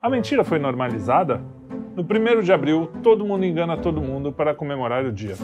A 0.00 0.08
mentira 0.08 0.44
foi 0.44 0.60
normalizada? 0.60 1.42
No 1.96 2.04
1 2.04 2.42
de 2.42 2.52
abril, 2.52 2.88
todo 3.02 3.24
mundo 3.24 3.44
engana 3.44 3.76
todo 3.76 4.00
mundo 4.00 4.32
para 4.32 4.54
comemorar 4.54 5.04
o 5.04 5.10
dia. 5.10 5.34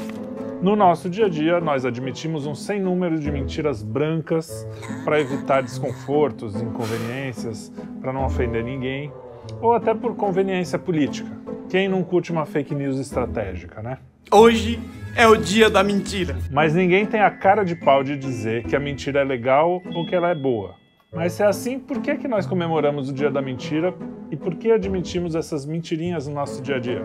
No 0.62 0.76
nosso 0.76 1.10
dia 1.10 1.26
a 1.26 1.28
dia, 1.28 1.60
nós 1.60 1.84
admitimos 1.84 2.46
um 2.46 2.54
sem 2.54 2.80
número 2.80 3.18
de 3.18 3.32
mentiras 3.32 3.82
brancas 3.82 4.64
para 5.04 5.20
evitar 5.20 5.60
desconfortos, 5.60 6.62
inconveniências, 6.62 7.72
para 8.00 8.12
não 8.12 8.24
ofender 8.24 8.62
ninguém, 8.62 9.12
ou 9.60 9.72
até 9.72 9.92
por 9.92 10.14
conveniência 10.14 10.78
política. 10.78 11.36
Quem 11.68 11.88
não 11.88 12.04
curte 12.04 12.30
uma 12.30 12.46
fake 12.46 12.76
news 12.76 13.00
estratégica, 13.00 13.82
né? 13.82 13.98
Hoje 14.30 14.78
é 15.16 15.26
o 15.26 15.34
dia 15.36 15.68
da 15.68 15.82
mentira. 15.82 16.36
Mas 16.52 16.76
ninguém 16.76 17.04
tem 17.04 17.20
a 17.20 17.30
cara 17.30 17.64
de 17.64 17.74
pau 17.74 18.04
de 18.04 18.16
dizer 18.16 18.62
que 18.62 18.76
a 18.76 18.80
mentira 18.80 19.22
é 19.22 19.24
legal 19.24 19.82
ou 19.92 20.06
que 20.06 20.14
ela 20.14 20.30
é 20.30 20.34
boa. 20.34 20.83
Mas 21.14 21.32
se 21.34 21.42
é 21.42 21.46
assim, 21.46 21.78
por 21.78 22.00
que, 22.00 22.16
que 22.16 22.26
nós 22.28 22.46
comemoramos 22.46 23.08
o 23.08 23.12
dia 23.12 23.30
da 23.30 23.40
mentira 23.40 23.94
e 24.30 24.36
por 24.36 24.54
que 24.56 24.70
admitimos 24.72 25.34
essas 25.34 25.64
mentirinhas 25.64 26.26
no 26.26 26.34
nosso 26.34 26.60
dia 26.62 26.76
a 26.76 26.78
dia? 26.80 27.04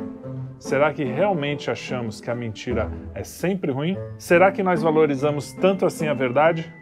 Será 0.58 0.92
que 0.92 1.04
realmente 1.04 1.70
achamos 1.72 2.20
que 2.20 2.30
a 2.30 2.36
mentira 2.36 2.92
é 3.14 3.24
sempre 3.24 3.72
ruim? 3.72 3.98
Será 4.18 4.52
que 4.52 4.62
nós 4.64 4.82
valorizamos 4.82 5.54
tanto 5.54 5.86
assim 5.86 6.08
a 6.08 6.14
verdade? 6.14 6.74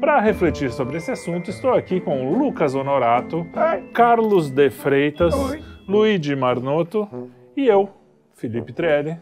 Para 0.00 0.18
refletir 0.18 0.72
sobre 0.72 0.96
esse 0.96 1.12
assunto, 1.12 1.48
estou 1.50 1.72
aqui 1.74 2.00
com 2.00 2.36
Lucas 2.36 2.74
Honorato, 2.74 3.46
Carlos 3.92 4.50
de 4.50 4.68
Freitas, 4.70 5.32
Luigi 5.86 6.34
Marnoto 6.34 7.08
e 7.56 7.66
eu, 7.68 7.88
Felipe 8.34 8.72
Trielli, 8.72 9.16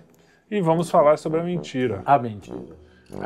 e 0.51 0.61
vamos 0.63 0.91
falar 0.91 1.19
sobre 1.19 1.41
a 1.41 1.43
mentira. 1.43 2.01
A 2.07 2.19
mentira. 2.19 2.57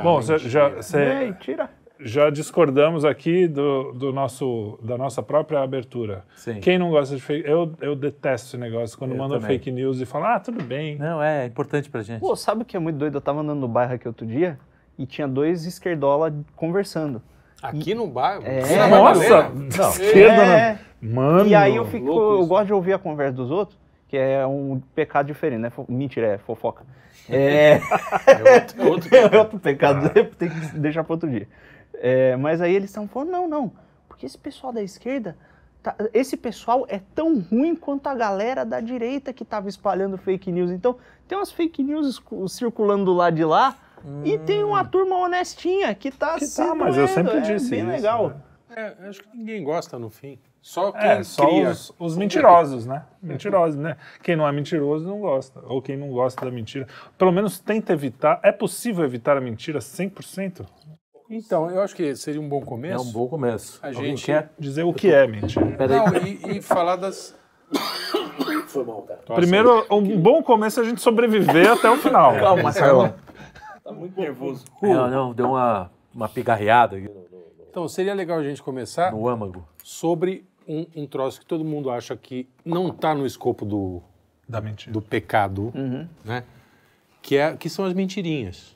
Bom, 0.03 0.21
cê- 0.21 0.39
já, 0.39 0.83
cê- 0.83 1.27
Mentira. 1.27 1.71
Já 2.01 2.29
discordamos 2.31 3.05
aqui 3.05 3.47
do, 3.47 3.93
do 3.93 4.13
nosso, 4.13 4.79
da 4.83 4.99
nossa 4.99 5.23
própria 5.23 5.61
abertura. 5.61 6.25
Sim. 6.37 6.61
Quem 6.61 6.79
não 6.79 6.91
gosta 6.91 7.15
de 7.15 7.23
fake 7.23 7.49
eu, 7.49 7.73
eu 7.81 7.95
detesto 7.95 8.49
esse 8.49 8.57
negócio 8.57 8.99
quando 8.99 9.13
Eu 9.13 9.17
mandam 9.19 9.39
também. 9.39 9.57
fake 9.59 9.71
news 9.71 10.01
e 10.01 10.07
falam, 10.07 10.29
ah, 10.29 10.41
tudo 10.41 10.63
bem. 10.63 10.97
Não, 10.99 11.23
é 11.23 11.47
importante 11.47 11.89
pra 11.89 12.03
gente. 12.03 12.21
Pô, 12.21 12.35
sabe 12.35 12.63
o 12.63 12.65
que 12.65 12.77
é 12.77 12.81
muito 12.81 12.97
doido? 12.97 13.17
Eu 13.17 13.21
tava 13.21 13.41
andando 13.41 13.61
no 13.61 13.69
bairro 13.69 13.95
aqui 13.95 14.09
outro 14.09 14.27
dia 14.27 14.59
e 14.99 15.07
tinha 15.07 15.29
dois 15.29 15.65
esquerdola 15.67 16.35
conversando. 16.57 17.23
Aqui 17.63 17.95
no 17.95 18.07
bairro? 18.07 18.43
É. 18.45 18.77
Na 18.77 18.89
Nossa, 18.89 19.43
Madalena? 19.45 19.69
esquerda, 19.69 20.43
É. 20.43 20.47
né? 20.73 20.79
Mano. 21.01 21.47
E 21.49 21.55
aí 21.55 21.77
eu 21.77 21.85
fico, 21.87 22.07
louco 22.07 22.43
eu 22.43 22.47
gosto 22.47 22.67
de 22.67 22.73
ouvir 22.75 22.93
a 22.95 22.99
conversa 22.99 23.33
dos 23.35 23.51
outros, 23.51 23.79
que 24.09 24.17
é 24.17 24.47
um 24.47 24.81
pecado 24.95 25.27
diferente, 25.27 25.61
né? 25.61 25.73
Mentira, 25.89 26.27
é 26.27 26.39
fofoca. 26.39 26.83
É, 27.31 27.81
É 28.27 28.85
outro, 28.85 29.17
é 29.17 29.39
outro 29.39 29.59
pecado, 29.61 30.11
tem 30.37 30.51
que 30.51 30.79
deixar 30.79 31.03
para 31.05 31.15
outro 31.15 31.31
dia. 31.31 31.49
É, 32.07 32.37
mas 32.37 32.61
aí 32.61 32.75
eles 32.75 32.91
estão 32.91 33.09
falando, 33.09 33.31
não, 33.31 33.49
não, 33.49 33.73
porque 34.07 34.27
esse 34.27 34.37
pessoal 34.37 34.73
da 34.75 34.83
esquerda, 34.83 35.35
tá- 35.83 35.97
esse 36.13 36.37
pessoal 36.37 36.85
é 36.87 37.01
tão 37.15 37.41
ruim 37.41 37.75
quanto 37.75 38.07
a 38.09 38.15
galera 38.15 38.63
da 38.63 38.79
direita 38.79 39.33
que 39.33 39.43
estava 39.43 39.71
espalhando 39.71 40.19
fake 40.19 40.53
news. 40.53 40.71
Então, 40.71 40.97
tem 41.27 41.39
umas 41.39 41.51
fake 41.51 41.83
news 41.83 42.23
circulando 42.49 43.07
do 43.07 43.15
lado 43.15 43.37
de 43.37 43.45
lá, 43.45 43.75
e 44.23 44.37
tem 44.37 44.63
uma 44.63 44.85
turma 44.85 45.17
honestinha 45.17 45.95
que 45.95 46.11
tá 46.11 46.35
Que 46.35 46.45
se 46.47 46.57
tá, 46.63 46.75
mas 46.75 46.95
eu 46.95 47.09
sempre 47.09 47.39
é 47.39 47.41
disse 47.41 47.71
bem 47.71 47.81
isso, 47.81 47.89
legal. 47.89 48.29
né? 48.29 48.37
É, 48.77 49.09
acho 49.09 49.23
que 49.23 49.35
ninguém 49.35 49.65
gosta 49.65 49.99
no 49.99 50.11
fim. 50.11 50.39
Só 50.61 50.93
quem 50.93 51.01
É, 51.11 51.23
só 51.23 51.47
cria. 51.47 51.71
os, 51.71 51.91
os 51.99 52.15
mentirosos, 52.17 52.85
né? 52.85 53.05
Mentirosos, 53.23 53.79
né? 53.81 53.97
Quem 54.23 54.37
não 54.37 54.47
é 54.47 54.53
mentiroso 54.53 55.07
não 55.07 55.21
gosta. 55.21 55.61
Ou 55.67 55.81
quem 55.81 55.97
não 55.97 56.11
gosta 56.11 56.45
da 56.45 56.51
mentira. 56.51 56.87
Pelo 57.17 57.31
menos 57.33 57.59
tenta 57.59 57.93
evitar. 57.95 58.41
É 58.43 58.51
possível 58.53 59.05
evitar 59.05 59.37
a 59.37 59.41
mentira 59.41 59.79
100%? 59.79 60.67
Então, 61.29 61.71
eu 61.71 61.81
acho 61.81 61.95
que 61.97 62.15
seria 62.17 62.41
um 62.41 62.49
bom 62.49 62.61
É 62.61 62.65
começo. 62.65 63.09
um 63.09 63.13
bom 63.13 63.27
começo. 63.29 63.79
A 63.83 63.89
Alguém 63.89 64.17
gente- 64.17 64.27
quer? 64.27 64.53
Dizer 64.59 64.83
o 64.85 64.93
que 64.93 65.11
é 65.11 65.27
mentira. 65.27 65.67
Peraí. 65.77 65.97
Não, 65.99 66.17
e, 66.53 66.59
e 66.59 66.63
falar 66.63 66.97
das. 66.97 67.35
Foi 68.69 68.85
mal, 68.85 69.03
cara. 69.03 69.21
Primeiro, 69.35 69.87
um 69.91 70.21
bom 70.21 70.43
começo 70.43 70.81
é 70.81 70.83
a 70.83 70.87
gente 70.87 71.01
sobreviver 71.01 71.71
até 71.71 71.89
o 71.91 71.97
final. 71.97 72.35
Calma, 72.39 72.73
Carlão. 72.73 73.15
Tá 73.83 73.93
muito 73.93 74.19
nervoso. 74.21 74.65
Não, 74.83 75.09
não, 75.11 75.33
deu 75.33 75.47
uma, 75.51 75.91
uma 76.15 76.29
pigarreada 76.29 76.97
aqui 76.97 77.09
Então, 77.71 77.87
seria 77.89 78.15
legal 78.15 78.39
a 78.39 78.43
gente 78.43 78.63
começar 78.63 79.13
no 79.13 79.29
âmago. 79.29 79.67
sobre 79.83 80.45
um, 80.67 80.87
um 80.97 81.07
troço 81.07 81.41
que 81.41 81.47
todo 81.47 81.65
mundo 81.65 81.91
acha 81.91 82.17
que 82.17 82.49
não 82.65 82.89
está 82.89 83.15
no 83.15 83.27
escopo 83.27 83.65
do, 83.65 84.03
Da 84.49 84.61
mentira. 84.61 84.93
do 84.93 85.01
pecado, 85.03 85.73
né? 86.25 86.45
Que, 87.23 87.37
é, 87.37 87.57
que 87.57 87.69
são 87.71 87.85
as 87.85 87.93
mentirinhas. 87.95 88.74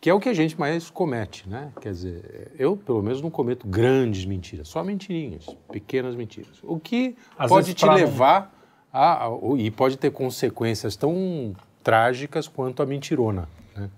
Que 0.00 0.08
é 0.08 0.14
o 0.14 0.18
que 0.18 0.28
a 0.30 0.34
gente 0.34 0.58
mais 0.58 0.88
comete, 0.88 1.46
né? 1.46 1.72
Quer 1.80 1.92
dizer, 1.92 2.52
eu, 2.58 2.74
pelo 2.74 3.02
menos, 3.02 3.20
não 3.20 3.30
cometo 3.30 3.66
grandes 3.68 4.24
mentiras, 4.24 4.66
só 4.68 4.82
mentirinhas, 4.82 5.46
pequenas 5.70 6.16
mentiras. 6.16 6.58
O 6.62 6.80
que 6.80 7.14
Às 7.38 7.50
pode 7.50 7.74
te 7.74 7.86
levar 7.86 8.50
a, 8.90 9.26
a- 9.26 9.30
e 9.58 9.70
pode 9.70 9.98
ter 9.98 10.10
consequências 10.10 10.96
tão 10.96 11.54
trágicas 11.82 12.48
quanto 12.48 12.82
a 12.82 12.86
mentirona. 12.86 13.46
né? 13.76 13.90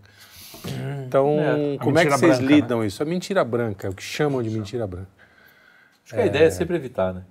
Então, 1.06 1.36
É, 1.38 1.78
como 1.78 1.96
é 1.98 2.04
que 2.04 2.10
vocês 2.10 2.38
branca, 2.38 2.52
lidam 2.54 2.84
isso? 2.84 3.00
A 3.02 3.06
mentira 3.06 3.44
branca, 3.44 3.86
é 3.86 3.90
o 3.90 3.94
que 3.94 4.02
chamam 4.02 4.42
de 4.42 4.50
mentira 4.50 4.86
branca. 4.86 5.08
Acho 6.04 6.14
que 6.14 6.20
a 6.20 6.26
ideia 6.26 6.44
é 6.46 6.50
sempre 6.50 6.74
evitar, 6.76 7.14
né? 7.14 7.24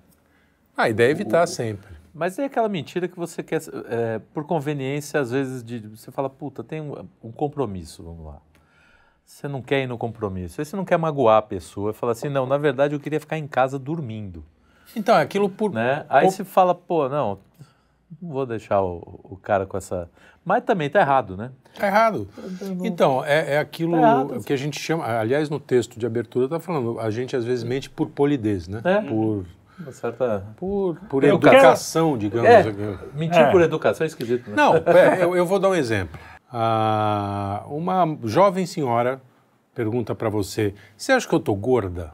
A 0.77 0.89
ideia 0.89 1.09
é 1.09 1.11
evitar 1.11 1.45
sempre. 1.45 1.91
Mas 2.13 2.39
é 2.39 2.45
aquela 2.45 2.69
mentira 2.69 3.07
que 3.07 3.17
você 3.17 3.43
quer, 3.43 3.61
é, 3.89 4.19
por 4.33 4.45
conveniência, 4.45 5.19
às 5.19 5.31
vezes, 5.31 5.61
de, 5.63 5.79
você 5.79 6.09
fala, 6.11 6.29
puta, 6.29 6.63
tem 6.63 6.79
um, 6.81 7.05
um 7.23 7.31
compromisso, 7.31 8.01
vamos 8.03 8.25
lá. 8.25 8.41
Você 9.25 9.47
não 9.47 9.61
quer 9.61 9.83
ir 9.83 9.87
no 9.87 9.97
compromisso. 9.97 10.59
Aí 10.59 10.65
você 10.65 10.75
não 10.75 10.85
quer 10.85 10.97
magoar 10.97 11.37
a 11.37 11.41
pessoa. 11.41 11.93
Fala 11.93 12.11
assim, 12.11 12.29
não, 12.29 12.45
na 12.45 12.57
verdade 12.57 12.93
eu 12.95 12.99
queria 12.99 13.19
ficar 13.19 13.37
em 13.37 13.47
casa 13.47 13.79
dormindo. 13.79 14.43
Então, 14.95 15.15
é 15.17 15.21
aquilo 15.21 15.49
por. 15.49 15.71
Né? 15.71 16.05
Aí 16.09 16.25
Ou- 16.25 16.31
você 16.31 16.43
fala, 16.43 16.75
pô, 16.75 17.07
não, 17.07 17.39
não 18.21 18.29
vou 18.29 18.45
deixar 18.45 18.81
o, 18.81 18.97
o 19.23 19.37
cara 19.41 19.65
com 19.65 19.77
essa... 19.77 20.09
Mas 20.43 20.63
também 20.63 20.89
tá 20.89 20.99
errado, 20.99 21.37
né? 21.37 21.51
Tá 21.77 21.87
errado. 21.87 22.27
Então, 22.83 23.23
é, 23.23 23.53
é 23.53 23.59
aquilo 23.59 23.91
Tá 23.93 23.97
errado. 23.99 24.43
que 24.43 24.51
a 24.51 24.57
gente 24.57 24.79
chama. 24.79 25.05
Aliás, 25.05 25.49
no 25.51 25.59
texto 25.59 25.97
de 25.99 26.05
abertura 26.05 26.49
tá 26.49 26.59
falando, 26.59 26.99
a 26.99 27.09
gente 27.11 27.35
às 27.35 27.45
vezes 27.45 27.63
mente 27.63 27.89
por 27.89 28.09
polidez, 28.09 28.67
né? 28.67 28.81
É. 28.83 29.01
Por, 29.01 29.45
Uma 29.79 29.91
certa... 29.91 30.43
por, 30.57 30.95
por 31.07 31.23
educação, 31.23 32.17
digamos. 32.17 32.49
É. 32.49 32.57
assim. 32.61 32.97
Mentir 33.13 33.39
É. 33.39 33.51
por 33.51 33.61
educação 33.61 34.03
é 34.03 34.07
esquisito, 34.07 34.49
né? 34.49 34.55
Não, 34.57 34.73
eu, 35.21 35.35
eu 35.35 35.45
vou 35.45 35.59
dar 35.59 35.69
um 35.69 35.75
exemplo. 35.75 36.19
Ah, 36.51 37.63
uma 37.67 38.17
jovem 38.23 38.65
senhora 38.65 39.21
pergunta 39.73 40.13
para 40.13 40.29
você: 40.29 40.73
você 40.97 41.11
acha 41.13 41.27
que 41.27 41.33
eu 41.33 41.39
tô 41.39 41.55
gorda? 41.55 42.13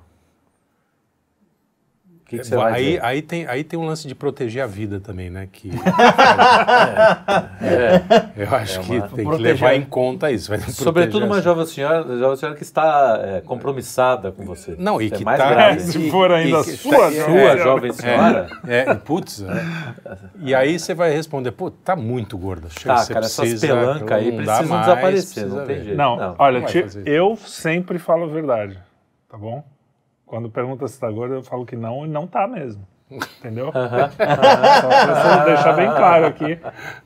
Que, 2.28 2.40
que 2.40 2.44
você 2.44 2.56
vai 2.58 2.74
aí, 2.74 2.86
dizer? 2.86 3.06
aí, 3.06 3.22
tem, 3.22 3.48
aí 3.48 3.64
tem 3.64 3.80
um 3.80 3.86
lance 3.86 4.06
de 4.06 4.14
proteger 4.14 4.62
a 4.62 4.68
vida 4.68 5.00
também, 5.00 5.30
né? 5.30 5.48
Que 5.50 5.72
É. 7.62 8.02
eu 8.44 8.56
acho 8.56 8.80
É 8.80 8.84
que 8.84 8.92
uma- 8.98 9.08
tem 9.08 9.18
que 9.18 9.24
proteger. 9.24 9.46
levar 9.54 9.76
em 9.76 9.82
conta 9.84 10.30
isso. 10.32 10.52
Sobretudo 10.72 11.26
uma 11.26 11.42
jovem 11.42 11.66
senhora, 11.66 12.18
jovem 12.18 12.36
senhora 12.36 12.58
que 12.58 12.64
está 12.64 13.20
é, 13.24 13.42
compromissada 13.42 14.32
com 14.32 14.44
você. 14.46 14.76
Não, 14.78 15.02
e 15.02 15.10
que 15.10 15.22
é 15.22 15.26
mais 15.26 15.40
tá- 15.40 15.50
grave. 15.50 15.80
Se 15.82 16.10
for 16.12 16.32
ainda 16.32 16.60
E 16.60 16.64
que- 16.64 16.72
sua, 16.72 17.08
é. 17.08 17.12
Sua 17.12 17.32
é, 17.40 17.58
jovem 17.58 17.94
senhora? 17.94 18.48
É, 18.68 18.94
putz. 18.94 19.42
é. 19.44 20.18
E 20.42 20.54
aí 20.54 20.78
você 20.78 20.94
vai 20.94 21.12
responder, 21.14 21.52
pô, 21.52 21.72
tá 21.72 21.96
muito 21.96 22.38
gorda. 22.38 22.68
Chega, 22.70 22.96
Tá, 22.96 22.98
você 23.04 23.14
cara, 23.14 23.26
essas 23.26 23.40
precisa, 23.40 23.68
pelancas 23.68 24.12
aí 24.18 24.32
precisam 24.36 24.68
mais, 24.68 24.86
desaparecer, 24.86 25.44
precisa 25.44 25.48
não 25.60 25.66
tem 25.66 25.76
ver. 25.78 25.84
jeito. 25.84 25.98
Não, 25.98 26.16
Não, 26.18 26.36
olha, 26.38 26.64
eu 27.06 27.38
sempre 27.38 27.98
falo 28.00 28.26
a 28.26 28.28
verdade, 28.28 28.78
tá 29.30 29.38
bom? 29.38 29.64
Quando 30.28 30.50
pergunta 30.50 30.88
se 30.88 31.00
tá 31.00 31.10
gordo, 31.10 31.36
eu 31.36 31.44
falo 31.44 31.66
que 31.66 31.76
não 31.76 32.06
e 32.06 32.10
não 32.10 32.28
tá 32.28 32.48
mesmo. 32.48 32.86
Entendeu? 33.10 33.72
Só 33.72 34.88
pra 34.90 35.46
deixar 35.46 35.74
bem 35.74 35.88
claro 35.88 36.26
aqui, 36.26 36.60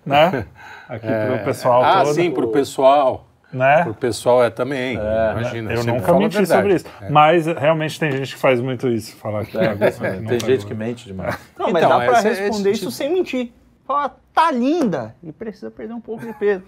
né? 0.05 0.45
Aqui 0.89 1.07
pro 1.07 1.45
pessoal 1.45 1.83
Ah, 1.83 2.03
todo. 2.03 2.13
sim, 2.15 2.31
pro 2.31 2.47
pessoal. 2.51 3.27
né? 3.53 3.83
Pro 3.83 3.93
pessoal 3.93 4.43
é 4.43 4.49
também. 4.49 4.95
imagina. 4.95 5.71
Eu 5.73 5.83
nunca 5.83 6.13
menti 6.13 6.45
sobre 6.47 6.73
isso. 6.75 6.85
Mas 7.09 7.45
realmente 7.45 7.99
tem 7.99 8.11
gente 8.11 8.33
que 8.33 8.41
faz 8.41 8.59
muito 8.59 8.87
isso. 8.89 9.15
Falar 9.17 9.45
que 9.45 9.51
tá 9.53 9.73
gordo, 9.75 9.77
que 9.93 10.01
não 10.21 10.25
Tem 10.27 10.37
tá 10.39 10.45
gente 10.47 10.65
que 10.65 10.73
gordo. 10.73 10.75
mente 10.77 11.05
demais. 11.05 11.37
Não, 11.57 11.71
mas 11.71 11.83
Então, 11.83 11.99
dá 11.99 12.05
pra 12.05 12.19
esse- 12.19 12.27
esse 12.29 12.41
responder 12.41 12.71
tipo- 12.73 12.87
isso 12.87 12.91
sem 12.91 13.13
mentir. 13.13 13.51
Fala, 13.91 14.15
tá 14.33 14.51
linda 14.51 15.15
e 15.23 15.31
precisa 15.31 15.69
perder 15.71 15.93
um 15.93 16.01
pouco 16.01 16.25
de 16.25 16.33
peso. 16.33 16.63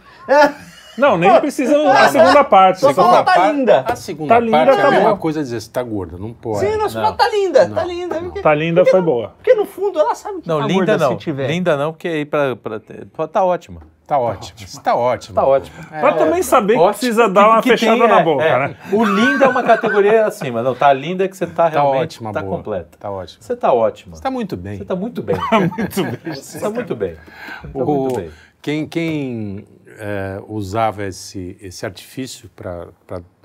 Não, 0.98 1.18
nem 1.18 1.40
precisa 1.40 1.76
a 1.92 2.08
segunda 2.10 2.44
parte. 2.44 2.80
Só 2.82 2.94
fala, 2.94 3.24
tá 3.24 3.34
par- 3.34 3.52
linda. 3.54 3.84
A 3.88 3.96
segunda 3.96 4.36
Tá 4.36 4.40
linda, 4.40 4.58
parte 4.58 4.78
é 4.78 4.82
tá 4.82 4.88
a 4.88 4.92
mesma 4.92 5.12
bom. 5.12 5.18
coisa 5.18 5.42
dizer, 5.42 5.60
você 5.62 5.70
tá 5.72 5.82
gorda, 5.82 6.18
não 6.18 6.34
pode. 6.34 6.60
Sim, 6.60 6.78
não, 6.78 6.88
você 6.90 7.00
Não. 7.00 7.16
tá 7.16 7.30
linda, 7.30 7.70
tá 7.70 7.84
linda. 7.84 8.20
Porque, 8.20 8.42
Tá 8.42 8.54
linda, 8.54 8.86
foi 8.86 9.02
boa. 9.02 9.30
porque 9.38 9.54
no 9.56 9.66
fundo 9.66 10.00
ela 10.00 10.14
sabe 10.14 10.42
que 10.42 10.48
Não, 10.48 10.60
tá 10.60 10.68
linda 10.68 10.86
gorda 10.86 10.98
não. 10.98 11.12
se 11.14 11.18
tiver. 11.18 11.48
Linda 11.48 11.76
não, 11.78 11.92
porque 11.94 12.08
aí 12.08 12.26
pra, 12.26 12.56
pra 12.56 12.80
pô, 13.14 13.28
tá 13.28 13.44
ótima. 13.44 13.82
Tá 14.06 14.20
ótimo. 14.20 14.60
Você 14.68 14.82
tá 14.82 14.96
ótimo. 14.96 15.34
Tá 15.36 15.46
ótimo. 15.46 15.78
Pra 15.88 16.14
também 16.14 16.44
saber 16.44 16.74
que 16.74 16.80
Ótimo. 16.80 17.00
precisa 17.00 17.30
dar 17.30 17.48
uma 17.48 17.62
Que- 17.62 17.70
que 17.72 17.78
fechada 17.78 18.00
tem, 18.00 18.08
na 18.10 18.20
é, 18.20 18.24
boca, 18.24 18.44
é. 18.44 18.68
né? 18.68 18.78
O 18.92 19.04
linda 19.06 19.46
é 19.46 19.48
uma 19.48 19.64
categoria 19.64 20.26
acima. 20.26 20.62
Não, 20.62 20.76
tá 20.76 20.92
linda 20.92 21.24
é 21.24 21.28
que 21.30 21.38
você 21.38 21.48
tá 21.48 21.64
Tá 21.64 21.70
realmente 21.70 22.18
ótima, 22.18 22.34
tá 22.34 22.42
boa. 22.42 22.58
completa. 22.58 22.98
Tá 23.00 23.10
ótimo. 23.10 23.42
Você 23.42 23.56
tá 23.56 23.72
ótima. 23.72 24.16
Você 24.18 24.22
tá 24.22 24.30
muito 24.30 24.58
bem. 24.58 24.78
Você 24.78 24.86
tá 24.86 24.96
muito 24.96 25.24
bem. 25.24 25.36
muito 25.78 26.04
bem. 26.04 26.36
Você 26.36 26.60
tá 26.60 26.70
muito 26.70 26.96
bem. 26.96 27.16
Tá 27.16 27.70
O- 27.74 27.86
muito 27.86 28.16
bem. 28.18 28.32
Quem, 28.62 28.86
quem 28.88 29.66
é, 29.98 30.42
usava 30.50 31.06
esse, 31.06 31.58
esse 31.62 31.86
artifício 31.86 32.50
para 32.56 32.90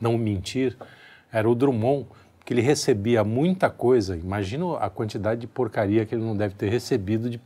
não 0.00 0.18
mentir 0.18 0.76
era 1.32 1.48
o 1.48 1.54
Drummond, 1.54 2.06
que 2.44 2.52
ele 2.52 2.62
recebia 2.62 3.22
muita 3.22 3.70
coisa. 3.70 4.16
Imagina 4.16 4.76
a 4.78 4.90
quantidade 4.90 5.40
de 5.40 5.46
porcaria 5.46 6.04
que 6.04 6.14
ele 6.16 6.24
não 6.24 6.36
deve 6.36 6.54
ter 6.54 6.68
recebido 6.68 7.30
de 7.30 7.40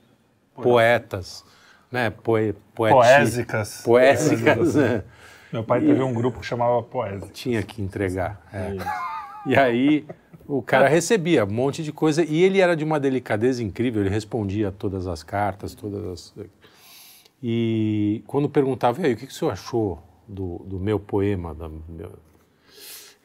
poetas, 0.55 1.45
né? 1.93 2.11
Poe, 2.11 2.55
poeti- 2.75 2.95
Poésicas. 2.95 3.83
Poésicas, 3.85 4.75
né? 4.75 5.05
Meu 5.53 5.63
pai 5.63 5.81
teve 5.81 6.03
um 6.03 6.15
grupo 6.15 6.41
que 6.41 6.47
chamava 6.47 6.83
Poésica. 6.83 7.31
Tinha 7.33 7.63
que 7.63 7.83
entregar. 7.83 8.41
é. 8.53 8.77
E 9.45 9.57
aí 9.57 10.07
o 10.47 10.63
cara 10.63 10.87
recebia 10.89 11.45
um 11.45 11.51
monte 11.51 11.83
de 11.83 11.93
coisa 11.93 12.25
e 12.25 12.43
ele 12.43 12.61
era 12.61 12.75
de 12.77 12.85
uma 12.85 12.99
delicadeza 13.01 13.63
incrível, 13.63 14.01
ele 14.03 14.09
respondia 14.09 14.71
todas 14.73 15.07
as 15.07 15.23
cartas, 15.23 15.75
todas 15.75 16.05
as... 16.07 16.35
E 17.43 18.23
quando 18.27 18.49
perguntava, 18.49 19.01
e 19.03 19.07
aí, 19.07 19.13
o 19.15 19.17
que, 19.17 19.27
que 19.27 19.33
o 19.33 19.35
senhor 19.35 19.51
achou 19.51 20.01
do, 20.29 20.59
do 20.65 20.79
meu 20.79 21.01
poema? 21.01 21.53
Da, 21.53 21.69
meu... 21.69 22.13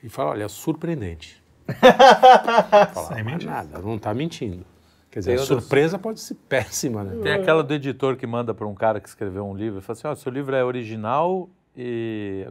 Ele 0.01 0.09
fala, 0.09 0.31
olha, 0.31 0.49
surpreendente. 0.49 1.41
Sem 3.07 3.23
"Mas 3.23 3.25
mentir. 3.25 3.47
nada, 3.49 3.79
não 3.79 3.95
está 3.95 4.13
mentindo. 4.13 4.65
Quer 5.09 5.19
dizer, 5.19 5.35
Tem 5.35 5.41
a 5.41 5.45
surpresa 5.45 5.97
pode 5.97 6.19
ser 6.19 6.35
péssima, 6.49 7.03
né? 7.03 7.21
Tem 7.21 7.33
aquela 7.33 7.63
do 7.63 7.73
editor 7.73 8.17
que 8.17 8.27
manda 8.27 8.53
para 8.53 8.67
um 8.67 8.75
cara 8.75 8.99
que 8.99 9.07
escreveu 9.07 9.45
um 9.45 9.55
livro 9.55 9.79
e 9.79 9.81
fala 9.81 9.97
assim: 9.97 10.07
ó, 10.07 10.15
seu 10.15 10.31
livro 10.31 10.55
é 10.55 10.63
original 10.63 11.49
e. 11.75 12.45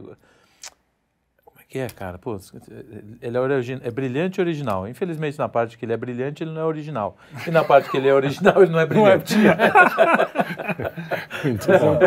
É 1.69 1.69
que 1.69 1.79
é, 1.79 1.87
cara? 1.87 2.17
Pô, 2.17 2.39
ele 3.21 3.35
é, 3.35 3.39
origi- 3.41 3.81
é 3.83 3.91
brilhante 3.91 4.39
e 4.39 4.41
original. 4.41 4.87
Infelizmente, 4.87 5.37
na 5.37 5.49
parte 5.49 5.77
que 5.77 5.83
ele 5.83 5.91
é 5.91 5.97
brilhante, 5.97 6.41
ele 6.41 6.51
não 6.51 6.61
é 6.61 6.63
original. 6.65 7.17
E 7.45 7.51
na 7.51 7.61
parte 7.61 7.89
que 7.91 7.97
ele 7.97 8.07
é 8.07 8.13
original, 8.13 8.63
ele 8.63 8.71
não 8.71 8.79
é 8.79 8.85
brilhante. 8.85 9.35
Muito 11.43 11.67
bom. 11.77 11.97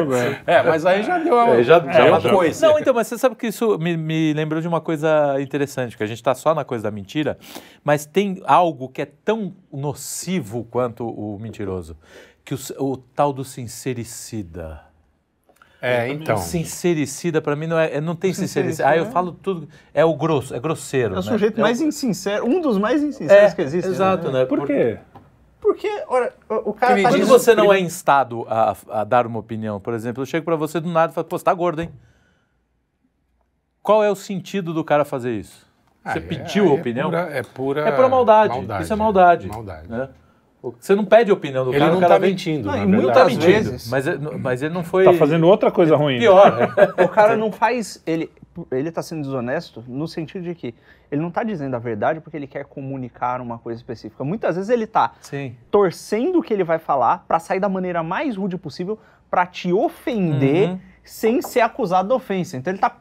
É, 0.47 0.63
mas 0.63 0.87
aí 0.87 1.03
já 1.03 1.19
deu 1.19 1.35
uma, 1.35 1.57
É, 1.57 1.63
já, 1.63 1.79
já 1.79 2.03
deu 2.05 2.11
matou. 2.11 2.33
coisa. 2.33 2.67
Não, 2.69 2.79
então, 2.79 2.95
mas 2.95 3.07
você 3.07 3.19
sabe 3.19 3.35
que 3.37 3.49
isso 3.49 3.79
me, 3.79 3.99
me 3.99 4.33
lembrou 4.33 4.63
de 4.63 4.69
uma 4.69 4.81
coisa 4.81 5.39
interessante, 5.41 5.95
que 5.97 6.03
a 6.03 6.07
gente 6.07 6.17
está 6.19 6.35
só 6.35 6.55
na 6.55 6.65
coisa 6.65 6.85
da 6.85 6.91
mentira, 6.91 7.39
mas 7.85 8.07
tem 8.07 8.41
algo 8.47 8.89
que 8.89 9.03
é 9.03 9.07
tão 9.07 9.55
nocivo 9.71 10.65
quanto 10.71 11.07
o 11.07 11.39
mentiroso, 11.39 11.99
que 12.45 12.55
o, 12.55 12.59
o 12.79 12.97
tal 12.97 13.31
do 13.33 13.45
sincericida. 13.45 14.89
É, 15.83 16.09
então. 16.09 16.37
Sincericida, 16.37 17.41
para 17.41 17.57
mim, 17.57 17.67
não, 17.67 17.79
é, 17.79 17.95
é- 17.97 18.01
não 18.01 18.15
tem 18.15 18.35
sincericida. 18.35 18.87
Ah, 18.89 18.97
eu 18.97 19.07
falo 19.07 19.33
tudo. 19.33 19.69
É 19.95 20.05
o 20.05 20.15
grosso, 20.15 20.55
é 20.55 20.61
grosseiro. 20.61 21.15
É 21.15 21.19
o 21.19 21.23
né? 21.23 21.23
sujeito 21.23 21.59
É 21.59 21.63
mais 21.63 21.81
insincero, 21.81 22.47
um 22.47 22.61
dos 22.61 22.77
mais 22.77 23.03
insinceros 23.03 23.55
que 23.55 23.63
existe. 23.63 23.89
Exato, 23.89 24.31
né? 24.31 24.45
Por 24.45 24.67
quê? 24.67 24.99
Porque, 25.61 25.89
olha, 26.09 26.33
o 26.49 26.71
o 26.71 26.73
cara 26.75 26.97
Que 26.97 27.03
tá 27.03 27.11
me 27.11 27.19
Quando 27.19 27.27
você 27.27 27.55
não 27.55 27.73
é 27.73 27.79
instado 27.79 28.47
a, 28.49 28.75
a 28.91 29.05
dar 29.05 29.27
uma 29.27 29.39
opinião, 29.39 29.79
por 29.81 29.93
exemplo, 29.95 30.23
eu 30.23 30.27
chego 30.27 30.45
para 30.45 30.57
você 30.57 30.81
do 30.81 30.89
nada 30.91 31.13
e 31.13 31.15
falo, 31.15 31.27
pô, 31.27 31.39
você 31.39 31.45
tá 31.45 31.53
gordo, 31.55 31.83
hein? 31.83 31.91
Qual 33.83 34.05
é 34.05 34.11
o 34.11 34.15
sentido 34.15 34.73
do 34.75 34.85
cara 34.85 35.05
fazer 35.05 35.33
isso? 35.33 35.67
Você 36.05 36.19
Ah, 36.19 36.23
pediu 36.23 36.67
é- 36.67 36.69
a 36.69 36.73
opinião? 36.73 37.09
É 37.09 37.13
pura, 37.13 37.31
é 37.39 37.43
pura, 37.43 37.81
É 37.89 37.93
pura 37.93 38.09
maldade. 38.09 38.83
Isso 38.83 38.93
é 38.93 38.97
maldade. 38.97 39.49
Maldade. 39.49 39.89
né? 39.89 40.09
Você 40.79 40.95
não 40.95 41.05
pede 41.05 41.31
a 41.31 41.35
opinião 41.35 41.65
do 41.65 41.71
Ele 41.71 41.79
cara, 41.79 41.91
não 41.91 41.99
o 41.99 42.01
cara 42.01 42.13
está 42.15 42.19
vem- 42.19 42.31
mentindo, 42.31 42.67
Não. 42.69 42.75
Não 42.77 42.81
tá 42.81 43.03
Muitas 43.03 43.27
mentindo, 43.29 43.47
vezes. 43.71 43.91
mas, 43.91 44.07
ele- 44.07 44.39
mas 44.39 44.63
ele 44.63 44.75
não 44.75 44.85
foi... 44.85 45.05
Tá 45.05 45.15
fazendo 45.15 45.47
outra 45.47 45.71
coisa 45.71 45.97
ruim. 45.97 46.19
pior, 46.19 46.57
né? 46.57 46.69
O 47.05 47.09
cara 47.09 47.37
não 47.37 47.51
faz. 47.51 48.03
Ele, 48.07 48.31
ele 48.71 48.91
tá 48.93 49.03
sendo 49.03 49.23
desonesto 49.23 49.83
no 49.89 50.07
sentido 50.07 50.45
de 50.45 50.55
que 50.55 50.75
ele 51.11 51.21
não 51.23 51.31
tá 51.31 51.43
dizendo 51.43 51.75
a 51.75 51.79
verdade 51.79 52.21
porque 52.21 52.37
ele 52.37 52.47
quer 52.47 52.65
comunicar 52.67 53.41
uma 53.41 53.59
coisa 53.59 53.81
específica. 53.81 54.23
Muitas 54.23 54.57
vezes 54.57 54.69
ele 54.71 54.87
tá 54.87 55.13
Sim. 55.23 55.55
torcendo 55.71 56.39
o 56.39 56.43
que 56.43 56.53
ele 56.53 56.63
vai 56.65 56.79
falar 56.79 57.25
pra 57.27 57.39
sair 57.39 57.59
da 57.59 57.69
maneira 57.69 58.03
mais 58.03 58.37
rude 58.37 58.59
possível 58.59 58.99
pra 59.31 59.47
te 59.47 59.73
ofender 59.73 60.71
Uhum. 60.71 60.79
sem 61.03 61.41
ser 61.41 61.61
acusado 61.61 62.09
da 62.11 62.15
ofensa. 62.15 62.57
Então 62.57 62.71
ele 62.73 62.79
tá, 62.81 62.95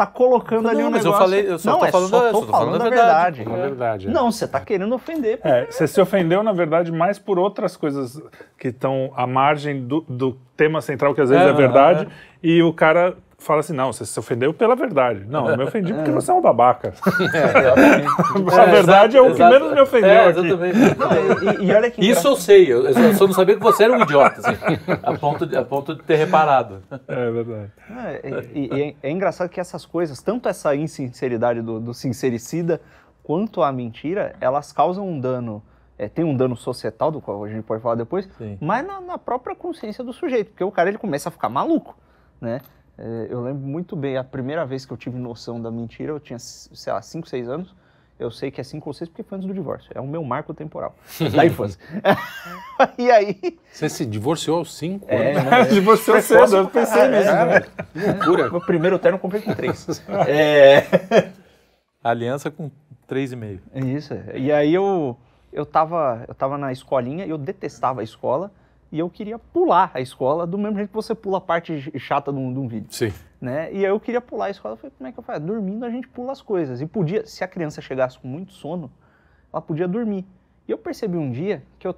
tá 0.00 0.06
colocando 0.06 0.62
Não, 0.62 0.70
ali 0.70 0.82
um 0.82 0.90
mas 0.90 1.04
eu 1.04 1.12
negócio... 1.12 1.18
falei- 1.30 1.52
eu 1.52 1.58
só 1.58 1.72
não, 1.72 1.78
tô 1.80 1.84
é 1.84 1.90
falando- 1.90 2.08
só 2.10 2.26
eu 2.26 2.32
tô 2.32 2.40
só 2.40 2.46
tô 2.46 2.52
falando 2.52 2.66
falando 2.78 2.80
a 2.86 2.90
verdade. 2.90 3.36
verdade. 3.38 3.60
É 3.60 3.62
verdade. 3.68 4.08
é. 4.08 4.10
Não, 4.10 4.32
você 4.32 4.48
tá 4.48 4.58
querendo 4.60 4.94
ofender. 4.94 5.40
É, 5.44 5.66
você 5.66 5.86
se 5.86 6.00
ofendeu, 6.00 6.42
na 6.42 6.52
verdade, 6.52 6.90
mais 6.90 7.18
por 7.18 7.38
outras 7.38 7.76
coisas 7.76 8.18
que 8.58 8.68
estão 8.68 9.12
à 9.14 9.26
margem 9.26 9.82
do, 9.86 10.00
do 10.08 10.38
tema 10.56 10.80
central, 10.80 11.14
que 11.14 11.20
às 11.20 11.28
vezes 11.28 11.44
É, 11.46 11.50
é, 11.50 11.52
verdade, 11.52 12.08
e 12.42 12.62
o 12.62 12.72
cara 12.72 13.14
fala 13.40 13.60
assim, 13.60 13.72
não, 13.72 13.92
você 13.92 14.04
se 14.06 14.18
ofendeu 14.18 14.54
pela 14.54 14.76
verdade. 14.76 15.24
Não, 15.28 15.48
eu 15.48 15.56
me 15.56 15.64
ofendi 15.64 15.92
porque 15.92 16.10
você 16.12 16.30
é 16.30 16.34
um 16.34 16.40
babaca. 16.40 16.92
a 18.60 18.66
verdade 18.66 19.16
é 19.16 19.20
o 19.20 19.34
que 19.34 19.42
exato. 19.42 19.52
menos 19.52 19.72
me 19.72 19.80
ofendeu 19.80 20.10
É, 20.10 20.28
aqui. 20.28 20.40
exatamente. 20.40 20.78
E, 21.60 21.64
e 21.66 21.72
olha 21.74 21.90
que 21.90 22.00
Isso 22.08 22.26
eu 22.28 22.36
sei, 22.36 22.72
eu, 22.72 22.86
eu 22.86 23.14
só 23.14 23.26
não 23.26 23.34
sabia 23.34 23.56
que 23.56 23.62
você 23.62 23.84
era 23.84 23.92
um 23.92 24.00
idiota, 24.02 24.40
assim, 24.40 24.78
a, 25.02 25.12
ponto 25.18 25.46
de, 25.46 25.56
a 25.56 25.64
ponto 25.64 25.94
de 25.94 26.02
ter 26.02 26.16
reparado. 26.16 26.82
É 27.08 27.30
verdade. 27.30 27.72
É, 27.90 28.44
e, 28.54 28.74
e 28.74 28.82
é, 28.82 28.94
é 29.02 29.10
engraçado 29.10 29.48
que 29.48 29.60
essas 29.60 29.84
coisas, 29.86 30.20
tanto 30.22 30.48
essa 30.48 30.74
insinceridade 30.74 31.62
do, 31.62 31.80
do 31.80 31.94
sincericida, 31.94 32.80
quanto 33.22 33.62
a 33.62 33.72
mentira, 33.72 34.34
elas 34.40 34.72
causam 34.72 35.06
um 35.08 35.18
dano. 35.20 35.62
é, 35.98 36.08
tem 36.08 36.24
um 36.24 36.34
dano 36.36 36.56
societal, 36.56 37.10
do 37.10 37.20
qual 37.20 37.44
a 37.44 37.48
gente 37.48 37.62
pode 37.62 37.82
falar 37.82 37.94
depois, 37.94 38.28
Sim. 38.38 38.56
mas 38.60 38.86
na, 38.86 39.00
na 39.00 39.18
própria 39.18 39.54
consciência 39.54 40.02
do 40.02 40.12
sujeito, 40.12 40.50
porque 40.50 40.64
o 40.64 40.70
cara 40.70 40.88
ele 40.88 40.98
começa 40.98 41.28
a 41.28 41.32
ficar 41.32 41.48
maluco, 41.48 41.96
né? 42.40 42.60
É, 43.00 43.26
eu 43.30 43.40
lembro 43.40 43.66
muito 43.66 43.96
bem, 43.96 44.16
a 44.18 44.24
primeira 44.24 44.66
vez 44.66 44.84
que 44.84 44.92
eu 44.92 44.96
tive 44.96 45.18
noção 45.18 45.60
da 45.60 45.70
mentira, 45.70 46.12
eu 46.12 46.20
tinha, 46.20 46.38
sei 46.38 46.92
lá, 46.92 47.00
5, 47.00 47.26
6 47.28 47.48
anos. 47.48 47.74
Eu 48.18 48.30
sei 48.30 48.50
que 48.50 48.60
é 48.60 48.64
5 48.64 48.86
ou 48.86 48.92
6 48.92 49.08
porque 49.08 49.22
foi 49.22 49.38
antes 49.38 49.48
do 49.48 49.54
divórcio. 49.54 49.90
É 49.94 49.98
o 50.00 50.06
meu 50.06 50.22
marco 50.22 50.52
temporal 50.52 50.94
da 51.34 51.46
infância. 51.46 51.80
e 52.98 53.10
aí, 53.10 53.40
Você 53.72 53.88
se 53.88 54.04
divorciou 54.04 54.58
aos 54.58 54.76
cinco 54.76 55.06
É, 55.08 55.32
anos? 55.36 55.50
né? 55.50 55.64
De 55.72 55.80
você 55.80 56.20
cedo, 56.20 56.56
eu 56.56 56.68
pensei 56.68 57.08
nisso. 57.08 57.24
Cara, 57.30 57.60
que 57.62 57.98
loucura. 57.98 58.50
meu 58.50 58.60
primeiro 58.60 58.98
terno 58.98 59.16
eu 59.16 59.20
comprei 59.20 59.40
com 59.40 59.54
3. 59.54 60.02
é, 60.28 61.30
Aliança 62.04 62.50
com 62.50 62.70
3,5. 63.08 63.60
É 63.72 63.80
Isso. 63.80 64.12
E 64.34 64.52
aí 64.52 64.74
eu, 64.74 65.16
eu, 65.50 65.64
tava, 65.64 66.22
eu 66.28 66.34
tava 66.34 66.58
na 66.58 66.72
escolinha 66.72 67.24
e 67.24 67.30
eu 67.30 67.38
detestava 67.38 68.02
a 68.02 68.04
escola 68.04 68.50
e 68.92 68.98
eu 68.98 69.08
queria 69.08 69.38
pular 69.38 69.90
a 69.94 70.00
escola 70.00 70.46
do 70.46 70.58
mesmo 70.58 70.76
jeito 70.76 70.88
que 70.90 70.94
você 70.94 71.14
pula 71.14 71.38
a 71.38 71.40
parte 71.40 71.92
chata 71.98 72.32
de 72.32 72.38
um, 72.38 72.52
de 72.52 72.58
um 72.58 72.66
vídeo. 72.68 72.88
Sim. 72.90 73.12
Né? 73.40 73.72
E 73.72 73.78
aí 73.78 73.90
eu 73.90 74.00
queria 74.00 74.20
pular 74.20 74.46
a 74.46 74.50
escola. 74.50 74.74
Eu 74.74 74.76
falei, 74.78 74.92
como 74.98 75.08
é 75.08 75.12
que 75.12 75.18
eu 75.18 75.22
faço? 75.22 75.40
Dormindo 75.40 75.84
a 75.84 75.90
gente 75.90 76.08
pula 76.08 76.32
as 76.32 76.42
coisas. 76.42 76.80
E 76.80 76.86
podia, 76.86 77.24
se 77.26 77.42
a 77.44 77.48
criança 77.48 77.80
chegasse 77.80 78.18
com 78.18 78.26
muito 78.28 78.52
sono, 78.52 78.90
ela 79.52 79.62
podia 79.62 79.86
dormir. 79.88 80.26
E 80.68 80.72
eu 80.72 80.78
percebi 80.78 81.16
um 81.16 81.30
dia 81.30 81.62
que 81.78 81.86
eu 81.86 81.94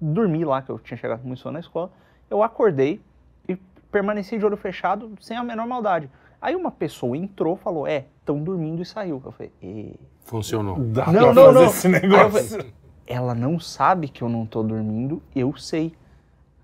dormi 0.00 0.44
lá, 0.44 0.62
que 0.62 0.70
eu 0.70 0.78
tinha 0.78 0.96
chegado 0.96 1.20
com 1.20 1.28
muito 1.28 1.40
sono 1.40 1.52
na 1.54 1.60
escola, 1.60 1.90
eu 2.30 2.42
acordei 2.42 3.00
e 3.48 3.56
permaneci 3.92 4.38
de 4.38 4.44
olho 4.46 4.56
fechado 4.56 5.12
sem 5.20 5.36
a 5.36 5.44
menor 5.44 5.66
maldade. 5.66 6.10
Aí 6.40 6.56
uma 6.56 6.70
pessoa 6.70 7.16
entrou, 7.16 7.54
falou, 7.56 7.86
é, 7.86 8.06
estão 8.18 8.42
dormindo 8.42 8.80
e 8.80 8.84
saiu. 8.86 9.20
Eu 9.24 9.30
falei, 9.32 9.52
"E- 9.62 9.94
Funcionou. 10.24 10.76
Dá 10.78 11.06
Não, 11.12 11.12
pra 11.12 11.34
não, 11.34 11.44
fazer 11.44 11.52
não. 11.58 11.64
esse 11.66 11.88
negócio. 11.88 12.48
falei, 12.58 12.72
ela 13.06 13.34
não 13.34 13.58
sabe 13.60 14.08
que 14.08 14.22
eu 14.22 14.28
não 14.28 14.46
tô 14.46 14.62
dormindo, 14.62 15.22
eu 15.36 15.54
sei. 15.56 15.92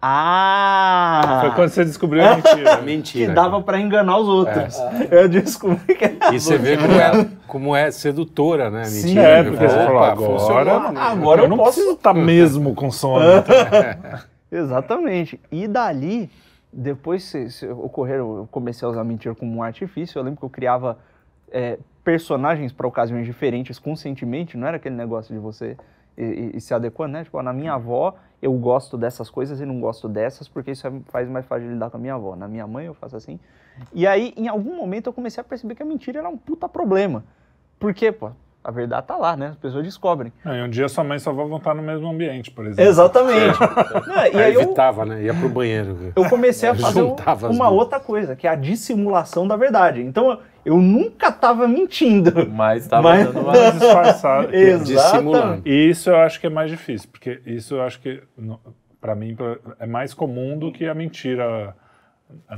Ah! 0.09 1.39
Foi 1.43 1.51
quando 1.53 1.69
você 1.71 1.85
descobriu 1.85 2.25
a 2.25 2.37
mentira. 2.37 2.77
que 2.79 2.83
Mentira. 2.85 3.33
dava 3.35 3.61
pra 3.61 3.81
enganar 3.81 4.19
os 4.19 4.29
outros. 4.29 4.77
Eu 5.11 5.29
descobri 5.29 5.95
que 5.97 6.05
era 6.05 6.35
E 6.35 6.41
você 6.41 6.57
vê 6.59 6.77
como 6.77 6.93
é, 7.01 7.27
como 7.47 7.77
é 7.77 7.91
sedutora, 7.91 8.71
né? 8.71 8.83
a 8.83 8.85
Sim, 8.85 9.07
Mentira. 9.09 9.23
É, 9.29 9.39
Ele 9.41 9.51
porque 9.51 9.69
você 9.69 9.75
falou, 9.77 9.97
"Opa, 10.03 10.17
funcionou, 10.17 10.59
agora, 10.75 10.93
né?" 10.93 11.01
agora 11.01 11.41
eu 11.41 11.45
eu 11.45 11.49
não 11.51 11.57
posso- 11.57 11.73
preciso 11.73 11.95
estar 11.97 12.15
mesmo 12.15 12.75
com 12.75 12.91
sono. 12.91 13.25
Exatamente. 14.51 15.41
E 15.51 15.67
dali, 15.67 16.31
depois 16.73 17.25
se, 17.25 17.51
se 17.51 17.67
ocorreram, 17.67 18.37
eu 18.39 18.49
comecei 18.51 18.87
a 18.87 18.91
usar 18.91 19.03
mentira 19.05 19.35
como 19.35 19.57
um 19.57 19.63
artifício. 19.63 20.19
Eu 20.19 20.23
lembro 20.23 20.39
que 20.39 20.45
eu 20.45 20.51
criava 20.51 20.99
é, 21.51 21.79
personagens 22.05 22.73
para 22.73 22.87
ocasiões 22.87 23.27
diferentes 23.27 23.79
conscientemente, 23.79 24.57
não 24.57 24.69
era 24.69 24.77
aquele 24.77 24.95
negócio 24.95 25.35
de 25.35 25.41
você 25.41 25.77
ir- 26.17 26.57
ir 26.57 26.61
se 26.61 26.73
adequando, 26.75 27.13
né? 27.15 27.25
Tipo, 27.25 27.39
ó, 27.39 27.43
na 27.43 27.53
minha 27.53 27.75
avó 27.75 28.15
eu 28.43 28.53
gosto 28.53 28.97
dessas 28.99 29.31
coisas 29.31 29.61
e 29.61 29.67
não 29.67 29.81
gosto 29.81 30.09
dessas, 30.09 30.47
porque 30.49 30.71
isso 30.71 30.87
é- 30.87 30.93
faz 31.09 31.29
mais 31.29 31.47
fácil 31.47 31.67
de 31.69 31.75
lidar 31.75 31.91
com 31.91 31.97
a 31.97 32.01
minha 32.01 32.15
avó. 32.15 32.37
Na 32.37 32.47
minha 32.47 32.67
mãe 32.67 32.87
eu 32.87 32.95
faço 32.95 33.17
assim. 33.17 33.39
E 33.93 34.07
aí, 34.07 34.33
em 34.37 34.49
algum 34.49 34.75
momento, 34.77 35.07
eu 35.09 35.13
comecei 35.13 35.41
a 35.41 35.45
perceber 35.45 35.75
que 35.75 35.83
a 35.83 35.87
mentira 35.87 36.19
era 36.21 36.29
um 36.29 36.37
puta 36.37 36.69
problema. 36.69 37.25
Porque, 37.79 38.11
pô, 38.11 38.31
a 38.65 38.71
verdade 38.71 39.07
tá 39.07 39.17
lá, 39.17 39.37
né? 39.37 39.49
As 39.49 39.57
pessoas 39.57 39.85
descobrem. 39.85 40.33
Aí 40.45 40.63
um 40.63 40.69
dia 40.69 40.89
sua 40.89 41.05
mãe 41.05 41.17
e 41.19 41.21
sua 41.21 41.33
avó 41.33 41.45
vão 41.47 41.59
estar 41.59 41.75
no 41.75 41.83
mesmo 41.83 42.09
ambiente, 42.09 42.51
por 42.51 42.67
exemplo. 42.67 42.91
Exatamente. 42.91 43.59
Não, 44.09 44.27
e 44.27 44.43
Aí 44.43 44.55
eu, 44.55 44.63
evitava, 44.63 45.05
né? 45.05 45.23
Ia 45.23 45.35
pro 45.35 45.49
banheiro. 45.49 46.13
eu 46.17 46.29
comecei 46.29 46.69
a 46.69 46.75
fazer 46.77 47.03
um- 47.03 47.17
uma 47.51 47.69
outra 47.69 48.01
coisa, 48.01 48.35
que 48.35 48.47
é 48.47 48.51
a 48.51 48.55
dissimulação 48.55 49.47
da 49.47 49.57
verdade. 49.57 50.01
Então, 50.03 50.41
eu- 50.67 50.77
nunca 50.79 51.31
tava 51.33 51.67
mentindo. 51.69 52.47
Mas 52.51 52.83
estava 52.85 53.11
Mas- 53.11 53.27
dando 53.27 53.41
uma... 53.41 53.53
Dissimulando. 54.85 55.63
E 55.67 55.89
isso 55.91 56.11
eu 56.11 56.17
acho 56.17 56.41
que 56.41 56.47
é 56.47 56.51
mais 56.51 56.71
difícil, 56.71 57.09
porque 57.11 57.41
isso 57.47 57.75
eu 57.77 57.83
acho 57.83 58.01
que, 58.01 58.23
pra 59.01 59.15
mim, 59.15 59.37
é 59.79 59.87
mais 59.87 60.13
comum 60.15 60.59
do 60.59 60.73
que 60.73 60.87
a 60.87 60.95
mentira, 60.95 61.75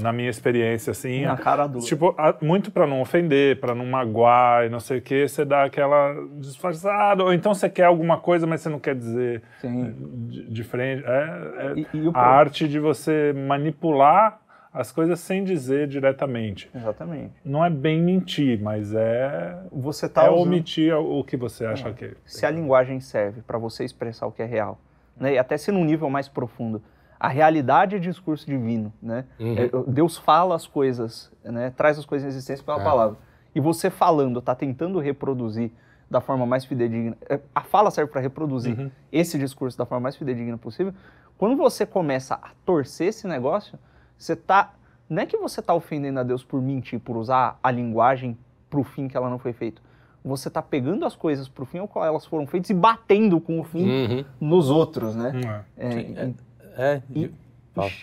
na 0.01 0.13
minha 0.13 0.31
experiência, 0.31 0.91
assim. 0.93 1.27
Na 1.27 1.37
cara 1.37 1.67
dura. 1.67 1.85
Tipo, 1.85 2.15
muito 2.41 2.71
pra 2.71 2.87
não 2.87 3.01
ofender, 3.03 3.61
pra 3.61 3.75
não 3.75 3.85
magoar 3.85 4.65
e 4.65 4.69
não 4.71 4.81
sei 4.81 4.99
o 4.99 5.03
que, 5.03 5.29
você 5.29 5.45
dá 5.45 5.65
aquela 5.65 6.15
disfarçada, 6.39 7.23
ou 7.23 7.33
então 7.35 7.53
você 7.53 7.69
quer 7.69 7.85
alguma 7.85 8.17
coisa, 8.19 8.47
mas 8.47 8.61
você 8.63 8.69
não 8.71 8.79
quer 8.79 8.95
dizer 8.95 9.43
Sim. 9.61 9.95
de, 10.29 10.51
de 10.51 10.65
frente. 10.65 11.05
É, 11.07 11.11
é 11.59 11.73
E- 11.81 11.87
e 11.99 12.09
o 12.09 12.13
a 12.15 12.21
arte 12.21 12.67
de 12.67 12.79
você 12.81 13.35
manipular 13.47 14.41
as 14.73 14.93
coisas 14.93 15.19
sem 15.21 15.45
dizer 15.45 15.87
diretamente. 15.89 16.71
Exatamente. 16.75 17.33
Não 17.45 17.65
é 17.65 17.71
bem 17.71 18.01
mentir, 18.03 18.61
mas 18.61 18.93
é, 18.95 19.59
Você 19.73 20.09
tá 20.09 20.25
é 20.25 20.31
usando- 20.31 20.43
omitir 20.43 20.95
o 20.95 21.25
que 21.25 21.37
você 21.37 21.65
acha 21.65 21.93
que 21.93 22.17
se 22.25 22.45
a 22.45 22.51
linguagem 22.51 23.01
serve 23.01 23.41
para 23.43 23.59
você 23.59 23.85
expressar 23.85 24.27
o 24.27 24.33
que 24.33 24.43
é 24.43 24.47
real, 24.47 24.79
né? 25.17 25.35
e 25.35 25.39
até 25.39 25.57
se 25.57 25.73
num 25.73 25.85
nível 25.85 26.09
mais 26.11 26.29
profundo, 26.29 26.83
a 27.19 27.29
realidade 27.29 27.97
é 27.97 27.99
discurso 27.99 28.47
divino, 28.47 28.93
né? 29.03 29.25
É, 29.41 29.69
Deus 29.91 30.17
fala 30.17 30.55
as 30.55 30.69
coisas, 30.69 31.33
né? 31.43 31.73
traz 31.77 31.99
as 31.99 32.05
coisas 32.07 32.27
em 32.27 32.29
existência 32.29 32.65
pela 32.65 32.81
É. 32.81 32.85
palavra. 32.85 33.17
E 33.55 33.59
você 33.61 33.91
falando, 33.91 34.39
está 34.39 34.55
tentando 34.55 35.01
reproduzir 35.01 35.73
da 36.09 36.21
forma 36.21 36.47
mais 36.47 36.65
fidedigna, 36.65 37.17
é, 37.29 37.41
a 37.55 37.63
fala 37.63 37.91
serve 37.91 38.13
para 38.13 38.21
reproduzir 38.21 38.91
esse 39.11 39.37
discurso 39.39 39.77
da 39.77 39.85
forma 39.85 40.05
mais 40.05 40.17
fidedigna 40.17 40.57
possível. 40.57 40.95
Quando 41.37 41.57
você 41.57 41.85
começa 41.85 42.35
a 42.35 42.51
torcer 42.65 43.09
esse 43.09 43.27
negócio, 43.27 43.77
você 44.19 44.35
tá 44.37 44.75
não 45.09 45.23
é 45.23 45.27
que 45.27 45.39
você 45.39 45.61
está 45.61 45.73
ofendendo 45.73 46.21
a 46.21 46.23
Deus 46.23 46.45
por 46.45 46.61
mentir, 46.61 47.01
por 47.01 47.17
usar 47.17 47.59
a 47.63 47.71
linguagem 47.71 48.37
para 48.69 48.79
o 48.79 48.85
fim 48.85 49.09
que 49.09 49.17
ela 49.17 49.31
não 49.31 49.39
foi 49.39 49.55
feita. 49.55 49.81
Você 50.23 50.49
está 50.49 50.61
pegando 50.61 51.07
as 51.07 51.17
coisas 51.17 51.49
para 51.49 51.63
o 51.63 51.67
fim 51.67 51.79
ao 51.79 51.89
qual 51.89 52.05
elas 52.05 52.27
foram 52.27 52.47
feitas 52.47 52.69
e 52.69 52.75
batendo 52.75 53.41
com 53.41 53.59
o 53.59 53.65
fim 53.65 53.89
Uhum. 53.89 54.25
nos 54.39 54.69
outros, 54.69 55.17
né? 55.17 55.33
É. 55.79 55.87
É, 55.97 55.99
e- 56.01 56.35
É, 56.77 57.03
e 57.15 57.33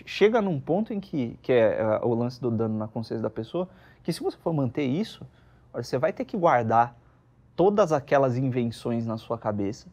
chega 0.06 0.42
num 0.42 0.60
ponto 0.60 0.92
em 0.94 1.00
que, 1.00 1.38
que 1.44 1.52
é 1.52 1.78
é, 1.80 2.00
o 2.04 2.16
lance 2.16 2.42
do 2.42 2.50
dano 2.50 2.76
na 2.78 2.88
consciência 2.88 3.22
da 3.22 3.30
pessoa, 3.30 3.70
que 4.04 4.12
se 4.12 4.22
você 4.24 4.36
for 4.38 4.52
manter 4.54 4.84
isso, 4.86 5.24
você 5.74 5.98
vai 6.00 6.12
ter 6.12 6.26
que 6.26 6.36
guardar 6.36 6.98
todas 7.56 7.92
aquelas 7.92 8.36
invenções 8.36 9.06
na 9.06 9.18
sua 9.18 9.38
cabeça, 9.38 9.88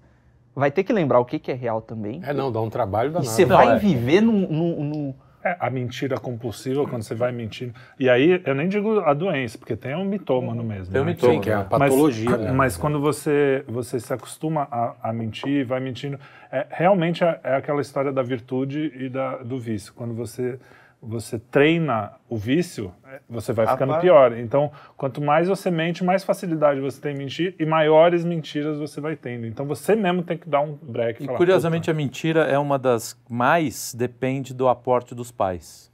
vai 0.55 0.71
ter 0.71 0.83
que 0.85 0.93
lembrar 0.95 1.21
o 1.21 1.25
que, 1.27 1.39
que 1.39 1.51
é 1.51 1.55
real 1.55 1.83
também, 1.83 2.21
É, 2.25 2.33
não, 2.33 2.51
dá 2.51 2.61
um 2.61 2.71
trabalho 2.71 3.09
e 3.11 3.13
danado. 3.13 3.29
você 3.31 3.45
Não, 3.45 3.57
vai 3.57 3.77
é. 3.77 3.79
viver 3.79 4.21
num, 4.23 4.49
num- 4.49 4.85
num- 4.85 5.15
É, 5.45 5.57
a 5.59 5.69
mentira 5.69 6.19
compulsiva, 6.19 6.87
quando 6.87 7.03
você 7.03 7.17
vai 7.17 7.33
mentindo. 7.33 7.75
E 7.99 8.09
aí, 8.09 8.41
eu 8.47 8.55
nem 8.55 8.69
digo 8.69 9.01
a 9.01 9.13
doença, 9.13 9.59
porque 9.59 9.75
tem 9.75 9.93
um 9.97 10.05
mitômano 10.05 10.63
mesmo. 10.63 10.93
Tem 10.93 11.01
um 11.01 11.05
né? 11.05 11.11
mitômano, 11.13 11.39
Sim, 11.39 11.43
que 11.43 11.51
é 11.51 11.57
uma 11.57 11.67
Mas- 11.69 11.79
patologia. 11.91 12.37
né? 12.37 12.53
Mas, 12.53 12.77
quando 12.77 13.01
você, 13.01 13.65
você 13.67 13.99
se 13.99 14.13
acostuma 14.15 14.69
a, 14.71 14.95
a 15.03 15.13
mentir, 15.13 15.67
vai 15.67 15.81
mentindo, 15.81 16.19
é, 16.51 16.65
realmente 16.71 17.25
é, 17.25 17.41
é 17.43 17.57
aquela 17.57 17.81
história 17.81 18.13
da 18.13 18.23
virtude 18.23 18.93
e 18.95 19.09
da, 19.09 19.39
do 19.39 19.59
vício. 19.59 19.93
Quando 19.95 20.15
você, 20.15 20.61
você 21.03 21.37
treina 21.37 22.13
o 22.29 22.37
vício, 22.37 22.95
é, 23.05 23.21
você 23.29 23.53
vai 23.53 23.67
Ah, 23.67 23.73
ficando 23.73 23.99
pior. 23.99 24.39
Então, 24.39 24.71
quanto 24.97 25.21
mais 25.21 25.49
você 25.49 25.69
mente, 25.69 26.05
mais 26.05 26.23
facilidade 26.23 26.81
você 26.81 27.01
tem 27.01 27.13
em 27.15 27.19
mentir 27.19 27.57
e 27.59 27.67
maiores 27.67 28.25
mentiras 28.25 28.79
você 28.79 29.01
vai 29.01 29.17
tendo. 29.17 29.45
Então, 29.45 29.67
você 29.67 29.97
mesmo 29.97 30.23
tem 30.23 30.39
que 30.39 30.49
dar 30.49 30.61
um 30.61 30.75
break. 30.81 31.21
E 31.21 31.27
falar, 31.27 31.37
curiosamente 31.39 31.83
"Puta, 31.87 31.91
a 31.91 31.95
mentira 31.95 32.41
é 32.45 32.57
uma 32.57 32.79
das 32.79 33.21
mais 33.29 33.93
depende 33.93 34.55
do 34.55 34.69
aporte 34.69 35.13
dos 35.13 35.33
pais. 35.33 35.91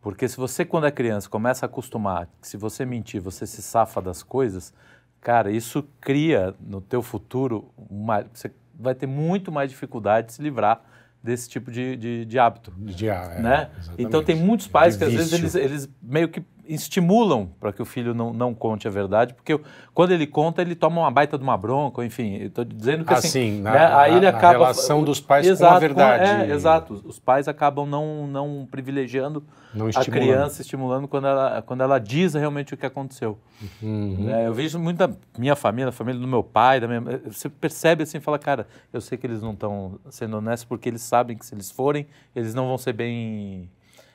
Porque 0.00 0.28
se 0.28 0.36
você 0.36 0.64
quando 0.64 0.86
é 0.86 0.90
criança 0.92 1.28
começa 1.28 1.66
a 1.66 1.68
acostumar 1.68 2.28
que 2.40 2.46
se 2.46 2.56
você 2.56 2.84
mentir 2.84 3.20
você 3.20 3.44
se 3.46 3.60
safa 3.60 4.00
das 4.00 4.22
coisas, 4.22 4.72
cara, 5.20 5.50
isso 5.50 5.84
cria 6.00 6.54
no 6.60 6.80
teu 6.80 7.02
futuro 7.02 7.70
uma, 7.90 8.24
você 8.32 8.52
vai 8.74 8.94
ter 8.94 9.06
muito 9.06 9.50
mais 9.50 9.68
dificuldade 9.70 10.28
de 10.28 10.32
se 10.34 10.42
livrar 10.42 10.80
desse 11.22 11.48
tipo 11.48 11.70
de, 11.70 11.96
de, 11.96 12.24
de 12.24 12.38
hábito. 12.38 12.72
De- 12.76 13.08
é, 13.08 13.40
né? 13.40 13.70
exatamente. 13.78 14.02
Então 14.02 14.22
tem 14.24 14.36
muitos 14.36 14.66
pais 14.66 14.94
De 14.94 14.98
que 14.98 15.04
às 15.04 15.12
vezes 15.12 15.32
eles, 15.32 15.54
eles 15.54 15.88
meio 16.02 16.28
que 16.28 16.42
estimulam 16.66 17.48
para 17.60 17.72
que 17.72 17.82
o 17.82 17.84
filho 17.84 18.14
não, 18.14 18.32
não 18.32 18.54
conte 18.54 18.86
a 18.86 18.90
verdade, 18.90 19.34
porque 19.34 19.58
quando 19.92 20.12
ele 20.12 20.26
conta 20.26 20.62
ele 20.62 20.74
toma 20.74 21.00
uma 21.00 21.10
baita 21.10 21.36
de 21.36 21.42
uma 21.44 21.56
bronca, 21.56 22.04
enfim, 22.04 22.36
estou 22.36 22.64
dizendo 22.64 23.04
que 23.04 23.12
assim, 23.12 23.28
Assim, 23.28 23.60
na- 23.62 23.72
né, 23.72 23.86
aí 23.94 24.10
na- 24.12 24.16
ele 24.18 24.26
acaba 24.26 24.52
relação 24.52 25.02
dos 25.02 25.20
pais 25.20 25.44
com 25.46 25.50
a 25.50 25.52
Exato, 25.52 25.80
verdade. 25.80 26.50
é, 26.50 26.54
exato, 26.54 27.02
os 27.04 27.18
pais 27.18 27.48
acabam 27.48 27.86
não, 27.86 28.26
não 28.26 28.66
privilegiando 28.70 29.42
Não 29.74 29.86
a 29.88 30.04
criança, 30.04 30.62
estimulando 30.62 31.08
quando 31.08 31.26
ela, 31.26 31.62
quando 31.62 31.82
ela 31.82 31.98
diz 31.98 32.34
realmente 32.34 32.74
o 32.74 32.76
que 32.76 32.86
aconteceu. 32.86 33.38
Uhum. 33.82 34.28
É, 34.30 34.46
eu 34.46 34.54
vejo 34.54 34.78
muito 34.78 34.98
da 34.98 35.10
minha 35.38 35.56
família, 35.56 35.86
da 35.86 35.92
família 35.92 36.20
do 36.20 36.26
meu 36.28 36.42
pai, 36.42 36.78
da 36.80 36.86
minha, 36.88 37.00
você 37.30 37.48
percebe 37.48 38.02
assim, 38.02 38.20
fala, 38.20 38.38
cara, 38.38 38.66
eu 38.92 39.00
sei 39.00 39.16
que 39.18 39.26
eles 39.26 39.42
não 39.42 39.52
estão 39.52 39.98
sendo 40.10 40.36
honestos 40.36 40.64
porque 40.64 40.88
eles 40.88 41.02
sabem 41.02 41.36
que 41.36 41.44
se 41.44 41.54
eles 41.54 41.70
forem, 41.70 42.06
eles 42.36 42.54
não 42.54 42.66
vão 42.68 42.78
ser 42.78 42.92
bem, 42.92 43.68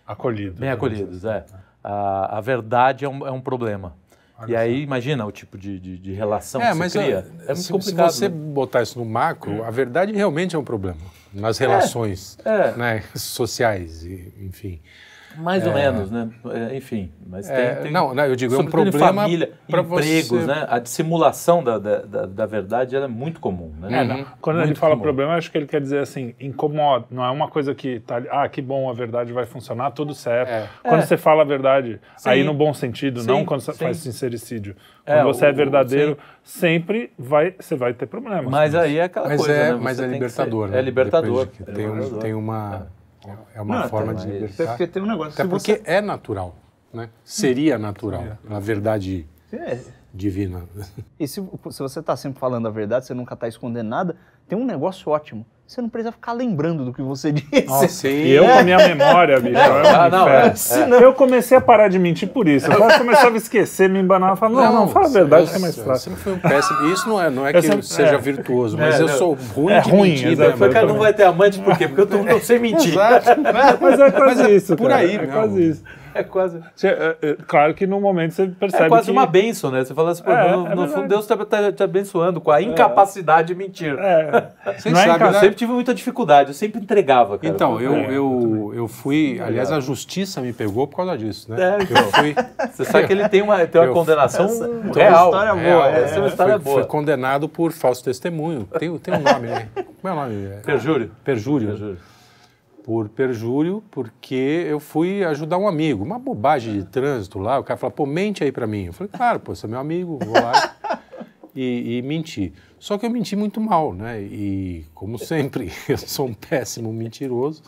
Acolhido. 0.06 0.60
bem 0.60 0.70
acolhidos. 0.70 1.25
É. 1.25 1.46
A, 1.89 2.38
a 2.38 2.41
verdade 2.41 3.06
é 3.06 3.10
um, 3.10 3.25
é 3.25 3.32
um 3.32 3.39
problema. 3.39 3.94
e 4.46 4.53
aí, 4.56 4.82
imagina 4.82 5.25
o 5.25 5.32
tipo 5.32 5.58
de, 5.58 5.79
de, 5.79 5.98
de 5.98 6.13
relação 6.13 6.62
É, 6.62 6.72
que 6.72 6.77
mas 6.77 6.91
cria. 6.91 7.25
é 7.44 7.46
muito 7.48 7.56
se, 7.62 7.72
complicado. 7.72 8.12
se 8.12 8.17
você 8.20 8.29
né? 8.29 8.36
botar 8.36 8.82
isso 8.84 9.00
no 9.00 9.06
macro, 9.06 9.63
a 9.63 9.72
verdade 9.72 10.12
realmente 10.12 10.53
é 10.53 10.60
um 10.60 10.65
problema 10.65 11.00
nas 11.34 11.58
relações 11.58 12.38
é. 12.44 12.72
né, 12.74 13.03
sociais, 13.15 14.03
e, 14.03 14.34
enfim. 14.41 14.82
Mais 15.38 15.65
ou 15.67 15.74
menos, 15.74 16.10
né? 16.12 16.29
É, 16.51 16.75
enfim, 16.75 17.12
mas 17.25 17.50
É, 17.50 17.74
tem, 17.75 17.84
tem 17.84 17.91
não, 17.91 18.13
não, 18.13 18.25
eu 18.25 18.36
digo, 18.36 18.56
é 18.56 18.58
um 18.58 18.65
problema 18.65 19.22
família, 19.24 19.51
empregos, 19.70 20.27
você- 20.27 20.46
né? 20.46 20.65
A 20.70 20.79
dissimulação 20.79 21.63
da, 21.63 21.77
da, 21.77 22.01
da, 22.01 22.25
da 22.25 22.46
verdade 22.46 22.96
ela 22.96 23.06
é 23.06 23.08
muito 23.08 23.39
comum, 23.39 23.72
né? 23.79 24.01
É, 24.01 24.03
não. 24.03 24.25
Quando 24.41 24.58
ele 24.58 24.65
Muito 24.67 24.79
fala 24.79 24.94
comum. 24.94 25.03
problema, 25.03 25.36
acho 25.36 25.51
que 25.51 25.58
ele 25.58 25.67
quer 25.67 25.79
dizer 25.82 26.00
assim, 26.00 26.34
incomoda. 26.39 27.06
Não 27.12 27.24
é 27.24 27.29
uma 27.29 27.48
coisa 27.50 27.75
que 27.75 28.00
tá 28.01 28.15
ali, 28.17 28.27
ah, 28.32 28.48
que 28.50 28.62
bom, 28.62 28.89
a 28.89 28.94
verdade 28.94 29.32
vai 29.32 29.46
funcionar, 29.46 29.91
tudo 29.91 30.13
certo. 30.13 30.50
É. 30.50 30.67
Quando 30.84 31.01
É. 31.01 31.06
você 31.06 31.17
fala 31.17 31.44
a 31.44 31.46
verdade, 31.46 32.00
Sim. 32.17 32.29
aí 32.29 32.44
no 32.44 32.53
bom 32.53 32.74
sentido, 32.74 33.22
Sim, 33.22 33.27
não 33.27 33.46
quando 33.46 33.62
você 33.62 33.74
sim. 33.74 33.79
faz 33.86 33.98
sincericídio. 33.98 34.75
É, 35.06 35.15
Quando 35.22 35.25
você 35.34 35.46
o- 35.46 35.48
é 35.48 35.51
o- 35.51 35.56
verdadeiro, 35.56 36.17
sempre 36.44 37.12
vai, 37.17 37.53
você 37.58 37.75
vai 37.75 37.94
ter 37.94 38.08
problemas. 38.08 38.51
Mas 38.51 38.75
aí 38.75 38.98
é 38.98 39.03
aquela 39.03 39.27
Mas 39.29 39.38
coisa, 39.39 39.53
é, 39.53 39.72
né? 39.74 39.79
mas 39.82 40.00
é 40.00 40.08
libertador, 40.08 40.67
né? 40.67 40.79
É 40.79 40.82
libertador. 40.82 41.46
Depois 41.46 41.51
de 41.58 41.63
que 41.63 41.70
É 41.72 41.74
tem, 41.74 41.86
um- 41.88 41.94
libertador. 41.94 42.22
tem 42.22 42.34
uma, 42.34 42.88
é 43.55 43.62
uma 43.62 43.81
Não, 43.81 43.89
forma 43.89 44.13
de 44.15 44.24
Até 44.24 44.31
libertar. 44.34 44.67
porque 44.67 44.88
tem 44.88 45.01
um 45.03 45.05
negócio. 45.05 45.34
Até 45.34 45.46
porque 45.50 45.75
você- 45.77 45.81
é 45.86 46.01
natural, 46.01 46.55
né? 46.93 47.10
Seria 47.24 47.77
natural, 47.77 48.38
na 48.43 48.60
verdade 48.60 49.27
É, 49.51 49.79
divina. 50.13 50.63
E 51.19 51.27
se, 51.27 51.41
se 51.72 51.79
você 51.79 52.00
está 52.00 52.15
sempre 52.15 52.39
falando 52.39 52.67
a 52.67 52.72
verdade, 52.72 53.05
você 53.05 53.13
nunca 53.13 53.34
está 53.34 53.48
escondendo 53.48 53.88
nada, 53.88 54.15
tem 54.48 54.58
um 54.58 54.66
negócio 54.66 55.12
ótimo. 55.12 55.46
Você 55.66 55.82
não 55.82 55.89
precisa 55.89 56.13
ficar 56.13 56.32
lembrando 56.32 56.86
do 56.86 56.94
que 56.94 57.01
você 57.01 57.30
disse. 57.34 57.89
sim. 57.89 58.08
E 58.08 58.32
eu 58.32 58.46
com 58.46 58.51
a 58.60 58.63
minha 58.63 58.77
memória, 58.88 59.38
bicho, 59.38 59.58
é 59.58 59.89
Ah, 59.96 60.10
não, 60.10 60.25
é. 60.30 60.56
Senão- 60.56 60.98
Eu 60.98 61.13
comecei 61.13 61.58
a 61.58 61.60
parar 61.62 61.89
de 61.89 62.00
mentir 62.00 62.30
por 62.30 62.48
isso. 62.48 62.72
Eu 62.72 62.77
começava 62.98 63.34
a 63.34 63.38
esquecer, 63.38 63.89
me 63.89 64.00
embanava 64.00 64.36
e 64.36 64.38
falava, 64.38 64.66
não, 64.66 64.74
não, 64.82 64.88
fala 64.88 65.08
a 65.08 65.10
verdade 65.10 65.50
que 65.50 65.58
é 65.58 65.60
mais 65.60 65.75
Você 65.75 65.84
fácil. 65.84 66.12
sempre 66.12 66.24
foi 66.24 66.34
um 66.36 66.39
péssimo. 66.39 66.86
Isso 66.88 67.10
não 67.10 67.22
é, 67.22 67.30
não 67.30 67.46
é 67.46 67.50
Eu 67.50 67.54
que 67.56 67.62
sempre- 67.63 67.77
eu 67.80 67.84
seja 67.84 68.16
é. 68.16 68.18
virtuoso, 68.18 68.77
mas 68.77 68.98
É, 68.98 69.04
eu 69.04 69.10
sou 69.10 69.38
ruim 69.54 69.74
É 69.74 69.82
de 69.82 69.89
ruim, 69.89 70.10
mentir. 70.12 70.38
né? 70.38 70.54
Foi, 70.54 70.70
cara, 70.70 70.86
Eu 70.86 70.89
não 70.94 71.00
vai 71.00 71.13
ter 71.13 71.24
amante 71.24 71.60
por 71.60 71.77
quê? 71.77 71.86
Porque 71.86 72.01
eu 72.01 72.08
tô, 72.08 72.24
não 72.24 72.39
sei 72.39 72.60
mentir. 72.60 72.94
Mas 73.82 74.00
é 74.00 74.12
quase 74.12 74.56
isso, 74.56 74.75
por 74.77 74.88
cara. 74.88 75.01
aí 75.01 75.16
é 75.18 75.27
quase 75.27 75.70
isso. 75.70 75.84
É 76.16 76.24
quase. 76.24 76.60
É, 76.84 77.16
é, 77.22 77.38
claro 77.46 77.75
que 77.75 77.86
no 77.86 78.01
momento 78.01 78.32
você 78.34 78.48
percebe 78.48 78.86
É 78.86 78.89
quase 78.89 79.06
que... 79.06 79.12
uma 79.12 79.27
bênção, 79.27 79.70
né? 79.70 79.84
Você 79.86 79.94
fala 79.94 80.10
assim, 80.12 80.24
pô, 80.24 80.32
É, 80.32 80.51
no, 80.56 80.68
é 80.68 80.74
no 80.75 80.88
fundo. 80.88 81.08
Deus 81.08 81.22
está 81.30 81.38
tá, 81.46 81.72
te 81.72 81.84
abençoando 81.84 82.42
com 82.42 82.50
a 82.50 82.60
incapacidade 82.60 83.50
de 83.50 83.56
mentir. 83.56 83.96
É, 84.00 84.37
Vocês 84.77 84.94
não 84.94 85.01
é 85.01 85.06
sabem, 85.06 85.15
inca- 85.15 85.25
Eu 85.25 85.32
né? 85.32 85.39
sempre 85.39 85.56
tive 85.56 85.72
muita 85.72 85.94
dificuldade, 85.94 86.50
eu 86.50 86.53
sempre 86.53 86.82
entregava, 86.82 87.38
cara. 87.38 87.53
Então, 87.53 87.79
eu, 87.82 87.94
É, 87.96 88.08
eu, 88.15 88.72
eu 88.75 88.88
fui. 88.88 89.39
Aliás, 89.41 89.72
a 89.72 89.79
justiça 89.79 90.41
me 90.41 90.53
pegou 90.53 90.88
por 90.88 90.98
causa 90.98 91.17
disso, 91.17 91.51
né? 91.51 91.58
É, 91.60 91.82
Eu 91.82 92.12
fui. 92.12 92.36
Você 92.74 92.86
sabe 92.86 93.08
que 93.08 93.13
ele 93.13 93.27
tem 93.29 93.41
uma, 93.41 93.65
tem 93.65 93.82
uma 93.82 93.88
Eu- 93.88 93.94
condenação 93.94 94.46
Essa- 94.46 94.65
é 94.65 94.67
uma 94.67 94.94
real. 94.94 95.25
história 95.25 95.51
boa, 95.53 95.62
Real, 95.63 95.86
é. 95.86 96.03
Essa 96.03 96.15
é 96.15 96.20
uma 96.20 96.27
história 96.27 96.53
fui, 96.56 96.63
boa. 96.63 96.79
fui 96.82 96.86
condenado 96.89 97.50
por 97.50 97.72
falso 97.72 98.03
testemunho. 98.03 98.67
Tem, 98.79 98.98
tem 98.98 99.13
um 99.13 99.20
nome, 99.22 99.48
né? 99.48 99.67
Como 99.75 99.88
é 100.03 100.12
o 100.12 100.15
nome? 100.15 100.46
É- 100.46 100.60
Perjúrio. 100.65 101.12
Perjúrio. 101.24 101.67
Perjúrio. 101.70 101.98
Por 102.84 103.10
perjúrio, 103.10 103.84
porque 103.91 104.65
eu 104.70 104.79
fui 104.79 105.22
ajudar 105.25 105.58
um 105.58 105.67
amigo. 105.67 106.01
Uma 106.06 106.17
bobagem 106.17 106.74
de 106.79 106.86
trânsito 106.86 107.38
lá. 107.38 107.60
O 107.60 107.63
cara 107.63 107.77
falou, 107.77 107.91
pô, 107.91 108.06
mente 108.06 108.46
aí 108.46 108.51
pra 108.51 108.65
mim. 108.65 108.86
Eu 108.86 108.94
falei, 108.94 109.12
claro, 109.13 109.41
pô, 109.41 109.53
você 109.53 109.65
é 109.65 109.70
meu 109.70 109.77
amigo, 109.79 110.17
vou 110.24 110.34
lá 110.34 110.72
e, 111.60 111.98
e 111.98 112.02
menti. 112.04 112.54
Só 112.78 112.98
que 112.98 113.06
eu 113.06 113.10
menti 113.10 113.36
muito 113.36 113.60
mal, 113.60 113.94
né? 113.94 114.22
E, 114.22 114.86
como 114.94 115.18
sempre, 115.20 115.72
eu 115.90 115.98
sou 115.98 116.28
um 116.28 116.34
péssimo 116.34 116.94
mentiroso. 116.94 117.64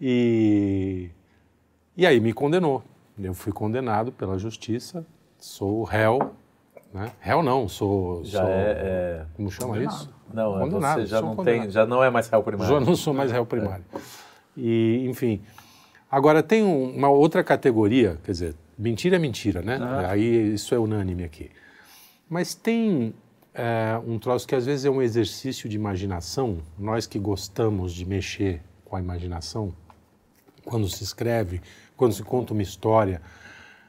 E, 0.00 1.10
e 1.96 2.06
aí 2.06 2.20
me 2.20 2.32
condenou. 2.32 2.82
Eu 3.18 3.34
fui 3.34 3.52
condenado 3.52 4.12
pela 4.12 4.38
justiça, 4.38 5.04
sou 5.38 5.82
réu. 5.82 6.32
Né? 6.94 7.10
Réu 7.20 7.42
não, 7.42 7.68
sou. 7.68 8.24
Já 8.24 8.40
sou- 8.42 8.48
é, 8.50 8.70
é- 8.72 9.26
Como 9.36 9.50
chama 9.50 9.82
isso? 9.82 10.08
Não, 10.32 10.56
é 10.56 10.60
Condenado, 10.60 11.00
você 11.00 11.06
já 11.06 11.20
não, 11.20 11.34
condenado. 11.34 11.62
tem, 11.62 11.70
já 11.70 11.86
não 11.86 12.04
é 12.04 12.10
mais 12.10 12.28
réu 12.28 12.40
Já 12.40 12.44
primário. 12.44 12.80
não 12.80 12.94
sou 12.94 13.12
mais 13.14 13.32
réu 13.32 13.44
primário. 13.46 13.84
E, 14.56 15.04
enfim. 15.08 15.40
Agora, 16.10 16.42
tem 16.42 16.62
um- 16.62 16.94
uma 16.96 17.08
outra 17.08 17.42
categoria, 17.42 18.18
quer 18.24 18.32
dizer, 18.32 18.54
mentira 18.78 19.16
é 19.16 19.18
mentira, 19.18 19.60
né? 19.62 19.78
Aí 20.08 20.54
isso 20.54 20.74
é 20.74 20.78
unânime 20.78 21.24
aqui. 21.24 21.50
Mas 22.28 22.54
tem 22.54 23.14
é, 23.54 23.98
um 24.06 24.18
troço 24.18 24.46
que 24.46 24.54
às 24.54 24.66
vezes 24.66 24.84
é 24.84 24.90
um 24.90 25.00
exercício 25.02 25.68
de 25.68 25.76
imaginação, 25.76 26.58
nós 26.78 27.06
que 27.06 27.18
gostamos 27.18 27.92
de 27.92 28.04
mexer 28.04 28.60
com 28.84 28.96
a 28.96 29.00
imaginação, 29.00 29.72
quando 30.64 30.88
se 30.88 31.02
escreve, 31.02 31.60
quando 31.96 32.12
se 32.12 32.22
conta 32.22 32.52
uma 32.52 32.62
história. 32.62 33.20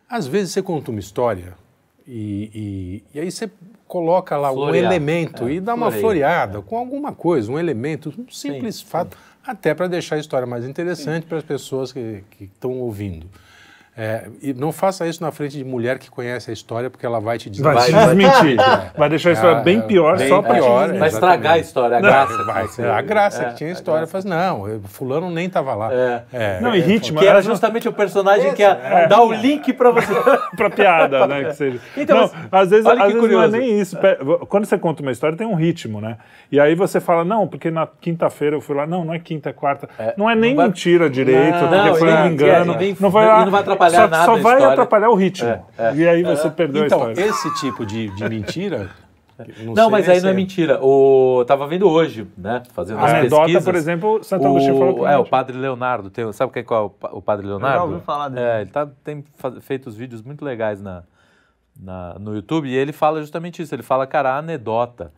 Às 0.10 0.25
vezes 0.25 0.53
você 0.53 0.62
conta 0.62 0.89
uma 0.91 1.00
história 1.00 1.55
e, 2.08 3.03
e- 3.13 3.17
e 3.17 3.19
aí 3.19 3.29
você 3.31 3.50
coloca 3.88 4.36
lá 4.38 4.51
um 4.51 4.55
elemento 4.86 5.48
É, 5.48 5.53
e 5.53 5.60
dá 5.60 5.74
uma 5.74 5.88
floreada 6.01 6.62
com 6.62 6.77
alguma 6.77 7.13
coisa, 7.13 7.51
um 7.51 7.60
elemento, 7.60 8.13
um 8.17 8.29
simples 8.31 8.81
fato. 8.81 9.17
até 9.46 9.74
para 9.74 9.88
deixar 9.88 10.15
a 10.15 10.19
história 10.19 10.46
mais 10.48 10.63
interessante 10.65 11.25
para 11.25 11.38
as 11.39 11.43
pessoas 11.43 11.91
que 11.91 12.24
estão 12.39 12.79
ouvindo. 12.79 13.27
É, 14.00 14.27
e 14.41 14.53
não 14.53 14.72
faça 14.72 15.06
isso 15.06 15.22
na 15.22 15.29
frente 15.29 15.58
de 15.58 15.63
mulher 15.65 16.00
que 16.00 16.10
conhece 16.10 16.50
a 16.50 16.53
história, 16.53 16.89
porque 16.89 17.06
ela 17.06 17.20
vai 17.20 17.38
te 17.38 17.50
dizer. 17.50 17.63
Vai, 17.63 17.86
te 17.86 17.91
vai- 17.91 18.06
desmentir. 18.06 18.58
Vai 18.98 19.10
deixar 19.10 19.29
a 19.32 19.34
história 19.34 19.58
É, 19.58 19.62
bem 19.62 19.82
pior 19.82 20.18
bem 20.18 20.29
só 20.29 20.41
te 20.41 20.46
pior, 20.53 20.79
desmentir. 20.84 21.00
Vai 21.00 21.10
estragar 21.10 21.53
a 21.53 21.58
história, 21.58 21.98
a 21.98 22.01
graça. 22.01 22.44
Vai, 22.46 22.63
que 22.68 22.74
você- 22.74 22.84
a 22.86 23.01
graça 23.01 23.44
É, 23.44 23.46
que 23.50 23.56
tinha 23.56 23.70
a 23.70 23.74
história. 23.74 24.08
Faz, 24.08 24.24
não, 24.24 24.68
eu- 24.70 24.79
fulano 24.86 25.29
nem 25.29 25.48
estava 25.48 25.75
lá. 25.75 25.94
É. 25.94 26.24
É, 26.32 26.62
Não, 26.62 26.74
e 26.74 26.79
ritmo. 26.79 27.20
Que 27.20 27.27
era 27.27 27.39
é 27.39 27.41
justamente 27.41 27.89
o 27.89 27.94
personagem 27.94 28.53
que 28.53 28.62
ia 28.62 29.06
dar 29.10 29.22
o 29.22 29.34
link 29.34 29.74
pra 29.74 29.91
você. 29.91 30.13
pra 30.56 30.70
piada, 30.70 31.27
né? 31.27 31.44
Que 31.44 31.53
seja. 31.56 31.79
Então, 31.98 32.22
não, 32.22 32.32
mas 32.50 32.62
às 32.63 32.70
vezes, 32.70 32.86
às 32.86 32.98
vezes 33.13 33.32
não 33.32 33.44
é 33.44 33.48
nem 33.50 33.79
isso. 33.82 33.98
Quando 34.48 34.65
você 34.65 34.77
conta 34.77 35.01
uma 35.01 35.12
história, 35.12 35.36
tem 35.38 35.46
um 35.46 35.56
ritmo, 35.56 36.00
né? 36.00 36.18
E 36.51 36.60
aí 36.60 36.74
você 36.74 37.00
fala, 37.01 37.25
não, 37.25 37.46
porque 37.48 37.70
na 37.70 37.86
quinta-feira 38.00 38.56
eu 38.56 38.62
fui 38.62 38.75
lá. 38.75 38.88
Não, 38.88 39.03
não 39.03 39.13
é 39.13 39.20
quinta, 39.20 39.50
é 39.50 39.53
quarta. 39.53 39.89
não 40.15 40.29
é 40.29 40.36
nem 40.36 40.51
não 40.51 40.58
vai- 40.58 40.68
mentira 40.68 41.10
direito, 41.10 41.51
Não, 41.58 41.68
porque 41.70 41.89
não, 41.89 41.96
foi 41.96 42.13
um 42.13 42.25
engano. 42.27 42.77
não 43.00 43.10
vai, 43.10 43.25
não 43.46 43.51
vai 43.51 43.63
atrapalhar 43.89 44.08
só, 44.08 44.10
nada 44.10 44.25
Só 44.25 44.31
a 44.31 44.34
vai 44.41 44.53
história. 44.53 44.67
atrapalhar 44.74 45.10
o 45.10 45.15
ritmo. 45.15 45.65
É, 45.77 45.96
E 45.96 46.08
aí 46.08 46.24
você 46.24 46.50
perdeu 46.50 46.86
Então, 46.86 47.03
a 47.03 47.12
história. 47.12 47.29
esse 47.29 47.53
tipo 47.60 47.86
de, 47.86 48.10
de 48.15 48.29
mentira. 48.29 48.89
Não, 49.63 49.74
sei 49.84 49.89
mas 49.89 50.10
aí 50.10 50.19
não 50.22 50.29
é 50.29 50.34
mentira. 50.34 50.84
O... 50.84 51.46
Tava 51.48 51.65
vendo 51.65 51.89
hoje, 51.89 52.27
né? 52.38 52.62
Fazendo 52.74 53.00
as 53.00 53.05
A 53.13 53.17
anedota, 53.19 53.41
pesquisas. 53.43 53.63
por 53.63 53.75
exemplo, 53.75 54.22
Santo 54.24 54.46
Agostinho 54.46 54.77
falou 54.77 54.93
que 54.96 55.00
não 55.00 55.08
é, 55.08 55.17
o 55.17 55.24
padre 55.24 55.58
Leonardo. 55.58 56.10
Tem, 56.10 56.29
sabe 56.34 56.51
quem 56.51 56.63
qual 56.63 56.93
é 57.01 57.08
o, 57.08 57.17
o 57.17 57.22
padre 57.22 57.48
Leonardo? 57.48 57.86
ouvi 57.93 58.01
falar 58.03 58.27
dele. 58.27 58.46
É, 58.46 58.62
ele 58.62 58.69
tá, 58.69 58.86
tem 59.01 59.24
feito 59.62 59.88
os 59.88 59.96
vídeos 59.96 60.22
muito 60.22 60.43
legais 60.43 60.81
na, 60.81 61.03
na- 61.81 62.17
no 62.19 62.36
YouTube 62.36 62.67
e 62.67 62.75
ele 62.75 62.91
fala 62.91 63.22
justamente 63.22 63.62
isso. 63.62 63.74
Ele 63.74 63.81
fala, 63.81 64.05
cara, 64.05 64.31
a 64.31 64.38
anedota, 64.39 65.13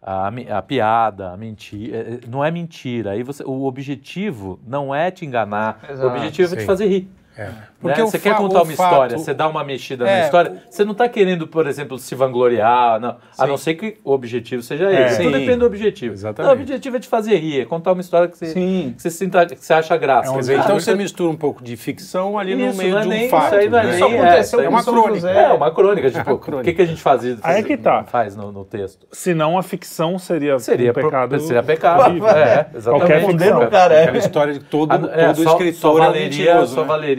a, 0.00 0.28
a 0.56 0.62
piada, 0.62 1.32
a 1.32 1.36
mentira, 1.36 1.96
é, 1.96 2.20
não 2.28 2.44
é 2.44 2.52
mentira. 2.52 3.10
Aí 3.10 3.24
você, 3.24 3.42
o 3.42 3.64
objetivo 3.64 4.60
não 4.64 4.94
é 4.94 5.10
te 5.10 5.26
enganar. 5.26 5.80
Exato, 5.90 6.06
o 6.06 6.10
objetivo 6.12 6.52
é 6.52 6.56
te 6.58 6.60
sim. 6.60 6.66
fazer 6.66 6.86
rir. 6.86 7.10
É. 7.36 7.48
Porque 7.80 8.00
o 8.00 8.06
você 8.06 8.18
quer 8.18 8.36
contar 8.36 8.62
uma 8.62 8.72
fato- 8.72 8.72
história, 8.72 9.18
você 9.18 9.34
dá 9.34 9.48
uma 9.48 9.64
mexida 9.64 10.08
É, 10.08 10.20
na 10.20 10.24
história, 10.26 10.62
você 10.70 10.84
não 10.84 10.92
está 10.92 11.08
querendo, 11.08 11.46
por 11.48 11.66
exemplo, 11.66 11.98
se 11.98 12.14
vangloriar, 12.14 13.00
não. 13.00 13.16
a 13.36 13.46
não 13.46 13.56
ser 13.56 13.74
que 13.74 13.96
o 14.04 14.12
objetivo 14.12 14.62
seja 14.62 14.90
É. 14.90 15.06
esse. 15.06 15.22
Tudo 15.22 15.32
depende 15.32 15.56
do 15.56 15.66
objetivo. 15.66 16.14
Exatamente. 16.14 16.48
Não, 16.52 16.56
o 16.58 16.62
objetivo 16.62 16.96
é 16.96 17.00
te 17.00 17.08
fazer 17.08 17.36
rir, 17.36 17.60
é 17.60 17.64
contar 17.64 17.92
uma 17.92 18.00
história 18.00 18.28
que 18.28 18.38
você, 18.38 18.46
Sim. 18.46 18.92
que 18.96 19.02
você, 19.02 19.10
sinta, 19.10 19.46
que 19.46 19.56
você 19.64 19.74
acha 19.74 19.96
graça. 19.96 20.28
É 20.28 20.30
um. 20.32 20.38
Então 20.40 20.78
você 20.78 20.94
mistura 20.94 21.30
um 21.30 21.36
pouco 21.36 21.62
de 21.62 21.76
ficção 21.76 22.38
ali 22.38 22.54
no 22.54 22.66
Isso, 22.68 22.78
meio 22.78 22.90
não 22.92 22.98
é 22.98 23.02
de 23.02 23.06
um 23.08 23.10
nem- 23.10 23.28
fato. 23.28 23.46
isso 23.46 23.54
aí 23.56 23.68
não 23.68 23.78
é 23.78 23.82
né? 23.82 23.88
nem- 23.88 23.96
Isso 23.96 24.04
aconteceu 24.04 24.60
é, 24.60 24.68
uma 24.68 24.84
crônica. 24.84 25.30
É, 25.30 25.52
uma 25.52 25.70
crônica, 25.74 26.10
tipo, 26.10 26.32
o 26.32 26.62
que, 26.62 26.72
que 26.72 26.82
a 26.82 26.86
gente 26.86 27.02
faz, 27.02 27.24
Aí 27.42 27.60
é 27.60 27.62
que 27.62 27.76
tá. 27.76 28.04
faz 28.04 28.36
no, 28.36 28.52
no 28.52 28.64
texto? 28.64 29.06
Senão 29.12 29.58
a 29.58 29.62
ficção 29.62 30.18
seria, 30.18 30.58
Seria, 30.58 30.90
um 30.90 30.94
pecado. 30.94 31.40
seria 31.40 31.62
pecado. 31.62 32.26
É, 32.28 32.66
exatamente. 32.74 33.20
Qualquer 33.20 33.70
cara, 33.70 34.00
Aquela 34.02 34.16
é. 34.16 34.18
história 34.18 34.52
de 34.54 34.60
todo, 34.60 34.96
todo 34.96 35.10
é, 35.10 35.34
só, 35.34 35.50
escritor 35.52 35.74
só 35.74 35.98
valeria, 35.98 36.66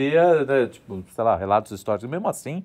valeria, 0.06 0.46
né, 0.46 0.68
tipo, 0.68 1.04
sei 1.14 1.24
lá, 1.24 1.36
relatos 1.36 1.72
históricos. 1.72 2.10
Mesmo 2.10 2.28
assim, 2.28 2.64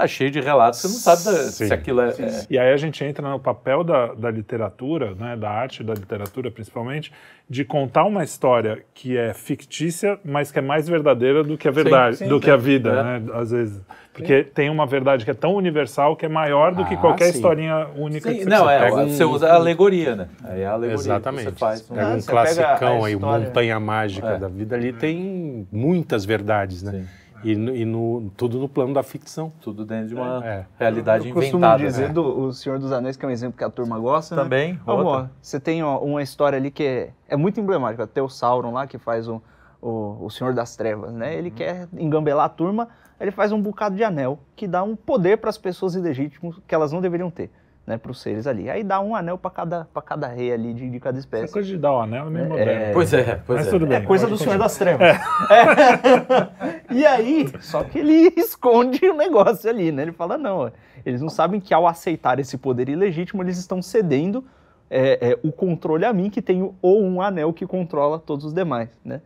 tá 0.00 0.06
cheio 0.06 0.30
de 0.30 0.40
relatos, 0.40 0.80
você 0.80 0.88
não 0.88 0.94
sabe 0.94 1.24
da- 1.24 1.50
Sim. 1.50 1.66
se 1.66 1.72
aquilo 1.74 2.00
é, 2.00 2.08
é- 2.10 2.46
E 2.50 2.58
aí 2.58 2.72
a 2.72 2.76
gente 2.76 3.04
entra 3.04 3.28
no 3.28 3.38
papel 3.38 3.82
da, 3.84 4.14
da 4.14 4.30
literatura, 4.30 5.14
né, 5.14 5.36
da 5.36 5.50
arte 5.50 5.82
da 5.82 5.94
literatura 5.94 6.50
principalmente, 6.50 7.12
de 7.48 7.64
contar 7.64 8.04
uma 8.04 8.22
história 8.22 8.82
que 8.94 9.16
é 9.16 9.32
fictícia, 9.34 10.18
mas 10.24 10.52
que 10.52 10.58
é 10.58 10.62
mais 10.62 10.88
verdadeira 10.88 11.42
do 11.42 11.56
que 11.56 11.66
a 11.66 11.70
verdade, 11.70 12.16
sim, 12.18 12.28
do 12.28 12.34
sim. 12.36 12.40
que 12.42 12.50
a 12.50 12.56
vida, 12.56 12.90
É. 12.90 13.02
né, 13.02 13.22
às 13.34 13.50
vezes. 13.50 13.80
Porque 14.12 14.42
tem 14.42 14.68
uma 14.68 14.84
verdade 14.84 15.24
que 15.24 15.30
é 15.30 15.34
tão 15.34 15.54
universal 15.54 16.16
que 16.16 16.26
é 16.26 16.28
maior 16.28 16.74
do 16.74 16.84
que 16.84 16.94
Ah, 16.94 16.98
qualquer 16.98 17.26
sim. 17.26 17.36
historinha 17.36 17.86
única 17.96 18.28
Sim, 18.28 18.38
que 18.38 18.42
você 18.44 18.50
não, 18.50 18.68
é, 18.68 18.78
pega 18.80 18.96
um- 18.96 19.08
você 19.08 19.24
usa 19.24 19.48
a 19.48 19.54
alegoria, 19.54 20.16
né? 20.16 20.28
Aí 20.42 20.60
é 20.62 20.66
a 20.66 20.72
alegoria 20.72 21.00
Exatamente. 21.02 21.44
que 21.46 21.52
você 21.52 21.58
faz. 21.58 21.82
Pega 21.82 22.02
Ah, 22.02 22.08
um 22.08 22.20
você 22.20 22.26
pega 22.26 22.32
classicão 22.42 23.04
aí, 23.04 23.12
história- 23.14 23.46
Montanha 23.46 23.80
Mágica 23.80 24.26
É. 24.30 24.38
da 24.38 24.48
vida 24.48 24.74
ali, 24.74 24.92
tem 24.92 25.66
muitas 25.70 26.24
verdades, 26.24 26.82
né? 26.82 27.06
E, 27.44 27.54
no, 27.56 27.74
e 27.74 27.84
no- 27.84 28.30
tudo 28.36 28.58
no 28.58 28.68
plano 28.68 28.92
da 28.92 29.02
ficção. 29.02 29.52
Tudo 29.60 29.84
dentro 29.84 30.08
de 30.08 30.14
uma 30.14 30.44
É. 30.44 30.66
realidade 30.78 31.28
Eu 31.28 31.34
costumo 31.34 31.58
inventada. 31.58 31.84
dizer 31.84 32.08
né? 32.08 32.14
do 32.14 32.40
o 32.46 32.52
Senhor 32.52 32.78
dos 32.78 32.90
Anéis, 32.92 33.16
que 33.16 33.24
é 33.24 33.28
um 33.28 33.30
exemplo 33.30 33.56
que 33.56 33.64
a 33.64 33.70
turma 33.70 33.98
gosta. 33.98 34.34
né? 34.36 34.42
Também, 34.42 34.80
outra. 34.86 35.04
ó, 35.06 35.26
você 35.40 35.60
tem 35.60 35.82
ó, 35.82 35.98
uma 35.98 36.22
história 36.22 36.56
ali 36.58 36.70
que 36.70 36.82
é, 36.82 37.10
é 37.28 37.36
muito 37.36 37.60
emblemática. 37.60 38.02
Até 38.04 38.20
o 38.20 38.28
Sauron 38.28 38.72
lá, 38.72 38.86
que 38.86 38.98
faz 38.98 39.28
o, 39.28 39.40
o, 39.80 40.16
o 40.24 40.30
Senhor 40.30 40.52
das 40.54 40.74
Trevas, 40.76 41.12
né? 41.12 41.34
Ele 41.36 41.50
quer 41.50 41.88
engambelar 41.96 42.46
a 42.46 42.48
turma, 42.48 42.88
ele 43.20 43.30
faz 43.30 43.52
um 43.52 43.60
bocado 43.62 43.94
de 43.94 44.02
anel, 44.02 44.38
que 44.56 44.66
dá 44.66 44.82
um 44.82 44.96
poder 44.96 45.38
para 45.38 45.50
as 45.50 45.58
pessoas 45.58 45.94
ilegítimas 45.94 46.56
que 46.66 46.74
elas 46.74 46.92
não 46.92 47.00
deveriam 47.00 47.30
ter, 47.30 47.50
né? 47.88 47.96
Para 47.96 48.12
os 48.12 48.20
seres 48.20 48.46
ali. 48.46 48.68
Aí 48.68 48.84
dá 48.84 49.00
um 49.00 49.16
anel 49.16 49.38
para 49.38 49.50
cada, 49.50 49.88
pra 49.94 50.02
cada 50.02 50.26
rei 50.28 50.52
ali 50.52 50.74
de, 50.74 50.90
de 50.90 51.00
cada 51.00 51.16
Essa 51.16 51.26
espécie. 51.26 51.50
coisa 51.50 51.66
de 51.66 51.78
dar 51.78 51.94
o 51.94 52.00
anel 52.00 52.26
é 52.26 52.30
meio 52.30 52.48
moderno. 52.50 52.92
Pois 52.92 53.14
é, 53.14 53.40
pois 53.46 53.60
Mas 53.60 53.66
é. 53.66 53.70
tudo 53.70 53.86
bem. 53.86 53.96
É 53.96 54.00
coisa 54.02 54.26
do 54.26 54.36
Senhor 54.36 54.58
das 54.58 54.76
Trevas. 54.76 55.08
É. 55.08 56.78
E 56.90 57.04
aí, 57.04 57.48
só 57.60 57.84
que 57.84 57.98
ele 57.98 58.32
esconde 58.36 59.06
o 59.06 59.14
negócio 59.14 59.68
ali, 59.68 59.92
né? 59.92 60.02
Ele 60.02 60.12
fala, 60.12 60.38
não, 60.38 60.72
eles 61.04 61.20
não 61.20 61.28
sabem 61.28 61.60
que 61.60 61.72
ao 61.72 61.86
aceitar 61.86 62.38
esse 62.40 62.56
poder 62.56 62.88
ilegítimo, 62.88 63.42
eles 63.42 63.58
estão 63.58 63.80
cedendo 63.82 64.44
é, 64.90 65.30
é, 65.32 65.38
o 65.42 65.52
controle 65.52 66.04
a 66.04 66.12
mim, 66.12 66.30
que 66.30 66.40
tenho 66.40 66.74
ou 66.80 67.02
um 67.02 67.20
anel 67.20 67.52
que 67.52 67.66
controla 67.66 68.18
todos 68.18 68.46
os 68.46 68.54
demais, 68.54 68.88
né? 69.04 69.20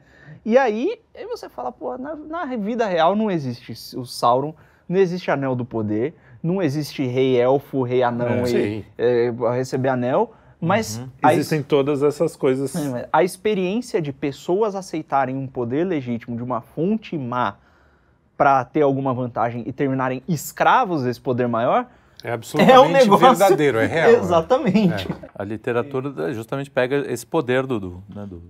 E 0.44 0.58
aí, 0.58 1.00
aí 1.14 1.24
você 1.26 1.48
fala, 1.48 1.70
pô, 1.70 1.96
na, 1.96 2.16
na 2.16 2.44
vida 2.56 2.84
real 2.86 3.14
não 3.14 3.30
existe 3.30 3.96
o 3.96 4.04
Sauron, 4.04 4.54
não 4.88 4.98
existe 4.98 5.30
anel 5.30 5.54
do 5.54 5.64
poder, 5.64 6.14
não 6.42 6.60
existe 6.62 7.06
rei 7.06 7.36
elfo, 7.40 7.82
rei 7.82 8.02
anão 8.02 8.44
É, 8.44 8.50
e 8.50 8.84
é, 8.98 9.32
receber 9.54 9.88
anel, 9.90 10.32
mas 10.60 11.02
a 11.22 11.32
Existem 11.34 11.62
todas 11.62 12.02
essas 12.02 12.36
coisas. 12.36 12.74
é, 12.76 13.08
A 13.12 13.22
experiência 13.24 14.00
de 14.00 14.12
pessoas 14.12 14.74
aceitarem 14.74 15.36
um 15.36 15.46
poder 15.46 15.84
legítimo 15.84 16.36
de 16.36 16.42
uma 16.42 16.60
fonte 16.60 17.16
má 17.18 17.56
para 18.36 18.64
ter 18.64 18.82
alguma 18.82 19.12
vantagem 19.12 19.62
e 19.66 19.72
terminarem 19.72 20.22
escravos 20.28 21.04
desse 21.04 21.20
poder 21.20 21.46
maior 21.48 21.86
É 22.24 22.32
absolutamente 22.32 22.76
é 22.76 22.80
um 22.80 22.88
negócio 22.92 23.26
verdadeiro, 23.36 23.78
é 23.78 23.86
real. 23.86 24.12
né? 24.12 24.18
Exatamente. 24.22 25.08
A 25.34 25.44
literatura 25.44 26.32
justamente 26.32 26.70
pega 26.70 26.96
esse 27.12 27.26
poder 27.26 27.66
do, 27.66 27.78
do, 27.80 28.02
né, 28.14 28.24
do- 28.26 28.42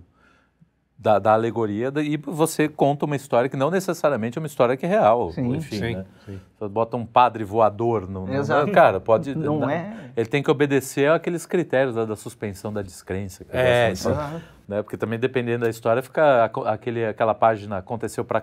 da, 1.02 1.18
da 1.18 1.32
alegoria 1.32 1.90
da- 1.90 2.00
e 2.00 2.16
você 2.16 2.68
conta 2.68 3.04
uma 3.04 3.16
história 3.16 3.48
que 3.50 3.56
não 3.56 3.70
necessariamente 3.72 4.38
é 4.38 4.40
uma 4.40 4.46
história 4.46 4.76
que 4.76 4.86
é 4.86 4.88
real. 4.88 5.32
Sim. 5.32 5.54
enfim, 5.56 5.76
Sim, 5.76 5.94
né? 5.96 6.04
sim. 6.24 6.40
Você 6.58 6.68
bota 6.68 6.96
um 6.96 7.04
padre 7.04 7.42
voador 7.42 8.08
no, 8.08 8.24
no- 8.26 8.32
Exato. 8.34 8.70
cara, 8.70 9.00
pode 9.00 9.34
Não 9.36 9.58
não- 9.60 9.68
é. 9.70 9.96
Ele 10.16 10.28
tem 10.28 10.42
que 10.42 10.50
obedecer 10.50 11.10
àqueles 11.10 11.44
critérios 11.44 11.96
da, 11.96 12.04
da 12.04 12.14
suspensão 12.14 12.72
da 12.72 12.82
descrença. 12.82 13.44
É, 13.50 13.92
falar, 13.96 14.40
né? 14.68 14.80
Porque 14.82 14.96
também 14.96 15.18
dependendo 15.18 15.64
da 15.64 15.70
história 15.70 16.00
fica 16.02 16.44
aquele, 16.66 17.04
aquela 17.04 17.34
página 17.34 17.78
aconteceu 17.78 18.24
para 18.24 18.40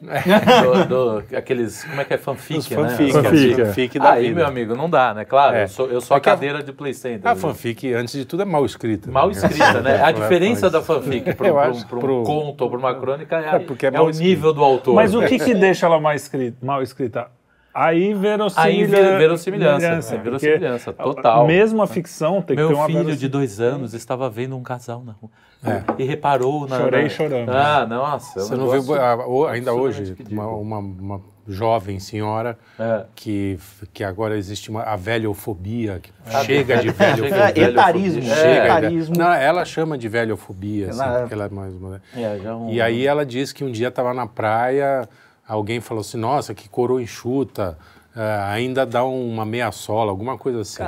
do, 0.88 1.20
do- 1.20 1.36
aqueles 1.36 1.84
como 1.84 2.00
é 2.00 2.04
que 2.04 2.14
é 2.14 2.18
fanfic, 2.18 2.58
Os 2.58 2.70
né? 2.70 2.76
fanfic, 2.76 3.12
Fanfic, 3.12 3.28
fanfic, 3.30 3.60
é. 3.60 3.64
fanfic 3.66 3.98
da 3.98 4.12
Aí, 4.12 4.22
vida. 4.24 4.34
meu 4.36 4.46
amigo, 4.46 4.74
não 4.74 4.88
dá, 4.88 5.12
né? 5.14 5.24
Claro, 5.24 5.56
É. 5.56 5.64
eu 5.64 5.68
sou, 5.68 5.86
eu 5.88 6.00
sou 6.00 6.16
É 6.16 6.18
a 6.18 6.20
que 6.20 6.28
a- 6.28 6.32
cadeira 6.32 6.62
de 6.62 6.72
Play 6.72 6.94
Center. 6.94 7.30
A 7.30 7.34
fanfic, 7.34 7.92
antes 7.92 8.14
de 8.14 8.24
tudo, 8.24 8.42
é 8.42 8.44
mal 8.44 8.64
escrita. 8.64 9.10
Mal 9.10 9.26
né? 9.26 9.32
escrita, 9.32 9.80
né? 9.80 10.02
A 10.02 10.10
diferença 10.12 10.68
da 10.70 10.80
fanfic 10.82 11.34
para 11.34 11.52
um, 11.52 11.70
um 11.76 11.82
pro- 11.82 12.22
conto 12.22 12.62
ou 12.62 12.70
para 12.70 12.78
uma 12.78 12.94
crônica 12.94 13.36
é, 13.38 13.56
É, 13.56 13.58
porque 13.58 13.86
é 13.86 13.88
é 13.88 13.92
mal 13.92 14.06
o 14.06 14.10
escrito. 14.10 14.28
nível 14.28 14.52
do 14.52 14.62
autor. 14.64 14.94
Mas 14.94 15.14
o 15.14 15.22
que 15.26 15.38
que 15.38 15.54
deixa 15.54 15.86
ela 15.86 16.00
mais 16.00 16.22
escrita, 16.22 16.56
mal 16.64 16.82
escrita? 16.82 17.26
Aí 17.74 18.12
verossimilhança. 18.14 18.60
Aí 18.60 18.84
ver- 18.84 19.18
verossimilhança, 19.18 20.14
é, 20.14 20.18
verossimilhança, 20.18 20.92
total. 20.92 21.46
Mesmo 21.46 21.80
a 21.82 21.86
ficção 21.86 22.42
tem 22.42 22.56
que 22.56 22.62
ter 22.62 22.68
Meu 22.68 22.76
uma 22.76 22.86
filho 22.86 23.16
de 23.16 23.28
dois 23.28 23.60
anos 23.60 23.94
estava 23.94 24.28
vendo 24.28 24.56
um 24.56 24.62
casal 24.62 25.02
na 25.02 25.12
rua 25.12 25.30
É. 25.64 25.82
e 26.02 26.04
reparou 26.04 26.68
na. 26.68 26.78
Chorei 26.78 27.02
na... 27.04 27.08
chorando. 27.08 27.48
Ah, 27.50 27.86
nossa. 27.86 28.40
é 28.40 28.42
Você 28.42 28.54
não 28.56 28.68
viu, 28.68 28.94
ah, 28.94 29.50
ainda 29.50 29.72
hoje, 29.72 30.14
uma, 30.30 30.46
uma, 30.48 30.78
uma 30.78 31.20
jovem 31.48 31.98
senhora 31.98 32.58
É. 32.78 33.04
que, 33.14 33.58
que 33.92 34.04
agora 34.04 34.36
existe 34.36 34.70
uma, 34.70 34.82
a 34.82 34.94
velhofobia, 34.96 35.98
que 36.00 36.10
Ah, 36.26 36.44
chega 36.44 36.76
de 36.76 36.90
velhofobia. 36.90 37.52
de 37.52 37.60
Etarismo. 37.62 38.22
Chega, 38.22 38.46
É, 38.48 38.64
etarismo. 38.66 39.16
Não, 39.16 39.32
ela 39.32 39.64
chama 39.64 39.96
de 39.96 40.08
velhofobia, 40.08 40.90
assim, 40.90 41.00
Ela- 41.02 41.20
porque 41.20 41.34
ela 41.34 41.46
é 41.46 41.48
mais 41.48 41.74
é, 42.16 42.38
já 42.38 42.54
um- 42.54 42.70
E 42.70 42.80
aí 42.82 43.06
ela 43.06 43.24
disse 43.24 43.54
que 43.54 43.64
um 43.64 43.72
dia 43.72 43.88
estava 43.88 44.12
na 44.12 44.26
praia, 44.26 45.08
alguém 45.52 45.80
falou 45.80 46.00
assim, 46.00 46.16
nossa, 46.18 46.54
que 46.54 46.68
coroa 46.68 47.02
enxuta, 47.02 47.76
eh, 48.16 48.38
ainda 48.48 48.84
dá 48.86 49.04
uma 49.04 49.44
meia 49.44 49.70
sola, 49.70 50.10
alguma 50.10 50.38
coisa 50.38 50.60
assim. 50.62 50.82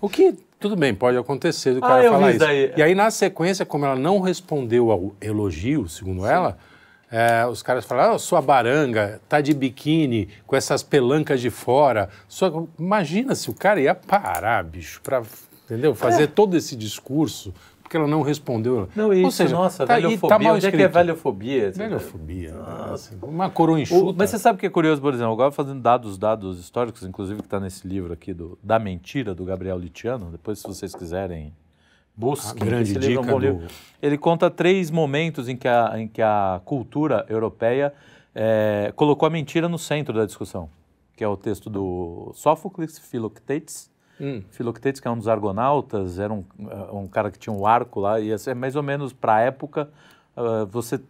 O 0.00 0.08
que, 0.08 0.34
tudo 0.58 0.74
bem, 0.76 0.94
pode 0.94 1.16
acontecer 1.16 1.72
do 1.74 1.78
Ah, 1.84 1.88
cara 1.88 2.10
falar 2.10 2.30
isso. 2.30 2.38
daí. 2.40 2.72
E 2.76 2.82
aí, 2.82 2.94
na 2.94 3.10
sequência, 3.10 3.64
como 3.64 3.84
ela 3.84 3.96
não 3.96 4.20
respondeu 4.20 4.90
ao 4.90 5.12
elogio, 5.20 5.88
segundo 5.88 6.26
ela, 6.26 6.58
eh, 7.10 7.46
os 7.46 7.62
caras 7.62 7.84
falaram, 7.84 8.14
ah, 8.14 8.18
sua 8.18 8.42
baranga 8.42 9.20
tá 9.28 9.40
de 9.40 9.54
biquíni, 9.54 10.28
com 10.46 10.56
essas 10.56 10.82
pelancas 10.82 11.40
de 11.40 11.50
fora. 11.50 12.08
Só, 12.28 12.64
imagina 12.78 13.34
se 13.34 13.48
o 13.50 13.54
cara 13.54 13.80
ia 13.80 13.94
parar, 13.94 14.64
bicho, 14.64 15.00
para 15.02 15.22
entendeu? 15.64 15.94
fazer 15.94 16.28
todo 16.28 16.56
esse 16.56 16.74
discurso, 16.74 17.54
porque 17.86 17.96
ela 17.96 18.06
não 18.08 18.20
respondeu. 18.22 18.88
Não, 18.96 19.12
isso, 19.12 19.24
Ou 19.24 19.30
seja, 19.30 19.54
nossa, 19.54 19.86
tá 19.86 19.94
velhofobia. 19.94 20.28
tá 20.28 20.38
mal 20.42 20.54
Onde 20.56 20.66
é 20.66 20.70
que 20.70 20.82
é 20.82 20.88
velhofobia? 20.88 21.70
Velhofobia. 21.70 22.54
assim, 22.92 23.16
uma 23.22 23.48
coroa 23.48 23.78
O- 23.78 23.80
enxuta. 23.80 24.14
mas 24.18 24.30
você 24.30 24.38
sabe 24.38 24.56
o 24.56 24.60
que 24.60 24.66
é 24.66 24.70
curioso, 24.70 25.00
por 25.00 25.14
exemplo, 25.14 25.32
agora 25.32 25.50
fazendo 25.52 25.80
dados, 25.80 26.18
dados 26.18 26.58
históricos, 26.58 27.04
inclusive 27.04 27.40
que 27.40 27.46
está 27.46 27.60
nesse 27.60 27.86
livro 27.86 28.12
aqui 28.12 28.34
do 28.34 28.58
Da 28.62 28.78
Mentira, 28.78 29.34
do 29.34 29.44
Gabriel 29.44 29.78
Litiano, 29.78 30.30
depois 30.30 30.58
se 30.58 30.66
vocês 30.66 30.94
quiserem 30.94 31.52
Busque. 32.18 32.62
A 32.62 32.64
grande 32.64 32.90
esse 32.92 32.98
livro 32.98 33.18
é 33.18 33.20
um 33.20 33.26
bom 33.30 33.38
do- 33.38 33.46
livro. 33.46 33.66
Ele 34.02 34.16
conta 34.18 34.50
três 34.50 34.90
momentos 34.90 35.48
em 35.48 35.56
que 35.56 35.68
a, 35.68 35.92
em 35.96 36.08
que 36.08 36.22
a 36.22 36.60
cultura 36.64 37.24
europeia 37.28 37.92
eh, 38.34 38.90
colocou 38.96 39.26
a 39.26 39.30
mentira 39.30 39.68
no 39.68 39.78
centro 39.78 40.14
da 40.14 40.24
discussão, 40.24 40.68
que 41.14 41.22
é 41.22 41.28
o 41.28 41.36
texto 41.36 41.68
do 41.70 42.30
Sófocles, 42.34 42.98
Filoctetes. 42.98 43.90
Hum. 44.20 44.42
Filoctetes, 44.50 45.00
que 45.00 45.08
é 45.08 45.10
um 45.10 45.18
dos 45.18 45.28
argonautas, 45.28 46.18
era 46.18 46.32
um, 46.32 46.44
eh, 46.60 46.92
um 46.92 47.06
cara 47.06 47.30
que 47.30 47.38
tinha 47.38 47.52
um 47.52 47.66
arco 47.66 48.00
lá, 48.00 48.18
e 48.20 48.30
é 48.30 48.54
mais 48.54 48.74
ou 48.76 48.82
menos 48.82 49.12
para 49.12 49.34
a 49.36 49.40
época 49.40 49.88
ah, 50.36 50.66
você 50.70 51.00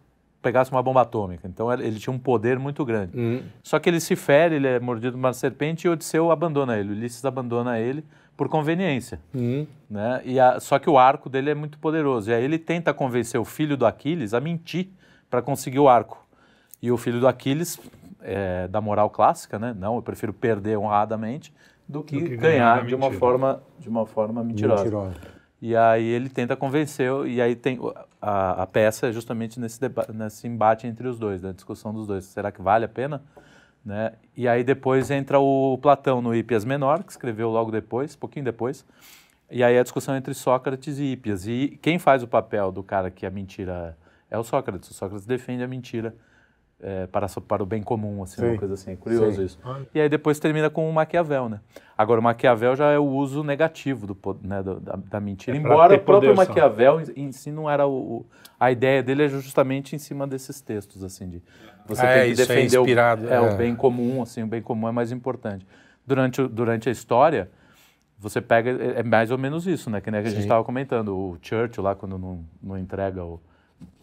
pegasse 0.40 0.70
uma 0.70 0.82
bomba 0.82 1.02
atômica. 1.02 1.48
Então 1.48 1.72
ele 1.72 1.84
ele 1.86 1.98
tinha 1.98 2.14
um 2.14 2.18
poder 2.18 2.58
muito 2.58 2.84
grande. 2.84 3.18
Hum. 3.18 3.42
Só 3.62 3.78
que 3.80 3.88
ele 3.88 3.98
se 4.00 4.14
fere, 4.14 4.56
ele 4.56 4.68
é 4.68 4.78
mordido 4.78 5.12
por 5.12 5.18
uma 5.18 5.32
serpente 5.32 5.86
e 5.86 5.90
Odisseu 5.90 6.30
abandona 6.30 6.78
ele. 6.78 6.92
Ulisses 6.92 7.24
abandona 7.24 7.80
ele 7.80 8.04
por 8.36 8.48
conveniência. 8.48 9.18
Hum. 9.34 9.66
Né? 9.90 10.22
E 10.24 10.38
a- 10.38 10.60
só 10.60 10.78
que 10.78 10.88
o 10.88 10.98
arco 10.98 11.28
dele 11.28 11.50
é 11.50 11.54
muito 11.54 11.78
poderoso. 11.78 12.30
E 12.30 12.34
aí 12.34 12.44
ele 12.44 12.58
tenta 12.58 12.94
convencer 12.94 13.40
o 13.40 13.44
filho 13.44 13.76
do 13.76 13.84
Aquiles 13.86 14.34
a 14.34 14.40
mentir 14.40 14.88
para 15.28 15.42
conseguir 15.42 15.80
o 15.80 15.88
arco. 15.88 16.24
E 16.80 16.92
o 16.92 16.96
filho 16.96 17.18
do 17.18 17.26
Aquiles, 17.26 17.80
é, 18.22 18.68
da 18.68 18.80
moral 18.80 19.10
clássica, 19.10 19.58
né? 19.58 19.74
Não, 19.76 19.96
eu 19.96 20.02
prefiro 20.02 20.32
perder 20.32 20.76
honradamente 20.78 21.52
do 21.88 22.02
que, 22.02 22.20
Do 22.20 22.28
que 22.28 22.36
ganhar 22.36 22.84
de 22.84 22.94
uma 22.94 23.10
forma 23.12 23.62
de 23.78 23.88
uma 23.88 24.06
forma 24.06 24.42
mentirosa. 24.42 24.82
Mentirosa. 24.84 25.14
E 25.62 25.74
aí 25.74 26.04
ele 26.04 26.28
tenta 26.28 26.54
convencer, 26.54 27.10
e 27.26 27.40
aí 27.40 27.56
tem 27.56 27.78
a, 28.20 28.62
a 28.62 28.66
peça 28.66 29.06
é 29.08 29.12
justamente 29.12 29.58
nesse, 29.58 29.80
deba- 29.80 30.06
nesse 30.12 30.46
embate 30.46 30.86
entre 30.86 31.08
os 31.08 31.18
dois, 31.18 31.40
da 31.40 31.52
discussão 31.52 31.94
dos 31.94 32.06
dois. 32.06 32.24
Será 32.24 32.52
que 32.52 32.60
vale 32.60 32.84
a 32.84 32.88
pena? 32.88 33.22
Né? 33.84 34.12
E 34.36 34.46
aí 34.46 34.62
depois 34.64 35.10
entra 35.10 35.38
o 35.38 35.78
Platão 35.80 36.20
no 36.20 36.34
Hípias 36.34 36.64
Menor, 36.64 37.02
que 37.04 37.10
escreveu 37.12 37.48
logo 37.48 37.70
depois, 37.70 38.14
pouquinho 38.16 38.44
depois. 38.44 38.84
E 39.50 39.62
aí 39.62 39.78
a 39.78 39.82
discussão 39.82 40.16
entre 40.16 40.34
Sócrates 40.34 40.98
e 40.98 41.04
Hípias. 41.04 41.46
E 41.46 41.78
quem 41.80 41.98
faz 41.98 42.22
o 42.22 42.26
papel 42.28 42.70
do 42.72 42.82
cara 42.82 43.10
que 43.10 43.24
a 43.24 43.30
mentira 43.30 43.96
é 44.30 44.36
o 44.36 44.42
Sócrates. 44.42 44.90
O 44.90 44.94
Sócrates 44.94 45.24
defende 45.24 45.62
a 45.62 45.68
mentira 45.68 46.14
é, 46.82 47.06
para, 47.06 47.26
para 47.48 47.62
o 47.62 47.66
bem 47.66 47.82
comum, 47.82 48.22
assim, 48.22 48.44
uma 48.44 48.58
coisa 48.58 48.74
assim. 48.74 48.92
É 48.92 48.96
curioso 48.96 49.36
Sim. 49.38 49.44
isso. 49.44 49.58
E 49.94 50.00
aí 50.00 50.08
depois 50.08 50.38
termina 50.38 50.68
com 50.68 50.88
o 50.88 50.92
Maquiavel, 50.92 51.48
né? 51.48 51.60
Agora, 51.96 52.20
o 52.20 52.22
Maquiavel 52.22 52.76
já 52.76 52.90
é 52.90 52.98
o 52.98 53.04
uso 53.06 53.42
negativo 53.42 54.06
do, 54.06 54.16
né, 54.42 54.62
da, 54.62 54.96
da 54.96 55.20
mentira. 55.20 55.56
É 55.56 55.60
Embora 55.60 55.94
o 55.94 55.98
próprio 55.98 56.34
poder 56.34 56.44
só. 56.46 56.48
Maquiavel 56.50 57.00
em, 57.00 57.26
em 57.28 57.32
si 57.32 57.50
não 57.50 57.68
era 57.70 57.86
o, 57.86 57.92
o- 58.18 58.26
A 58.60 58.70
ideia 58.70 59.02
dele 59.02 59.24
é 59.24 59.28
justamente 59.28 59.96
em 59.96 59.98
cima 59.98 60.26
desses 60.26 60.60
textos, 60.60 61.02
assim, 61.02 61.28
de 61.30 61.42
você 61.86 62.04
É, 62.04 62.12
tem 62.12 62.34
que 62.34 62.42
é 62.42 62.44
defender 62.46 62.78
inspirado, 62.78 63.26
o, 63.26 63.28
é, 63.30 63.34
é. 63.36 63.40
o 63.40 63.56
bem 63.56 63.74
comum, 63.74 64.20
assim, 64.22 64.42
o 64.42 64.46
bem 64.46 64.60
comum 64.60 64.86
é 64.88 64.92
mais 64.92 65.10
importante. 65.12 65.66
Durante, 66.06 66.46
durante 66.46 66.88
a 66.88 66.92
história, 66.92 67.50
você 68.18 68.40
pega, 68.40 68.70
é 68.70 69.00
é 69.00 69.02
mais 69.02 69.30
ou 69.30 69.38
menos 69.38 69.66
isso, 69.66 69.88
né? 69.88 70.00
Que 70.00 70.10
nem 70.10 70.20
a 70.20 70.24
gente 70.24 70.40
estava 70.40 70.62
comentando, 70.62 71.16
o 71.16 71.38
Churchill 71.40 71.82
lá, 71.82 71.94
quando 71.94 72.18
não, 72.18 72.44
não 72.62 72.76
entrega, 72.78 73.24
o, 73.24 73.40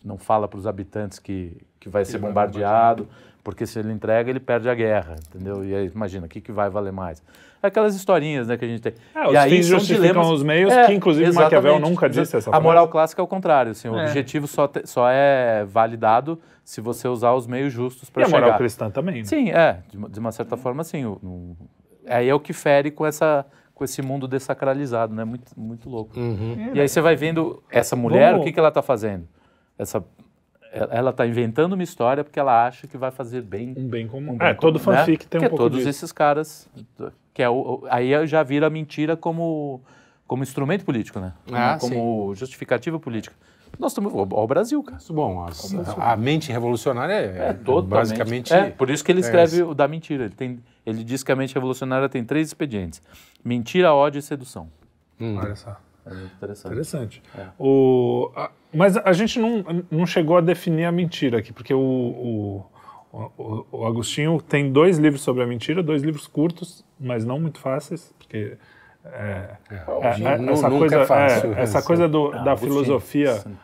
não 0.04 0.18
fala 0.18 0.48
para 0.48 0.58
os 0.58 0.68
habitantes 0.68 1.20
que, 1.20 1.58
que 1.80 1.90
vai 1.90 2.04
ser 2.06 2.18
vai 2.18 2.30
bombardeado, 2.30 3.08
porque 3.44 3.66
se 3.66 3.80
ele 3.80 3.92
entrega, 3.92 4.30
ele 4.30 4.40
perde 4.40 4.70
a 4.70 4.74
guerra, 4.76 5.16
entendeu? 5.30 5.64
E 5.66 5.74
aí, 5.76 5.92
imagina, 5.94 6.26
o 6.26 6.30
que, 6.30 6.40
que 6.42 6.52
vai 6.52 6.70
valer 6.70 6.92
mais? 6.94 7.22
Aquelas 7.62 7.96
historinhas 7.96 8.48
né, 8.48 8.58
que 8.58 8.66
a 8.66 8.68
gente 8.68 8.82
tem. 8.82 8.94
É, 9.16 9.26
os 9.26 9.34
e 9.34 9.38
aí 9.38 9.64
são 9.64 9.80
justificam 9.80 10.02
dilemas- 10.08 10.30
os 10.30 10.44
meios, 10.44 10.74
É, 10.74 10.86
que 10.88 10.94
inclusive 10.94 11.32
Maquiavel 11.32 11.80
nunca 11.80 12.10
disse 12.10 12.36
essa 12.36 12.50
A 12.50 12.54
frase. 12.54 12.64
moral 12.64 12.88
clássica 12.90 13.22
é 13.22 13.24
o 13.24 13.28
contrário, 13.28 13.72
assim, 13.72 13.88
o 13.88 13.98
É. 13.98 14.04
objetivo 14.06 14.48
só, 14.48 14.68
te- 14.68 14.86
só 14.86 15.10
é 15.10 15.64
validado 15.66 16.40
se 16.66 16.82
você 16.82 17.08
usar 17.08 17.32
os 17.34 17.48
meios 17.48 17.72
justos 17.72 18.10
E 18.10 18.12
para 18.12 18.26
a 18.26 18.30
moral 18.30 18.48
chegar. 18.50 18.58
cristã 18.58 18.90
também, 18.90 19.20
né? 19.20 19.24
Sim, 19.24 19.50
é, 19.52 19.80
de 19.90 19.98
uma, 19.98 20.10
de 20.10 20.20
uma 20.20 20.32
certa 20.34 20.58
forma, 20.58 20.84
sim. 20.84 21.06
o- 21.06 21.18
no- 21.24 21.58
aí 22.06 22.28
é 22.28 22.36
o 22.36 22.40
que 22.40 22.52
fere 22.52 22.92
com, 22.92 23.06
essa, 23.06 23.46
com 23.74 23.86
esse 23.86 24.02
mundo 24.02 24.28
dessacralizado, 24.28 25.16
né? 25.16 25.24
Muito, 25.24 25.58
muito 25.58 25.90
louco. 25.90 26.20
Uhum. 26.20 26.72
E 26.74 26.82
aí 26.82 26.88
você 26.90 27.00
vai 27.00 27.16
vendo 27.16 27.64
essa 27.70 27.96
mulher, 27.96 28.32
Vamos- 28.32 28.42
o 28.42 28.46
que, 28.46 28.52
que 28.52 28.60
ela 28.60 28.68
está 28.70 28.82
fazendo? 28.82 29.26
Essa, 29.78 30.04
ela 30.92 31.10
está 31.12 31.26
inventando 31.26 31.74
uma 31.74 31.84
história 31.84 32.24
porque 32.24 32.40
ela 32.40 32.66
acha 32.68 32.88
que 32.88 32.98
vai 32.98 33.12
fazer 33.12 33.42
bem. 33.42 33.74
Um 33.78 33.88
bem 33.88 34.08
comum. 34.08 34.34
um 34.34 34.38
bem 34.38 34.48
é, 34.50 34.54
todo 34.54 34.80
comum, 34.80 34.92
né? 34.92 35.00
fanfic 35.00 35.28
tem 35.28 35.40
um 35.40 35.42
que 35.42 35.46
é 35.46 35.50
pouco 35.50 35.64
todos 35.66 35.78
disso. 35.80 35.90
esses 35.90 36.12
caras, 36.12 36.70
que 37.34 37.42
é 37.44 37.50
o, 37.50 37.84
aí 37.90 38.26
já 38.28 38.44
vira 38.44 38.68
a 38.68 38.70
mentira 38.70 39.16
como, 39.18 39.82
como 40.28 40.44
instrumento 40.44 40.86
político, 40.86 41.20
né? 41.20 41.34
Como, 41.46 41.58
Ah, 41.58 41.78
como 41.80 42.36
justificativa 42.36 43.00
política. 43.00 43.36
Nós 43.80 43.92
estamos, 43.92 44.14
ó, 44.14 44.28
ó, 44.32 44.44
o 44.44 44.48
Brasil, 44.48 44.82
cara. 44.84 45.00
Bom, 45.10 45.44
as- 45.46 45.74
a, 45.98 46.14
a 46.14 46.16
mente 46.18 46.52
revolucionária 46.52 47.14
é, 47.14 47.50
É, 47.50 47.54
totalmente. 47.54 47.90
basicamente. 47.90 48.54
É, 48.54 48.70
por 48.70 48.88
isso 48.92 49.04
que 49.04 49.12
ele 49.12 49.20
é 49.22 49.24
escreve 49.26 49.56
essa. 49.62 49.66
o 49.66 49.74
da 49.74 49.88
mentira. 49.88 50.26
Ele, 50.26 50.34
tem, 50.36 50.60
ele 50.86 51.04
diz 51.04 51.24
que 51.24 51.32
a 51.32 51.36
mente 51.36 51.56
revolucionária 51.56 52.08
tem 52.08 52.24
três 52.24 52.48
expedientes: 52.50 53.02
mentira, 53.44 53.92
ódio 53.92 54.20
e 54.20 54.22
sedução. 54.22 54.70
Hum. 55.20 55.38
Olha 55.40 55.56
só. 55.56 55.76
É 56.06 56.14
muito 56.14 56.34
interessante. 56.36 56.72
Interessante. 56.72 57.24
É. 57.38 57.46
O, 57.60 58.32
a- 58.36 58.52
mas 58.74 58.98
a 58.98 59.14
gente 59.14 59.40
não, 59.40 59.64
não 59.92 60.06
chegou 60.06 60.38
a 60.38 60.42
definir 60.42 60.86
a 60.86 60.92
mentira 60.92 61.38
aqui, 61.40 61.54
porque 61.54 61.74
o, 61.74 61.80
o, 61.80 62.66
o, 63.38 63.66
o 63.72 63.86
Agostinho 63.86 64.42
tem 64.42 64.72
dois 64.72 64.98
livros 64.98 65.22
sobre 65.22 65.44
a 65.44 65.48
mentira, 65.48 65.82
dois 65.84 66.02
livros 66.04 66.28
curtos, 66.28 66.84
mas 67.00 67.24
não 67.26 67.40
muito 67.40 67.60
fáceis, 67.60 68.14
porque 68.18 68.58
é, 69.06 69.58
é, 69.70 69.78
é, 70.32 70.38
nu- 70.38 70.52
essa 70.52 70.70
nunca 70.70 70.80
coisa, 70.80 70.96
é 71.02 71.06
fácil, 71.06 71.54
é, 71.54 71.62
essa 71.62 71.82
coisa 71.86 72.08
do- 72.08 72.28
Ah, 72.28 72.38
da 72.40 72.52
Agostinho, 72.52 72.72
filosofia 72.74 73.34
sim. 73.36 73.58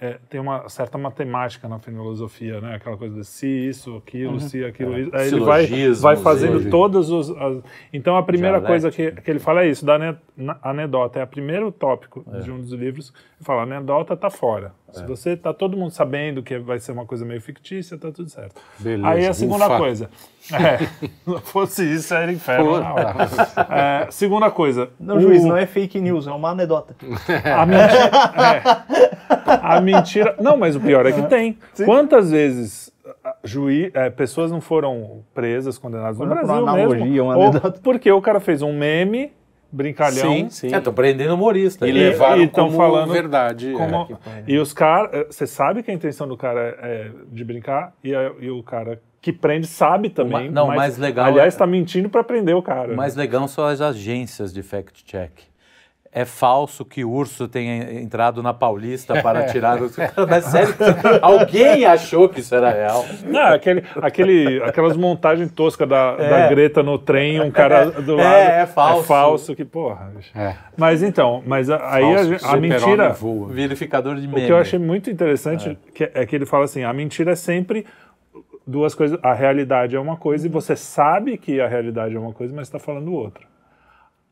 É, 0.00 0.16
tem 0.30 0.40
uma 0.40 0.68
certa 0.68 0.96
matemática 0.96 1.66
na 1.68 1.78
filosofia, 1.78 2.60
né? 2.60 2.76
Aquela 2.76 2.96
coisa 2.96 3.16
de 3.16 3.24
se 3.24 3.46
isso, 3.46 3.96
aquilo, 3.96 4.38
se 4.40 4.64
aquilo, 4.64 4.92
isso. 4.98 5.10
Aí 5.16 5.28
ele 5.36 5.44
vai, 5.44 5.66
vai 6.00 6.14
fazendo 6.22 6.52
todos 6.70 7.10
os. 7.10 7.30
as- 7.30 7.62
então 7.92 8.16
a 8.16 8.22
primeira 8.22 8.58
coisa 8.68 8.90
que, 8.90 9.10
que 9.22 9.30
ele 9.30 9.38
fala 9.40 9.64
é 9.64 9.68
isso, 9.68 9.84
da 9.84 9.98
anedota. 10.62 11.18
É 11.18 11.24
o 11.24 11.26
primeiro 11.26 11.72
tópico 11.72 12.24
de 12.42 12.50
um 12.50 12.60
dos 12.60 12.72
livros. 12.72 13.12
Ele 13.38 13.44
fala, 13.44 13.60
a 13.60 13.64
anedota 13.64 14.16
tá 14.16 14.30
fora. 14.30 14.72
Se 14.92 15.04
você 15.04 15.36
tá 15.36 15.52
todo 15.52 15.76
mundo 15.76 15.90
sabendo 15.90 16.42
que 16.42 16.58
vai 16.58 16.78
ser 16.78 16.92
uma 16.92 17.04
coisa 17.04 17.24
meio 17.24 17.40
fictícia, 17.40 17.98
tá 17.98 18.10
tudo 18.10 18.28
certo. 18.30 18.60
Beleza, 18.78 19.08
Aí 19.08 19.26
a 19.26 19.34
segunda 19.34 19.66
ufa. 19.66 19.76
coisa. 19.78 20.10
É, 20.52 20.78
se 21.06 21.40
fosse 21.44 21.94
isso, 21.94 22.14
era 22.14 22.32
inferno. 22.32 22.70
Hora. 22.70 23.14
É, 23.70 24.10
segunda 24.10 24.50
coisa. 24.50 24.88
Não, 24.98 25.16
o- 25.16 25.20
juiz, 25.20 25.44
não 25.44 25.56
é 25.56 25.66
fake 25.66 26.00
news, 26.00 26.26
é 26.26 26.32
uma 26.32 26.50
anedota. 26.50 26.96
a 27.54 27.66
mentira, 27.66 28.10
é. 28.54 29.58
A 29.62 29.80
mentira. 29.80 30.36
Não, 30.40 30.56
mas 30.56 30.74
o 30.74 30.80
pior 30.80 31.04
é 31.06 31.12
que 31.12 31.22
tem. 31.22 31.58
Quantas 31.84 32.30
vezes 32.30 32.92
ah, 33.24 33.36
juiz, 33.44 33.90
é, 33.94 34.10
pessoas 34.10 34.50
não 34.50 34.60
foram 34.60 35.22
presas, 35.34 35.78
condenadas 35.78 36.18
no 36.18 36.26
Brasil 36.26 36.54
uma 36.54 36.72
analogia, 36.72 37.04
mesmo? 37.04 37.22
uma 37.24 37.34
anedota. 37.34 37.80
porque 37.82 38.10
o 38.10 38.20
cara 38.20 38.40
fez 38.40 38.62
um 38.62 38.72
meme, 38.76 39.32
brincalhão. 39.70 40.32
Sim, 40.32 40.48
sim. 40.50 40.74
É, 40.74 40.80
tô 40.80 40.92
prendendo 40.92 41.34
humorista. 41.34 41.86
E 41.86 41.90
E- 41.90 41.92
levaram 41.92 42.42
e 42.42 42.48
como 42.48 42.76
falando 42.76 43.12
verdade. 43.12 43.72
como- 43.72 44.18
é. 44.26 44.42
E 44.46 44.58
os 44.58 44.72
caras. 44.72 45.26
Você 45.34 45.46
sabe 45.46 45.82
que 45.82 45.90
a 45.90 45.94
intenção 45.94 46.26
do 46.26 46.36
cara 46.36 46.76
é 46.82 47.10
de 47.30 47.44
brincar, 47.44 47.92
e, 48.02 48.14
a- 48.14 48.32
e 48.40 48.50
o 48.50 48.62
cara 48.62 49.00
que 49.20 49.32
prende 49.32 49.66
sabe 49.66 50.08
também. 50.10 50.46
ma- 50.46 50.50
não, 50.50 50.66
mas, 50.68 50.76
mais 50.76 50.98
legal 50.98 51.26
Aliás, 51.26 51.46
é- 51.46 51.48
está 51.48 51.66
mentindo 51.66 52.08
para 52.08 52.22
prender 52.22 52.54
o 52.54 52.62
cara. 52.62 52.92
O 52.92 52.96
mais 52.96 53.16
legal 53.16 53.46
são 53.48 53.64
as 53.64 53.80
agências 53.80 54.52
de 54.52 54.62
fact-check. 54.62 55.47
É 56.20 56.24
falso 56.24 56.84
que 56.84 57.04
o 57.04 57.10
urso 57.10 57.46
tenha 57.46 58.00
entrado 58.00 58.42
na 58.42 58.52
Paulista 58.52 59.22
para 59.22 59.44
tirar 59.52 59.80
o... 59.82 59.88
Mas 60.28 60.44
sério, 60.46 60.74
alguém 61.22 61.84
achou 61.84 62.28
que 62.28 62.40
isso 62.40 62.54
era 62.54 62.70
real. 62.70 63.04
Não, 63.24 63.54
aquele, 63.54 63.84
aquele, 64.02 64.62
aquelas 64.64 64.96
montagens 64.96 65.50
toscas 65.52 65.88
da, 65.88 66.16
da 66.16 66.48
Greta 66.48 66.82
no 66.82 66.98
trem, 66.98 67.40
um 67.40 67.50
cara 67.50 67.86
do 67.90 68.16
lado. 68.16 68.26
É, 68.26 68.60
é 68.62 68.66
falso. 68.66 69.00
É 69.00 69.06
falso, 69.06 69.54
que 69.54 69.64
porra. 69.64 70.12
É. 70.34 70.54
Mas 70.76 71.02
então, 71.02 71.42
mas 71.46 71.70
a- 71.70 71.80
aí 71.94 72.04
a, 72.42 72.52
a 72.52 72.56
mentira. 72.56 73.10
voa. 73.10 73.48
Verificador 73.48 74.16
de 74.16 74.26
O 74.26 74.30
meme. 74.30 74.46
que 74.46 74.52
eu 74.52 74.56
achei 74.58 74.78
muito 74.78 75.10
interessante 75.10 75.78
que- 75.94 76.10
é 76.14 76.26
que 76.26 76.34
ele 76.34 76.46
fala 76.46 76.64
assim: 76.64 76.82
a 76.84 76.92
mentira 76.92 77.32
é 77.32 77.36
sempre 77.36 77.86
duas 78.66 78.94
coisas. 78.94 79.18
A 79.22 79.32
realidade 79.32 79.96
é 79.96 80.00
uma 80.00 80.16
coisa 80.16 80.46
e 80.46 80.50
você 80.50 80.74
sabe 80.76 81.38
que 81.38 81.60
a 81.60 81.66
realidade 81.68 82.14
é 82.14 82.18
uma 82.18 82.32
coisa, 82.32 82.54
mas 82.54 82.66
está 82.68 82.78
falando 82.78 83.12
outra. 83.12 83.47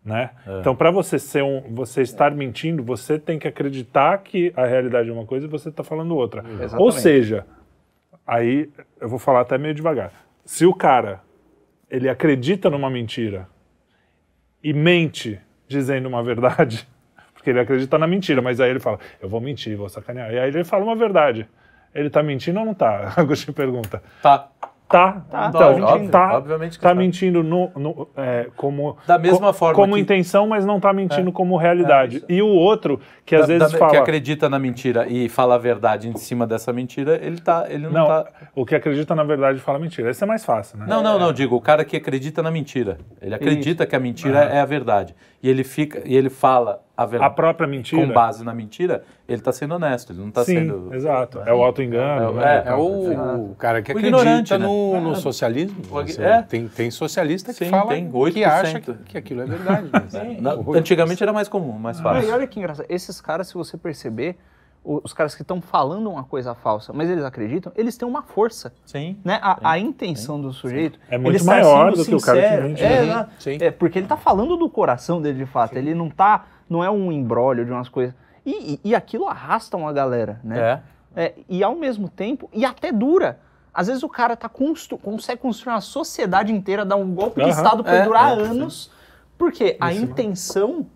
Né? 0.07 0.31
Então, 0.61 0.77
para 0.77 0.89
você 0.93 1.19
ser 1.19 1.43
um, 1.43 1.63
você 1.75 2.01
estar 2.01 2.31
mentindo, 2.31 2.81
você 2.81 3.19
tem 3.19 3.41
que 3.41 3.49
acreditar 3.49 4.17
que 4.19 4.53
a 4.55 4.65
realidade 4.65 5.09
é 5.09 5.13
uma 5.13 5.27
coisa 5.27 5.47
e 5.47 5.49
você 5.49 5.69
está 5.69 5.83
falando 5.83 6.15
outra. 6.15 6.45
Ou 6.45 6.63
Exatamente. 6.63 7.01
seja, 7.01 7.47
aí 8.25 8.71
eu 9.01 9.09
vou 9.09 9.19
falar 9.19 9.41
até 9.41 9.59
meio 9.59 9.75
devagar. 9.75 10.13
Se 10.45 10.65
o 10.65 10.73
cara 10.73 11.23
ele 11.91 12.09
acredita 12.09 12.71
numa 12.71 12.89
mentira 12.89 13.49
e 14.63 14.73
mente 14.73 15.41
dizendo 15.67 16.09
uma 16.09 16.23
verdade, 16.23 16.87
porque 17.35 17.51
ele 17.51 17.59
acredita 17.59 17.99
na 17.99 18.07
mentira, 18.07 18.41
mas 18.41 18.61
aí 18.61 18.71
ele 18.71 18.79
fala, 18.79 19.01
eu 19.21 19.29
vou 19.29 19.41
mentir, 19.41 19.77
vou 19.77 19.89
sacanear. 19.89 20.33
E 20.33 20.39
aí 20.39 20.49
ele 20.49 20.63
fala 20.63 20.85
uma 20.85 20.95
verdade. 20.95 21.49
Ele 21.93 22.09
tá 22.09 22.23
mentindo 22.23 22.61
ou 22.61 22.65
não 22.65 22.75
tá? 22.75 23.13
Agostinho 23.19 23.53
pergunta. 23.53 24.01
Tá. 24.23 24.51
Tá, 24.89 25.21
Tá, 25.29 25.49
então, 25.49 25.61
tá 25.61 25.93
mentindo. 25.95 26.11
tá, 26.13 26.37
Obviamente 26.37 26.77
que 26.79 26.83
tá 26.83 26.91
tá. 26.91 26.95
mentindo 26.95 27.43
no, 27.43 27.71
no- 27.75 28.09
é, 28.17 28.47
como 28.57 28.97
Da 29.05 29.19
mesma 29.19 29.49
co- 29.49 29.53
forma 29.53 29.75
como 29.75 29.95
que- 29.97 30.01
intenção, 30.01 30.47
mas 30.47 30.65
não 30.65 30.79
tá 30.79 30.93
mentindo 30.93 31.33
como 31.33 31.57
realidade. 31.57 32.15
É, 32.15 32.19
isso. 32.19 32.27
e 32.29 32.41
o 32.41 32.47
outro 32.47 33.01
que 33.25 33.35
às 33.35 33.41
Da- 33.43 33.47
vezes 33.49 33.73
da- 33.73 33.79
fala 33.79 33.91
Que 33.91 33.97
acredita 33.97 34.49
na 34.49 34.61
mentira 34.61 35.05
e 35.09 35.29
fala 35.29 35.57
a 35.57 35.59
verdade 35.59 36.09
em 36.09 36.17
cima 36.17 36.47
dessa 36.47 36.73
mentira, 36.73 37.19
ele, 37.21 37.41
tá, 37.41 37.67
ele 37.69 37.83
não, 37.89 37.91
não, 37.91 38.07
tá... 38.07 38.27
o 38.55 38.65
que 38.65 38.77
acredita 38.77 39.13
na 39.17 39.25
verdade 39.25 39.59
fala 39.59 39.77
mentira. 39.81 40.09
Esse 40.09 40.23
é 40.23 40.27
mais 40.27 40.45
fácil, 40.45 40.79
né? 40.79 40.87
Não, 40.89 41.03
não, 41.03 41.19
não, 41.19 41.33
digo, 41.33 41.57
o 41.57 41.61
cara 41.61 41.85
que 41.85 41.97
acredita 41.97 42.41
na 42.41 42.51
mentira. 42.53 42.99
Ele 43.21 43.35
acredita 43.35 43.85
que 43.87 43.97
a 43.97 43.99
mentira 44.01 44.39
é 44.45 44.61
a 44.61 44.65
verdade. 44.65 45.17
E 45.47 45.49
ele 45.49 45.63
fica, 45.63 46.03
e 46.05 46.17
ele 46.17 46.29
fala 46.29 46.83
a 46.97 47.05
A 47.05 47.07
verdade 47.07 47.37
própria 47.37 47.69
mentira. 47.69 48.05
com 48.05 48.13
base 48.13 48.43
na 48.43 48.53
mentira, 48.53 49.05
ele 49.29 49.39
está 49.39 49.53
sendo 49.53 49.75
honesto, 49.77 50.13
ele 50.13 50.19
não 50.19 50.29
está 50.31 50.45
sendo... 50.45 50.93
exato. 50.93 51.41
É 51.47 51.53
o 51.55 51.63
auto-engano. 51.63 52.41
É, 52.41 52.45
né? 52.45 52.63
É 52.67 52.75
o, 52.75 53.51
o 53.53 53.55
cara 53.57 53.81
que 53.81 53.93
O 53.93 53.97
acredita 53.97 54.19
ignorante, 54.21 54.53
né? 54.53 54.59
no, 54.59 55.01
no 55.01 55.13
É. 55.13 55.15
socialismo. 55.15 55.77
O- 55.89 56.03
Você- 56.03 56.21
é. 56.21 56.43
Tem, 56.43 56.67
tem 56.67 56.91
socialista 56.91 57.53
que 57.53 57.65
Sim, 57.65 57.71
fala 57.71 57.91
tem, 57.91 58.11
que 58.11 58.17
8%. 58.17 58.45
acha 58.45 58.81
que, 58.81 58.93
que 58.95 59.17
aquilo 59.19 59.43
é 59.43 59.47
verdade. 59.47 59.89
mas- 59.93 60.13
Na- 60.43 60.57
antigamente 60.77 61.23
era 61.23 61.33
mais 61.33 61.47
comum, 61.47 61.79
mais 61.79 62.01
fácil. 62.01 62.29
e 62.29 62.33
olha 62.33 62.47
que 62.49 62.59
engraçado, 62.59 62.87
esses 62.89 63.21
caras, 63.21 63.47
se 63.47 63.55
você 63.55 63.77
perceber, 63.77 64.37
os 64.89 65.13
caras 65.13 65.35
que 65.35 65.43
estão 65.43 65.61
falando 65.61 66.09
uma 66.09 66.23
coisa 66.25 66.55
falsa, 66.55 66.93
mas 66.93 67.11
eles 67.11 67.25
acreditam, 67.25 67.73
eles 67.75 67.97
têm 67.97 68.07
uma 68.07 68.23
força. 68.23 68.73
Sim. 68.85 69.17
Né? 69.25 69.39
A, 69.43 69.71
a 69.73 69.79
intenção 69.79 70.41
do 70.41 70.53
sujeito. 70.53 70.99
É 71.11 71.19
muito 71.19 71.31
ele 71.31 71.37
está 71.39 71.51
maior 71.53 71.91
sendo 71.93 72.05
do 72.05 72.09
que 72.09 72.15
o 72.15 72.21
cara 72.21 72.39
que 72.41 72.45
sincero. 72.49 72.63
mente, 72.69 72.83
É, 72.85 73.05
né? 73.07 73.29
Sim. 73.39 73.59
É, 73.61 73.71
porque 73.71 73.99
ele 73.99 74.07
tá 74.07 74.17
falando 74.17 74.57
do 74.57 74.69
coração 74.71 75.21
dele 75.21 75.39
de 75.39 75.47
fato. 75.47 75.77
Ele 75.77 75.95
não 75.95 76.09
tá. 76.09 76.47
Não 76.71 76.83
é 76.85 76.91
um 76.91 77.11
embrólio 77.11 77.65
de 77.65 77.73
umas 77.73 77.89
coisas. 77.89 78.15
E, 78.45 78.75
e- 78.85 78.91
e 78.91 78.95
aquilo 78.95 79.27
arrasta 79.27 79.77
uma 79.77 79.93
galera, 79.93 80.41
né? 80.45 80.81
É. 81.17 81.23
É, 81.25 81.35
e 81.49 81.65
ao 81.65 81.75
mesmo 81.75 82.09
tempo, 82.09 82.49
e 82.53 82.65
até 82.65 82.93
dura. 82.93 83.41
Às 83.73 83.89
vezes 83.89 84.03
o 84.03 84.09
cara 84.09 84.37
tá 84.37 84.49
constru 84.49 84.97
consegue 84.99 85.41
construir 85.41 85.73
uma 85.75 85.81
sociedade 85.81 86.53
inteira, 86.53 86.85
dar 86.85 86.97
um 86.97 87.13
golpe 87.15 87.37
de 87.43 87.51
Aham. 87.51 87.51
Estado 87.57 87.83
pra 87.85 87.95
É, 87.97 88.05
durar 88.05 88.39
é, 88.39 88.43
anos. 88.43 88.91
Porque 89.39 89.77
a 89.81 89.93
Isso, 89.93 90.01
né? 90.01 90.11
intenção 90.11 90.87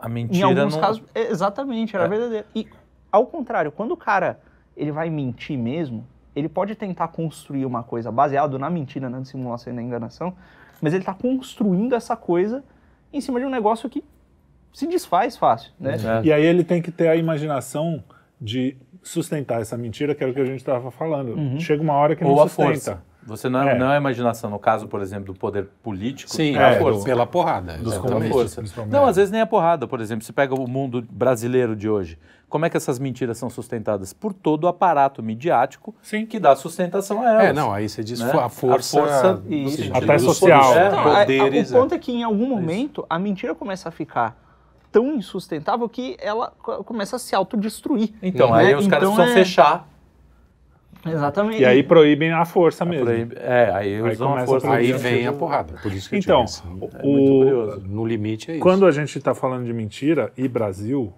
A 0.00 0.08
em 0.08 0.12
mentira 0.12 0.46
alguns 0.46 0.74
não... 0.74 0.80
casos, 0.80 1.02
é, 1.14 1.30
exatamente, 1.30 1.94
era 1.96 2.04
É. 2.04 2.08
verdadeiro. 2.08 2.46
E 2.54 2.66
ao 3.10 3.26
contrário, 3.26 3.72
quando 3.72 3.92
o 3.92 3.96
cara 3.96 4.40
ele 4.76 4.92
vai 4.92 5.10
mentir 5.10 5.58
mesmo, 5.58 6.06
ele 6.34 6.48
pode 6.48 6.74
tentar 6.74 7.08
construir 7.08 7.66
uma 7.66 7.82
coisa 7.82 8.10
baseado 8.10 8.58
na 8.58 8.70
mentira, 8.70 9.08
na 9.08 9.20
dissimulação 9.20 9.72
e 9.72 9.76
na 9.76 9.82
enganação, 9.82 10.34
mas 10.80 10.92
ele 10.92 11.02
está 11.02 11.12
construindo 11.14 11.94
essa 11.94 12.16
coisa 12.16 12.64
em 13.12 13.20
cima 13.20 13.40
de 13.40 13.46
um 13.46 13.50
negócio 13.50 13.90
que 13.90 14.04
se 14.72 14.86
desfaz 14.86 15.36
fácil, 15.36 15.72
né? 15.78 15.96
E 16.22 16.32
aí 16.32 16.44
ele 16.44 16.62
tem 16.62 16.80
que 16.80 16.90
ter 16.90 17.08
a 17.08 17.16
imaginação 17.16 18.02
de 18.40 18.76
sustentar 19.02 19.60
essa 19.60 19.76
mentira, 19.76 20.14
que 20.14 20.22
era 20.22 20.30
o 20.30 20.34
que 20.34 20.40
a 20.40 20.44
gente 20.44 20.60
estava 20.60 20.90
falando. 20.90 21.32
Uhum. 21.32 21.58
Chega 21.58 21.82
uma 21.82 21.94
hora 21.94 22.14
que 22.14 22.22
não 22.22 22.30
Ou 22.30 22.42
a 22.42 22.48
sustenta. 22.48 22.68
força. 22.68 23.02
Você 23.26 23.48
não 23.48 23.62
é, 23.62 23.72
É. 23.74 23.78
não 23.78 23.92
é 23.92 23.96
imaginação. 23.96 24.48
No 24.50 24.58
caso, 24.58 24.88
por 24.88 25.00
exemplo, 25.02 25.32
do 25.32 25.38
poder 25.38 25.68
político, 25.82 26.30
Sim, 26.32 26.56
é 26.56 26.74
é, 26.74 26.78
força. 26.78 26.98
do- 27.00 27.04
pela 27.04 27.26
porrada. 27.26 27.76
Dos 27.78 27.94
força. 27.96 28.62
Não, 28.88 29.04
às 29.06 29.16
vezes 29.16 29.30
nem 29.30 29.40
a 29.40 29.46
porrada. 29.46 29.86
Por 29.86 30.00
exemplo, 30.00 30.24
você 30.24 30.32
pega 30.32 30.54
o 30.54 30.66
mundo 30.68 31.06
brasileiro 31.10 31.76
de 31.76 31.88
hoje. 31.88 32.18
Como 32.48 32.64
é 32.64 32.70
que 32.70 32.76
essas 32.76 32.98
mentiras 32.98 33.38
são 33.38 33.48
sustentadas? 33.48 34.12
Por 34.12 34.32
todo 34.32 34.64
o 34.64 34.68
aparato 34.68 35.22
midiático 35.22 35.94
Sim. 36.02 36.26
que 36.26 36.40
dá 36.40 36.56
sustentação 36.56 37.20
a 37.22 37.30
elas. 37.30 37.44
É, 37.44 37.52
não, 37.52 37.72
aí 37.72 37.88
você 37.88 38.02
diz 38.02 38.18
Né? 38.20 38.30
a 38.32 38.48
força, 38.48 38.98
A 38.98 39.02
força 39.02 39.42
e- 39.48 39.90
Até 39.94 40.18
social. 40.18 40.60
poderes, 40.62 40.76
É. 40.76 40.86
A- 40.96 41.00
a- 41.00 41.20
poderes, 41.20 41.70
o 41.70 41.74
ponto 41.74 41.94
é 41.94 41.98
que 41.98 42.12
em 42.12 42.22
algum 42.24 42.46
momento 42.48 43.06
a 43.08 43.18
mentira 43.18 43.54
começa 43.54 43.88
a 43.88 43.92
ficar 43.92 44.36
tão 44.90 45.14
insustentável 45.14 45.88
que 45.88 46.16
ela 46.20 46.52
co- 46.60 46.82
começa 46.82 47.14
a 47.14 47.18
se 47.20 47.32
autodestruir. 47.36 48.12
Então, 48.20 48.50
Né? 48.50 48.66
aí 48.66 48.74
os 48.74 48.88
caras 48.88 49.04
Então 49.08 49.14
precisam 49.14 49.24
é- 49.40 49.44
fechar. 49.44 49.88
Exatamente. 51.06 51.60
E 51.62 51.64
aí 51.64 51.82
proíbem 51.82 52.30
a 52.32 52.44
força 52.44 52.84
mesmo. 52.84 53.06
proíbe- 53.06 53.36
É, 53.38 53.70
aí 53.72 53.94
Aí 53.94 54.02
usam 54.02 54.34
a 54.34 54.42
a 54.42 54.46
força. 54.46 54.66
proibir. 54.66 54.94
Aí 54.94 55.00
vem 55.00 55.26
a 55.26 55.32
porrada. 55.32 55.74
Por 55.82 55.92
isso 55.92 56.08
que 56.10 56.16
eu 56.16 56.18
Então, 56.18 56.44
disse. 56.44 56.66
muito 56.66 56.96
o, 56.98 57.00
curioso. 57.44 57.80
no 57.86 58.04
limite 58.04 58.50
é 58.50 58.54
isso. 58.54 58.62
quando 58.62 58.84
a 58.86 58.90
gente 58.90 59.16
está 59.16 59.34
falando 59.34 59.64
de 59.64 59.72
mentira 59.72 60.30
e 60.36 60.46
Brasil, 60.46 61.12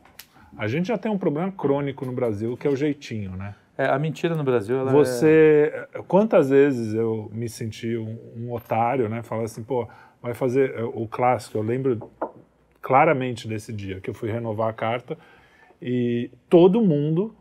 a 0.57 0.69
gente 0.69 0.89
já 0.89 0.97
tem 0.99 1.11
um 1.11 1.19
problema 1.19 1.51
crônico 1.51 2.05
no 2.07 2.13
Brasil, 2.13 2.57
que 2.57 2.67
é 2.67 2.71
o 2.71 2.77
jeitinho, 2.77 3.33
né? 3.33 3.55
É, 3.77 3.87
a 3.87 3.99
mentira 3.99 4.35
no 4.37 4.45
Brasil, 4.45 4.77
ela 4.79 4.91
é... 4.91 4.95
Você, 4.95 5.73
quantas 6.07 6.51
vezes 6.51 6.95
eu 6.95 7.31
me 7.33 7.49
senti 7.49 7.97
um, 7.97 8.17
um 8.37 8.53
otário, 8.53 9.09
né? 9.09 9.23
Falar 9.23 9.45
assim, 9.45 9.63
pô, 9.65 9.89
vai 10.23 10.35
fazer 10.35 10.75
é, 10.77 10.85
o 10.85 11.09
clássico. 11.09 11.57
Eu 11.59 11.63
lembro 11.63 12.11
claramente 12.81 13.49
desse 13.49 13.73
dia 13.73 14.01
que 14.01 14.11
eu 14.11 14.15
fui 14.15 14.31
renovar 14.31 14.69
a 14.69 14.73
carta 14.73 15.17
e 15.81 16.31
todo 16.49 16.81
mundo, 16.83 17.35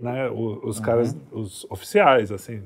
né? 0.00 0.28
o- 0.28 0.60
Os 0.66 0.78
caras, 0.80 1.16
os 1.32 1.66
oficiais, 1.70 2.30
assim, 2.32 2.62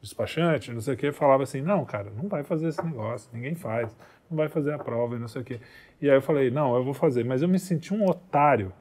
despachante, 0.00 0.72
não 0.72 0.80
sei 0.80 0.94
o 0.94 0.96
que, 0.96 1.10
falava 1.12 1.42
assim, 1.42 1.60
não, 1.60 1.84
cara, 1.84 2.10
não 2.16 2.28
vai 2.28 2.42
fazer 2.42 2.68
esse 2.68 2.84
negócio, 2.84 3.28
ninguém 3.32 3.54
faz, 3.54 3.94
não 4.30 4.36
vai 4.36 4.48
fazer 4.48 4.72
a 4.72 4.78
prova 4.78 5.16
e 5.16 5.18
não 5.18 5.28
sei 5.28 5.42
o 5.42 5.44
que. 5.44 5.60
E 6.00 6.08
aí 6.08 6.16
eu 6.16 6.22
falei, 6.22 6.50
não, 6.50 6.76
eu 6.76 6.84
vou 6.84 6.94
fazer, 6.94 7.24
mas 7.24 7.42
eu 7.42 7.48
me 7.48 7.58
senti 7.58 7.92
um 7.92 8.06
otário, 8.06 8.72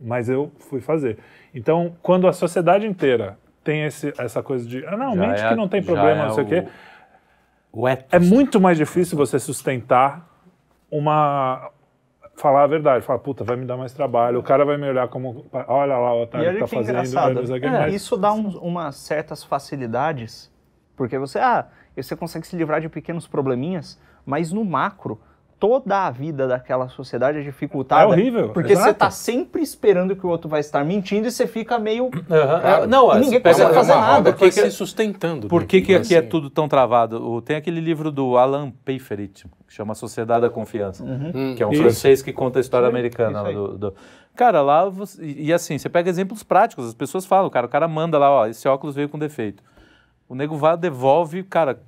mas 0.00 0.28
eu 0.28 0.50
fui 0.58 0.80
fazer. 0.80 1.18
Então, 1.54 1.96
quando 2.02 2.28
a 2.28 2.32
sociedade 2.32 2.86
inteira 2.86 3.38
tem 3.64 3.84
esse, 3.84 4.12
essa 4.18 4.42
coisa 4.42 4.66
de, 4.66 4.84
ah, 4.86 4.96
não, 4.96 5.14
Já 5.14 5.26
mente 5.26 5.42
é- 5.42 5.48
que 5.48 5.54
não 5.54 5.68
tem 5.68 5.82
problema, 5.82 6.22
é 6.22 6.26
não 6.26 6.34
sei 6.34 6.44
o 6.44 6.46
quê, 6.46 6.66
O 7.72 7.86
é 7.88 8.18
muito 8.18 8.60
mais 8.60 8.76
difícil 8.76 9.16
você 9.16 9.38
sustentar 9.38 10.28
uma. 10.90 11.70
Falar 12.40 12.62
a 12.62 12.66
verdade, 12.66 13.04
falar, 13.04 13.18
puta, 13.18 13.44
vai 13.44 13.54
me 13.54 13.66
dar 13.66 13.76
mais 13.76 13.92
trabalho, 13.92 14.38
o 14.38 14.42
cara 14.42 14.64
vai 14.64 14.78
me 14.78 14.88
olhar 14.88 15.06
como, 15.08 15.44
olha 15.52 15.98
lá 15.98 16.14
o 16.14 16.22
otário 16.22 16.46
que 16.54 16.58
tá 16.60 16.66
que 16.66 16.74
fazendo, 16.74 16.98
o 17.54 17.60
quê, 17.60 17.66
É, 17.66 17.88
Isso 17.90 18.16
dá 18.16 18.32
uns- 18.32 18.54
umas 18.54 18.96
certas 18.96 19.44
facilidades, 19.44 20.50
porque 20.96 21.18
você, 21.18 21.38
ah, 21.38 21.66
você 21.94 22.16
consegue 22.16 22.46
se 22.46 22.56
livrar 22.56 22.80
de 22.80 22.88
pequenos 22.88 23.26
probleminhas, 23.26 24.00
mas 24.24 24.52
no 24.52 24.64
macro, 24.64 25.20
toda 25.60 26.06
a 26.06 26.10
vida 26.10 26.48
daquela 26.48 26.88
sociedade 26.88 27.38
é 27.38 27.42
dificultada. 27.42 28.02
É 28.02 28.06
horrível, 28.06 28.48
Porque 28.48 28.72
exato. 28.72 28.88
você 28.88 28.94
tá 28.94 29.10
sempre 29.10 29.60
esperando 29.62 30.16
que 30.16 30.26
o 30.26 30.28
outro 30.30 30.48
vai 30.48 30.60
estar 30.60 30.82
mentindo 30.84 31.28
e 31.28 31.30
você 31.30 31.46
fica 31.46 31.78
meio. 31.78 32.10
Aham. 32.30 32.86
Não, 32.86 33.08
E 33.10 33.12
você 33.12 33.20
ninguém 33.20 33.40
consegue 33.42 33.74
fazer 33.74 33.92
é 33.92 33.94
uma 33.94 34.06
nada, 34.06 34.32
porque 34.32 34.46
que- 34.46 34.52
se 34.52 34.70
sustentando. 34.70 35.48
Por 35.48 35.60
né? 35.60 35.66
que, 35.68 35.82
que 35.82 35.94
aqui 35.94 36.14
é 36.14 36.18
Assim, 36.20 36.28
tudo 36.28 36.48
tão 36.48 36.66
travado? 36.66 37.22
O- 37.30 37.42
Tem 37.42 37.56
aquele 37.56 37.78
livro 37.80 38.10
do 38.10 38.38
Alan 38.38 38.72
Peiferit, 38.84 39.46
que 39.68 39.74
chama 39.74 39.94
Sociedade 39.94 40.40
da 40.40 40.50
Confiança, 40.50 41.04
Hum, 41.04 41.54
que 41.54 41.62
é 41.62 41.66
um 41.66 41.72
Isso. 41.72 41.82
francês 41.82 42.22
que 42.22 42.32
conta 42.32 42.58
a 42.58 42.62
história 42.62 42.88
americana. 42.88 43.42
isso 43.50 43.52
do- 43.52 43.78
do- 43.78 43.94
Cara, 44.34 44.62
lá, 44.62 44.88
você- 44.88 45.22
e 45.22 45.48
e 45.48 45.52
assim, 45.52 45.76
você 45.76 45.88
pega 45.90 46.08
exemplos 46.08 46.42
práticos, 46.42 46.86
as 46.86 46.94
pessoas 46.94 47.26
falam, 47.26 47.50
cara, 47.50 47.66
o 47.66 47.68
cara 47.68 47.86
manda 47.86 48.16
lá, 48.18 48.30
ó, 48.30 48.46
esse 48.46 48.66
óculos 48.66 48.96
veio 48.96 49.08
com 49.10 49.18
defeito. 49.18 49.62
O 50.30 50.34
nego 50.36 50.56
vai, 50.56 50.76
devolve, 50.76 51.42
cara, 51.42 51.80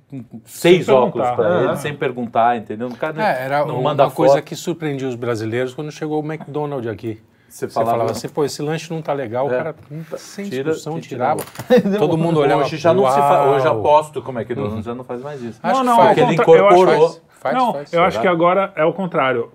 seis 0.43 0.85
perguntar. 0.85 1.07
óculos 1.07 1.29
pra 1.31 1.45
Aham. 1.47 1.63
ele, 1.63 1.77
sem 1.77 1.93
perguntar, 1.95 2.57
entendeu? 2.57 2.89
O 2.89 2.97
cara 2.97 3.23
É, 3.25 3.45
era 3.45 3.65
não 3.65 3.75
uma 3.75 3.83
manda 3.91 4.09
coisa 4.11 4.33
foto. 4.35 4.43
que 4.43 4.53
surpreendia 4.53 5.07
os 5.07 5.15
brasileiros 5.15 5.73
quando 5.73 5.89
chegou 5.93 6.21
o 6.21 6.25
McDonald's 6.25 6.91
aqui. 6.91 7.21
Você 7.47 7.67
Você 7.69 7.73
falava, 7.73 7.91
falava 7.91 8.11
assim, 8.11 8.27
pô, 8.27 8.43
esse 8.43 8.61
lanche 8.61 8.91
não 8.91 9.01
tá 9.01 9.13
legal, 9.13 9.45
É. 9.45 9.47
o 9.47 9.57
cara 9.63 9.75
hum, 9.89 10.03
sem 10.17 10.49
Tira- 10.49 10.71
discussão 10.71 10.99
tirava. 10.99 11.39
Todo 11.97 12.17
mundo 12.17 12.41
olhava. 12.41 12.63
Hoje 12.63 12.75
já 12.75 12.93
não 12.93 13.09
se 13.09 13.17
faz, 13.17 13.47
hoje 13.55 13.65
aposto 13.67 14.21
como 14.21 14.39
é 14.39 14.43
que 14.43 14.51
o 14.51 14.81
já 14.81 14.93
não 14.93 15.05
faz 15.05 15.21
mais 15.21 15.41
isso. 15.41 15.59
Acho 15.63 15.81
não, 15.81 15.95
que 15.95 16.01
não, 16.01 16.07
Porque 16.07 16.19
ele 16.19 16.25
acho- 16.33 16.41
incorporou. 16.41 17.09
Faz, 17.09 17.21
faz, 17.39 17.55
não, 17.55 17.71
faz. 17.73 17.93
eu 17.93 18.01
acho 18.03 18.11
será? 18.17 18.21
que 18.23 18.27
agora 18.27 18.73
é 18.75 18.83
o 18.83 18.91
contrário. 18.91 19.51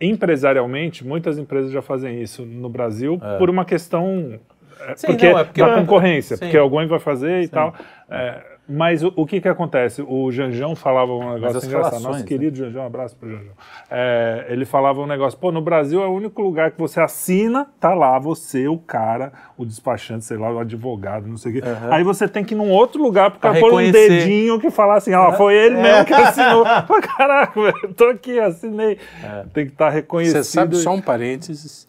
Empresarialmente, 0.00 1.06
muitas 1.06 1.38
empresas 1.38 1.70
já 1.70 1.80
fazem 1.80 2.20
isso 2.20 2.44
no 2.44 2.68
Brasil 2.68 3.20
por 3.38 3.48
uma 3.48 3.64
questão. 3.64 4.38
É, 4.88 4.96
Sim, 4.96 5.06
porque, 5.08 5.30
não, 5.32 5.38
é 5.38 5.44
porque- 5.44 5.60
da 5.62 5.74
concorrência, 5.76 6.36
Sim. 6.36 6.44
porque 6.44 6.58
alguém 6.58 6.86
vai 6.86 6.98
fazer 6.98 7.42
e 7.42 7.48
tal. 7.48 7.74
É, 8.10 8.52
mas 8.68 9.02
o, 9.02 9.12
o 9.16 9.26
que 9.26 9.40
que 9.40 9.48
acontece? 9.48 10.02
O 10.06 10.30
Janjão 10.30 10.76
falava 10.76 11.12
um 11.12 11.34
negócio 11.34 11.58
as 11.58 11.64
engraçado. 11.64 11.90
relações, 11.90 12.02
Nosso 12.04 12.18
né? 12.20 12.24
querido 12.26 12.56
Janjão, 12.56 12.82
um 12.82 12.86
abraço 12.86 13.16
pro 13.16 13.28
Janjão. 13.28 13.52
É, 13.90 14.46
ele 14.48 14.64
falava 14.64 15.00
um 15.00 15.06
negócio, 15.06 15.38
pô, 15.38 15.50
no 15.50 15.60
Brasil 15.60 16.00
é 16.02 16.06
o 16.06 16.12
único 16.12 16.40
lugar 16.40 16.70
que 16.70 16.78
você 16.78 17.00
assina, 17.00 17.66
tá 17.80 17.92
lá 17.92 18.18
você, 18.18 18.68
o 18.68 18.78
cara, 18.78 19.32
o 19.58 19.64
despachante, 19.66 20.24
sei 20.24 20.36
lá, 20.36 20.50
o 20.52 20.58
advogado, 20.60 21.26
não 21.26 21.36
sei 21.36 21.52
o 21.52 21.54
quê. 21.56 21.68
Aí 21.90 22.04
você 22.04 22.28
tem 22.28 22.44
que 22.44 22.54
ir 22.54 22.56
num 22.56 22.70
outro 22.70 23.02
lugar 23.02 23.30
pro 23.32 23.40
cara 23.40 23.58
Pra 23.58 23.68
pôr 23.68 23.82
um 23.82 23.90
dedinho 23.90 24.60
que 24.60 24.70
falar 24.70 24.96
assim, 24.96 25.12
ó, 25.12 25.32
foi 25.32 25.54
ele 25.54 25.76
mesmo 25.76 26.04
que 26.04 26.14
assinou. 26.14 26.64
Pô, 26.86 27.00
Caraca, 27.00 27.58
velho, 27.60 27.94
tô 27.94 28.04
aqui, 28.06 28.38
assinei. 28.38 28.96
Tem 29.52 29.66
que 29.66 29.72
estar 29.72 29.90
reconhecido. 29.90 30.36
Você 30.44 30.44
sabe, 30.52 30.76
só 30.76 30.92
um 30.94 31.00
parênteses, 31.00 31.88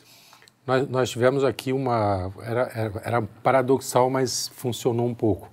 nós, 0.66 0.88
nós 0.90 1.10
tivemos 1.10 1.44
aqui 1.44 1.74
uma. 1.74 2.32
Era, 2.42 2.72
era, 2.74 3.02
era 3.04 3.22
paradoxal, 3.44 4.10
mas 4.10 4.50
funcionou 4.56 5.06
um 5.08 5.14
pouco. 5.14 5.52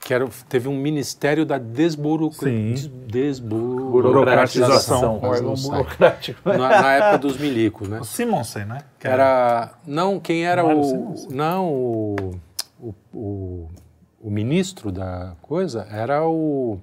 Que 0.00 0.14
era, 0.14 0.26
teve 0.48 0.68
um 0.68 0.76
Ministério 0.76 1.44
da 1.44 1.58
desburocra... 1.58 2.48
Sim. 2.48 2.72
des- 2.74 2.86
desburocratização. 2.86 5.18
Burocratização. 5.18 5.20
Mas 5.20 5.40
não 5.40 5.50
órgão 5.50 5.56
sai. 5.56 5.70
burocrático. 5.78 6.48
Na, 6.48 6.58
na 6.82 6.92
época 6.92 7.18
dos 7.18 7.36
milicos, 7.38 7.88
né? 7.88 7.98
O 8.00 8.04
Simonsen, 8.04 8.64
né? 8.66 8.78
Que 9.00 9.08
Era. 9.08 9.72
Não, 9.86 10.20
quem 10.20 10.44
era 10.46 10.62
Não 10.62 10.70
era 10.70 10.78
o 10.78 11.12
o. 11.12 11.26
Não, 11.32 11.66
o, 11.68 12.16
o, 12.80 12.94
o, 13.12 13.68
o 14.20 14.30
ministro 14.30 14.92
da 14.92 15.32
coisa 15.42 15.88
era 15.90 16.24
o. 16.24 16.78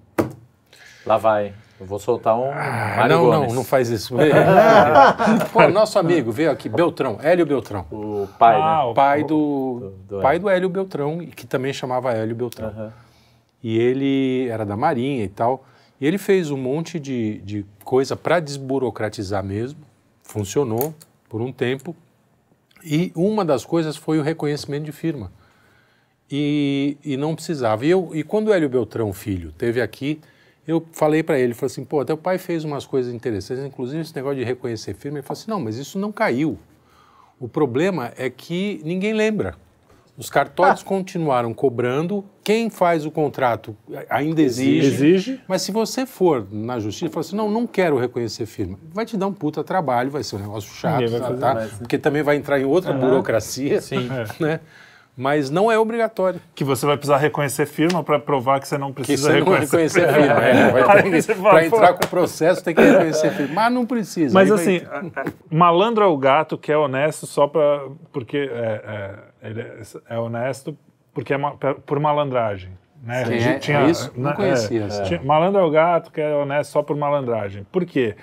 Lá 1.05 1.17
vai. 1.17 1.53
Eu 1.84 1.88
vou 1.88 2.00
soltar 2.00 2.38
um. 2.39 2.50
Ah, 2.50 2.93
Mário 2.98 3.15
não, 3.17 3.26
Gomes. 3.26 3.48
não, 3.50 3.56
não 3.56 3.63
faz 3.65 3.89
isso. 3.89 4.15
Pô, 5.52 5.67
nosso 5.67 6.00
amigo 6.00 6.32
veio 6.32 6.50
aqui, 6.50 6.69
Beltrão, 6.69 7.19
Hélio 7.22 7.46
Beltrão. 7.46 7.86
O 7.91 8.26
pai, 8.39 8.56
Ah, 8.56 8.84
né? 8.86 8.89
o- 8.89 8.93
Pai 8.93 9.24
do, 9.26 9.91
do 10.08 10.22
pai 10.22 10.39
do 10.39 10.48
Hélio 10.50 10.69
Beltrão, 10.69 11.22
e 11.22 11.28
que 11.28 11.46
também 11.46 11.74
chamava 11.74 12.13
Hélio 12.13 12.34
Beltrão. 12.36 12.69
Aham. 12.69 12.93
E 13.62 13.78
ele 13.78 14.48
era 14.50 14.65
da 14.65 14.78
Marinha 14.78 15.26
e 15.26 15.28
tal. 15.28 15.65
E 16.00 16.06
ele 16.08 16.17
fez 16.17 16.50
um 16.52 16.58
monte 16.58 17.00
de, 17.02 17.39
de 17.39 17.65
coisa 17.84 18.15
para 18.15 18.39
desburocratizar 18.39 19.43
mesmo. 19.43 19.80
Funcionou 20.24 20.93
por 21.28 21.41
um 21.41 21.52
tempo. 21.52 21.93
E 22.82 23.12
uma 23.13 23.43
das 23.43 23.65
coisas 23.65 23.98
foi 23.98 24.19
o 24.19 24.24
reconhecimento 24.24 24.86
de 24.86 24.91
firma. 24.93 25.32
E, 26.32 26.98
e 27.04 27.17
não 27.17 27.36
precisava. 27.36 27.86
E, 27.86 27.89
eu, 27.89 28.10
e 28.13 28.24
quando 28.24 28.48
o 28.48 28.54
Hélio 28.54 28.69
Beltrão, 28.69 29.12
filho, 29.12 29.52
teve 29.52 29.82
aqui, 29.82 30.19
eu 30.67 30.86
falei 30.91 31.21
para 31.21 31.38
ele, 31.38 31.54
falei 31.54 31.71
assim, 31.71 31.84
pô, 31.84 32.04
teu 32.06 32.17
pai 32.17 32.38
fez 32.38 32.63
umas 32.63 32.86
coisas 32.86 33.13
interessantes, 33.13 33.65
inclusive 33.65 34.02
esse 34.02 34.15
negócio 34.15 34.38
de 34.38 34.43
reconhecer 34.43 34.93
firma. 34.93 35.17
Ele 35.17 35.26
falou 35.26 35.39
assim, 35.39 35.52
não, 35.52 35.60
mas 35.60 35.78
isso 35.78 35.99
não 35.99 36.12
caiu. 36.12 36.58
O 37.39 37.47
problema 37.47 38.13
é 38.15 38.30
que 38.30 38.82
ninguém 38.86 39.13
lembra. 39.13 39.56
Os 40.15 40.30
cartórios 40.30 40.84
continuaram 40.84 41.54
cobrando. 41.54 42.23
Quem 42.43 42.69
faz 42.69 43.04
o 43.06 43.10
contrato 43.10 43.76
ainda 44.08 44.41
exige. 44.41 44.88
Exige. 44.88 45.41
Mas 45.47 45.63
se 45.63 45.71
você 45.71 46.06
for 46.06 46.47
na 46.52 46.80
justiça 46.80 47.08
e 47.08 47.10
falar 47.10 47.21
assim, 47.21 47.36
não, 47.36 47.49
não 47.49 47.65
quero 47.65 47.97
reconhecer 47.97 48.45
firma, 48.45 48.78
vai 48.93 49.06
te 49.06 49.17
dar 49.17 49.28
um 49.28 49.34
puta 49.34 49.63
trabalho, 49.63 50.12
vai 50.12 50.23
ser 50.23 50.36
um 50.36 50.39
negócio 50.39 50.71
chato, 50.71 51.10
tá, 51.39 51.56
mais, 51.56 51.71
né? 51.71 51.78
porque 51.80 51.97
também 51.97 52.21
vai 52.21 52.36
entrar 52.36 52.60
em 52.60 52.65
outra 52.65 52.93
burocracia, 52.93 53.82
Sim. 53.82 54.08
né? 54.39 54.60
Mas 55.15 55.52
não 55.52 55.71
é 55.71 55.78
obrigatório. 55.78 56.41
Que 56.56 56.63
você 56.63 56.86
vai 56.88 56.97
precisar 56.97 57.17
reconhecer 57.17 57.67
firma 57.67 58.04
para 58.04 58.17
provar 58.17 58.60
que 58.60 58.67
você 58.67 58.80
não 58.80 58.91
precisa 58.91 59.32
você 59.32 59.39
não 59.39 59.52
reconhecer. 59.52 59.99
reconhecer 59.99 60.10
a 60.10 60.13
firma. 60.13 60.43
É, 60.43 61.34
fala, 61.36 61.63
entrar 61.65 61.93
com 61.93 62.06
o 62.06 62.08
processo 62.08 62.63
tem 62.63 62.73
que 62.73 62.82
reconhecer 62.82 63.32
firma. 63.32 63.54
Mas 63.54 63.73
não 63.73 63.86
precisa. 63.86 64.34
Mas 64.34 64.52
Aí 64.52 64.58
vai- 64.58 64.76
assim, 64.78 65.32
malandro 65.52 66.04
é 66.04 66.08
o 66.08 66.17
gato 66.17 66.58
que 66.58 66.71
é 66.71 66.78
honesto 66.78 67.28
só 67.28 67.47
para 67.47 67.84
porque 68.12 68.38
é, 68.52 68.82
é, 69.43 69.47
ele 69.49 69.62
é, 69.62 69.82
é 70.10 70.17
honesto 70.17 70.76
porque 71.13 71.34
é 71.34 71.38
ma- 71.38 71.52
por 71.56 71.99
malandragem. 71.99 72.71
Né? 73.04 73.26
Sim, 73.26 73.34
A 73.34 73.38
gente 73.38 73.71
é- 73.71 73.76
é 73.76 73.89
isso? 73.89 74.12
Não 74.15 74.32
né, 74.32 74.36
conhecia 74.36 74.84
essa. 74.86 75.04
tinha- 75.04 75.21
malandro 75.21 75.62
é 75.62 75.63
o 75.63 75.69
gato 75.69 76.12
que 76.12 76.21
é 76.21 76.34
honesto 76.34 76.71
só 76.71 76.82
por 76.82 76.95
malandragem. 76.97 77.67
Por 77.71 77.86
quê? 77.86 78.15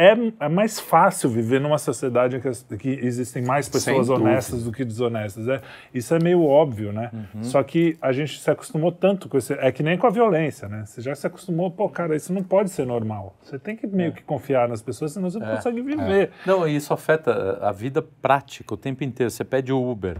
É, 0.00 0.16
é 0.46 0.48
mais 0.48 0.80
fácil 0.80 1.28
viver 1.28 1.60
numa 1.60 1.76
sociedade 1.76 2.36
em 2.36 2.40
que, 2.40 2.76
que 2.78 2.88
existem 3.04 3.44
mais 3.44 3.68
pessoas 3.68 4.08
honestas 4.08 4.64
do 4.64 4.72
que 4.72 4.82
desonestas. 4.82 5.46
É, 5.46 5.60
isso 5.92 6.14
é 6.14 6.18
meio 6.18 6.42
óbvio, 6.42 6.90
né? 6.90 7.10
Uhum. 7.34 7.44
Só 7.44 7.62
que 7.62 7.98
a 8.00 8.10
gente 8.10 8.40
se 8.40 8.50
acostumou 8.50 8.90
tanto 8.90 9.28
com 9.28 9.36
isso. 9.36 9.52
É 9.52 9.70
que 9.70 9.82
nem 9.82 9.98
com 9.98 10.06
a 10.06 10.10
violência, 10.10 10.68
né? 10.68 10.84
Você 10.86 11.02
já 11.02 11.14
se 11.14 11.26
acostumou, 11.26 11.70
pô, 11.70 11.86
cara, 11.90 12.16
isso 12.16 12.32
não 12.32 12.42
pode 12.42 12.70
ser 12.70 12.86
normal. 12.86 13.36
Você 13.42 13.58
tem 13.58 13.76
que 13.76 13.84
É. 13.84 13.88
meio 13.90 14.12
que 14.14 14.22
confiar 14.22 14.66
nas 14.68 14.80
pessoas, 14.80 15.12
senão 15.12 15.28
você 15.28 15.38
não 15.38 15.54
consegue 15.54 15.82
viver. 15.82 16.30
Não, 16.46 16.66
e 16.66 16.74
isso 16.74 16.94
afeta 16.94 17.58
a 17.60 17.70
vida 17.70 18.00
prática 18.00 18.72
o 18.72 18.78
tempo 18.78 19.04
inteiro. 19.04 19.30
Você 19.30 19.44
pede 19.44 19.70
o 19.70 19.90
Uber, 19.90 20.16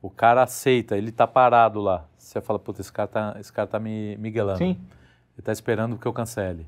o 0.00 0.08
cara 0.08 0.44
aceita, 0.44 0.96
ele 0.96 1.10
tá 1.10 1.26
parado 1.26 1.80
lá. 1.80 2.04
Você 2.16 2.40
fala, 2.40 2.58
puta, 2.60 2.80
esse 2.80 2.92
cara 2.92 3.08
tá, 3.08 3.36
esse 3.40 3.52
cara 3.52 3.66
tá 3.66 3.80
me 3.80 4.16
miguelando. 4.18 4.58
Sim. 4.58 4.78
Ele 5.36 5.42
tá 5.42 5.50
esperando 5.50 5.98
que 5.98 6.06
eu 6.06 6.12
cancele. 6.12 6.66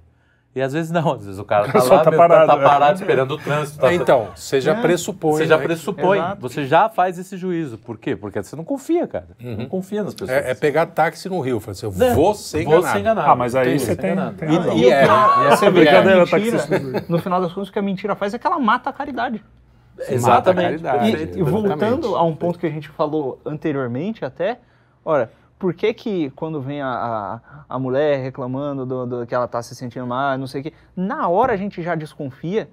E 0.52 0.60
às 0.60 0.72
vezes 0.72 0.90
não, 0.90 1.12
às 1.12 1.24
vezes 1.24 1.38
o 1.38 1.44
cara 1.44 1.68
tá 1.70 1.80
só 1.80 1.94
lá, 1.94 2.02
tá 2.04 2.10
parado, 2.10 2.46
tá, 2.48 2.58
é. 2.58 2.62
parado 2.64 2.98
esperando 3.00 3.30
o 3.34 3.38
trânsito. 3.38 3.78
tá- 3.78 3.94
Então, 3.94 4.28
você 4.34 4.60
já 4.60 4.72
É. 4.76 4.80
pressupõe. 4.82 5.32
você 5.38 5.46
já 5.46 5.56
né? 5.56 5.62
pressupõe, 5.64 6.18
Exato. 6.18 6.40
você 6.40 6.64
já 6.66 6.88
faz 6.88 7.18
esse 7.20 7.36
juízo. 7.36 7.78
Por 7.78 7.96
quê? 7.98 8.16
Porque 8.16 8.42
você 8.42 8.56
não 8.56 8.64
confia, 8.64 9.06
cara. 9.06 9.28
Não 9.38 9.66
confia 9.66 10.02
nas 10.02 10.12
pessoas. 10.12 10.30
É, 10.44 10.50
é 10.50 10.54
pegar 10.54 10.86
táxi 10.86 11.28
no 11.28 11.40
Rio. 11.40 11.60
Falar 11.60 11.72
assim, 11.72 11.86
eu 11.86 11.92
Né? 11.92 12.14
vou 12.14 12.34
ser 12.34 12.64
Vou 12.64 12.74
enganado. 12.78 12.92
ser 12.92 12.98
enganado. 13.00 13.30
Ah, 13.30 13.36
mas 13.36 13.54
aí 13.54 13.78
você 13.78 13.94
tem, 13.94 14.10
enganado. 14.12 14.36
tem 14.36 14.48
E, 14.48 14.52
e 14.52 14.84
E 14.86 14.90
é. 14.90 15.02
pior, 15.04 15.42
E 15.44 15.46
essa 15.52 15.70
brincadeira, 15.70 16.18
mentira, 16.24 16.58
taxista. 16.58 17.04
no 17.08 17.18
final 17.20 17.40
das 17.40 17.52
contas, 17.52 17.68
o 17.68 17.72
que 17.72 17.78
a 17.78 17.82
mentira 17.82 18.16
faz 18.16 18.34
é 18.34 18.38
que 18.38 18.46
ela 18.46 18.58
mata 18.58 18.90
a 18.90 18.92
caridade. 18.92 19.44
Exatamente. 20.08 20.82
Mata 20.82 20.90
a 20.90 20.98
caridade. 20.98 21.32
E, 21.36 21.38
e 21.38 21.42
voltando 21.42 22.16
a 22.16 22.22
um 22.24 22.34
ponto 22.34 22.58
que 22.58 22.66
a 22.66 22.70
gente 22.70 22.88
falou 22.88 23.38
anteriormente 23.44 24.24
até, 24.24 24.58
ora, 25.04 25.30
por 25.60 25.74
que 25.74 25.92
que 25.94 26.30
quando 26.30 26.60
vem 26.60 26.80
a, 26.80 26.88
a, 26.88 27.40
a 27.68 27.78
mulher 27.78 28.20
reclamando 28.22 28.84
do, 28.86 29.06
do- 29.06 29.26
que 29.26 29.34
ela 29.34 29.46
tá 29.46 29.62
se 29.62 29.74
sentindo 29.76 30.06
mal, 30.06 30.36
não 30.38 30.46
sei 30.46 30.62
o 30.62 30.64
quê, 30.64 30.72
na 30.96 31.28
hora 31.28 31.52
a 31.52 31.56
gente 31.56 31.80
já 31.82 31.94
desconfia? 31.94 32.68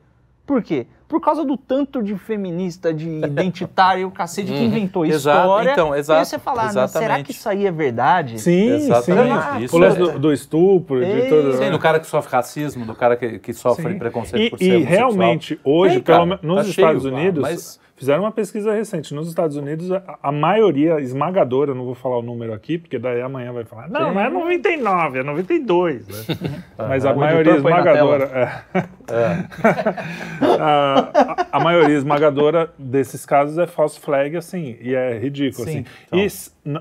Por 0.45 0.63
quê? 0.63 0.87
Por 1.09 1.19
causa 1.19 1.43
do 1.43 1.57
tanto 1.57 2.01
de 2.01 2.17
feminista, 2.17 2.93
de 2.93 3.05
identitário, 3.25 4.07
o 4.07 4.11
cacete 4.11 4.49
que 4.53 4.63
inventou 4.63 5.05
Exato, 5.05 5.37
história. 5.39 5.71
então, 5.73 5.93
exato, 5.93 6.21
E 6.21 6.25
você 6.25 6.39
fala, 6.39 6.69
ah, 6.69 6.73
não, 6.73 6.87
será 6.87 7.21
que 7.21 7.31
isso 7.31 7.49
aí 7.49 7.65
é 7.67 7.71
verdade? 7.71 8.39
Sim, 8.39 8.69
Exatamente, 8.75 9.43
sim. 9.57 9.63
isso 9.65 9.75
o 9.75 9.79
lance 9.79 9.97
é- 9.97 9.99
do, 9.99 10.19
do 10.19 10.31
estupro, 10.31 10.99
de 11.05 11.11
Ei, 11.11 11.27
tudo. 11.29 11.57
Sim, 11.57 11.69
do 11.69 11.77
cara 11.79 11.99
que 11.99 12.07
sofre 12.07 12.31
racismo, 12.31 12.85
do 12.85 12.95
cara 12.95 13.17
que, 13.17 13.39
que 13.39 13.53
sofre 13.53 13.91
Sim. 13.91 13.99
preconceito 13.99 14.43
E, 14.45 14.49
por 14.49 14.59
ser 14.59 14.79
e 14.79 14.83
realmente, 14.83 15.59
hoje, 15.65 15.99
pelo 15.99 16.19
cara, 16.19 16.25
menos 16.25 16.41
nos 16.43 16.55
tá 16.55 16.63
cheio, 16.71 16.87
Estados 16.87 17.05
ah, 17.05 17.09
Unidos, 17.09 17.41
mas- 17.41 17.79
fizeram 17.97 18.23
uma 18.23 18.31
pesquisa 18.31 18.73
recente. 18.73 19.13
Nos 19.13 19.27
Estados 19.27 19.57
Unidos, 19.57 19.91
a, 19.91 20.17
a 20.23 20.31
maioria 20.31 20.99
esmagadora, 21.01 21.73
não 21.73 21.83
vou 21.83 21.95
falar 21.95 22.19
o 22.19 22.21
número 22.21 22.53
aqui, 22.53 22.77
porque 22.77 22.97
daí 22.97 23.21
amanhã 23.21 23.51
vai 23.51 23.65
falar, 23.65 23.89
não, 23.89 24.13
não 24.13 24.21
é 24.21 24.29
99, 24.29 25.19
é 25.19 25.23
92. 25.23 26.07
Né? 26.07 26.35
Mas 26.77 27.05
a 27.05 27.11
O 27.13 27.19
maioria 27.19 27.55
esmagadora. 27.55 28.63
é. 28.73 28.87
a, 30.59 30.99
a- 31.11 31.47
a 31.51 31.59
maioria 31.59 31.95
esmagadora 31.97 32.71
desses 32.77 33.25
casos 33.25 33.57
é 33.57 33.65
false 33.67 33.99
flag, 33.99 34.35
assim, 34.37 34.77
e 34.81 34.93
é 34.93 35.17
ridículo. 35.17 35.67
Sim, 35.67 35.79
assim. 35.79 35.85
então. 36.07 36.19
E 36.19 36.29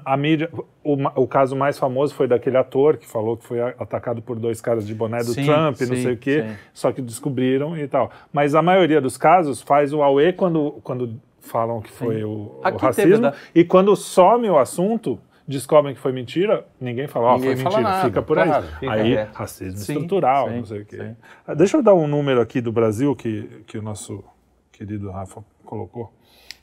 a 0.04 0.16
mídia. 0.16 0.50
O, 0.82 0.96
o 1.22 1.26
caso 1.26 1.54
mais 1.56 1.78
famoso 1.78 2.14
foi 2.14 2.26
daquele 2.28 2.56
ator 2.56 2.96
que 2.96 3.06
falou 3.06 3.36
que 3.36 3.44
foi 3.44 3.60
atacado 3.60 4.20
por 4.22 4.38
dois 4.38 4.60
caras 4.60 4.86
de 4.86 4.94
boné 4.94 5.18
do 5.18 5.32
Sim, 5.32 5.44
Trump, 5.44 5.80
não 5.80 5.96
sim, 5.96 6.02
sei 6.02 6.12
o 6.14 6.16
quê, 6.16 6.42
sim. 6.42 6.56
só 6.72 6.92
que 6.92 7.00
descobriram 7.02 7.76
e 7.76 7.86
tal. 7.88 8.10
Mas 8.32 8.54
a 8.54 8.62
maioria 8.62 9.00
dos 9.00 9.16
casos 9.16 9.60
faz 9.62 9.92
o 9.92 10.02
AUE 10.02 10.32
quando, 10.32 10.72
quando 10.82 11.20
falam 11.40 11.80
que 11.80 11.90
foi 11.90 12.24
o, 12.24 12.60
o 12.64 12.76
racismo, 12.76 13.22
da- 13.22 13.34
e 13.54 13.64
quando 13.64 13.94
some 13.96 14.48
o 14.50 14.58
assunto. 14.58 15.18
Descobrem 15.48 15.94
que 15.94 16.00
foi 16.00 16.10
mentira, 16.10 16.66
ninguém 16.80 17.06
fala, 17.06 17.26
ó, 17.28 17.34
Ninguém 17.36 17.54
foi 17.54 17.64
mentira, 17.66 17.82
nada, 17.84 18.04
fica 18.08 18.20
por 18.20 18.36
claro. 18.36 18.64
aí. 18.66 18.70
Fica 18.80 18.92
aí, 18.92 19.12
quieto. 19.12 19.32
racismo 19.36 19.78
Sim, 19.78 19.92
estrutural, 19.92 20.48
sim, 20.48 20.56
não 20.56 20.64
sei 20.64 20.80
o 20.80 20.84
quê. 20.84 20.96
sim. 20.96 21.16
Ah, 21.46 21.54
Deixa 21.54 21.76
eu 21.76 21.84
dar 21.84 21.94
um 21.94 22.08
número 22.08 22.40
aqui 22.40 22.60
do 22.60 22.72
Brasil 22.72 23.14
que, 23.14 23.62
que 23.64 23.78
o 23.78 23.82
nosso 23.82 24.24
querido 24.72 25.08
Rafa 25.08 25.44
colocou. 25.64 26.12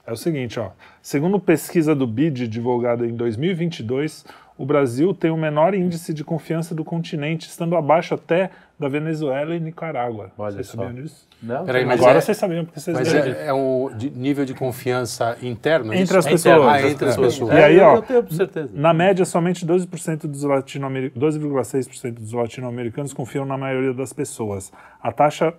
É 0.06 0.12
o 0.12 0.18
seguinte, 0.18 0.60
ó. 0.60 0.72
Segundo 1.02 1.40
pesquisa 1.40 1.96
do 1.96 2.06
BID 2.06 2.48
divulgada 2.48 3.06
em 3.06 3.16
2022, 3.16 4.26
o 4.58 4.66
Brasil 4.66 5.14
tem 5.14 5.32
o 5.32 5.38
menor 5.38 5.74
índice 5.74 6.14
de 6.14 6.24
confiança 6.24 6.76
do 6.76 6.84
continente, 6.84 7.48
estando 7.48 7.76
abaixo 7.76 8.14
até 8.14 8.50
da 8.78 8.88
Venezuela 8.90 9.56
e 9.56 9.60
Nicarágua. 9.62 10.30
Olha 10.38 10.52
vocês 10.56 10.68
só. 10.68 10.78
sabiam 10.78 10.94
disso? 11.02 11.26
Não, 11.42 11.66
Peraí, 11.66 11.86
mas 11.86 12.00
Agora 12.02 12.18
é- 12.18 12.22
vocês 12.22 12.38
sabiam, 12.38 12.66
porque 12.66 12.80
vocês 12.80 12.98
Mas 12.98 13.14
é, 13.14 13.48
é 13.48 13.54
um 13.54 13.90
de- 13.96 14.10
nível 14.12 14.44
de 14.46 14.54
confiança 14.54 15.38
interno? 15.42 15.94
é 15.94 15.96
Entre 15.98 16.04
isso? 16.04 16.18
as 16.18 16.26
É 16.28 16.30
pessoas. 16.32 16.68
Ah, 16.68 16.82
entre 16.90 17.06
as 17.10 17.18
É. 17.18 17.22
pessoas. 17.22 17.54
E 17.54 17.58
aí, 17.62 17.78
eu, 17.78 17.84
ó, 17.86 17.96
eu 17.96 18.02
tenho 18.02 18.32
certeza. 18.34 18.70
Na 18.74 18.94
média, 18.94 19.24
somente 19.26 19.66
12% 19.66 20.28
dos 20.28 20.44
latino-americanos, 20.44 21.18
12,6% 21.38 22.20
dos 22.20 22.34
latino-americanos 22.34 23.14
confiam 23.14 23.46
na 23.46 23.58
maioria 23.58 23.94
das 23.94 24.12
pessoas. 24.14 24.72
A 25.02 25.12
taxa 25.12 25.54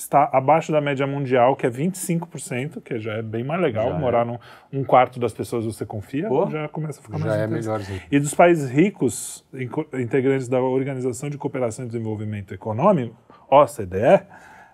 está 0.00 0.30
abaixo 0.32 0.72
da 0.72 0.80
média 0.80 1.06
mundial, 1.06 1.54
que 1.54 1.66
é 1.66 1.70
25%, 1.70 2.80
que 2.80 2.98
já 2.98 3.14
é 3.14 3.22
bem 3.22 3.44
mais 3.44 3.60
legal. 3.60 3.90
Já 3.90 3.96
é. 3.96 3.98
Morar 3.98 4.24
num 4.24 4.38
um 4.72 4.82
quarto 4.82 5.20
das 5.20 5.32
pessoas 5.32 5.64
você 5.64 5.84
confia, 5.84 6.26
Pô. 6.26 6.48
já 6.48 6.68
começa 6.68 7.00
a 7.00 7.02
ficar 7.02 7.18
Já 7.18 7.26
mais 7.26 7.40
é 7.40 7.46
melhorzinho. 7.46 8.00
E 8.10 8.18
dos 8.18 8.34
países 8.34 8.70
ricos, 8.70 9.44
integrantes 9.94 10.48
da 10.48 10.60
Organização 10.60 11.28
de 11.28 11.36
Cooperação 11.36 11.84
e 11.84 11.88
Desenvolvimento 11.88 12.54
Econômico, 12.54 13.14
OCDE, 13.50 14.22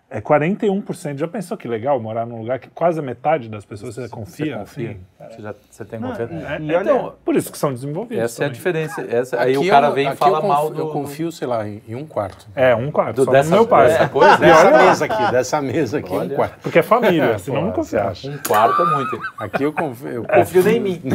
é 0.09 0.21
41%. 0.21 1.19
Já 1.19 1.27
pensou 1.27 1.57
que 1.57 1.67
legal 1.67 1.99
morar 2.01 2.25
num 2.25 2.39
lugar 2.41 2.61
que 2.61 2.69
quase 2.71 3.01
a 3.01 3.03
metade 3.03 3.49
das 3.49 3.65
pessoas 3.65 3.95
você 3.97 4.09
confia? 4.09 4.47
Você 4.47 4.59
confia. 4.59 4.91
assim? 4.91 5.35
Você, 5.37 5.43
já, 5.43 5.55
você 5.69 5.85
tem 5.85 6.01
confiança. 6.01 6.33
É, 6.35 6.59
E 6.61 6.75
então, 6.75 7.15
por 7.25 7.35
isso 7.35 7.51
que 7.51 7.59
são 7.59 7.73
desenvolvidos. 7.75 8.23
Essa 8.25 8.43
é 8.43 8.47
a 8.47 8.49
também. 8.49 8.53
diferença. 8.57 9.01
Essa, 9.11 9.41
aí 9.41 9.59
o 9.59 9.69
cara 9.69 9.89
eu- 9.89 9.93
vem 9.95 10.09
e 10.09 10.15
fala 10.15 10.39
eu 10.39 10.43
confio, 10.43 10.49
mal 10.55 10.71
do... 10.71 10.79
Eu 10.81 10.89
confio, 10.91 11.33
sei 11.33 11.49
lá, 11.49 11.67
em, 11.67 11.83
um 11.89 12.07
quarto. 12.07 12.47
É, 12.55 12.73
um 12.77 12.91
quarto, 12.93 13.17
do, 13.17 13.25
só 13.25 13.31
dessa, 13.33 13.51
no 13.51 13.57
meu 13.57 13.67
pai. 13.67 13.87
dessa 13.89 14.09
coisa. 14.09 14.37
Dessa 14.37 14.71
mesa 14.85 15.05
aqui, 15.07 15.31
dessa 15.33 15.63
mesa 15.63 15.99
aqui, 15.99 16.13
Olha. 16.13 16.33
um 16.33 16.37
quarto. 16.37 16.61
Porque 16.63 16.79
é 16.79 16.83
família, 16.83 17.39
senão 17.41 17.61
Pô, 17.63 17.67
não 17.67 17.73
confia. 17.73 18.13
Um 18.25 18.39
quarto 18.47 18.83
é 18.83 18.85
muito. 18.95 19.21
Aqui 19.39 19.63
eu 19.65 19.73
confio. 19.73 20.09
Eu 20.13 20.25
Confio 20.25 20.63
nem 20.63 20.77
em 20.77 20.81
mim. 20.81 21.03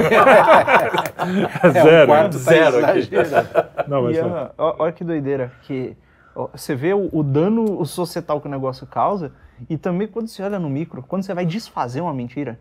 É 1.64 1.70
zero. 1.72 2.04
um 2.04 2.06
quarto 2.08 2.32
tá 2.34 2.40
Zero 2.40 2.86
aqui. 2.86 3.00
exagerado. 3.00 3.48
Não, 3.88 4.04
mas 4.04 4.16
E, 4.16 4.20
é. 4.20 4.24
ó, 4.26 4.50
ó- 4.58 4.76
olha 4.80 4.92
que 4.92 5.04
doideira, 5.04 5.52
que 5.64 5.96
você 6.36 6.76
vê 6.76 6.94
o, 6.94 7.10
o 7.12 7.24
dano 7.24 7.84
societal 7.86 8.40
que 8.42 8.48
o 8.48 8.52
negócio 8.52 8.86
causa 8.88 9.32
e 9.70 9.78
também 9.78 10.08
quando 10.08 10.28
você 10.28 10.42
olha 10.44 10.58
no 10.60 10.70
micro, 10.70 11.04
quando 11.04 11.24
você 11.24 11.34
vai 11.34 11.46
desfazer 11.46 12.02
uma 12.02 12.14
mentira. 12.14 12.60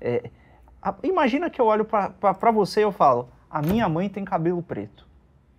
é, 0.00 0.30
a- 0.82 0.94
imagina 1.02 1.48
que 1.48 1.60
eu 1.60 1.66
olho 1.66 1.84
pra 1.84 2.50
você 2.52 2.80
e 2.80 2.82
eu 2.82 2.92
falo, 2.92 3.28
a 3.50 3.62
minha 3.62 3.88
mãe 3.88 4.08
tem 4.08 4.24
cabelo 4.24 4.62
preto. 4.62 5.04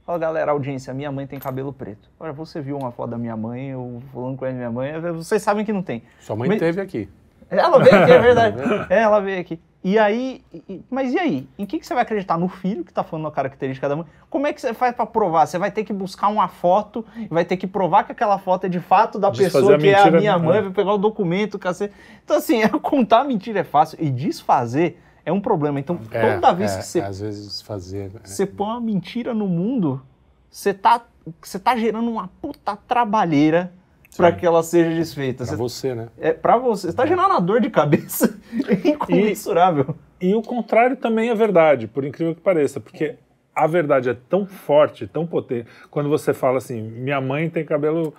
Fala, 0.05 0.19
galera, 0.19 0.51
audiência, 0.51 0.91
a 0.91 0.93
minha 0.93 1.11
mãe 1.11 1.25
tem 1.25 1.39
cabelo 1.39 1.73
preto. 1.73 2.07
Olha, 2.19 2.31
você 2.31 2.61
viu 2.61 2.77
uma 2.77 2.91
foto 2.91 3.09
da 3.11 3.17
minha 3.17 3.35
mãe, 3.35 3.69
eu 3.69 4.03
falando 4.13 4.37
com 4.37 4.45
a 4.45 4.51
minha 4.51 4.69
mãe, 4.69 4.99
vocês 5.13 5.41
sabem 5.41 5.65
que 5.65 5.73
não 5.73 5.81
tem. 5.81 6.03
Sua 6.19 6.35
mãe 6.35 6.47
Mas- 6.47 6.59
teve 6.59 6.79
aqui. 6.79 7.09
Ela 7.49 7.79
veio 7.79 7.95
aqui, 8.03 8.11
é 8.11 8.19
verdade. 8.19 8.57
É, 8.89 9.01
ela 9.01 9.19
veio 9.19 9.39
aqui. 9.41 9.59
E 9.87 9.99
aí, 9.99 10.43
mas 10.89 11.13
e 11.13 11.19
aí? 11.19 11.47
Em 11.59 11.63
que, 11.63 11.77
que 11.77 11.85
você 11.85 11.93
vai 11.93 12.01
acreditar? 12.01 12.39
No 12.39 12.47
filho 12.47 12.83
que 12.83 12.91
tá 12.91 13.03
falando 13.03 13.27
a 13.27 13.31
característica 13.31 13.87
da 13.87 13.95
mãe? 13.95 14.05
Como 14.31 14.47
é 14.47 14.51
que 14.51 14.59
você 14.59 14.73
faz 14.73 14.95
pra 14.95 15.05
provar? 15.05 15.45
Você 15.45 15.59
vai 15.59 15.69
ter 15.69 15.83
que 15.83 15.93
buscar 15.93 16.29
uma 16.29 16.47
foto, 16.47 17.05
vai 17.29 17.45
ter 17.45 17.55
que 17.55 17.67
provar 17.67 18.03
que 18.03 18.11
aquela 18.11 18.39
foto 18.39 18.65
é 18.65 18.67
de 18.67 18.79
fato 18.79 19.19
da 19.19 19.29
Desfazer 19.29 19.51
pessoa 19.51 19.77
que 19.77 19.87
é 19.89 19.99
a 20.01 20.09
minha 20.09 20.39
né? 20.39 20.43
mãe, 20.43 20.61
vai 20.63 20.71
pegar 20.71 20.91
o 20.91 20.97
documento, 20.97 21.59
cacete. 21.59 21.93
Então, 22.23 22.37
assim, 22.37 22.67
contar 22.81 23.25
mentira 23.25 23.59
é 23.59 23.63
fácil 23.63 23.99
e 24.01 24.09
desfazer 24.09 24.99
é 25.23 25.31
um 25.31 25.39
problema. 25.39 25.79
Então, 25.79 25.99
É, 26.09 26.33
toda 26.33 26.51
vez 26.53 26.73
é, 26.73 26.77
que 26.79 26.83
você 26.83 27.01
Às 27.01 27.19
vezes 27.19 27.61
fazer. 27.61 28.11
é. 28.15 28.27
você 28.27 28.47
põe 28.47 28.69
uma 28.69 28.81
mentira 28.81 29.35
no 29.35 29.47
mundo, 29.47 30.01
você 30.49 30.73
tá, 30.73 30.99
você 31.39 31.59
tá 31.59 31.77
gerando 31.77 32.09
uma 32.09 32.27
puta 32.41 32.75
trabalheira 32.75 33.71
pra 34.17 34.31
que 34.31 34.45
ela 34.45 34.63
seja 34.63 34.89
desfeita. 34.89 35.45
Pra 35.45 35.55
Você, 35.55 35.93
né? 35.95 36.07
é 36.17 36.31
pra 36.33 36.57
você. 36.57 36.87
Você 36.89 36.95
tá 36.95 37.05
gerando 37.05 37.29
uma 37.29 37.39
dor 37.41 37.59
de 37.61 37.69
cabeça 37.69 38.37
incomensurável. 38.83 39.95
E 40.19 40.33
o 40.33 40.41
contrário 40.41 40.95
também 40.95 41.29
é 41.29 41.35
verdade, 41.35 41.87
por 41.87 42.03
incrível 42.05 42.33
que 42.35 42.41
pareça, 42.41 42.79
porque 42.79 43.15
a 43.53 43.67
verdade 43.67 44.09
é 44.09 44.17
tão 44.29 44.45
forte, 44.45 45.07
tão 45.07 45.25
potente. 45.25 45.67
Quando 45.89 46.09
você 46.09 46.33
fala 46.33 46.57
assim, 46.57 46.81
minha 46.81 47.21
mãe 47.21 47.49
tem 47.49 47.63
cabelo 47.63 48.13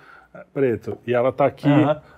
preto, 0.53 0.97
e 1.05 1.13
ela 1.13 1.31
tá 1.31 1.45
aqui 1.45 1.69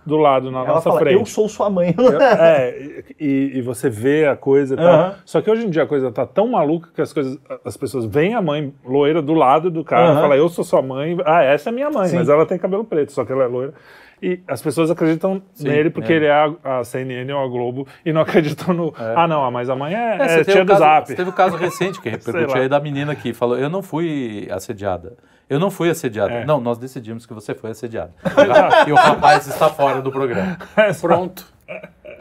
do 0.05 0.17
lado, 0.17 0.51
na 0.51 0.59
Ela 0.59 0.67
nossa 0.67 0.89
fala, 0.89 0.99
frente. 0.99 1.19
eu 1.19 1.25
sou 1.25 1.47
sua 1.47 1.69
mãe. 1.69 1.95
É, 2.39 3.03
e, 3.19 3.51
e 3.55 3.61
você 3.61 3.89
vê 3.89 4.27
a 4.27 4.35
coisa 4.35 4.73
e 4.73 4.77
tal. 4.77 5.15
Só 5.25 5.41
que 5.41 5.49
hoje 5.49 5.65
em 5.65 5.69
dia 5.69 5.83
a 5.83 5.87
coisa 5.87 6.11
tá 6.11 6.25
tão 6.25 6.47
maluca 6.47 6.89
que 6.93 7.01
as 7.01 7.13
coisas, 7.13 7.37
as 7.63 7.77
pessoas 7.77 8.05
veem 8.05 8.35
a 8.35 8.41
mãe 8.41 8.73
loira 8.85 9.21
do 9.21 9.33
lado 9.33 9.69
do 9.69 9.83
cara, 9.83 10.15
fala, 10.15 10.35
eu 10.35 10.49
sou 10.49 10.63
sua 10.63 10.81
mãe, 10.81 11.17
ah, 11.25 11.43
essa 11.43 11.69
é 11.69 11.71
minha 11.71 11.89
mãe, 11.89 12.07
Sim. 12.09 12.17
mas 12.17 12.29
ela 12.29 12.45
tem 12.45 12.57
cabelo 12.57 12.83
preto, 12.83 13.11
só 13.11 13.23
que 13.25 13.31
ela 13.31 13.43
é 13.43 13.47
loira. 13.47 13.73
E 14.21 14.41
as 14.47 14.61
pessoas 14.61 14.91
acreditam 14.91 15.41
nele 15.59 15.89
porque 15.89 16.11
é. 16.11 16.15
ele 16.17 16.25
é 16.25 16.31
a, 16.31 16.79
a 16.79 16.83
CNN 16.83 17.31
ou 17.31 17.43
a 17.43 17.47
Globo 17.47 17.87
e 18.05 18.11
não 18.11 18.19
acreditam 18.21 18.73
no. 18.73 18.93
Ah, 18.97 19.27
não, 19.27 19.49
mas 19.49 19.69
a 19.69 19.75
mãe 19.75 19.93
é, 19.95 20.17
É, 20.19 20.39
é 20.41 20.43
tia 20.43 20.65
do 20.65 20.67
caso, 20.67 20.79
Zap. 20.79 21.15
teve 21.15 21.29
o 21.29 21.33
caso 21.33 21.55
recente 21.55 22.01
que 22.01 22.09
repercutiu 22.09 22.61
aí 22.61 22.67
da 22.67 22.79
menina 22.79 23.15
que 23.15 23.33
falou: 23.33 23.57
Eu 23.57 23.69
não 23.69 23.81
fui 23.81 24.47
assediada. 24.51 25.13
Eu 25.49 25.59
não 25.59 25.71
fui 25.71 25.89
assediada. 25.89 26.31
É. 26.31 26.45
Não, 26.45 26.61
nós 26.61 26.77
decidimos 26.77 27.25
que 27.25 27.33
você 27.33 27.55
foi 27.55 27.71
assediada. 27.71 28.13
e 28.87 28.91
o 28.91 28.95
rapaz 28.95 29.47
está 29.47 29.67
fora 29.69 30.01
do 30.01 30.11
programa. 30.11 30.57
Pronto. 31.01 31.45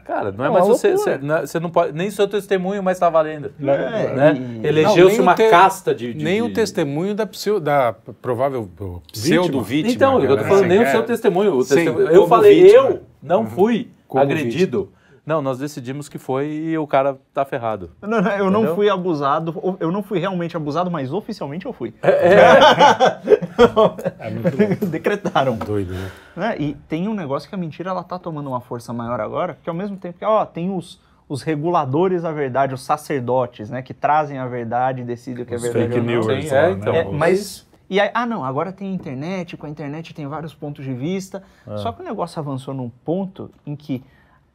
Cara, 0.06 0.32
não 0.32 0.44
é, 0.44 0.48
É 0.48 0.50
mais 0.50 0.66
você. 0.66 0.92
Você 0.92 1.18
não, 1.18 1.36
é- 1.36 1.40
você 1.46 1.60
não 1.60 1.68
pode. 1.68 1.92
Nem 1.92 2.10
seu 2.10 2.26
testemunho 2.26 2.82
mais 2.82 2.96
está 2.96 3.10
valendo. 3.10 3.52
É, 3.60 4.14
Né? 4.14 4.60
Elegeu-se 4.62 5.20
uma 5.20 5.34
te- 5.34 5.50
casta 5.50 5.94
de. 5.94 6.14
de- 6.14 6.24
Nem 6.24 6.40
o 6.40 6.50
testemunho 6.52 7.14
da, 7.14 7.26
pseu- 7.26 7.60
da 7.60 7.94
provável 8.22 8.66
pseudo-vítima. 9.12 9.92
Então, 9.92 10.22
eu 10.22 10.36
tô 10.36 10.42
né? 10.42 10.48
falando 10.48 10.66
nem 10.66 10.78
o 10.78 10.82
É. 10.82 10.90
seu 10.90 11.02
testemunho. 11.02 11.54
O 11.54 11.62
Sim, 11.62 11.74
testemunho- 11.74 12.08
eu 12.08 12.26
falei, 12.26 12.62
vítima. 12.62 12.78
eu 12.82 13.02
não 13.22 13.46
fui 13.46 13.90
Como 14.06 14.22
agredido. 14.22 14.90
Não, 15.28 15.42
nós 15.42 15.58
decidimos 15.58 16.08
que 16.08 16.16
foi 16.16 16.48
e 16.48 16.78
o 16.78 16.86
cara 16.86 17.18
tá 17.34 17.44
ferrado. 17.44 17.90
Não, 18.00 18.22
não, 18.22 18.30
eu 18.30 18.50
não 18.50 18.60
Entendeu? 18.60 18.74
fui 18.74 18.88
abusado, 18.88 19.76
eu 19.78 19.92
não 19.92 20.02
fui 20.02 20.18
realmente 20.18 20.56
abusado, 20.56 20.90
mas 20.90 21.12
oficialmente 21.12 21.66
eu 21.66 21.72
fui. 21.74 21.92
É 22.00 24.30
muito 24.32 24.56
louco. 24.56 24.84
Decretaram. 24.88 25.58
Doido, 25.58 25.92
né? 25.92 26.10
né? 26.34 26.56
E 26.58 26.72
tem 26.88 27.08
um 27.08 27.14
negócio 27.14 27.46
que 27.46 27.54
a 27.54 27.58
mentira 27.58 27.90
ela 27.90 28.02
tá 28.02 28.18
tomando 28.18 28.48
uma 28.48 28.62
força 28.62 28.90
maior 28.94 29.20
agora, 29.20 29.58
que 29.62 29.68
ao 29.68 29.76
mesmo 29.76 29.98
tempo 29.98 30.18
que 30.18 30.24
ó, 30.24 30.46
tem 30.46 30.74
os, 30.74 30.98
os 31.28 31.42
reguladores 31.42 32.22
da 32.22 32.32
verdade, 32.32 32.72
os 32.72 32.80
sacerdotes, 32.80 33.68
né, 33.68 33.82
que 33.82 33.92
trazem 33.92 34.38
a 34.38 34.46
verdade 34.46 35.02
e 35.02 35.04
decidem 35.04 35.42
o 35.42 35.46
que 35.46 35.52
é 35.52 35.56
Os 35.56 35.62
verdade 35.62 35.88
fake 35.88 35.98
ou 35.98 36.04
não. 36.06 36.10
news, 36.10 36.26
lá, 36.26 36.32
é, 36.32 36.40
né? 36.40 36.70
então. 36.70 36.94
É, 36.94 37.04
mas 37.04 37.68
e 37.90 38.00
aí, 38.00 38.10
ah 38.14 38.24
não, 38.24 38.42
agora 38.42 38.72
tem 38.72 38.90
a 38.90 38.94
internet, 38.94 39.58
com 39.58 39.66
a 39.66 39.68
internet 39.68 40.14
tem 40.14 40.26
vários 40.26 40.54
pontos 40.54 40.86
de 40.86 40.94
vista. 40.94 41.42
Ah. 41.66 41.76
Só 41.76 41.92
que 41.92 42.00
o 42.00 42.04
negócio 42.04 42.40
avançou 42.40 42.72
num 42.72 42.88
ponto 42.88 43.50
em 43.66 43.76
que 43.76 44.02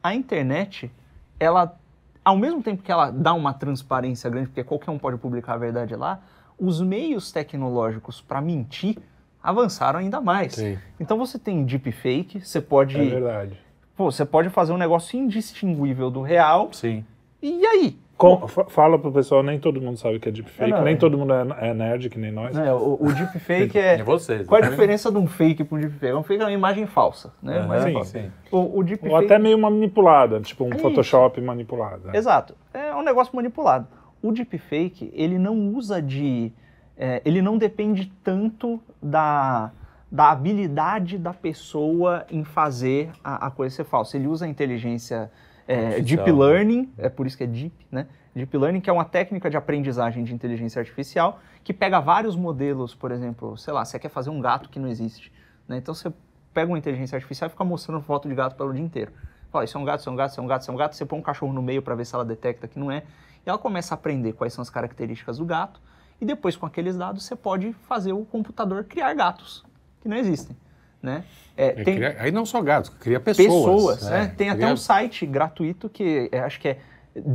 a 0.04 0.14
internet, 0.14 0.92
ela, 1.40 1.74
ao 2.22 2.36
mesmo 2.36 2.62
tempo 2.62 2.82
que 2.82 2.92
ela 2.92 3.10
dá 3.10 3.32
uma 3.32 3.54
transparência 3.54 4.28
grande, 4.28 4.48
porque 4.48 4.62
qualquer 4.62 4.90
um 4.90 4.98
pode 4.98 5.16
publicar 5.16 5.54
a 5.54 5.56
verdade 5.56 5.96
lá, 5.96 6.20
os 6.58 6.78
meios 6.82 7.32
tecnológicos 7.32 8.20
para 8.20 8.38
mentir 8.42 8.98
avançaram 9.42 9.98
ainda 10.00 10.20
mais. 10.20 10.52
Sim. 10.52 10.78
Então 11.00 11.16
você 11.16 11.38
tem 11.38 11.64
deepfake, 11.64 12.40
você 12.44 12.60
pode, 12.60 13.00
É 13.00 13.04
verdade. 13.04 13.58
pô, 13.96 14.12
você 14.12 14.26
pode 14.26 14.50
fazer 14.50 14.74
um 14.74 14.78
negócio 14.78 15.18
indistinguível 15.18 16.10
do 16.10 16.20
real. 16.20 16.68
Sim. 16.72 17.02
E 17.42 17.64
aí? 17.66 17.98
Com- 18.16 18.46
fa- 18.46 18.64
fala 18.66 18.96
pro 18.98 19.10
pessoal, 19.10 19.42
nem 19.42 19.58
todo 19.58 19.80
mundo 19.80 19.96
sabe 19.98 20.16
o 20.16 20.20
que 20.20 20.28
é 20.28 20.32
deepfake, 20.32 20.70
É, 20.70 20.74
não, 20.76 20.84
nem 20.84 20.94
é. 20.94 20.96
todo 20.96 21.18
mundo 21.18 21.32
é, 21.32 21.70
é 21.70 21.74
nerd, 21.74 22.08
que 22.08 22.18
nem 22.18 22.30
nós. 22.30 22.54
Né, 22.56 22.72
o, 22.72 22.96
o 23.00 23.12
deepfake 23.12 23.76
é 23.78 24.02
vocês. 24.04 24.46
Qual 24.46 24.60
é 24.60 24.62
a 24.62 24.66
né? 24.66 24.70
diferença 24.70 25.10
de 25.10 25.18
um 25.18 25.26
fake 25.26 25.64
para 25.64 25.76
um 25.76 25.80
deepfake? 25.80 26.12
Um 26.14 26.22
fake 26.22 26.40
é 26.40 26.44
uma 26.46 26.52
imagem 26.52 26.86
falsa, 26.86 27.32
né? 27.42 27.56
Aham, 27.58 27.64
Imagem 27.66 27.86
sim, 27.88 27.92
falsa. 27.94 28.10
sim. 28.20 28.30
O, 28.52 28.78
o 28.78 28.84
deepfake... 28.84 29.12
Ou 29.12 29.18
até 29.18 29.38
meio 29.38 29.58
manipulada, 29.58 30.40
tipo 30.40 30.64
um 30.64 30.72
É 30.72 30.78
Photoshop 30.78 31.40
manipulado. 31.40 32.06
né? 32.06 32.12
Exato. 32.16 32.54
É 32.72 32.94
um 32.94 33.02
negócio 33.02 33.34
manipulado. 33.34 33.88
O 34.22 34.30
deepfake, 34.30 35.10
ele 35.12 35.36
não 35.38 35.74
usa 35.74 36.00
de... 36.00 36.52
é, 36.96 37.20
ele 37.24 37.42
não 37.42 37.58
depende 37.58 38.12
tanto 38.22 38.80
da, 39.02 39.72
da 40.10 40.30
habilidade 40.30 41.18
da 41.18 41.34
pessoa 41.34 42.24
em 42.30 42.44
fazer 42.44 43.10
a, 43.24 43.46
a 43.48 43.50
coisa 43.50 43.74
ser 43.74 43.84
falsa. 43.84 44.16
Ele 44.16 44.28
usa 44.28 44.46
a 44.46 44.48
inteligência 44.48 45.30
é, 45.66 45.96
Artificial, 45.96 46.24
deep 46.24 46.38
learning, 46.38 46.92
é 46.98 47.08
por 47.08 47.26
isso 47.26 47.36
que 47.36 47.44
é 47.44 47.46
deep, 47.46 47.74
né? 47.90 48.06
Deep 48.34 48.56
learning, 48.56 48.80
que 48.80 48.90
é 48.90 48.92
uma 48.92 49.04
técnica 49.04 49.48
de 49.48 49.56
aprendizagem 49.56 50.24
de 50.24 50.34
inteligência 50.34 50.80
artificial 50.80 51.40
que 51.62 51.72
pega 51.72 52.00
vários 52.00 52.36
modelos, 52.36 52.94
por 52.94 53.10
exemplo, 53.10 53.56
sei 53.56 53.72
lá, 53.72 53.84
você 53.84 53.98
quer 53.98 54.10
fazer 54.10 54.30
um 54.30 54.40
gato 54.40 54.68
que 54.68 54.78
não 54.78 54.88
existe, 54.88 55.32
né? 55.66 55.78
Então 55.78 55.94
você 55.94 56.12
pega 56.52 56.70
uma 56.70 56.78
inteligência 56.78 57.16
artificial 57.16 57.48
e 57.48 57.50
fica 57.50 57.64
mostrando 57.64 58.02
foto 58.02 58.28
de 58.28 58.34
gato 58.34 58.54
pelo 58.56 58.72
dia 58.72 58.82
inteiro. 58.82 59.12
Fala, 59.50 59.64
isso 59.64 59.78
é 59.78 59.80
um 59.80 59.84
gato, 59.84 60.00
isso 60.00 60.08
é 60.08 60.12
um 60.12 60.16
gato, 60.16 60.30
isso 60.30 60.40
é 60.40 60.42
um 60.42 60.46
gato, 60.46 60.62
isso 60.62 60.70
é 60.70 60.74
um 60.74 60.76
gato. 60.76 60.96
Você 60.96 61.06
põe 61.06 61.18
um 61.18 61.22
cachorro 61.22 61.52
no 61.52 61.62
meio 61.62 61.80
para 61.80 61.94
ver 61.94 62.04
se 62.04 62.14
ela 62.14 62.24
detecta 62.24 62.66
que 62.66 62.78
não 62.78 62.90
é. 62.90 63.04
E 63.46 63.48
ela 63.48 63.58
começa 63.58 63.94
a 63.94 63.96
aprender 63.96 64.32
quais 64.32 64.52
são 64.52 64.62
as 64.62 64.68
características 64.68 65.38
do 65.38 65.44
gato. 65.44 65.80
E 66.20 66.24
depois, 66.24 66.56
com 66.56 66.66
aqueles 66.66 66.96
dados, 66.96 67.24
você 67.24 67.36
pode 67.36 67.72
fazer 67.88 68.12
o 68.12 68.24
computador 68.24 68.84
criar 68.84 69.14
gatos 69.14 69.64
que 70.00 70.08
não 70.08 70.16
existem, 70.16 70.56
né? 71.04 71.24
É, 71.56 71.66
É, 71.66 71.70
tem 71.84 71.94
cria- 71.96 72.16
aí 72.18 72.32
não 72.32 72.44
só 72.44 72.60
gatos, 72.60 72.90
cria 72.90 73.20
pessoas. 73.20 73.46
pessoas, 73.48 74.06
é, 74.06 74.10
né? 74.10 74.34
Tem 74.36 74.48
até 74.50 74.62
cria- 74.62 74.72
um 74.72 74.76
site 74.76 75.24
gratuito 75.24 75.88
que 75.88 76.28
é, 76.32 76.40
acho 76.40 76.58
que 76.60 76.68
é 76.68 76.78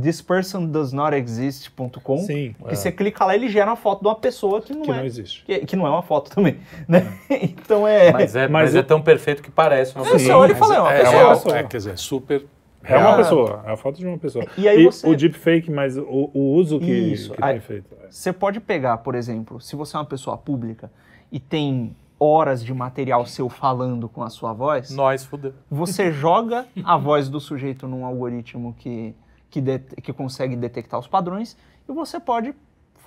thispersondoesnotexist.com 0.02 2.18
Sim, 2.18 2.54
que 2.68 2.76
você 2.76 2.92
clica 2.92 3.24
lá 3.24 3.34
ele 3.34 3.48
gera 3.48 3.70
uma 3.70 3.76
foto 3.76 4.02
de 4.02 4.08
uma 4.08 4.14
pessoa 4.14 4.60
que 4.60 4.72
não 4.74 4.82
que 4.82 4.90
é 4.90 4.94
não 4.96 5.04
existe. 5.04 5.42
que, 5.44 5.58
que 5.60 5.76
não 5.76 5.86
é 5.86 5.90
uma 5.90 6.02
foto 6.02 6.30
também, 6.30 6.58
né? 6.86 7.12
Então 7.30 7.86
é 7.88 8.12
Mas 8.12 8.36
é, 8.36 8.46
Mas 8.48 8.70
mas 8.70 8.74
é 8.74 8.82
tão 8.82 9.00
perfeito 9.00 9.42
que 9.42 9.50
parece 9.50 9.94
uma 9.96 10.06
É, 10.06 10.10
pessoa. 10.12 10.36
olha 10.38 10.52
e 10.52 10.54
fala, 10.54 10.76
é 10.76 10.80
uma 10.80 10.92
é, 10.92 10.98
pessoa. 11.00 11.22
uma- 11.24 11.34
pessoa. 11.34 11.58
é, 11.58 11.62
quer 11.64 11.76
dizer, 11.78 11.98
super. 11.98 12.46
É 12.82 12.96
uma 12.96 13.12
Ah. 13.12 13.16
pessoa, 13.16 13.62
é 13.66 13.72
a 13.72 13.76
foto 13.76 13.98
de 13.98 14.06
uma 14.06 14.16
pessoa. 14.18 14.44
E 14.56 14.66
aí 14.66 14.84
você- 14.84 15.06
o 15.06 15.14
deepfake, 15.14 15.70
mas 15.70 15.98
o, 15.98 16.30
o 16.32 16.54
uso 16.54 16.78
que, 16.78 16.90
Isso, 16.90 17.32
que 17.32 17.44
aí- 17.44 17.52
tem 17.52 17.60
feito. 17.60 17.94
é. 18.02 18.06
Você 18.10 18.32
pode 18.32 18.58
pegar, 18.60 18.98
por 18.98 19.14
exemplo, 19.14 19.60
se 19.60 19.76
você 19.76 19.96
é 19.96 20.00
uma 20.00 20.06
pessoa 20.06 20.36
pública 20.38 20.90
e 21.30 21.38
tem 21.38 21.94
horas 22.20 22.62
de 22.62 22.72
material 22.74 23.24
seu 23.24 23.48
falando 23.48 24.06
com 24.08 24.22
a 24.22 24.28
sua 24.28 24.52
voz, 24.52 24.90
Nós 24.90 25.24
fudeu. 25.24 25.54
você 25.70 26.12
joga 26.12 26.66
a 26.84 26.96
voz 26.98 27.28
do 27.30 27.40
sujeito 27.40 27.88
num 27.88 28.04
algoritmo 28.04 28.74
que, 28.78 29.14
que, 29.48 29.60
de- 29.60 29.78
que 30.02 30.12
consegue 30.12 30.54
detectar 30.54 31.00
os 31.00 31.06
padrões 31.08 31.56
e 31.88 31.92
você 31.92 32.20
pode 32.20 32.54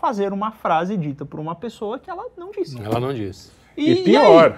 fazer 0.01 0.33
uma 0.33 0.51
frase 0.51 0.97
dita 0.97 1.23
por 1.25 1.39
uma 1.39 1.53
pessoa 1.55 1.99
que 1.99 2.09
ela 2.09 2.25
não 2.35 2.49
disse. 2.51 2.81
Ela 2.81 2.99
não 2.99 3.13
disse. 3.13 3.51
E, 3.77 3.97
pior, 4.03 4.57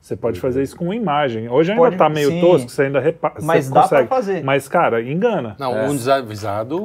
você 0.00 0.16
pode 0.16 0.40
fazer 0.40 0.62
isso 0.62 0.76
com 0.76 0.92
imagem. 0.92 1.48
Hoje 1.48 1.70
ainda 1.70 1.82
Pode- 1.84 1.96
tá 1.96 2.08
meio 2.08 2.30
sim. 2.30 2.40
tosco, 2.40 2.68
você 2.68 2.82
ainda 2.82 2.98
repara. 3.00 3.36
Mas 3.42 3.70
dá 3.70 3.82
consegue. 3.82 4.06
pra 4.08 4.16
fazer. 4.16 4.44
Mas, 4.44 4.68
cara, 4.68 5.00
engana. 5.02 5.54
Não, 5.58 5.74
É. 5.76 5.88
um 5.88 5.94
desavisado. 5.96 6.78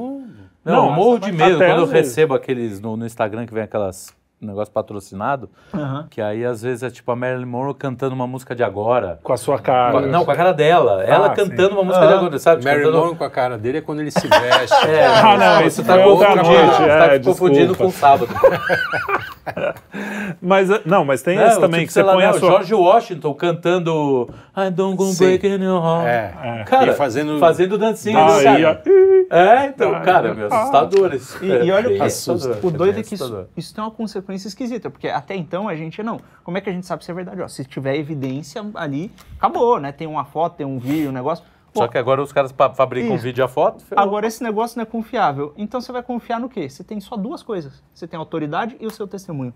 Não, 0.64 0.88
Não, 0.88 0.92
morro 0.94 1.20
de 1.20 1.32
medo 1.32 1.58
quando 1.58 1.70
eu 1.70 1.86
vezes. 1.88 1.92
recebo 2.16 2.34
aqueles 2.34 2.80
no, 2.80 2.96
no 2.96 3.06
Instagram 3.06 3.46
que 3.46 3.54
vem 3.54 3.64
aquelas 3.64 4.16
negócio 4.46 4.74
patrocinado, 4.74 5.50
Aham. 5.74 6.08
que 6.10 6.22
aí 6.22 6.46
às 6.46 6.62
vezes 6.62 6.84
é 6.84 6.90
tipo 6.90 7.12
a 7.12 7.16
Marilyn 7.16 7.46
Monroe 7.46 7.74
cantando 7.74 8.14
uma 8.16 8.28
música 8.28 8.56
de 8.56 8.64
agora. 8.64 9.20
Com 9.24 9.34
a 9.34 9.38
sua 9.38 9.60
cara. 9.60 9.92
Com 9.92 9.98
a- 10.00 10.02
não, 10.02 10.26
com 10.26 10.32
a 10.32 10.36
cara 10.36 10.52
dela. 10.52 11.04
Ela 11.04 11.30
sim. 11.30 11.36
cantando 11.36 11.76
uma 11.76 11.84
música 11.84 12.08
de 12.08 12.14
Ah. 12.14 12.18
agora, 12.18 12.40
sabe? 12.40 12.64
Mary 12.64 12.80
Cantando- 12.84 12.98
Monroe 13.00 13.16
com 13.16 13.24
a 13.24 13.30
cara 13.30 13.58
dele 13.58 13.78
é 13.80 13.82
quando 13.82 14.00
ele 14.02 14.12
se 14.12 14.28
veste. 14.28 14.88
É, 14.88 15.06
Ah, 15.08 15.38
não, 15.38 15.56
você 15.62 15.68
isso 15.68 15.84
tá 15.84 15.98
você 15.98 16.84
é, 16.84 17.20
tá 17.20 17.24
confundindo 17.26 17.74
desculpa. 17.74 17.84
com 17.84 17.88
o 17.88 17.92
sábado. 17.92 18.28
Mas, 20.42 20.70
não, 20.86 21.04
mas 21.06 21.22
tem 21.22 21.38
Não, 21.38 21.48
esse 21.48 21.60
também, 21.60 21.82
tipo, 21.82 21.88
que 21.88 21.94
você 21.94 22.04
lá, 22.04 22.14
põe 22.14 22.24
não, 22.24 22.30
a 22.30 22.34
sua... 22.34 22.50
George 22.50 22.74
Washington 22.74 23.34
cantando 23.34 24.30
I 24.56 24.70
don't 24.72 24.96
go 24.96 25.06
Sim. 25.08 25.26
breaking 25.26 25.64
your 25.64 25.84
heart. 25.84 26.08
É. 26.08 26.64
Cara, 26.66 26.92
E 26.92 26.96
fazendo- 26.96 27.40
fazendo 27.40 27.78
dancinha. 27.78 28.20
Ah, 28.20 28.44
cara. 28.44 28.60
e 28.60 28.66
a- 28.66 28.82
É, 29.30 29.66
então, 29.68 29.94
Ah, 29.96 30.02
cara, 30.02 30.34
meu, 30.34 30.48
assustador 30.48 31.14
isso. 31.14 31.44
E, 31.44 31.48
e 31.66 31.72
olha 31.72 31.90
o 31.90 31.96
que 31.96 32.02
assustador, 32.02 32.58
o 32.64 32.72
doido 32.72 33.00
é 33.00 33.04
que 33.04 33.16
isso, 33.16 33.48
isso 33.58 33.74
tem 33.74 33.84
uma 33.84 33.92
consequência 33.92 34.48
esquisita, 34.48 34.90
porque 34.90 35.08
até 35.08 35.36
então 35.36 35.68
a 35.68 35.76
gente 35.76 36.02
não. 36.04 36.20
Como 36.44 36.58
é 36.58 36.62
que 36.62 36.70
a 36.70 36.74
gente 36.74 36.86
sabe 36.86 37.04
se 37.04 37.12
é 37.12 37.14
verdade? 37.14 37.42
Ó, 37.42 37.48
se 37.48 37.66
tiver 37.66 37.96
evidência 37.96 38.64
ali, 38.76 39.12
acabou, 39.38 39.80
né? 39.80 39.92
Tem 39.92 40.08
uma 40.08 40.24
foto, 40.26 40.58
tem 40.58 40.66
um 40.66 40.78
vídeo, 40.78 41.10
um 41.10 41.14
negócio. 41.14 41.44
Pô, 41.74 41.80
Só 41.80 41.88
que 41.88 41.98
agora 41.98 42.22
os 42.22 42.32
caras 42.32 42.54
fabricam 42.76 43.16
Isso. 43.16 43.24
vídeo 43.24 43.42
e 43.42 43.44
a 43.44 43.48
foto. 43.48 43.84
ferrou. 43.84 44.04
Agora 44.04 44.28
esse 44.28 44.44
negócio 44.44 44.78
não 44.78 44.84
é 44.84 44.86
confiável. 44.86 45.54
Então 45.58 45.82
você 45.82 45.92
vai 45.92 46.04
confiar 46.04 46.40
no 46.40 46.48
quê? 46.48 46.70
Você 46.70 46.84
tem 46.84 47.00
só 47.00 47.18
duas 47.18 47.42
coisas. 47.42 47.84
Você 47.94 48.08
tem 48.08 48.16
a 48.18 48.22
autoridade 48.22 48.78
e 48.80 48.86
o 48.86 48.92
seu 48.92 49.08
testemunho. 49.08 49.54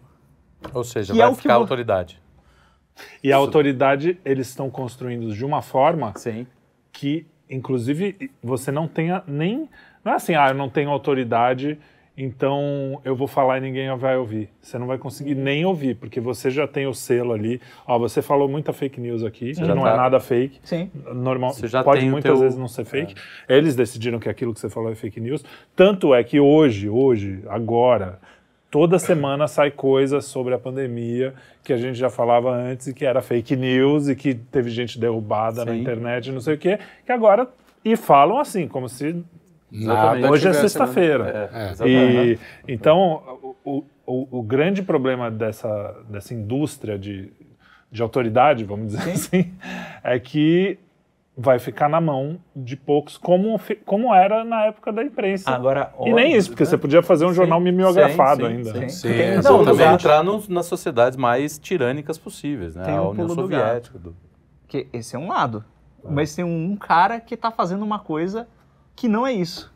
Ou 0.73 0.83
seja, 0.83 1.13
que 1.13 1.19
vai 1.19 1.27
é 1.27 1.29
o 1.29 1.35
que 1.35 1.43
ficar 1.43 1.53
a 1.53 1.57
autoridade. 1.57 2.19
E 3.23 3.31
a 3.31 3.37
autoridade, 3.37 4.19
eles 4.25 4.47
estão 4.47 4.69
construindo 4.71 5.31
de 5.31 5.45
uma 5.45 5.61
forma 5.61 6.11
Sim. 6.15 6.47
que, 6.91 7.27
inclusive, 7.47 8.31
você 8.41 8.71
não 8.71 8.87
tenha 8.87 9.23
nem. 9.27 9.69
Não 10.03 10.13
é 10.13 10.15
assim, 10.15 10.33
ah, 10.33 10.47
eu 10.49 10.55
não 10.55 10.69
tenho 10.69 10.89
autoridade, 10.89 11.79
então 12.17 12.99
eu 13.05 13.15
vou 13.15 13.27
falar 13.27 13.59
e 13.59 13.61
ninguém 13.61 13.95
vai 13.95 14.17
ouvir. 14.17 14.49
Você 14.61 14.77
não 14.79 14.87
vai 14.87 14.97
conseguir 14.97 15.35
nem 15.35 15.63
ouvir, 15.65 15.95
porque 15.95 16.19
você 16.19 16.49
já 16.49 16.67
tem 16.67 16.87
o 16.87 16.93
selo 16.93 17.31
ali. 17.33 17.61
Ó, 17.87 17.99
você 17.99 18.21
falou 18.23 18.47
muita 18.49 18.73
fake 18.73 18.99
news 18.99 19.23
aqui, 19.23 19.53
que 19.53 19.63
já 19.65 19.75
não 19.75 19.83
tá- 19.83 19.93
é 19.93 19.97
nada 19.97 20.19
fake. 20.19 20.59
Sim. 20.63 20.89
Normal, 21.13 21.51
Você 21.53 21.67
já 21.67 21.83
pode 21.83 22.05
muitas 22.09 22.31
teu- 22.31 22.41
vezes 22.41 22.57
não 22.57 22.67
ser 22.67 22.85
fake. 22.85 23.13
Eles 23.47 23.75
decidiram 23.75 24.17
que 24.19 24.27
aquilo 24.27 24.53
que 24.53 24.59
você 24.59 24.69
falou 24.69 24.91
é 24.91 24.95
fake 24.95 25.19
news. 25.19 25.45
Tanto 25.75 26.13
é 26.15 26.23
que 26.23 26.39
hoje, 26.39 26.89
hoje, 26.89 27.43
agora, 27.47 28.19
toda 28.71 28.97
semana 28.97 29.47
sai 29.47 29.69
coisa 29.69 30.19
sobre 30.19 30.53
a 30.55 30.57
pandemia 30.57 31.35
que 31.63 31.71
a 31.71 31.77
gente 31.77 31.95
já 31.99 32.09
falava 32.09 32.49
antes 32.51 32.87
e 32.87 32.93
que 32.93 33.05
era 33.05 33.21
fake 33.21 33.55
news 33.55 34.07
e 34.07 34.15
que 34.15 34.33
teve 34.33 34.69
gente 34.71 34.99
derrubada 34.99 35.63
na 35.63 35.73
Sim. 35.73 35.81
internet, 35.81 36.31
não 36.31 36.41
sei 36.41 36.55
o 36.55 36.57
quê, 36.57 36.79
que 37.05 37.11
agora 37.11 37.47
e 37.85 37.95
falam 37.95 38.39
assim, 38.39 38.67
como 38.67 38.89
se 38.89 39.23
Hoje 39.71 40.47
é 40.47 40.51
tivesse- 40.51 40.59
sexta-feira. 40.61 41.49
É, 41.53 41.69
exatamente. 41.71 42.39
E, 42.67 42.73
então, 42.73 43.21
o, 43.63 43.83
o, 44.05 44.39
o 44.39 44.41
grande 44.43 44.81
problema 44.81 45.29
dessa, 45.29 45.95
dessa 46.09 46.33
indústria 46.33 46.97
de, 46.97 47.31
de 47.91 48.01
autoridade, 48.01 48.63
vamos 48.63 48.93
dizer 48.93 49.11
assim, 49.11 49.53
é 50.03 50.17
que 50.19 50.79
vai 51.39 51.59
ficar 51.59 51.87
na 51.87 52.01
mão 52.01 52.39
de 52.55 52.75
poucos, 52.75 53.15
como, 53.15 53.59
como 53.85 54.11
era 54.15 54.43
na 54.43 54.65
época 54.65 54.91
da 54.91 55.03
imprensa. 55.03 55.51
Agora, 55.51 55.93
e 56.03 56.11
nem 56.11 56.35
isso, 56.35 56.49
porque 56.49 56.65
você 56.65 56.77
podia 56.77 57.03
fazer 57.03 57.25
um 57.27 57.33
jornal 57.33 57.59
mimeografado 57.59 58.41
sim, 58.47 58.53
ainda. 58.53 58.71
sim. 58.73 58.89
Sim, 58.89 59.07
Tem- 59.13 59.35
Não, 59.43 59.63
também 59.63 59.87
entrar 59.87 60.23
no- 60.23 60.41
nas 60.49 60.65
sociedades 60.65 61.15
mais 61.15 61.59
tirânicas 61.59 62.17
possíveis, 62.17 62.75
né? 62.75 62.85
Tem 62.85 62.95
a 62.95 63.03
União 63.03 63.27
do 63.27 63.35
Soviética. 63.35 63.99
do- 63.99 64.15
que 64.67 64.87
esse 64.91 65.15
é 65.15 65.19
um 65.19 65.27
lado. 65.27 65.63
Mas 66.09 66.33
tem 66.35 66.43
um 66.43 66.75
cara 66.75 67.19
que 67.19 67.35
tá 67.37 67.51
fazendo 67.51 67.83
uma 67.83 67.99
coisa 67.99 68.47
que 68.97 69.07
não 69.07 69.25
é 69.25 69.31
isso. 69.31 69.71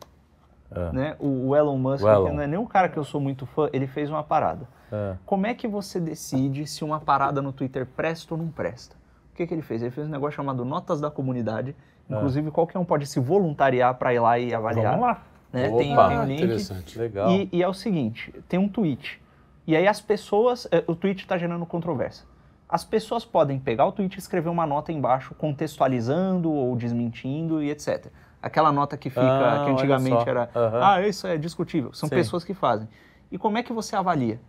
É. 0.70 0.92
Né? 0.92 1.16
O, 1.18 1.48
o 1.48 1.56
Elon 1.56 1.78
Musk, 1.78 2.04
O 2.04 2.08
Elon. 2.08 2.26
que 2.26 2.32
não 2.32 2.42
é 2.42 2.46
nem 2.46 2.58
um 2.58 2.66
cara 2.66 2.88
que 2.88 2.98
eu 2.98 3.04
sou 3.04 3.20
muito 3.20 3.46
fã, 3.46 3.70
ele 3.72 3.86
fez 3.86 4.10
uma 4.10 4.22
parada. 4.22 4.68
É. 4.90 5.14
Como 5.24 5.46
é 5.46 5.54
que 5.54 5.66
você 5.68 5.98
decide 6.00 6.66
se 6.66 6.84
uma 6.84 7.00
parada 7.00 7.40
no 7.40 7.52
Twitter 7.52 7.86
presta 7.86 8.34
ou 8.34 8.38
não 8.38 8.48
presta? 8.48 8.96
O 9.32 9.36
que, 9.36 9.46
que 9.46 9.54
ele 9.54 9.62
fez? 9.62 9.80
Ele 9.80 9.90
fez 9.90 10.06
um 10.06 10.10
negócio 10.10 10.36
chamado 10.36 10.64
Notas 10.64 11.00
da 11.00 11.10
Comunidade. 11.10 11.74
Inclusive, 12.10 12.50
qualquer 12.50 12.78
um 12.78 12.84
pode 12.84 13.06
se 13.06 13.18
voluntariar 13.18 13.94
para 13.94 14.12
ir 14.12 14.18
lá 14.18 14.38
e 14.38 14.52
avaliar. 14.52 14.92
Vamos 14.98 15.06
lá. 15.06 15.22
Né? 15.52 15.68
Opa, 15.68 15.78
Tem, 15.78 15.96
tem 15.96 16.18
um 16.18 16.24
link. 16.24 16.42
Interessante. 16.42 16.98
Legal. 16.98 17.30
E, 17.30 17.48
e 17.52 17.62
é 17.62 17.68
o 17.68 17.72
seguinte, 17.72 18.34
tem 18.48 18.58
um 18.58 18.68
tweet. 18.68 19.22
E 19.66 19.76
aí 19.76 19.86
as 19.86 20.00
pessoas, 20.00 20.66
eh, 20.70 20.84
o 20.86 20.94
tweet 20.94 21.22
está 21.22 21.38
gerando 21.38 21.64
controvérsia. 21.64 22.26
As 22.68 22.84
pessoas 22.84 23.24
podem 23.24 23.58
pegar 23.58 23.86
o 23.86 23.92
tweet 23.92 24.16
e 24.16 24.18
escrever 24.18 24.48
uma 24.48 24.66
nota 24.66 24.92
embaixo 24.92 25.34
contextualizando 25.34 26.50
ou 26.50 26.74
desmentindo 26.74 27.62
e 27.62 27.70
etc. 27.70 28.06
Aquela 28.42 28.72
nota 28.72 28.96
que 28.96 29.08
fica, 29.08 29.22
Ah, 29.22 29.64
que 29.64 29.70
antigamente 29.70 30.28
era, 30.28 30.50
Aham. 30.54 30.80
ah, 30.82 31.06
isso 31.06 31.26
é 31.26 31.38
discutível. 31.38 31.92
São 31.92 32.08
Sim. 32.08 32.14
pessoas 32.16 32.42
que 32.44 32.52
fazem. 32.52 32.88
E 33.30 33.38
como 33.38 33.56
é 33.56 33.62
que 33.62 33.72
você 33.72 33.94
avalia? 33.94 34.40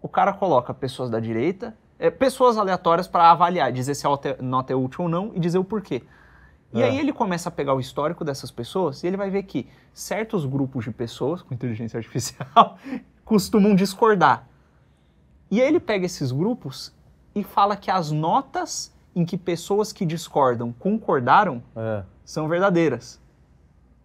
O 0.00 0.08
cara 0.08 0.32
coloca 0.32 0.72
pessoas 0.72 1.10
da 1.10 1.18
direita, 1.18 1.76
eh, 1.98 2.08
pessoas 2.10 2.56
aleatórias 2.56 3.08
para 3.08 3.30
avaliar, 3.30 3.72
dizer 3.72 3.94
se 3.94 4.06
a 4.06 4.10
nota 4.40 4.72
é- 4.72 4.74
é 4.74 4.76
útil 4.76 5.02
ou 5.04 5.08
não 5.10 5.32
e 5.34 5.40
dizer 5.40 5.58
o 5.58 5.64
porquê. 5.64 6.02
E 6.72 6.80
Ah. 6.82 6.86
aí 6.86 6.98
ele 7.00 7.12
começa 7.12 7.48
a 7.48 7.52
pegar 7.52 7.74
o 7.74 7.80
histórico 7.80 8.24
dessas 8.24 8.50
pessoas 8.50 9.02
e 9.02 9.08
ele 9.08 9.16
vai 9.16 9.28
ver 9.28 9.42
que 9.42 9.68
certos 9.92 10.46
grupos 10.46 10.84
de 10.84 10.92
pessoas 10.92 11.42
com 11.42 11.52
inteligência 11.52 11.98
artificial 11.98 12.78
costumam 13.24 13.74
discordar. 13.74 14.46
E 15.50 15.60
aí 15.60 15.66
ele 15.66 15.80
pega 15.80 16.06
esses 16.06 16.30
grupos 16.30 16.94
e 17.34 17.42
fala 17.42 17.76
que 17.76 17.90
as 17.90 18.12
notas 18.12 18.94
em 19.16 19.24
que 19.24 19.36
pessoas 19.36 19.92
que 19.92 20.06
discordam 20.06 20.72
concordaram 20.72 21.60
É. 21.74 22.04
são 22.24 22.48
verdadeiras. 22.48 23.20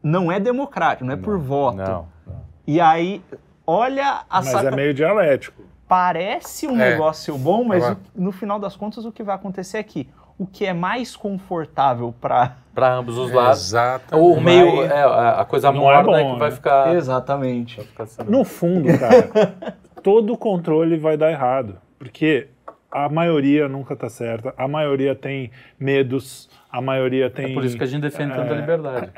Não 0.02 0.32
é 0.32 0.40
democrático, 0.40 1.06
não 1.06 1.14
é 1.14 1.18
por 1.18 1.38
voto. 1.38 1.78
Não, 1.78 2.08
não. 2.28 2.42
E 2.68 2.80
aí, 2.80 3.22
olha 3.66 4.22
a 4.30 4.38
Mas 4.42 4.48
saca... 4.50 4.68
é 4.68 4.76
meio 4.76 4.94
dialético. 4.94 5.64
Parece 5.88 6.68
um 6.68 6.80
É. 6.80 6.92
negócio 6.92 7.38
bom, 7.38 7.64
mas 7.64 7.84
Agora- 7.84 8.00
o- 8.16 8.22
no 8.22 8.32
final 8.32 8.60
das 8.60 8.76
contas 8.76 9.06
o 9.06 9.12
que 9.12 9.24
vai 9.24 9.36
acontecer 9.36 9.78
é 9.78 9.84
que 9.84 10.10
o 10.38 10.46
que 10.46 10.66
é 10.66 10.74
mais 10.74 11.16
confortável 11.16 12.14
para 12.20 12.58
Para 12.74 12.94
ambos 12.94 13.18
os 13.18 13.32
lados. 13.32 13.68
Exatamente. 13.68 14.28
O 14.28 14.42
meio, 14.42 14.84
é, 14.84 15.02
a 15.04 15.42
a 15.42 15.46
coisa 15.46 15.72
Não 15.72 15.80
morna 15.80 16.18
é 16.18 16.20
é, 16.20 16.24
bom, 16.24 16.34
que 16.34 16.40
vai 16.40 16.50
né? 16.50 16.56
ficar. 16.56 16.94
Exatamente. 16.96 17.78
vai 17.78 17.86
ficar 17.86 18.04
assim. 18.04 18.24
No 18.24 18.44
fundo, 18.44 18.88
cara, 19.00 19.30
todo 20.04 20.38
controle 20.38 20.98
vai 20.98 21.16
dar 21.16 21.32
errado. 21.32 21.78
Porque 21.98 22.50
a 22.92 23.08
maioria 23.08 23.70
nunca 23.70 23.96
tá 23.96 24.10
certa, 24.10 24.54
a 24.58 24.68
maioria 24.68 25.16
tem 25.16 25.52
medos, 25.80 26.50
a 26.76 26.82
maioria 26.82 27.30
tem. 27.30 27.52
É 27.52 27.54
por 27.54 27.64
isso 27.64 27.78
que 27.78 27.84
a 27.84 27.88
gente 27.88 28.02
defende 28.02 28.34
tanta 28.34 28.54
é, 28.54 28.60
liberdade. 28.60 29.10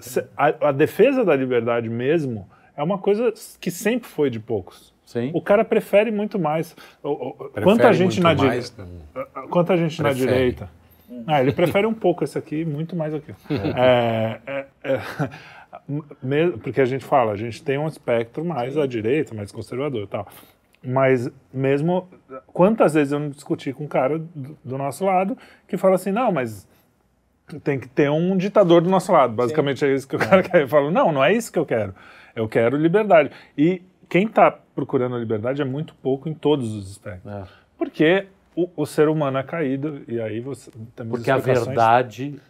Se- 0.00 0.24
A, 0.34 0.68
a 0.68 0.72
defesa 0.72 1.22
da 1.22 1.36
liberdade 1.36 1.86
mesmo 1.86 2.48
é 2.74 2.82
uma 2.82 2.96
coisa 2.96 3.30
que 3.60 3.70
sempre 3.70 4.08
foi 4.08 4.30
de 4.30 4.40
poucos. 4.40 4.94
Sim. 5.04 5.30
O 5.34 5.42
cara 5.42 5.66
prefere 5.66 6.10
muito 6.10 6.38
mais. 6.38 6.74
Prefere 7.02 7.62
Quanta 7.62 7.92
gente 7.92 8.22
muito 8.22 8.22
na 8.22 8.34
mais, 8.34 8.74
direita. 8.74 8.88
Quanta 9.50 9.76
gente 9.76 10.02
na 10.02 10.08
Prefere. 10.08 10.32
direita. 10.32 10.70
Ah, 11.26 11.42
ele 11.42 11.52
prefere 11.52 11.86
um 11.86 11.92
pouco 11.92 12.24
esse 12.24 12.38
aqui, 12.38 12.64
muito 12.64 12.96
mais 12.96 13.12
aqui. 13.14 13.34
É, 13.76 14.40
é, 14.46 14.66
é, 14.82 15.00
porque 16.62 16.80
a 16.80 16.86
gente 16.86 17.04
fala, 17.04 17.32
a 17.32 17.36
gente 17.36 17.62
tem 17.62 17.76
um 17.76 17.86
espectro 17.86 18.42
mais 18.42 18.78
à 18.78 18.86
direita, 18.86 19.34
mais 19.34 19.52
conservador 19.52 20.04
e 20.04 20.06
tal. 20.06 20.26
Mas 20.82 21.30
mesmo, 21.52 22.08
quantas 22.46 22.94
vezes 22.94 23.12
eu 23.12 23.20
não 23.20 23.28
discuti 23.28 23.74
com 23.74 23.84
um 23.84 23.88
cara 23.88 24.18
do, 24.18 24.56
do 24.64 24.78
nosso 24.78 25.04
lado 25.04 25.36
que 25.68 25.76
fala 25.76 25.96
assim, 25.96 26.10
não, 26.10 26.32
mas 26.32 26.66
tem 27.62 27.78
que 27.78 27.88
ter 27.88 28.10
um 28.10 28.36
ditador 28.36 28.80
do 28.80 28.90
nosso 28.90 29.12
lado. 29.12 29.34
Basicamente 29.34 29.84
é 29.84 29.94
isso 29.94 30.08
que 30.08 30.16
o 30.16 30.18
cara 30.18 30.42
quer. 30.42 30.62
Eu 30.62 30.68
falo, 30.68 30.90
não, 30.90 31.12
não 31.12 31.22
é 31.22 31.32
isso 31.32 31.52
que 31.52 31.58
eu 31.58 31.66
quero. 31.66 31.94
Eu 32.34 32.48
quero 32.48 32.76
liberdade. 32.76 33.30
E 33.56 33.82
quem 34.08 34.26
está 34.26 34.50
procurando 34.50 35.14
a 35.14 35.18
liberdade 35.18 35.60
é 35.62 35.64
muito 35.64 35.94
pouco 35.96 36.28
em 36.28 36.34
todos 36.34 36.72
os 36.74 36.90
espectros. 36.90 37.32
É. 37.32 37.44
Porque 37.76 38.26
o, 38.56 38.68
o 38.76 38.86
ser 38.86 39.08
humano 39.08 39.38
é 39.38 39.42
caído 39.42 40.02
e 40.08 40.20
aí 40.20 40.40
você 40.40 40.70
Porque 40.70 41.30
a 41.30 41.38
explicações. 41.38 42.40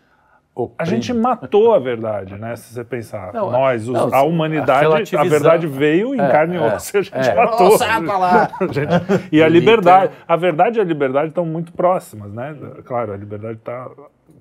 A 0.78 0.84
gente 0.84 1.12
matou 1.12 1.74
a 1.74 1.80
verdade, 1.80 2.36
né? 2.36 2.54
Se 2.54 2.72
você 2.74 2.84
pensar, 2.84 3.32
Não, 3.34 3.50
nós, 3.50 3.88
os- 3.88 3.92
não, 3.94 4.14
a 4.14 4.22
humanidade, 4.22 4.70
a 4.86 4.88
relativizando- 4.88 5.28
verdade 5.30 5.66
veio 5.66 6.14
em 6.14 6.20
É, 6.20 6.28
carne 6.30 6.54
e 6.54 6.58
é, 6.58 6.74
osso 6.76 6.96
e 6.96 6.98
a 6.98 7.02
gente 7.02 7.28
é. 7.28 7.34
matou. 7.34 7.76
lá! 8.18 8.48
Gente, 8.70 9.28
e 9.32 9.42
a 9.42 9.48
liberdade, 9.48 10.12
a 10.28 10.36
verdade 10.36 10.78
e 10.78 10.80
a 10.80 10.84
liberdade 10.84 11.28
estão 11.28 11.44
muito 11.44 11.72
próximas, 11.72 12.32
né? 12.32 12.54
Claro, 12.84 13.12
a 13.12 13.16
liberdade 13.16 13.58
está 13.58 13.88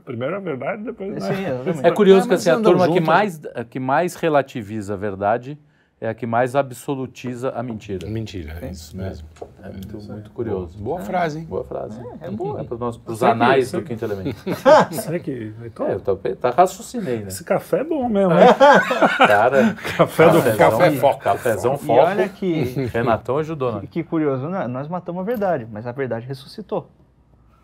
primeiro 0.05 0.36
a 0.36 0.39
verdade, 0.39 0.84
depois. 0.84 1.24
Sim, 1.24 1.34
Né? 1.34 1.49
exatamente. 1.49 1.88
É 1.88 1.91
curioso 1.91 2.26
É, 2.26 2.28
que 2.28 2.34
assim, 2.36 2.49
a 2.51 2.59
turma 2.59 2.86
que 2.88 2.93
juntos. 2.93 3.07
mais, 3.07 3.41
a 3.55 3.64
que 3.64 3.80
mais 3.80 4.16
relativiza 4.16 4.93
a 4.93 4.97
verdade 4.97 5.57
é 6.04 6.10
a 6.10 6.14
que 6.14 6.26
mais 6.26 6.54
absolutiza 6.54 7.51
a 7.51 7.64
mentira. 7.64 8.06
Mentira, 8.08 8.58
é 8.62 8.72
isso 8.72 8.95
mesmo. 8.97 9.26
É 9.64 9.70
muito, 9.70 9.97
muito 10.12 10.32
curioso. 10.32 10.78
Boa 10.78 10.99
frase, 10.99 11.39
hein? 11.39 11.45
Boa 11.45 11.64
frase. 11.64 11.97
É, 12.22 12.28
é 12.28 12.30
boa. 12.30 12.60
É 12.60 12.64
para 12.66 12.76
os 12.88 13.20
Sabe 13.20 13.32
anais 13.32 13.72
do 13.72 13.82
quinto 13.82 14.04
elemento. 14.04 14.36
Será 14.91 15.18
que. 15.18 15.54
Então, 15.64 15.88
É, 15.88 15.93
eu 15.93 16.01
tô, 16.01 16.16
tá 16.18 16.49
raciocinei, 16.49 17.20
né? 17.20 17.28
Esse 17.30 17.45
café 17.45 17.80
é 17.80 17.84
bom 17.86 18.10
mesmo, 18.10 18.34
né? 18.34 18.47
Cara, 19.18 19.76
Café 19.97 20.30
do 20.30 20.41
cafezão, 20.43 20.58
café 20.58 20.91
foco. 20.91 21.20
Cafezão 21.24 21.76
E 21.76 21.78
foco. 21.78 22.01
olha 22.01 22.28
que, 22.28 22.64
Renatão 22.93 23.38
ajudou, 23.38 23.72
né? 23.74 23.88
que 23.89 24.04
curioso, 24.04 24.49
né? 24.49 24.68
nós 24.68 24.89
matamos 24.89 25.22
a 25.22 25.24
verdade, 25.24 25.66
mas 25.72 25.88
a 25.88 25.93
verdade 25.93 26.26
ressuscitou. 26.28 26.89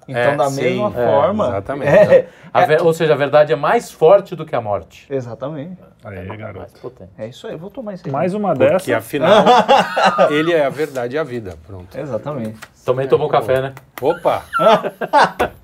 Então, 0.10 0.22
É, 0.22 0.36
da 0.36 0.50
sim, 0.50 0.62
mesma 0.64 0.88
é, 0.96 1.06
forma. 1.08 1.48
exatamente. 1.50 1.90
É, 2.52 2.62
A 2.62 2.66
ver- 2.66 2.82
Ou 2.82 2.92
seja, 2.94 3.14
a 3.14 3.16
verdade 3.16 3.54
é 3.54 3.56
mais 3.56 3.92
forte 3.92 4.36
do 4.36 4.44
que 4.44 4.56
a 4.56 4.62
morte. 4.62 5.06
exatamente. 5.08 5.78
Aí, 6.04 6.26
Mais 6.26 6.40
garoto. 6.40 6.80
potente. 6.82 7.12
É 7.18 7.28
isso 7.28 7.46
aí, 7.46 7.54
eu 7.54 7.60
vou 7.60 7.70
tomar 7.70 7.94
isso 7.94 8.04
aí. 8.08 8.12
Mais 8.12 8.34
uma 8.34 8.56
Porque 8.56 8.66
dessa. 8.72 8.98
afinal, 8.98 9.46
ele 10.32 10.52
é 10.54 10.66
a 10.66 10.70
verdade 10.70 11.16
e 11.16 11.20
a 11.20 11.24
vida. 11.24 11.56
Pronto. 11.68 11.96
Exatamente. 11.96 12.58
Também 12.86 13.08
tomou 13.08 13.28
café, 13.30 13.62
né? 13.62 13.74
Opa! 14.02 14.44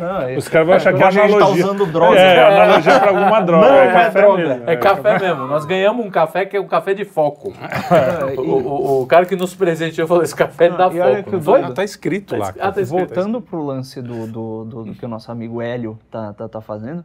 Não, 0.00 0.22
é- 0.22 0.36
Os 0.36 0.48
caras 0.48 0.66
vão 0.66 0.76
achar 0.76 0.92
que 0.94 1.02
é 1.02 1.06
a 1.06 1.10
gente 1.10 1.38
tá 1.38 1.48
usando 1.48 1.86
droga. 1.86 2.18
É, 2.18 2.42
analogia 2.62 3.00
pra 3.00 3.08
alguma 3.10 3.40
droga. 3.40 3.68
Não 3.68 3.74
é 3.76 3.86
é 3.86 3.92
café 3.92 4.20
droga. 4.20 4.42
mesmo. 4.48 4.70
É 4.70 4.76
café 4.76 5.18
mesmo. 5.18 5.46
Nós 5.46 5.64
ganhamos 5.64 6.04
um 6.06 6.10
café 6.10 6.44
que 6.44 6.56
é 6.56 6.60
um 6.60 6.66
café 6.66 6.94
de 6.94 7.04
foco. 7.04 7.52
É, 7.94 8.40
O, 8.40 8.42
o- 8.42 9.02
o 9.02 9.06
cara 9.06 9.24
que 9.26 9.36
nos 9.36 9.54
presenteou 9.54 10.08
falou: 10.08 10.22
esse 10.22 10.34
café 10.34 10.68
dá 10.70 10.88
e 10.92 11.00
olha 11.00 11.16
foco. 11.18 11.30
que 11.30 11.36
Não 11.36 11.42
foi? 11.42 11.62
Ah, 11.62 11.70
tá 11.72 11.84
escrito 11.84 12.36
lá. 12.36 12.52
Ah, 12.58 12.72
tá 12.72 12.80
escrito. 12.80 13.06
Voltando 13.06 13.40
pro 13.40 13.62
lance 13.64 14.00
do, 14.02 14.26
do, 14.26 14.64
do- 14.64 14.84
do 14.84 14.94
que 14.94 15.04
o 15.04 15.08
nosso 15.08 15.30
amigo 15.30 15.60
Hélio 15.62 15.98
tá, 16.10 16.32
tá, 16.32 16.48
tá 16.48 16.60
fazendo, 16.60 17.04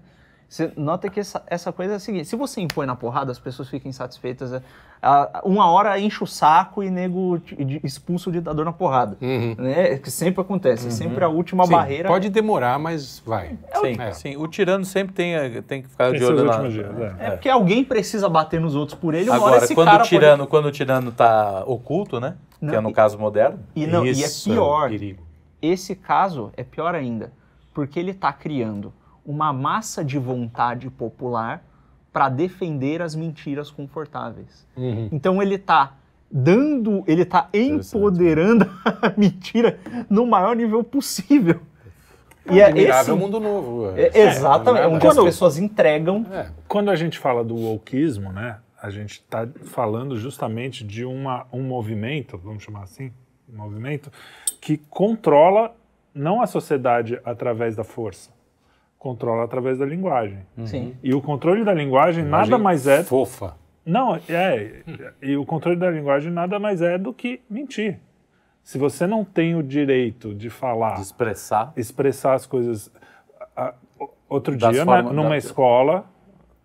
você 0.50 0.72
nota 0.76 1.08
que 1.10 1.20
essa, 1.20 1.44
essa 1.46 1.72
coisa 1.72 1.94
é 1.94 1.96
a 1.98 2.00
seguinte: 2.00 2.28
se 2.28 2.36
você 2.36 2.60
impõe 2.60 2.88
na 2.88 2.96
porrada, 2.96 3.32
as 3.32 3.38
pessoas 3.38 3.70
ficam 3.70 3.88
insatisfeitas. 3.88 4.52
é, 4.52 4.62
a- 5.02 5.42
uma 5.46 5.70
hora 5.70 5.98
enche 6.00 6.24
o 6.24 6.28
saco 6.28 6.84
e 6.84 6.90
nego 6.90 7.40
expulsa 7.84 8.30
o 8.30 8.34
ditador 8.34 8.66
na 8.66 8.74
porrada. 8.74 9.16
Uhum. 9.22 9.56
Né? 9.60 9.98
Que 10.00 10.10
sempre 10.10 10.42
acontece, 10.42 10.88
é 10.88 10.90
sempre 10.92 11.24
a 11.24 11.30
última 11.30 11.66
Sim, 11.66 11.72
barreira. 11.72 12.10
Pode 12.10 12.30
demorar, 12.30 12.80
mas 12.80 13.20
vai. 13.26 13.58
Sim, 13.80 13.96
É. 14.02 14.12
sim. 14.12 14.36
O 14.38 14.48
tirano 14.48 14.84
sempre 14.84 15.14
tem, 15.14 15.36
eh, 15.36 15.62
tem 15.62 15.84
que 15.84 15.88
ficar 15.88 16.10
Tem 16.10 16.20
de 16.20 16.26
olho 16.26 16.44
na. 16.44 16.52
últimos 16.54 16.74
dias. 16.74 16.88
É. 17.20 17.28
É 17.28 17.32
porque 17.32 17.48
alguém 17.48 17.84
precisa 17.84 18.28
bater 18.28 18.60
nos 18.60 18.74
outros 18.76 18.98
por 18.98 19.14
ele, 19.14 19.30
uma 19.30 19.36
hora 19.38 19.46
Agora, 19.52 19.64
esse 19.66 19.76
quando 19.76 19.88
cara 19.90 20.04
o, 20.04 20.08
tirano, 20.08 20.48
quando 20.48 20.66
o 20.66 20.72
tirano 20.72 21.12
tá 21.12 21.64
oculto, 21.68 22.20
né? 22.20 22.36
Não, 22.60 22.70
que 22.72 22.76
é 22.76 22.82
no 22.82 22.90
e- 22.90 22.94
caso 22.94 23.18
moderno. 23.20 23.58
pode... 23.60 23.70
E, 23.76 23.88
não, 23.88 24.04
e 24.06 24.10
é 24.24 24.28
um 24.28 24.44
pior, 24.54 24.90
perigo. 24.90 25.24
esse 25.62 25.96
caso 25.96 26.52
é 26.58 26.64
pior 26.64 26.94
ainda, 26.96 27.32
porque 27.74 28.00
ele 28.00 28.12
está 28.12 28.34
criando 28.34 28.92
uma 29.30 29.54
massa 29.54 30.04
de 30.04 30.18
vontade 30.18 30.90
popular 30.90 31.64
para 32.12 32.30
defender 32.30 33.00
as 33.00 33.14
mentiras 33.14 33.70
confortáveis. 33.70 34.66
Uhum. 34.76 35.08
Então 35.12 35.40
ele 35.40 35.54
está 35.54 35.94
dando, 36.32 37.04
ele 37.06 37.22
está 37.22 37.48
empoderando 37.54 38.66
a 38.84 39.14
mentira 39.16 39.80
no 40.10 40.26
maior 40.26 40.56
nível 40.56 40.84
possível. 40.84 41.60
E 42.50 42.60
é 42.60 42.72
esse, 42.76 43.12
mundo 43.12 43.40
novo. 43.40 43.92
é, 43.96 44.10
exatamente, 44.18 44.88
onde 44.88 45.06
as 45.08 45.14
Quando- 45.14 45.26
pessoas 45.26 45.60
entregam 45.60 46.26
É. 46.32 46.48
Quando 46.68 46.90
a 46.90 46.96
gente 46.96 47.20
fala 47.20 47.44
do 47.44 47.56
wokeismo, 47.56 48.32
né, 48.34 48.58
a 48.82 48.90
gente 48.90 49.12
está 49.20 49.48
falando 49.66 50.18
justamente 50.18 50.84
de 50.84 51.06
uma, 51.06 51.46
um 51.54 51.62
movimento, 51.62 52.36
vamos 52.44 52.64
chamar 52.64 52.82
assim, 52.84 53.12
um 53.48 53.58
movimento 53.58 54.12
que 54.60 54.78
controla 54.90 55.76
não 56.16 56.42
a 56.42 56.48
sociedade 56.48 57.20
através 57.24 57.76
da 57.76 57.84
força, 57.84 58.32
controla 59.00 59.46
através 59.46 59.78
da 59.80 59.86
linguagem. 59.86 60.40
Sim. 60.66 60.94
E 61.02 61.14
o 61.16 61.22
controle 61.22 61.64
da 61.64 61.74
linguagem, 61.74 62.24
nada 62.24 62.58
mais 62.58 62.86
é 62.86 63.02
Fofa. 63.04 63.56
Não, 63.86 64.20
é. 64.30 64.84
E 65.22 65.36
o 65.38 65.46
controle 65.46 65.78
da 65.78 65.90
linguagem 65.90 66.32
nada 66.32 66.60
mais 66.60 66.82
é 66.82 66.98
do 66.98 67.12
que 67.14 67.42
mentir. 67.50 67.98
Se 68.62 68.78
você 68.78 69.08
não 69.08 69.24
tem 69.26 69.56
o 69.56 69.64
direito 69.64 70.36
de 70.36 70.50
falar, 70.50 70.96
De 70.96 71.02
expressar. 71.02 71.74
expressar 71.76 72.34
as 72.36 72.46
coisas. 72.46 72.92
Outro 74.28 74.56
Das 74.56 74.72
dia, 74.76 74.86
formas- 74.86 75.06
na- 75.06 75.14
numa 75.14 75.30
da- 75.30 75.38
escola, 75.38 76.06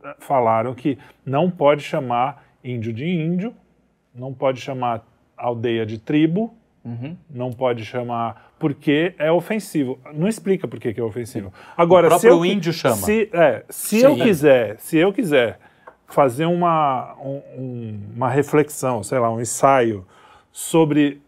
eh, 0.05 0.15
falaram 0.19 0.75
que 0.75 0.99
não 1.25 1.51
pode 1.51 1.83
chamar 1.83 2.45
índio 2.63 2.93
de 2.93 3.07
índio, 3.07 3.55
não 4.15 4.35
pode 4.35 4.61
chamar 4.61 5.03
aldeia 5.37 5.87
de 5.87 5.99
tribo, 5.99 6.55
não 7.31 7.51
pode 7.53 7.85
chamar. 7.85 8.53
Porque 8.59 9.15
é 9.19 9.31
ofensivo. 9.33 9.99
Não 10.13 10.29
explica 10.29 10.67
por 10.69 10.79
que 10.79 10.99
é 10.99 11.03
ofensivo. 11.03 11.53
Agora, 11.77 12.07
O 12.09 12.11
se 12.11 12.27
próprio 12.27 12.31
eu, 12.31 12.41
qui- 12.41 12.53
índio 12.57 12.73
chama. 12.73 12.97
Se, 12.97 13.29
é, 13.33 13.65
se 13.69 14.01
Sim. 14.01 14.07
eu 14.07 14.15
quiser, 14.17 14.77
se 14.79 14.97
eu 14.99 15.13
quiser 15.13 15.59
fazer 16.07 16.47
uma, 16.47 17.15
um- 17.23 17.43
um- 17.59 18.01
uma 18.17 18.29
reflexão, 18.29 19.03
sei 19.03 19.19
lá, 19.19 19.31
um 19.31 19.41
ensaio 19.41 20.07
sobre 20.53 21.21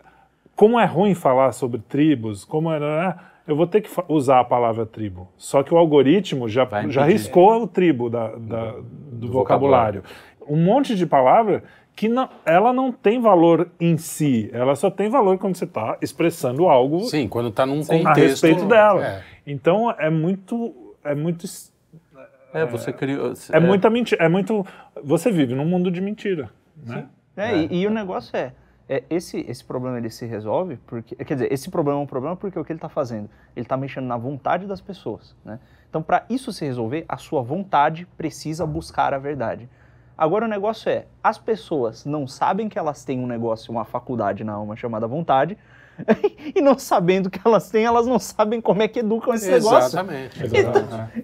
como 0.55 0.79
é 0.79 0.85
ruim 0.85 1.15
falar 1.15 1.53
sobre 1.53 1.81
tribos, 1.81 2.45
como 2.45 2.71
é, 2.73 2.79
né, 2.81 3.15
eu 3.47 3.55
vou 3.57 3.67
ter 3.67 3.81
que 3.81 3.91
usar 4.09 4.41
a 4.41 4.45
palavra 4.45 4.87
tribo. 4.87 5.29
Só 5.37 5.63
que 5.63 5.73
o 5.75 5.77
algoritmo 5.77 6.49
já, 6.49 6.67
já 6.89 7.05
riscou 7.05 7.63
o 7.63 7.67
tribo 7.67 8.09
da- 8.09 8.35
da- 8.37 8.75
do, 9.13 9.31
vocabulário. 9.31 10.03
Um 10.49 10.57
monte 10.63 10.95
de 10.95 11.05
palavra 11.07 11.65
que 11.97 12.09
não, 12.11 12.29
ela 12.45 12.75
não 12.75 12.93
tem 12.93 13.19
valor 13.21 13.71
em 13.81 13.97
si, 13.97 14.51
ela 14.53 14.77
só 14.77 14.91
tem 14.91 15.09
valor 15.09 15.39
quando 15.39 15.57
você 15.57 15.65
está 15.65 15.97
expressando 16.03 16.69
algo 16.69 17.01
Sim, 17.07 17.27
quando 17.27 17.49
está 17.49 17.65
num 17.65 17.81
a 17.81 17.87
contexto. 17.87 18.19
respeito 18.19 18.67
dela. 18.67 19.05
É. 19.05 19.23
Então 19.47 19.91
é 19.93 20.11
muito, 20.11 20.95
é 21.03 21.15
muito, 21.15 21.47
É, 22.53 22.67
você 22.67 22.93
criou. 22.93 23.33
é 23.51 23.59
muita 23.59 23.89
mentira, 23.89 24.23
é 24.25 24.29
muito. 24.29 24.65
Você 25.03 25.33
vive 25.33 25.55
num 25.55 25.65
mundo 25.65 25.91
de 25.91 26.01
mentira, 26.03 26.51
né? 26.85 27.07
É, 27.35 27.57
E, 27.57 27.81
e 27.83 27.87
o 27.87 27.91
negócio 27.91 28.37
é, 28.37 28.53
é, 28.89 29.03
esse, 29.09 29.45
esse 29.49 29.65
problema 29.65 29.97
ele 29.99 30.11
se 30.11 30.27
resolve 30.27 30.77
porque, 30.87 31.17
quer 31.17 31.35
dizer, 31.35 31.53
esse 31.53 31.71
problema 31.71 31.99
é 31.99 32.03
um 32.03 32.07
problema 32.07 32.37
porque 32.37 32.59
o 32.59 32.65
que 32.65 32.73
ele 32.73 32.79
está 32.79 32.89
fazendo? 32.91 33.29
Ele 33.57 33.65
está 33.65 33.77
mexendo 33.77 34.05
na 34.07 34.17
vontade 34.19 34.67
das 34.67 34.81
pessoas, 34.83 35.35
né? 35.45 35.59
Então, 35.89 36.03
para 36.03 36.25
isso 36.29 36.53
se 36.53 36.65
resolver, 36.65 37.07
a 37.09 37.17
sua 37.17 37.41
vontade 37.43 38.07
precisa 38.19 38.67
buscar 38.67 39.15
a 39.15 39.19
verdade. 39.19 39.67
Agora 40.17 40.45
o 40.47 40.49
negócio 40.49 40.89
é, 40.89 41.07
as 41.23 41.39
pessoas 41.39 42.05
não 42.05 42.27
sabem 42.27 42.69
que 42.69 42.79
elas 42.79 43.05
têm 43.05 43.21
um 43.21 43.27
negócio, 43.27 43.71
uma 43.71 43.85
faculdade 43.85 44.45
na 44.45 44.55
alma 44.55 44.75
chamada 44.77 45.07
vontade, 45.07 45.57
e 46.55 46.61
não 46.61 46.79
sabendo 46.79 47.31
que 47.31 47.41
elas 47.45 47.71
têm, 47.71 47.85
elas 47.85 48.07
não 48.07 48.19
sabem 48.19 48.61
como 48.61 48.83
é 48.83 48.89
que 48.89 48.99
educam 49.01 49.33
esse 49.35 49.51
negócio. 49.51 49.79
Exatamente. 49.99 50.39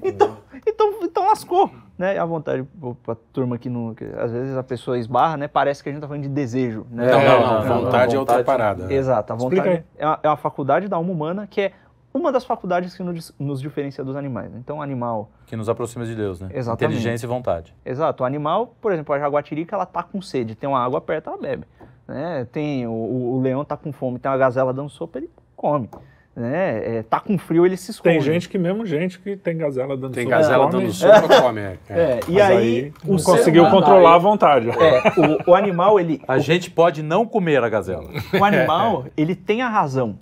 Então, 0.03 0.37
então, 0.67 0.95
então 1.03 1.27
lascou, 1.27 1.71
né? 1.99 2.19
A 2.19 2.25
vontade, 2.25 2.67
para 3.03 3.15
turma 3.33 3.59
que, 3.59 3.69
não, 3.69 3.95
que 3.95 4.05
às 4.05 4.31
vezes 4.33 4.57
a 4.57 4.63
pessoa 4.63 4.99
esbarra, 4.99 5.37
né? 5.37 5.49
Parece 5.49 5.83
que 5.83 5.89
a 5.89 5.93
gente 5.93 6.01
tá 6.01 6.09
falando 6.09 6.23
de 6.23 6.29
desejo, 6.29 6.87
né? 6.91 7.11
Não, 7.11 7.19
É, 7.21 7.29
não, 7.29 7.41
não, 7.41 7.53
não. 7.53 7.65
não, 7.77 7.85
Vontade 7.85 8.13
é 8.13 8.15
não, 8.15 8.21
outra 8.21 8.39
vontade- 8.39 8.45
parada. 8.47 8.93
Exato, 8.93 9.33
a 9.33 9.37
vontade 9.37 9.85
é 9.99 10.07
uma, 10.07 10.21
é 10.23 10.29
uma 10.29 10.37
faculdade 10.37 10.89
da 10.89 10.97
alma 10.97 11.11
humana 11.13 11.47
que 11.47 11.61
é 11.61 11.73
uma 12.15 12.31
das 12.31 12.45
faculdades 12.45 12.95
que 12.95 13.03
nos, 13.03 13.35
nos 13.39 13.61
diferencia 13.61 14.05
dos 14.05 14.17
animais. 14.17 14.53
Então, 14.55 14.79
o 14.79 14.83
animal, 14.83 15.31
Que 15.47 15.57
nos 15.57 15.69
aproxima 15.69 16.05
de 16.05 16.15
Deus, 16.15 16.41
né? 16.41 16.49
Exatamente. 16.53 16.97
Inteligência 16.97 17.27
e 17.27 17.29
vontade. 17.29 17.75
exato, 17.85 18.23
o 18.23 18.27
animal, 18.27 18.75
por 18.81 18.93
exemplo, 18.93 19.15
a 19.15 19.19
jaguatirica, 19.19 19.75
ela 19.77 19.87
tá 19.87 20.03
com 20.03 20.21
sede, 20.21 20.55
tem 20.55 20.69
uma 20.69 20.85
água 20.85 21.01
perto, 21.01 21.29
ela 21.31 21.39
bebe. 21.39 21.65
Né? 22.07 22.47
Tem 22.53 22.87
o, 22.87 22.91
o- 22.91 23.35
o 23.37 23.41
leão 23.41 23.65
tá 23.65 23.77
com 23.77 23.93
fome, 23.93 24.19
tem 24.19 24.31
uma 24.31 24.37
gazela 24.37 24.73
dando 24.73 24.91
sopa, 24.91 25.19
ele 25.19 25.31
come. 25.57 25.89
Né? 26.35 26.97
É, 26.99 27.03
tá 27.03 27.21
com 27.21 27.37
frio, 27.37 27.65
ele 27.67 27.77
se 27.77 27.91
esconde. 27.91 28.15
Tem 28.17 28.21
gente 28.23 28.49
que 28.49 28.57
mesmo 28.59 28.87
gente 28.87 29.19
que 29.19 29.37
tem 29.37 29.57
gazela 29.57 29.95
dando 29.97 30.15
Tem 30.15 30.25
sopa, 30.25 30.37
gazela 30.37 30.67
come, 30.71 30.83
dando 30.83 30.93
sopa, 30.95 31.29
come. 31.43 31.61
É. 31.61 31.79
É, 31.91 32.21
e 32.27 32.33
mas 32.33 32.43
aí, 32.43 32.93
não 33.05 33.15
o 33.15 33.19
ser 33.19 33.25
conseguiu 33.27 33.69
controlar 33.71 34.15
a 34.15 34.19
vontade. 34.19 34.69
É, 34.71 35.47
o, 35.47 35.51
o 35.51 35.55
animal, 35.55 36.01
ele, 36.01 36.23
A 36.27 36.39
gente 36.39 36.71
pode 36.71 37.03
não 37.03 37.27
comer 37.27 37.63
a 37.63 37.69
gazela. 37.69 38.09
o 38.39 38.43
animal, 38.45 39.05
ele 39.17 39.35
tem 39.35 39.61
a 39.63 39.69
razão. 39.69 40.19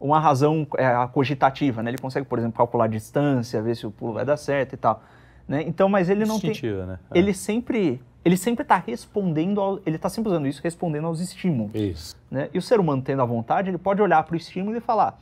Uma 0.00 0.18
razão 0.18 0.66
é, 0.78 1.06
cogitativa, 1.12 1.82
né? 1.82 1.90
Ele 1.90 1.98
consegue, 1.98 2.26
por 2.26 2.38
exemplo, 2.38 2.56
calcular 2.56 2.84
a 2.86 2.88
distância, 2.88 3.60
ver 3.60 3.76
se 3.76 3.86
o 3.86 3.90
pulo 3.90 4.14
vai 4.14 4.24
dar 4.24 4.38
certo 4.38 4.72
e 4.72 4.76
tal. 4.78 5.02
Né? 5.46 5.62
Então, 5.66 5.88
mas 5.90 6.08
ele 6.08 6.24
não 6.24 6.40
tem... 6.40 6.52
Né? 6.86 6.98
É. 7.10 7.18
Ele 7.18 7.34
sempre... 7.34 8.00
Ele 8.24 8.36
sempre 8.36 8.62
está 8.62 8.76
respondendo, 8.76 9.60
ao, 9.60 9.80
ele 9.86 9.96
está 9.96 10.08
sempre 10.10 10.30
usando 10.30 10.46
isso, 10.46 10.60
respondendo 10.62 11.06
aos 11.06 11.20
estímulos. 11.20 11.74
Isso. 11.74 12.16
Né? 12.30 12.50
E 12.52 12.58
o 12.58 12.62
ser 12.62 12.78
humano 12.78 13.00
tendo 13.02 13.22
a 13.22 13.24
vontade, 13.24 13.70
ele 13.70 13.78
pode 13.78 14.02
olhar 14.02 14.22
para 14.22 14.34
o 14.34 14.36
estímulo 14.36 14.76
e 14.76 14.80
falar: 14.80 15.18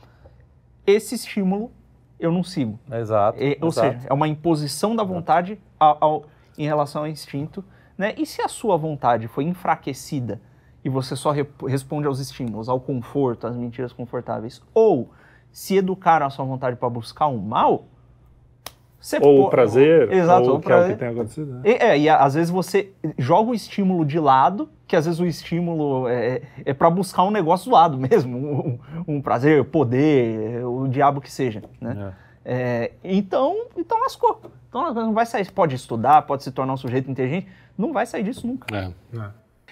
esse 0.85 1.15
estímulo 1.15 1.71
eu 2.19 2.29
não 2.29 2.43
sigo. 2.43 2.77
Exato. 2.91 3.37
É, 3.41 3.57
ou 3.61 3.69
exato. 3.69 3.93
seja, 3.93 4.07
é 4.09 4.13
uma 4.13 4.27
imposição 4.27 4.95
da 4.95 5.03
vontade 5.03 5.57
ao- 5.79 5.97
ao- 6.01 6.25
em 6.57 6.65
relação 6.65 7.03
ao 7.03 7.07
instinto. 7.07 7.63
Né? 7.97 8.13
E 8.17 8.25
se 8.25 8.41
a 8.41 8.49
sua 8.49 8.75
vontade 8.75 9.29
foi 9.29 9.45
enfraquecida 9.45 10.41
e 10.89 10.91
você 10.91 11.15
só 11.15 11.31
responde 11.67 12.07
aos 12.07 12.19
estímulos, 12.19 12.67
ao 12.67 12.79
conforto, 12.79 13.45
às 13.47 13.55
mentiras 13.55 13.93
confortáveis, 13.93 14.61
ou 14.73 15.09
se 15.51 15.77
educaram 15.77 16.25
a 16.25 16.29
sua 16.29 16.43
vontade 16.45 16.75
para 16.75 16.89
buscar 16.89 17.27
um 17.27 17.37
mal, 17.37 17.85
você 18.99 19.17
Ou 19.21 19.45
o 19.45 19.49
prazer, 19.49 20.11
Exato, 20.11 20.49
ou 20.49 20.57
o 20.57 20.59
que 20.59 20.69
é 20.69 20.75
o 20.75 20.77
prazer. 20.77 20.93
que 20.93 20.99
tem 20.99 21.07
acontecido. 21.07 21.53
Né? 21.53 21.61
E, 21.63 21.71
é, 21.71 21.97
e 21.99 22.09
a- 22.09 22.17
às 22.17 22.33
vezes 22.33 22.49
você 22.49 22.91
joga 23.17 23.51
o 23.51 23.55
estímulo 23.55 24.03
de 24.03 24.19
lado, 24.19 24.69
que 24.85 24.93
às 24.93 25.05
vezes 25.05 25.21
o 25.21 25.25
estímulo 25.25 26.05
é, 26.09 26.41
é 26.65 26.73
para 26.73 26.89
buscar 26.89 27.23
um 27.23 27.31
negócio 27.31 27.69
do 27.69 27.73
lado 27.75 27.95
mesmo, 28.01 28.37
um, 28.37 28.79
um 29.07 29.21
prazer, 29.21 29.63
poder, 29.65 30.65
o 30.65 30.85
diabo 30.89 31.21
que 31.21 31.31
seja, 31.31 31.63
né? 31.79 32.13
É, 32.43 32.91
então, 33.03 33.67
então 33.77 33.99
lascou. 34.01 34.41
Então 34.67 34.93
não 34.93 35.13
vai 35.13 35.25
sair, 35.25 35.49
pode 35.49 35.75
estudar, 35.75 36.23
pode 36.23 36.43
se 36.43 36.51
tornar 36.51 36.73
um 36.73 36.77
sujeito 36.77 37.09
inteligente, 37.09 37.47
não 37.77 37.93
vai 37.93 38.05
sair 38.05 38.23
disso 38.23 38.45
nunca. 38.45 38.75
É. 38.75 38.91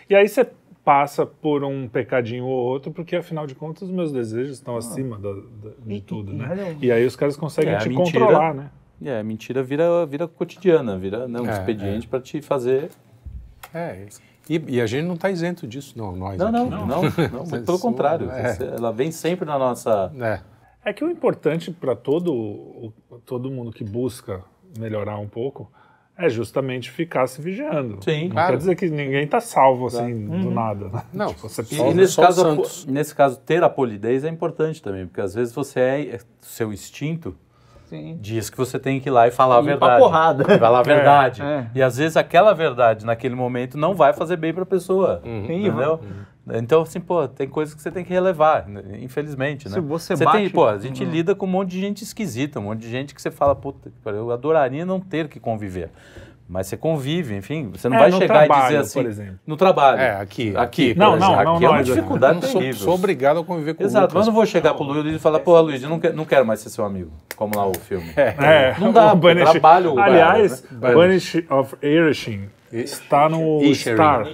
E 0.10 0.16
aí 0.16 0.28
você 0.30 0.48
passa 0.88 1.26
por 1.26 1.66
um 1.66 1.86
pecadinho 1.86 2.46
ou 2.46 2.66
outro, 2.66 2.94
porque 2.94 3.18
afinal 3.18 3.46
de 3.46 3.54
contas 3.54 3.84
os 3.84 3.94
meus 3.94 4.10
desejos 4.10 4.54
estão 4.54 4.78
acima 4.78 5.18
da- 5.20 5.34
da- 5.34 5.72
de 5.86 5.96
E- 5.96 6.00
tudo, 6.02 6.32
né? 6.32 6.78
E 6.82 6.90
aí 6.90 7.06
os 7.06 7.14
caras 7.14 7.36
conseguem 7.36 7.74
É, 7.74 7.78
te 7.78 7.90
mentira- 7.90 8.22
controlar, 8.26 8.54
né? 8.54 8.70
É, 9.04 9.20
a 9.20 9.24
mentira 9.24 9.62
vira, 9.62 10.06
vira 10.06 10.30
cotidiana, 10.30 10.98
vira 10.98 11.28
né, 11.28 11.42
um 11.42 11.46
É, 11.50 11.52
expediente 11.52 12.08
para 12.08 12.22
te 12.22 12.42
fazer. 12.42 12.90
É. 13.74 14.06
E, 14.50 14.64
e 14.76 14.80
a 14.82 14.86
gente 14.88 15.06
não 15.06 15.16
está 15.16 15.30
isento 15.30 15.68
disso, 15.68 15.94
não, 15.98 16.16
nós 16.16 16.38
Não, 16.38 16.48
aqui. 16.48 16.56
não, 16.58 16.70
não, 16.70 16.88
não, 16.88 17.02
muito 17.44 17.66
pelo 17.66 17.76
Isso, 17.78 17.80
contrário. 17.82 18.32
é. 18.32 18.54
Você- 18.54 18.64
Ela 18.64 18.94
vem 18.94 19.12
sempre 19.12 19.46
na 19.46 19.60
nossa. 19.60 20.10
É. 20.18 20.40
É 20.90 20.94
que 20.94 21.04
o 21.04 21.12
importante 21.12 21.70
para 21.70 21.98
todo, 21.98 22.34
o- 22.34 22.94
todo 23.26 23.52
mundo 23.52 23.74
que 23.74 23.84
busca 23.84 24.42
melhorar 24.80 25.18
um 25.18 25.28
pouco 25.28 25.70
é 26.18 26.30
justamente 26.30 26.90
ficar 26.90 27.28
se 27.28 27.42
vigiando. 27.42 28.00
Sim, 28.04 28.24
Não 28.26 28.32
claro. 28.32 28.52
quer 28.54 28.58
dizer 28.58 28.76
que 28.76 28.90
ninguém 28.90 29.24
está 29.24 29.40
salvo 29.40 29.88
assim 29.88 30.14
Uhum. 30.28 30.42
do 30.42 30.52
nada. 30.52 30.90
né? 30.90 31.04
Não, 31.14 31.28
Tipo, 31.28 31.48
você 31.48 31.62
e- 31.62 31.66
precisa- 31.66 31.88
E 31.90 31.94
nesse 31.94 32.16
caso, 32.16 32.48
a 32.48 32.92
nesse 32.92 33.16
caso, 33.16 33.40
ter 33.40 33.64
a 33.64 33.70
polidez 33.70 34.24
é 34.24 34.30
importante 34.30 34.82
também, 34.82 35.06
porque 35.06 35.22
às 35.22 35.34
vezes 35.36 35.54
você 35.54 35.80
é, 35.80 36.02
é- 36.16 36.20
seu 36.42 36.74
instinto 36.74 37.36
Sim. 37.86 38.18
diz 38.20 38.50
que 38.50 38.58
você 38.58 38.78
tem 38.80 39.00
que 39.00 39.10
ir 39.10 39.12
lá 39.12 39.28
e 39.28 39.32
falar 39.32 39.58
a 39.58 39.60
Ir 39.60 39.64
pra 39.64 39.72
verdade. 39.76 40.00
porrada. 40.02 40.58
Falar 40.60 40.80
a 40.80 40.84
verdade. 40.84 41.42
é. 41.42 41.68
E 41.76 41.82
às 41.82 41.98
vezes 41.98 42.18
aquela 42.18 42.54
verdade 42.54 43.06
naquele 43.06 43.36
momento 43.36 43.78
não 43.78 43.94
vai 43.94 44.12
fazer 44.12 44.38
bem 44.38 44.54
para 44.54 44.64
a 44.64 44.66
pessoa. 44.66 45.22
Sim, 45.24 45.44
Entendeu? 45.44 46.00
Então, 46.54 46.82
assim, 46.82 47.00
pô, 47.00 47.28
tem 47.28 47.48
coisas 47.48 47.74
que 47.76 47.82
você 47.82 47.92
tem 47.92 48.04
que 48.04 48.12
relevar, 48.14 48.68
né? 48.68 48.82
infelizmente, 49.02 49.68
né? 49.68 49.74
Se 49.76 49.80
você 49.82 50.16
tem, 50.16 50.26
bate- 50.26 50.50
pô, 50.50 50.66
a 50.66 50.78
gente 50.78 51.04
lida 51.04 51.36
com 51.36 51.46
um 51.46 51.50
monte 51.50 51.72
de 51.72 51.80
gente 51.82 52.04
esquisita, 52.04 52.60
um 52.60 52.64
monte 52.64 52.80
de 52.80 52.90
gente 52.90 53.14
que 53.14 53.22
você 53.22 53.30
fala, 53.32 53.56
puta, 53.56 53.92
eu 54.06 54.32
adoraria 54.32 54.86
não 54.86 55.00
ter 55.00 55.28
que 55.28 55.40
conviver. 55.40 55.90
Mas 56.50 56.68
você 56.68 56.78
convive, 56.78 57.36
enfim, 57.36 57.70
você 57.74 57.90
não 57.90 57.98
É, 57.98 58.00
vai 58.00 58.12
chegar 58.14 58.24
e 58.46 58.48
trabalho, 58.48 58.64
dizer 58.68 58.78
assim. 58.78 59.02
por 59.02 59.10
exemplo. 59.10 59.40
No 59.46 59.58
trabalho. 59.58 60.00
É, 60.00 60.16
aqui, 60.22 60.56
Aqui, 60.56 60.96
Não, 60.96 61.18
exemplo. 61.18 61.36
não, 61.36 61.44
não, 61.44 61.56
aqui 61.56 61.66
é 61.66 61.68
uma 61.68 61.78
nós, 61.80 61.86
dificuldade 61.88 62.36
Eu 62.38 62.42
não 62.42 62.50
sou, 62.50 62.62
terrível. 62.62 62.80
sou 62.86 62.94
obrigado 62.96 63.40
a 63.42 63.44
conviver 63.44 63.74
com 63.74 63.84
o 63.84 63.86
Exato, 63.86 64.16
mas 64.16 64.26
não 64.28 64.34
vou 64.34 64.46
chegar 64.46 64.74
pro 64.74 64.86
Luiz 64.86 65.14
e 65.14 65.20
falar, 65.20 65.40
pô, 65.40 65.60
Luiz, 65.60 65.84
eu 65.84 65.90
não, 65.90 66.00
quero, 66.00 66.16
não 66.16 66.24
quero 66.24 66.46
mais 66.46 66.62
ser 66.62 66.70
seu 66.70 66.86
amigo, 66.86 67.12
como 67.36 67.54
lá 67.58 67.68
o 67.68 67.74
filme. 67.74 68.08
É, 68.16 68.74
Não 68.80 68.94
dá, 68.94 69.12
o 69.12 69.18
Banish- 69.18 69.52
trabalho 69.52 69.96
o 69.96 70.00
Aliás, 70.00 70.62
cara, 70.62 70.96
Banish 70.96 71.44
of 71.50 71.76
Irishin 71.84 72.44
está 72.82 73.28
no. 73.30 73.60
Star. 73.74 74.28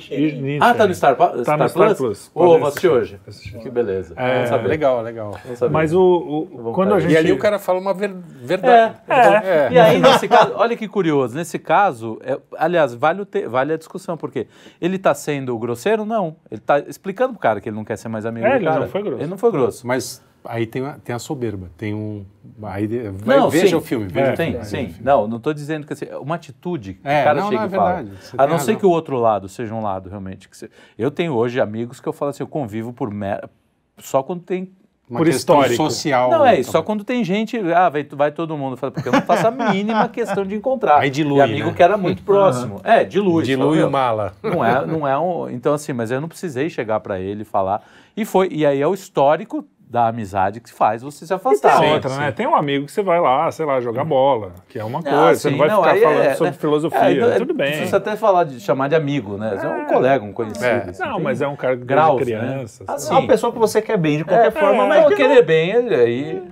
Ah, 0.61 0.73
tá 0.73 0.87
no 0.87 0.93
Star, 0.93 1.15
Tá 1.15 1.57
no 1.57 1.67
Star 1.69 1.95
Plus. 1.95 2.31
Ô, 2.33 2.39
Pode 2.45 2.59
vou 2.59 2.67
assistir 2.67 2.87
hoje. 2.89 3.19
assistir. 3.27 3.57
Que 3.59 3.69
beleza. 3.69 4.13
É, 4.17 4.33
Vamos 4.35 4.49
saber. 4.49 4.67
Legal, 4.67 5.01
legal. 5.01 5.39
Vamos 5.43 5.59
saber. 5.59 5.71
Mas 5.73 5.93
o, 5.93 6.01
o- 6.01 6.71
quando 6.73 6.93
a 6.93 6.99
gente 6.99 7.11
E 7.13 7.17
ali 7.17 7.31
o 7.31 7.37
cara 7.37 7.59
fala 7.59 7.79
uma 7.79 7.93
ver- 7.93 8.13
verdade. 8.41 8.95
É, 9.07 9.69
E 9.71 9.79
aí, 9.79 9.99
nesse 9.99 10.27
caso, 10.27 10.53
olha 10.55 10.75
que 10.75 10.87
curioso, 10.87 11.35
nesse 11.35 11.57
caso, 11.59 12.19
é- 12.23 12.37
aliás, 12.57 12.93
vale, 12.93 13.21
o 13.21 13.25
te- 13.25 13.47
vale 13.47 13.73
a 13.73 13.77
discussão, 13.77 14.15
porque 14.17 14.47
ele 14.81 14.95
está 14.97 15.13
sendo 15.13 15.57
grosseiro? 15.57 16.05
Não. 16.05 16.35
Ele 16.51 16.59
está 16.61 16.79
explicando 16.79 17.33
pro 17.33 17.39
cara 17.41 17.59
que 17.61 17.69
ele 17.69 17.75
não 17.75 17.83
quer 17.85 17.97
ser 17.97 18.07
mais 18.09 18.25
amigo 18.25 18.45
É, 18.45 18.51
do 18.51 18.55
ele 18.57 18.65
cara. 18.65 18.79
não 18.81 18.87
foi 18.89 19.01
grosso. 19.03 19.21
Ele 19.21 19.29
não 19.29 19.37
foi 19.37 19.51
grosso. 19.51 19.87
Mas 19.87 20.21
aí 20.45 20.65
tem, 20.65 20.85
a- 20.85 20.97
tem 21.03 21.15
a 21.15 21.19
soberba, 21.19 21.69
tem 21.77 21.93
um... 21.93 22.25
Aí, 22.63 22.87
vai, 23.11 23.37
Não, 23.37 23.49
veja 23.49 23.67
sim. 23.69 23.75
o 23.75 23.81
filme, 23.81 24.07
veja 24.07 24.27
É, 24.27 24.33
o 24.33 24.37
filme. 24.37 24.65
Sim, 24.65 24.77
filme. 24.89 24.95
Não, 25.01 25.27
não 25.27 25.37
estou 25.37 25.53
dizendo 25.53 25.85
que 25.87 25.93
assim, 25.93 26.05
uma 26.21 26.35
atitude 26.35 26.95
que 26.95 27.07
É, 27.07 27.21
o 27.21 27.23
cara 27.23 27.41
não, 27.41 27.49
chega 27.49 27.57
não, 27.57 27.63
é 27.63 27.67
e 27.67 27.69
fala. 27.75 27.91
A 28.37 28.45
tem 28.45 28.47
não 28.47 28.59
ser 28.59 28.75
que 28.77 28.85
o 28.85 28.89
outro 28.89 29.17
lado 29.17 29.47
seja 29.49 29.73
um 29.73 29.81
lado 29.81 30.09
realmente. 30.09 30.49
Que 30.49 30.69
Eu 30.97 31.09
tenho 31.11 31.33
hoje 31.33 31.59
amigos 31.61 31.99
que 31.99 32.07
eu 32.07 32.13
falo 32.13 32.29
assim, 32.31 32.43
eu 32.43 32.47
convivo 32.47 32.91
por 32.93 33.09
mer... 33.11 33.49
só 33.97 34.21
quando 34.23 34.41
tem 34.41 34.71
Uma 35.09 35.19
por 35.19 35.27
histórico. 35.27 35.75
social. 35.75 36.29
Não, 36.31 36.45
é 36.45 36.59
isso. 36.59 36.71
Só 36.71 36.81
quando 36.81 37.03
tem 37.03 37.23
gente, 37.23 37.57
ah, 37.73 37.89
vai, 37.89 38.03
vai 38.03 38.31
todo 38.31 38.57
mundo. 38.57 38.73
Eu 38.73 38.77
falo, 38.77 38.91
porque 38.93 39.07
eu 39.09 39.13
não 39.13 39.21
faço 39.21 39.47
a 39.47 39.51
mínima 39.51 40.07
questão 40.09 40.45
de 40.45 40.55
encontrar. 40.55 40.99
Aí 40.99 41.09
dilui, 41.09 41.37
E 41.39 41.41
amigo 41.41 41.67
né? 41.69 41.73
que 41.75 41.83
era 41.83 41.97
muito 41.97 42.23
próximo. 42.23 42.79
É, 42.83 43.03
dilui. 43.03 43.43
Dilui 43.43 43.77
Fala, 43.77 43.87
o 43.87 43.91
mala. 43.91 44.33
Não 44.41 44.63
é, 44.65 44.85
não 44.85 45.07
é 45.07 45.17
um. 45.19 45.49
Então, 45.49 45.73
assim, 45.73 45.93
mas 45.93 46.09
eu 46.11 46.19
não 46.21 46.27
precisei 46.27 46.69
chegar 46.69 46.99
pra 47.01 47.19
ele 47.19 47.43
falar. 47.43 47.83
E 48.15 48.25
foi. 48.25 48.47
E 48.51 48.65
aí 48.65 48.81
é 48.81 48.87
o 48.87 48.93
histórico 48.93 49.65
da 49.93 50.07
amizade 50.07 50.59
que 50.59 50.73
faz 50.73 51.03
você 51.03 51.23
se 51.23 51.31
E 51.31 51.35
afastar. 51.35 51.79
tem 51.79 51.93
outra, 51.93 52.17
né? 52.17 52.31
Tem 52.31 52.47
um 52.47 52.55
amigo 52.55 52.87
que 52.87 52.91
você 52.91 53.03
vai 53.03 53.21
lá, 53.21 53.51
sei 53.51 53.63
lá, 53.63 53.79
jogar 53.79 54.03
bola, 54.03 54.51
que 54.67 54.79
é 54.79 54.83
uma 54.83 54.97
Ah, 54.99 55.03
coisa. 55.03 55.39
você 55.39 55.51
não 55.51 55.57
vai 55.59 55.69
ficar 55.69 55.91
aí 55.91 56.01
falando 56.01 56.21
é, 56.23 56.33
sobre 56.33 56.51
né? 56.51 56.57
filosofia. 56.59 56.99
É, 57.25 57.37
tudo 57.37 57.53
bem. 57.53 57.67
Precisa 57.73 57.97
até 57.97 58.15
falar 58.15 58.45
de 58.45 58.59
chamar 58.59 58.87
de 58.89 58.95
amigo, 58.95 59.37
né? 59.37 59.55
Você 59.55 59.67
é 59.67 59.69
um 59.69 59.85
colega, 59.85 60.25
um 60.25 60.33
conhecido. 60.33 60.65
É. 60.65 60.89
assim, 60.89 61.03
Não, 61.03 61.19
mas 61.19 61.43
é 61.43 61.47
um 61.47 61.55
cara 61.55 61.75
graus, 61.75 62.25
de 62.25 62.33
né? 62.33 62.39
criança. 62.39 62.83
Ah, 62.87 62.97
sei 62.97 63.07
sim. 63.07 63.13
lá. 63.13 63.19
É 63.19 63.21
uma 63.21 63.27
pessoa 63.27 63.53
que 63.53 63.59
você 63.59 63.83
quer 63.83 63.97
bem 63.97 64.17
de 64.17 64.23
qualquer 64.25 64.47
É, 64.47 64.51
forma, 64.51 64.83
é, 64.83 64.87
mas 64.87 65.01
não, 65.03 65.09
que 65.09 65.15
querer 65.15 65.45
bem, 65.45 65.69
ele 65.69 65.93
aí. 65.95 66.43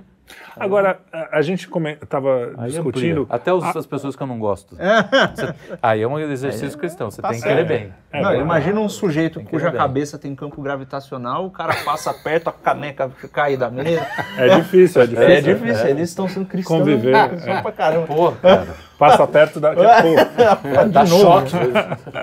Agora, 0.58 0.98
a, 1.12 1.38
a 1.38 1.42
gente 1.42 1.66
come, 1.68 1.96
tava 1.96 2.52
aí 2.58 2.70
discutindo. 2.70 3.22
amplia. 3.22 3.36
Até 3.36 3.52
os- 3.52 3.64
as 3.76 3.86
pessoas 3.86 4.14
que 4.16 4.22
eu 4.22 4.26
não 4.26 4.38
gosto. 4.38 4.76
Você- 5.34 5.54
aí 5.82 6.02
é 6.02 6.06
um 6.06 6.18
exercício 6.18 6.78
cristão, 6.78 7.10
você 7.10 7.22
Tá 7.22 7.28
tem 7.28 7.38
que 7.38 7.42
certo. 7.42 7.56
querer 7.66 7.68
bem. 7.68 7.94
É 8.12 8.20
não, 8.20 8.34
imagina 8.34 8.78
um 8.80 8.88
sujeito 8.88 9.36
Tem 9.36 9.44
que 9.44 9.50
cuja 9.50 9.66
ver 9.66 9.72
bem. 9.72 9.80
cabeça 9.80 10.18
tem 10.18 10.34
campo 10.34 10.60
gravitacional, 10.60 11.46
o 11.46 11.50
cara 11.50 11.74
passa 11.84 12.12
perto, 12.12 12.48
a 12.48 12.52
caneca 12.52 13.10
cai 13.32 13.56
da 13.56 13.70
mesa. 13.70 14.06
É 14.36 14.48
difícil, 14.56 15.02
é 15.02 15.06
difícil. 15.06 15.30
É 15.30 15.40
difícil, 15.40 15.86
eles 15.88 16.08
estão 16.10 16.28
sendo 16.28 16.46
cristãos. 16.46 16.78
Conviver, 16.80 17.12
né? 17.12 17.30
é. 17.34 17.38
Só 17.56 17.62
pra 17.62 17.72
caramba. 17.72 18.06
Pô, 18.06 18.32
cara. 18.32 18.66
Passa 18.98 19.26
perto 19.26 19.58
da. 19.58 19.72
Pô, 19.74 20.88
Dá 20.90 21.06
choque. 21.06 21.56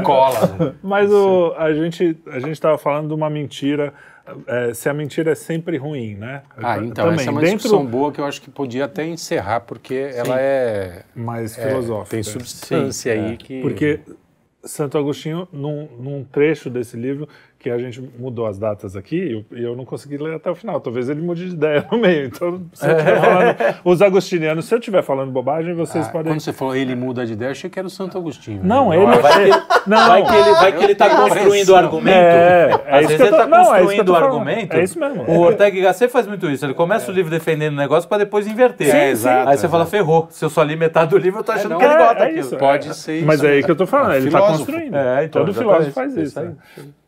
Cola. 0.04 0.40
né? 0.60 0.74
mas 0.82 1.12
o, 1.12 1.54
a 1.58 1.74
gente 1.74 2.18
a 2.28 2.40
gente 2.40 2.52
estava 2.52 2.78
falando 2.78 3.08
de 3.10 3.14
uma 3.14 3.30
mentira. 3.30 3.94
É, 4.48 4.74
se 4.74 4.90
a 4.90 4.94
mentira 4.94 5.32
é 5.32 5.36
sempre 5.36 5.78
ruim, 5.78 6.16
né? 6.16 6.44
Ah, 6.58 6.78
então, 6.78 7.06
Também, 7.06 7.20
essa 7.20 7.30
é 7.30 7.32
uma 7.32 7.42
dentro 7.42 7.58
discussão 7.58 7.86
boa 7.86 8.12
que 8.12 8.20
eu 8.20 8.26
acho 8.26 8.42
que 8.42 8.50
podia 8.50 8.86
até 8.86 9.06
encerrar, 9.06 9.62
porque 9.62 10.12
ela 10.14 10.40
é, 10.40 11.04
mais 11.16 11.58
é, 11.58 11.68
filosófica. 11.68 12.12
tem 12.12 12.24
substância 12.24 13.14
Sim, 13.14 13.20
aí 13.20 13.34
é. 13.34 13.38
que... 13.38 13.62
Porque 13.62 14.00
Santo 14.64 14.98
Agostinho, 14.98 15.48
num, 15.52 15.88
num 16.00 16.24
trecho 16.24 16.70
desse 16.70 16.98
livro, 16.98 17.28
que 17.60 17.70
a 17.70 17.78
gente 17.78 18.02
mudou 18.18 18.46
as 18.48 18.58
datas 18.58 18.96
aqui, 18.96 19.18
e 19.18 19.34
eu, 19.34 19.46
e 19.60 19.64
eu 19.66 19.76
não 19.76 19.84
consegui 19.84 20.16
ler 20.18 20.36
até 20.36 20.50
o 20.50 20.56
final. 20.56 20.80
Talvez 20.80 21.10
ele 21.10 21.22
mude 21.22 21.46
de 21.50 21.56
ideia 21.56 21.86
no 21.92 21.98
meio. 21.98 22.28
Então, 22.28 22.62
se 22.72 22.86
eu 22.88 22.92
estiver 22.94 23.20
falando, 23.20 23.56
os 23.84 24.02
agostinianos, 24.02 24.64
se 24.66 24.74
eu 24.74 24.80
estiver 24.80 25.04
falando 25.04 25.30
bobagem, 25.30 25.74
vocês 25.74 26.08
Ah, 26.08 26.10
podem. 26.10 26.32
Quando 26.32 26.40
você 26.40 26.54
falou 26.54 26.74
ele 26.74 26.96
muda 26.96 27.26
de 27.26 27.34
ideia, 27.34 27.50
eu 27.50 27.52
achei 27.52 27.70
que 27.70 27.78
era 27.78 27.86
o 27.86 27.92
Santo 27.92 28.18
Agostinho. 28.18 28.62
Não, 28.64 28.90
né? 28.92 28.96
ele. 28.96 29.06
Vai 29.22 29.44
que, 29.52 29.90
Não, 29.90 30.08
vai 30.08 30.24
que 30.26 30.34
ele, 30.36 30.52
vai 30.54 30.72
que 30.78 30.84
ele 30.86 30.96
tá 30.96 31.10
construindo 31.10 31.76
argumento. 31.76 32.16
É, 32.16 32.82
é 32.86 32.96
Às 32.96 33.08
vezes 33.08 33.20
ele 33.20 33.24
eu 33.24 33.32
tô- 33.32 33.38
tá 33.38 33.48
não, 33.48 33.76
é 33.76 33.80
construindo 33.82 34.14
falando. 34.14 34.24
argumento. 34.26 34.74
É 34.78 34.84
isso 34.84 34.98
mesmo. 35.00 35.24
O 35.28 35.40
Ortega 35.40 35.78
y 35.78 35.82
Gasset 35.84 36.10
faz 36.12 36.28
muito 36.28 36.50
isso. 36.50 36.66
Ele 36.66 36.74
começa 36.74 37.12
o 37.12 37.14
livro 37.14 37.30
defendendo 37.30 37.74
o 37.74 37.78
negócio 37.78 38.08
para 38.08 38.20
depois 38.20 38.48
inverter. 38.48 38.90
Sim, 38.90 38.98
exato, 39.12 39.50
Aí 39.50 39.58
você 39.58 39.68
fala, 39.68 39.86
ferrou. 39.86 40.28
Se 40.30 40.46
eu 40.46 40.50
só 40.50 40.64
li 40.64 40.78
metade 40.78 41.10
do 41.12 41.18
livro, 41.18 41.42
eu 41.42 41.44
tô 41.44 41.52
achando 41.52 41.72
não, 41.72 41.78
que 41.78 41.84
ele 41.84 41.94
é, 41.94 41.98
gosta 41.98 42.14
é 42.14 42.20
daquilo. 42.20 42.40
isso. 42.40 42.56
Pode 42.58 42.96
ser 42.96 43.18
isso. 43.18 43.28
Mas 43.28 43.44
é 43.44 43.50
aí 43.50 43.64
que 43.64 43.70
eu 43.72 43.76
tô 43.76 43.86
falando, 43.86 44.14
É 44.14 44.18
ele 44.18 44.28
está 44.28 44.40
construindo. 44.42 44.96
É, 44.96 45.26
então, 45.26 45.42
Todo 45.42 45.52
exatamente, 45.52 45.58
filósofo 45.58 45.92
faz 45.92 46.16
isso? 46.16 46.40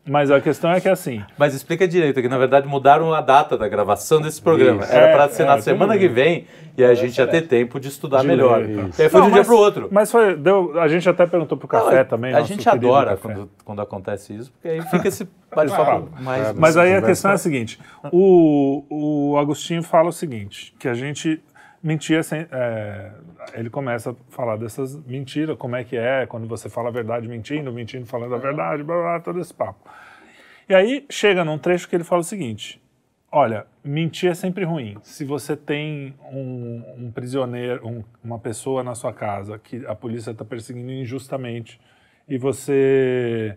Mas 0.04 0.32
a 0.32 0.40
questão 0.40 0.72
é 0.72 0.80
que 0.80 0.88
assim, 0.88 1.22
Mas 1.38 1.54
explica 1.54 1.86
direito, 1.86 2.20
que 2.20 2.28
na 2.28 2.36
verdade 2.36 2.66
mudaram 2.66 3.14
a 3.14 3.20
data 3.20 3.56
da 3.56 3.68
gravação 3.68 4.20
desse 4.20 4.42
programa. 4.42 4.82
Isso. 4.82 4.92
Era 4.92 5.06
É, 5.06 5.12
para 5.12 5.28
ser 5.28 5.44
é, 5.44 5.46
na 5.46 5.52
tudo 5.52 5.62
semana 5.62 5.96
que 5.96 6.08
vem 6.08 6.44
e 6.76 6.82
a 6.84 6.92
gente 6.94 7.16
ia 7.18 7.26
ter 7.26 7.42
tempo 7.42 7.78
de 7.78 7.86
estudar 7.86 8.22
De 8.22 8.26
melhor. 8.26 8.62
E 8.68 8.80
aí 9.02 9.08
foi 9.08 9.20
Não, 9.20 9.26
de 9.28 9.32
um 9.32 9.34
dia 9.34 9.40
mas- 9.42 9.46
para 9.46 9.54
o 9.54 9.58
outro. 9.58 9.88
Mas 9.92 10.10
foi, 10.10 10.34
deu, 10.36 10.80
a 10.80 10.88
gente 10.88 11.08
até 11.08 11.24
perguntou 11.24 11.56
pro 11.56 11.68
café 11.68 11.98
Não, 11.98 12.04
também. 12.04 12.34
A 12.34 12.40
gente 12.42 12.68
adora 12.68 13.16
quando, 13.16 13.48
quando 13.64 13.80
acontece 13.80 14.34
isso, 14.34 14.50
porque 14.50 14.66
aí 14.68 14.82
fica 14.82 15.06
esse 15.06 15.28
bate-papo 15.54 16.08
mais. 16.20 16.52
Mas 16.52 16.76
aí 16.76 16.94
a 16.96 17.02
questão 17.02 17.30
é 17.30 17.34
a 17.34 17.38
seguinte: 17.38 17.78
o, 18.10 18.84
o 19.34 19.38
Agostinho 19.38 19.84
fala 19.84 20.08
o 20.08 20.12
seguinte, 20.12 20.74
que 20.80 20.88
a 20.88 20.94
gente 20.94 21.40
mentia 21.82 22.22
sem. 22.24 22.46
é, 22.50 23.10
ele 23.54 23.68
começa 23.70 24.10
a 24.10 24.14
falar 24.28 24.56
dessas 24.56 24.96
mentiras, 25.06 25.56
como 25.56 25.76
é 25.76 25.84
que 25.84 25.96
é, 25.96 26.26
quando 26.26 26.46
você 26.46 26.68
fala 26.68 26.88
a 26.88 26.92
verdade 26.92 27.28
mentindo, 27.28 27.72
mentindo 27.72 28.06
falando 28.06 28.34
a 28.34 28.38
verdade, 28.38 28.82
blá, 28.82 28.94
blá, 28.96 29.04
blá, 29.04 29.20
todo 29.20 29.40
esse 29.40 29.52
papo. 29.54 29.88
E 30.68 30.74
aí 30.74 31.04
chega 31.10 31.44
num 31.44 31.58
trecho 31.58 31.88
que 31.88 31.96
ele 31.96 32.04
fala 32.04 32.20
o 32.20 32.24
seguinte: 32.24 32.80
olha, 33.30 33.66
mentir 33.84 34.30
é 34.30 34.34
sempre 34.34 34.64
ruim. 34.64 34.96
Se 35.02 35.24
você 35.24 35.56
tem 35.56 36.14
um, 36.32 36.82
um 36.98 37.10
prisioneiro, 37.10 37.86
um- 37.86 38.04
uma 38.22 38.38
pessoa 38.38 38.82
na 38.82 38.94
sua 38.94 39.12
casa 39.12 39.58
que 39.58 39.84
a 39.86 39.94
polícia 39.94 40.30
está 40.30 40.44
perseguindo 40.44 40.90
injustamente 40.92 41.80
e 42.28 42.38
você 42.38 43.56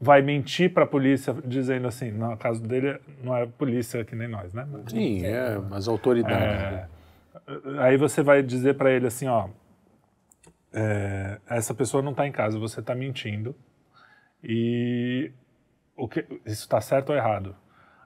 vai 0.00 0.20
mentir 0.20 0.72
para 0.74 0.84
a 0.84 0.86
polícia 0.86 1.34
dizendo 1.44 1.86
assim, 1.88 2.10
no 2.10 2.36
caso 2.36 2.62
dele 2.62 2.98
não 3.22 3.34
é 3.34 3.46
polícia 3.46 4.04
que 4.04 4.14
nem 4.14 4.28
nós, 4.28 4.52
né? 4.52 4.66
Sim, 4.88 5.24
é, 5.24 5.58
as 5.72 5.88
autoridades. 5.88 6.38
né? 6.72 6.88
Aí 7.80 7.96
você 7.96 8.22
vai 8.22 8.42
dizer 8.42 8.74
para 8.74 8.90
ele 8.90 9.06
assim, 9.06 9.26
ó, 9.28 9.48
é, 10.72 11.38
essa 11.48 11.74
pessoa 11.74 12.02
não 12.02 12.10
está 12.12 12.26
em 12.26 12.32
casa, 12.32 12.58
você 12.58 12.80
está 12.80 12.94
mentindo 12.94 13.54
e 14.42 15.30
o 15.96 16.08
que, 16.08 16.20
isso 16.44 16.62
está 16.62 16.80
certo 16.80 17.10
ou 17.10 17.16
errado? 17.16 17.54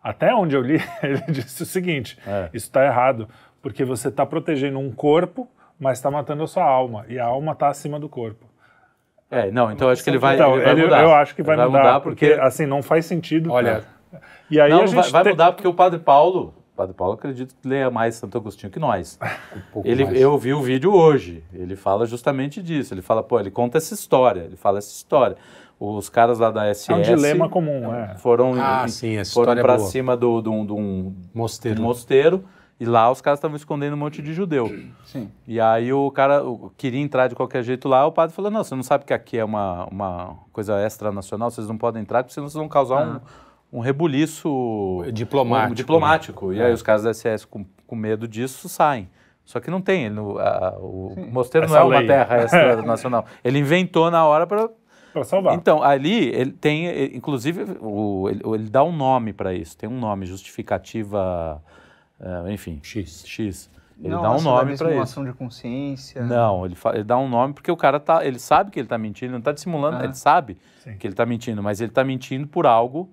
Até 0.03 0.35
onde 0.35 0.55
eu 0.55 0.63
li, 0.63 0.79
ele 1.03 1.21
disse 1.29 1.63
o 1.63 1.67
seguinte: 1.67 2.19
É. 2.27 2.49
isso 2.53 2.67
está 2.67 2.85
errado 2.85 3.29
porque 3.61 3.85
você 3.85 4.09
está 4.09 4.25
protegendo 4.25 4.79
um 4.79 4.93
corpo, 4.93 5.49
mas 5.79 5.99
está 5.99 6.11
matando 6.11 6.43
a 6.43 6.47
sua 6.47 6.65
alma 6.65 7.05
e 7.09 7.19
a 7.19 7.25
alma 7.27 7.53
está 7.53 7.69
acima 7.69 7.99
do 7.99 8.09
corpo. 8.09 8.47
É, 9.31 9.51
não, 9.51 9.71
então 9.71 9.91
acho 9.91 10.03
que 10.03 10.09
ele 10.09 10.19
vai, 10.19 10.37
então, 10.37 10.55
ele 10.55 10.65
vai 10.65 10.73
ele- 10.73 10.83
mudar. 10.85 11.03
eu 11.03 11.15
acho 11.15 11.35
que 11.35 11.43
vai, 11.43 11.55
Ele 11.55 11.67
mudar, 11.67 12.01
porque, 12.01 12.33
assim 12.41 12.65
não 12.65 12.83
faz 12.83 13.05
sentido. 13.05 13.53
Olha, 13.53 13.85
e 14.51 14.59
aí 14.59 14.71
não, 14.71 14.83
a 14.83 14.87
gente 14.87 14.95
vai, 15.11 15.23
vai 15.25 15.33
mudar 15.33 15.53
porque 15.53 15.69
o 15.69 15.75
Padre 15.75 15.99
Paulo, 15.99 16.55
Padre 16.79 16.95
Paulo 16.95 17.15
acredito 17.15 17.55
que 17.61 17.69
leia 17.69 17.91
mais 17.91 18.15
Santo 18.15 18.39
Agostinho 18.39 18.71
que 18.71 18.79
nós. 18.79 19.19
um 19.57 19.61
pouco 19.73 19.89
Ele, 19.89 20.05
mais. 20.05 20.21
eu 20.21 20.39
vi 20.39 20.55
o 20.55 20.63
vídeo 20.63 20.93
hoje, 20.95 21.43
ele 21.53 21.75
fala 21.75 22.07
justamente 22.07 22.63
disso. 22.63 22.95
Ele 22.95 23.03
fala, 23.03 23.23
pô, 23.23 23.41
ele 23.41 23.51
conta 23.51 23.79
essa 23.79 23.95
história, 23.95 24.43
ele 24.43 24.57
fala 24.57 24.79
essa 24.79 24.93
história. 24.93 25.37
Os 25.81 26.09
caras 26.09 26.39
lá 26.39 26.51
da 26.51 26.73
SS 26.73 26.91
É 26.93 26.95
um 26.95 27.03
dilema 27.03 27.49
comum, 27.49 27.93
é. 27.95 28.15
foram, 28.17 28.53
Ah, 28.55 28.83
em- 28.85 28.89
sim, 28.89 29.17
essa 29.17 29.33
foram 29.33 29.45
história 29.53 29.61
é 29.61 29.63
para 29.63 29.77
boa. 29.77 29.89
cima 29.89 30.17
do, 30.17 30.41
do, 30.41 30.65
do, 30.65 30.77
um, 30.77 31.15
Mosteiro. 31.35 31.81
um 31.81 31.85
mosteiro 31.85 32.45
e 32.81 32.85
lá 32.85 33.11
os 33.11 33.21
caras 33.21 33.39
estavam 33.39 33.57
escondendo 33.57 33.95
um 33.95 33.97
monte 33.97 34.21
de 34.23 34.33
judeu. 34.33 34.67
Sim. 35.05 35.29
E 35.47 35.61
aí 35.61 35.93
o 35.93 36.11
cara 36.13 36.43
queria 36.77 37.01
entrar 37.01 37.27
de 37.29 37.35
qualquer 37.35 37.63
jeito 37.65 37.89
lá, 37.89 38.07
o 38.07 38.13
padre 38.13 38.35
falou, 38.35 38.51
não, 38.53 38.63
você 38.63 38.75
não 38.77 38.83
sabe 38.85 39.05
que 39.05 39.13
aqui 39.13 39.37
é 39.39 39.45
uma, 39.45 39.87
uma 39.87 40.37
coisa 40.53 40.85
extranacional, 40.87 41.51
vocês 41.51 41.67
não 41.69 41.77
podem 41.77 42.03
entrar, 42.03 42.23
porque 42.23 42.35
senão 42.35 42.49
vocês 42.49 42.59
vão 42.59 42.69
causar 42.69 43.05
um, 43.07 43.21
um 43.73 43.81
rebuliço 43.81 45.05
Diplomático, 45.13 45.73
um 45.73 45.75
diplomático. 45.75 46.53
E 46.53 46.63
aí 46.63 46.73
os 46.73 46.83
caras 46.83 47.03
da 47.03 47.13
SS 47.13 47.47
com, 47.47 47.65
com 47.87 47.97
medo 47.97 48.27
disso 48.29 48.69
saem. 48.69 49.09
Só 49.45 49.61
que 49.61 49.71
não 49.71 49.81
tem, 49.81 50.05
ele 50.07 50.19
a- 50.19 50.77
o 50.79 51.15
mosteiro 51.33 51.65
Essa 51.67 51.75
não 51.75 51.81
é 51.83 51.85
uma 51.85 51.99
lei. 51.99 52.07
terra 52.07 52.45
extranacional. 52.45 53.25
ele 53.43 53.59
inventou 53.59 54.11
na 54.11 54.27
hora 54.27 54.47
para 54.47 54.69
Para 55.13 55.25
salvar. 55.25 55.55
então, 55.55 55.83
ali 55.83 56.29
ele 56.35 56.53
tem, 56.53 57.17
inclusive, 57.17 57.65
o, 57.81 58.29
ele, 58.29 58.43
ele 58.45 58.69
dá 58.71 58.85
um 58.85 58.93
nome 58.95 59.33
para 59.33 59.55
isso, 59.55 59.77
tem 59.77 59.89
um 59.89 59.99
nome, 59.99 60.27
justificativa, 60.27 61.63
eh, 62.21 62.53
enfim, 62.53 62.79
X. 62.83 63.25
X. 63.27 63.71
Ele 64.01 64.11
Não, 64.15 64.23
dá 64.23 64.31
um 64.31 64.41
nome 64.41 64.45
da 64.45 64.63
para 64.63 64.71
isso. 64.71 64.85
simulação 64.85 65.25
de 65.25 65.33
consciência. 65.33 66.23
Não, 66.23 66.65
ele, 66.65 66.77
ele 66.95 67.05
dá 67.05 67.19
um 67.19 67.29
nome 67.29 67.53
porque 67.55 67.71
o 67.73 67.77
cara 67.77 67.99
tá, 67.99 68.25
ele 68.25 68.39
sabe 68.39 68.71
que 68.71 68.79
ele 68.79 68.87
está 68.87 68.97
mentindo, 68.97 69.27
ele 69.27 69.33
não 69.33 69.39
está 69.41 69.51
dissimulando, 69.51 69.97
Ah. 69.97 70.05
ele 70.05 70.15
sabe 70.15 70.57
Sim. 70.85 70.97
que 70.99 71.07
ele 71.07 71.15
está 71.15 71.27
mentindo, 71.27 71.63
mas 71.63 71.81
ele 71.81 71.91
está 71.91 72.05
mentindo 72.05 72.47
por 72.47 72.65
algo, 72.67 73.11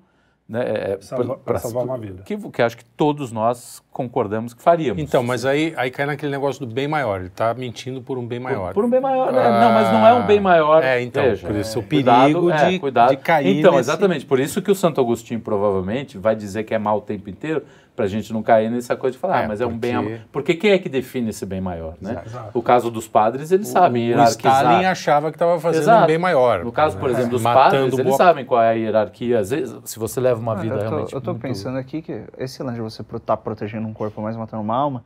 né, 0.48 0.62
é, 0.64 0.98
por- 1.16 1.26
pra 1.26 1.36
pra- 1.38 1.60
salvar 1.60 1.84
uma 1.84 1.98
vida. 1.98 2.22
Que, 2.24 2.38
que 2.38 2.62
acho 2.62 2.78
que 2.78 2.86
todos 2.86 3.32
nós 3.32 3.82
concordamos 3.92 4.54
que 4.54 4.62
faríamos. 4.62 5.02
Então, 5.02 5.24
mas 5.24 5.44
aí, 5.44 5.74
aí 5.76 5.90
cai 5.90 6.06
naquele 6.06 6.32
negócio 6.32 6.64
do 6.66 6.72
bem 6.72 6.88
maior. 6.88 7.20
Ele 7.20 7.28
está 7.30 7.52
mentindo 7.56 8.00
por 8.02 8.18
um 8.20 8.28
bem 8.28 8.40
maior. 8.40 8.74
Por 8.74 8.86
um 8.86 8.90
bem 8.90 9.00
maior, 9.00 9.32
né? 9.34 9.42
Não, 9.44 9.72
mas 9.74 9.92
não 9.92 10.06
é 10.06 10.14
um 10.14 10.26
bem 10.28 10.40
maior. 10.40 10.84
É, 10.84 11.02
então, 11.02 11.24
Veja, 11.24 11.48
por 11.48 11.56
isso 11.56 11.80
o 11.80 11.84
cuidado, 11.84 12.22
perigo 12.22 12.50
é, 12.52 12.70
de- 12.70 12.80
cuidado. 12.80 13.10
de 13.10 13.18
cair 13.18 13.58
Então, 13.58 13.72
nesse- 13.72 13.90
exatamente. 13.90 14.26
Por 14.26 14.40
isso 14.40 14.62
que 14.62 14.70
o 14.70 14.76
Santo 14.76 15.02
Agostinho 15.02 15.40
provavelmente 15.40 16.18
vai 16.18 16.36
dizer 16.36 16.64
que 16.64 16.74
é 16.76 16.78
mal 16.78 16.98
o 17.00 17.02
tempo 17.02 17.28
inteiro, 17.30 17.64
para 17.96 18.06
a 18.06 18.08
gente 18.08 18.34
não 18.34 18.44
cair 18.44 18.70
nessa 18.70 18.96
coisa 18.96 19.14
de 19.16 19.20
falar, 19.20 19.42
É, 19.42 19.46
ah, 19.46 19.48
mas 19.48 19.62
é 19.62 19.66
um 19.66 19.78
bem. 19.78 20.20
porque- 20.32 20.54
quem 20.56 20.72
é 20.72 20.78
que 20.78 20.90
define 20.90 21.30
esse 21.30 21.46
bem 21.46 21.62
maior, 21.62 21.96
né? 22.02 22.22
Exato. 22.26 22.50
O 22.54 22.62
caso 22.62 22.92
dos 22.92 23.08
padres, 23.08 23.52
eles 23.52 23.68
sabem 23.70 24.04
o 24.04 24.08
hierarquizar. 24.10 24.58
Stalin 24.64 24.86
achava 24.86 25.32
que 25.32 25.36
estava 25.36 25.58
fazendo 25.60 25.82
Exato. 25.84 26.04
um 26.04 26.08
bem 26.08 26.18
maior. 26.18 26.66
No 26.66 26.72
caso, 26.72 26.98
por 26.98 27.08
né? 27.08 27.14
exemplo, 27.16 27.32
dos 27.32 27.42
Matando 27.42 27.64
padres, 27.64 27.94
eles 27.94 28.06
boa- 28.06 28.18
sabem 28.18 28.46
qual 28.46 28.62
é 28.62 28.70
a 28.70 28.74
hierarquia. 28.74 29.40
Às 29.40 29.50
vezes, 29.52 29.78
se 29.86 29.98
você 29.98 30.20
leva 30.20 30.40
uma 30.40 30.52
Ah, 30.52 30.56
vida 30.56 30.76
eu 30.76 30.80
tô, 30.80 30.86
realmente. 30.90 31.14
eu 31.14 31.22
tô 31.22 31.32
muito- 31.32 31.42
pensando 31.42 31.78
aqui 31.78 32.02
que 32.02 32.22
esse 32.38 32.62
lance 32.62 32.76
de 32.76 32.82
você 32.82 33.02
estar 33.02 33.38
protegendo 33.38 33.88
um 33.88 33.94
corpo, 33.94 34.22
mas 34.22 34.36
matando 34.36 34.62
uma 34.62 34.76
alma, 34.76 35.04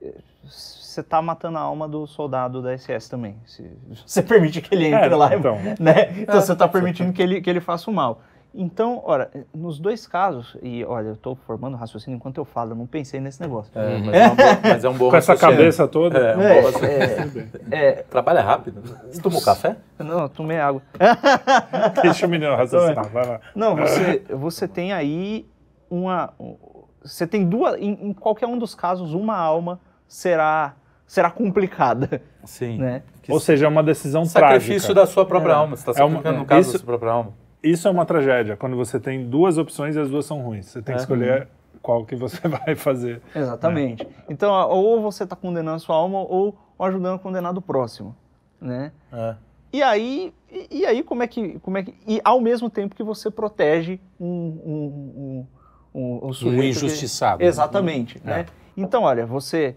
eh, 0.00 0.14
você 0.44 1.00
está 1.00 1.20
matando 1.20 1.58
a 1.58 1.60
alma 1.62 1.88
do 1.88 2.06
soldado 2.06 2.62
da 2.62 2.72
SS 2.72 3.10
também. 3.10 3.34
Se 3.46 3.68
você 4.06 4.22
permite 4.22 4.60
que 4.60 4.74
ele 4.74 4.86
entre 4.86 5.12
É, 5.12 5.16
lá, 5.16 5.34
então. 5.34 5.56
né? 5.80 6.12
Então 6.18 6.40
você 6.40 6.52
está 6.52 6.68
permitindo 6.68 7.12
que 7.12 7.20
ele, 7.22 7.40
que 7.40 7.50
ele 7.50 7.60
faça 7.60 7.90
o 7.90 7.94
mal. 7.94 8.20
Então, 8.54 9.00
ora, 9.04 9.30
nos 9.54 9.78
dois 9.78 10.06
casos, 10.06 10.56
e 10.62 10.84
olha, 10.84 11.08
eu 11.08 11.14
estou 11.14 11.34
formando 11.34 11.74
raciocínio 11.76 12.16
enquanto 12.16 12.36
eu 12.36 12.44
falo, 12.44 12.72
eu 12.72 12.76
não 12.76 12.86
pensei 12.86 13.18
nesse 13.18 13.40
negócio. 13.40 13.72
É, 13.74 13.98
mas, 13.98 14.14
é 14.14 14.26
um 14.28 14.34
bom, 14.36 14.60
mas 14.62 14.84
é 14.84 14.88
um 14.90 14.94
bom 14.94 15.08
Com 15.10 15.16
essa 15.16 15.36
cabeça 15.36 15.88
toda. 15.88 16.18
É, 16.18 16.36
um 16.36 16.42
É, 16.42 16.60
bom 16.60 16.66
raciocínio. 16.70 17.50
é, 17.70 17.84
é, 17.86 17.92
Trabalha 18.02 18.42
rápido. 18.42 18.82
Você 19.10 19.22
tomou 19.22 19.40
café? 19.42 19.76
não, 19.98 20.20
eu 20.22 20.28
tomei 20.28 20.58
água. 20.58 20.82
Deixa 22.02 22.26
o 22.26 22.28
menino 22.28 22.54
raciocinar. 22.54 23.08
Vai 23.08 23.26
lá. 23.26 23.40
Não, 23.54 23.74
você, 23.76 24.22
você 24.30 24.68
tem 24.68 24.92
aí 24.92 25.46
uma. 25.90 26.32
um- 26.38 26.56
você 27.04 27.26
tem 27.26 27.44
duas, 27.48 27.74
em, 27.80 27.98
em 28.00 28.12
qualquer 28.12 28.46
um 28.46 28.56
dos 28.56 28.74
casos, 28.76 29.12
uma 29.12 29.36
alma 29.36 29.80
será 30.06 30.74
será 31.04 31.30
complicada, 31.30 32.22
Sim. 32.44 32.78
né? 32.78 33.02
Ou 33.28 33.38
seja, 33.40 33.66
é 33.66 33.68
uma 33.68 33.82
decisão 33.82 34.24
Sacrifício 34.24 34.94
trágica. 34.94 34.94
da 34.94 35.06
sua 35.06 35.26
própria 35.26 35.52
É. 35.52 35.56
alma. 35.56 35.76
Você 35.76 35.90
está 35.90 36.00
É 36.00 36.04
uma- 36.04 36.10
sacrificando 36.22 36.38
no 36.38 36.44
é. 36.44 36.46
caso 36.46 36.60
Isso- 36.60 36.72
da 36.72 36.78
sua 36.78 36.86
própria 36.86 37.10
alma. 37.12 37.32
Isso 37.62 37.86
é 37.86 37.90
uma 37.90 38.04
tragédia, 38.04 38.56
quando 38.56 38.76
você 38.76 38.98
tem 38.98 39.28
duas 39.28 39.56
opções 39.58 39.94
e 39.96 40.00
as 40.00 40.10
duas 40.10 40.26
são 40.26 40.40
ruins. 40.42 40.66
Você 40.66 40.82
tem 40.82 40.94
que 40.94 41.00
É. 41.00 41.02
escolher 41.02 41.48
qual 41.80 42.04
que 42.04 42.16
você 42.16 42.40
vai 42.48 42.74
fazer. 42.74 43.22
Exatamente. 43.34 44.06
Então, 44.28 44.52
ou 44.68 45.00
você 45.00 45.24
está 45.24 45.36
condenando 45.36 45.76
a 45.76 45.78
sua 45.78 45.96
alma 45.96 46.18
ou, 46.20 46.56
ajudando 46.78 47.14
a 47.16 47.18
condenar 47.18 47.52
do 47.52 47.62
próximo, 47.62 48.16
né? 48.60 48.90
É. 49.12 49.34
E 49.72 49.82
aí, 49.82 50.34
e, 50.70 50.84
aí 50.84 51.02
como 51.02 51.22
é 51.22 51.26
que, 51.26 51.58
como 51.60 51.78
é 51.78 51.82
que, 51.84 51.94
e 52.06 52.20
ao 52.24 52.40
mesmo 52.40 52.68
tempo 52.68 52.94
que 52.94 53.02
você 53.02 53.30
protege 53.30 53.98
um, 54.20 54.26
um, 54.26 55.46
um, 55.94 56.00
um, 56.00 56.28
um 56.28 56.32
sujeito 56.32 56.58
Um 56.58 56.60
que- 56.62 56.68
injustiçado. 56.68 57.42
Exatamente, 57.42 58.20
É. 58.24 58.28
né? 58.28 58.46
Então, 58.76 59.04
olha, 59.04 59.24
você 59.24 59.76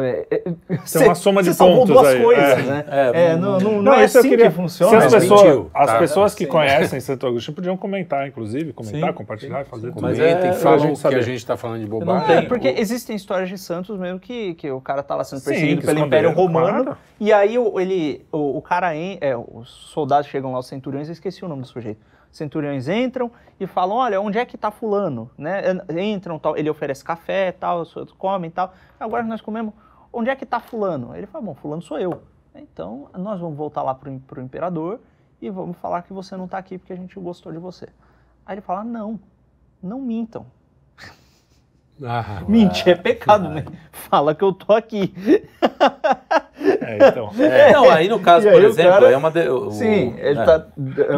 é, 0.00 0.26
é, 0.30 0.38
Tem 0.38 1.02
uma 1.04 1.14
soma 1.14 1.42
de 1.42 1.48
você 1.50 1.54
salvou 1.54 1.78
pontos 1.86 1.94
duas 1.94 2.06
aí, 2.08 2.22
coisas, 2.22 2.44
é. 2.44 2.62
né? 2.62 2.84
É, 2.88 3.22
É, 3.32 3.36
não, 3.36 3.58
não, 3.58 3.70
não 3.72 3.82
Não, 3.82 3.94
é 3.94 4.00
eu 4.00 4.04
assim 4.04 4.22
queria- 4.28 4.50
que 4.50 4.56
funciona. 4.56 5.00
Se 5.00 5.06
as 5.06 5.14
pessoas, 5.14 5.42
mentiu, 5.42 5.70
as 5.74 5.86
tá? 5.86 5.98
pessoas 5.98 6.34
que 6.34 6.44
Sim. 6.44 6.50
conhecem 6.50 7.00
Santo 7.00 7.26
Agostinho 7.26 7.54
podiam 7.54 7.76
comentar, 7.76 8.26
inclusive, 8.26 8.72
comentar, 8.72 9.10
Sim, 9.10 9.16
compartilhar, 9.16 9.64
fazer 9.66 9.88
tudo. 9.92 10.02
Mas 10.02 10.18
Comentem, 10.18 10.50
é- 10.50 10.52
falam 10.54 10.78
a 10.78 10.80
gente 10.82 10.92
que 10.94 10.98
saber. 10.98 11.16
a 11.16 11.22
gente 11.22 11.36
está 11.36 11.56
falando 11.56 11.80
de 11.80 11.86
bobagem. 11.86 12.26
tenho- 12.26 12.38
É, 12.38 12.42
porque 12.42 12.68
existem 12.68 13.14
histórias 13.16 13.48
de 13.48 13.58
santos 13.58 13.98
mesmo 13.98 14.18
que, 14.18 14.54
que 14.54 14.70
o 14.70 14.80
cara 14.80 15.02
tá 15.02 15.14
lá 15.14 15.24
sendo 15.24 15.42
perseguido 15.42 15.80
que 15.80 15.86
pelo 15.86 15.98
Império 16.00 16.32
Romano 16.32 16.84
claro. 16.84 16.98
e 17.20 17.32
aí 17.32 17.58
o, 17.58 17.78
ele, 17.80 18.24
o, 18.32 18.58
o 18.58 18.62
cara, 18.62 18.94
en- 18.96 19.18
é, 19.20 19.36
os 19.36 19.68
soldados 19.92 20.28
chegam 20.28 20.52
lá, 20.52 20.58
os 20.58 20.66
centuriões, 20.66 21.08
eu 21.08 21.12
esqueci 21.12 21.44
o 21.44 21.48
nome 21.48 21.62
do 21.62 21.68
sujeito. 21.68 22.00
Os 22.30 22.36
centuriões 22.36 22.88
entram 22.88 23.30
e 23.58 23.66
falam, 23.66 23.96
olha, 23.96 24.20
onde 24.20 24.38
é 24.38 24.44
que 24.44 24.58
tá 24.58 24.70
fulano? 24.70 25.30
Né? 25.38 25.62
Entram, 26.02 26.38
tal, 26.38 26.56
ele 26.58 26.68
oferece 26.68 27.02
café, 27.02 27.52
tal, 27.52 27.80
os 27.80 27.96
outros 27.96 28.14
comem, 28.18 28.50
tal. 28.50 28.74
Agora 29.00 29.22
que 29.22 29.30
nós 29.30 29.40
comemos, 29.40 29.72
onde 30.12 30.30
é 30.30 30.36
que 30.36 30.46
tá 30.46 30.60
fulano? 30.60 31.14
Ele 31.14 31.26
fala, 31.26 31.44
bom, 31.44 31.54
fulano 31.54 31.82
sou 31.82 31.98
eu. 31.98 32.22
Então, 32.54 33.08
nós 33.16 33.40
vamos 33.40 33.56
voltar 33.56 33.82
lá 33.82 33.94
pro, 33.94 34.18
pro 34.20 34.42
imperador 34.42 35.00
e 35.40 35.48
vamos 35.48 35.76
falar 35.78 36.02
que 36.02 36.12
você 36.12 36.36
não 36.36 36.48
tá 36.48 36.58
aqui 36.58 36.78
porque 36.78 36.92
a 36.92 36.96
gente 36.96 37.18
gostou 37.20 37.52
de 37.52 37.58
você. 37.58 37.88
Aí 38.44 38.54
ele 38.54 38.60
fala, 38.60 38.82
não, 38.82 39.20
não 39.82 40.00
mintam. 40.00 40.46
Ah, 42.02 42.44
Mentir 42.46 42.88
é 42.88 42.94
pecado, 42.94 43.48
né? 43.48 43.64
Fala 43.90 44.34
que 44.34 44.44
eu 44.44 44.52
tô 44.52 44.72
aqui. 44.72 45.12
É, 46.60 47.08
então. 47.08 47.30
É, 47.38 47.72
não, 47.72 47.88
aí 47.90 48.08
no 48.08 48.18
caso, 48.18 48.46
E 48.48 48.50
por 48.52 48.64
exemplo, 48.64 48.92
cara- 48.92 49.10
é 49.10 49.16
uma. 49.16 49.30
De, 49.30 49.48
o- 49.48 49.70
Sim, 49.70 50.14
ele 50.18 50.38
é. 50.38 50.44
tá. 50.44 50.66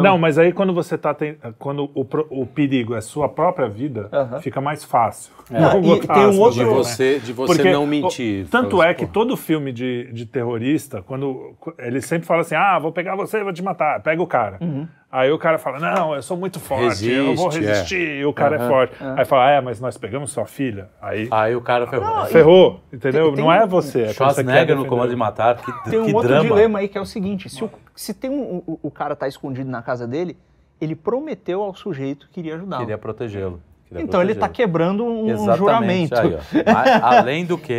Não, 0.01 0.17
mas 0.17 0.37
aí 0.37 0.51
quando 0.51 0.73
você 0.73 0.97
tá 0.97 1.13
ten- 1.13 1.37
quando 1.57 1.89
o, 1.93 2.05
pro- 2.05 2.27
o 2.29 2.45
perigo 2.45 2.95
é 2.95 3.01
sua 3.01 3.27
própria 3.29 3.67
vida, 3.67 4.07
Aham. 4.11 4.39
fica 4.41 4.61
mais 4.61 4.83
fácil. 4.83 5.31
Não, 5.49 5.81
e 5.95 5.99
tem 5.99 6.25
um 6.27 6.39
outro- 6.39 6.59
de 6.59 6.65
né? 6.65 6.69
você, 6.73 7.19
de 7.19 7.33
você 7.33 7.55
Porque, 7.55 7.71
não 7.71 7.85
mentir. 7.85 8.47
Tanto 8.49 8.81
é 8.81 8.93
que 8.93 9.05
pô, 9.05 9.11
todo 9.11 9.35
filme 9.35 9.71
de, 9.71 10.09
de 10.13 10.25
terrorista, 10.25 11.01
quando 11.01 11.53
ele 11.77 12.01
sempre 12.01 12.25
fala 12.27 12.41
assim, 12.41 12.55
ah, 12.55 12.79
vou 12.79 12.91
pegar 12.91 13.15
você 13.15 13.39
e 13.39 13.43
vou 13.43 13.51
te 13.53 13.61
matar, 13.63 14.01
pega 14.01 14.21
o 14.21 14.27
cara. 14.27 14.57
Uhum. 14.61 14.87
Aí 15.11 15.29
o 15.29 15.37
cara 15.37 15.57
fala, 15.57 15.77
não, 15.77 16.15
eu 16.15 16.21
sou 16.21 16.37
muito 16.37 16.57
forte, 16.57 17.09
eu 17.11 17.25
não 17.25 17.35
vou 17.35 17.47
Resiste, 17.49 17.65
é. 17.65 17.73
resistir, 17.73 18.19
e 18.21 18.25
o 18.25 18.31
cara 18.31 18.55
é 18.55 18.67
forte. 18.67 18.93
Aí 19.17 19.25
fala, 19.25 19.51
é, 19.51 19.59
mas 19.59 19.81
nós 19.81 19.97
pegamos 19.97 20.31
sua 20.31 20.45
filha. 20.45 20.87
Aí 21.01 21.27
Aí 21.29 21.53
o 21.53 21.59
cara 21.61 21.85
ferrou. 21.85 22.07
Não, 22.07 22.25
ferrou, 22.27 22.79
entendeu? 22.93 23.25
tem- 23.25 23.35
tem 23.35 23.43
não 23.43 23.51
é 23.51 23.67
você. 23.67 24.03
É 24.03 24.13
Schwarzenegger 24.13 24.75
no. 24.75 24.85
Comando 24.85 25.09
de 25.09 25.15
Matar, 25.17 25.57
que, 25.57 25.89
Tem 25.89 25.99
um 25.99 26.05
que 26.05 26.13
outro 26.13 26.29
drama. 26.29 26.47
dilema 26.49 26.79
aí 26.79 26.87
que 26.87 26.97
é 26.97 27.01
o 27.01 27.05
seguinte: 27.05 27.49
se, 27.49 27.61
o, 27.61 27.69
se 27.93 28.13
tem 28.13 28.29
um, 28.29 28.61
o, 28.65 28.79
o 28.83 28.89
cara 28.91 29.13
tá 29.15 29.27
escondido 29.27 29.69
na 29.69 29.81
casa 29.81 30.07
dele, 30.07 30.37
ele 30.79 30.95
prometeu 30.95 31.61
ao 31.61 31.75
sujeito 31.75 32.29
que 32.31 32.39
iria 32.39 32.55
ajudá-lo. 32.55 32.83
Queria 32.83 32.97
protegê-lo. 32.97 33.61
Então 33.93 34.21
ele 34.21 34.33
tá 34.33 34.47
protegê-lo. 34.47 34.53
quebrando 34.53 35.03
um, 35.05 35.27
Exatamente. 35.29 35.57
juramento. 35.57 36.15
Aí. 36.17 36.37
Mas, 36.65 37.03
além 37.03 37.45
do 37.45 37.57
que. 37.57 37.73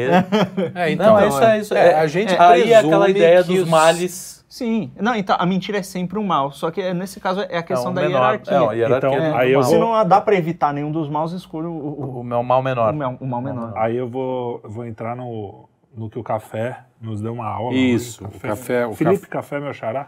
É, 0.75 0.95
não, 0.95 1.19
é 1.19 1.25
então, 1.25 1.29
isso, 1.29 1.43
é 1.43 1.59
isso. 1.59 1.75
é, 1.75 1.89
É, 1.93 1.95
a 1.95 2.07
gente 2.07 2.35
aí 2.39 2.73
é 2.75 2.77
aquela 2.77 3.09
ideia 3.09 3.43
dos 3.43 3.61
os- 3.61 3.69
males. 3.71 4.42
Sim. 4.53 4.93
Não, 5.01 5.15
então 5.15 5.35
a 5.39 5.47
mentira 5.47 5.79
é 5.79 5.83
sempre 5.83 6.19
um 6.19 6.27
mal. 6.27 6.53
Só 6.53 6.71
que 6.71 6.93
nesse 6.93 7.19
caso 7.19 7.41
é 7.49 7.57
a 7.57 7.63
questão 7.63 7.89
é 7.89 7.91
um 7.91 7.95
da 7.95 8.03
menor, 8.03 8.19
hierarquia. 8.19 8.53
É, 8.55 8.61
uma 8.61 8.75
hierarquia 8.75 9.09
Então, 9.17 9.31
do 9.31 9.37
aí 9.37 9.51
eu. 9.53 9.63
Se 9.63 9.79
vou- 9.79 9.95
não 9.97 10.07
dá 10.07 10.21
pra 10.21 10.35
evitar 10.37 10.75
nenhum 10.75 10.93
dos 10.93 11.09
maus, 11.09 11.33
escolha 11.33 11.69
o, 11.69 11.73
o, 11.73 12.21
O 12.21 12.23
meu 12.23 12.43
mal 12.43 12.63
menor. 12.63 12.93
o 12.93 12.97
mal, 12.97 13.17
o 13.19 13.27
mal 13.27 13.41
menor. 13.41 13.73
Aí 13.77 13.97
eu 13.97 14.07
vou, 14.07 14.61
vou 14.63 14.85
entrar 14.85 15.17
no, 15.17 15.67
no 15.97 16.11
que 16.11 16.19
o 16.19 16.23
café 16.23 16.81
nos 17.01 17.23
deu 17.23 17.33
uma 17.33 17.47
aula. 17.47 17.73
Isso, 17.75 18.27
hoje. 18.27 18.37
o 18.37 18.41
café- 18.41 18.87
o 18.87 18.93
Felipe 18.93 19.27
Café, 19.27 19.59
meu 19.59 19.73
xará. 19.73 20.07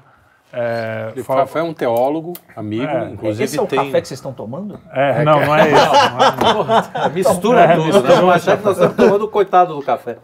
É, 0.52 1.12
O 1.16 1.24
fala- 1.24 1.40
Café 1.40 1.60
é 1.60 1.62
um 1.62 1.72
teólogo, 1.72 2.34
amigo, 2.54 2.84
É. 2.84 3.10
inclusive 3.10 3.44
Esse 3.44 3.58
é 3.58 3.62
o 3.62 3.66
tem... 3.66 3.78
café 3.78 4.00
que 4.02 4.06
vocês 4.08 4.18
estão 4.20 4.32
tomando? 4.34 4.78
É, 4.92 5.24
não, 5.24 5.40
não 5.40 5.56
é 5.56 5.70
isso. 5.72 5.90
Porra, 6.54 7.08
mistura 7.08 7.60
É, 7.62 7.74
tudo, 7.74 7.86
mistura 7.86 8.08
né? 8.10 8.14
Vamos 8.16 8.34
achar 8.34 8.58
que 8.58 8.64
nós 8.64 8.76
estamos 8.76 8.94
tomando 8.96 9.24
o 9.24 9.28
coitado 9.28 9.74
do 9.74 9.82
café. 9.82 10.18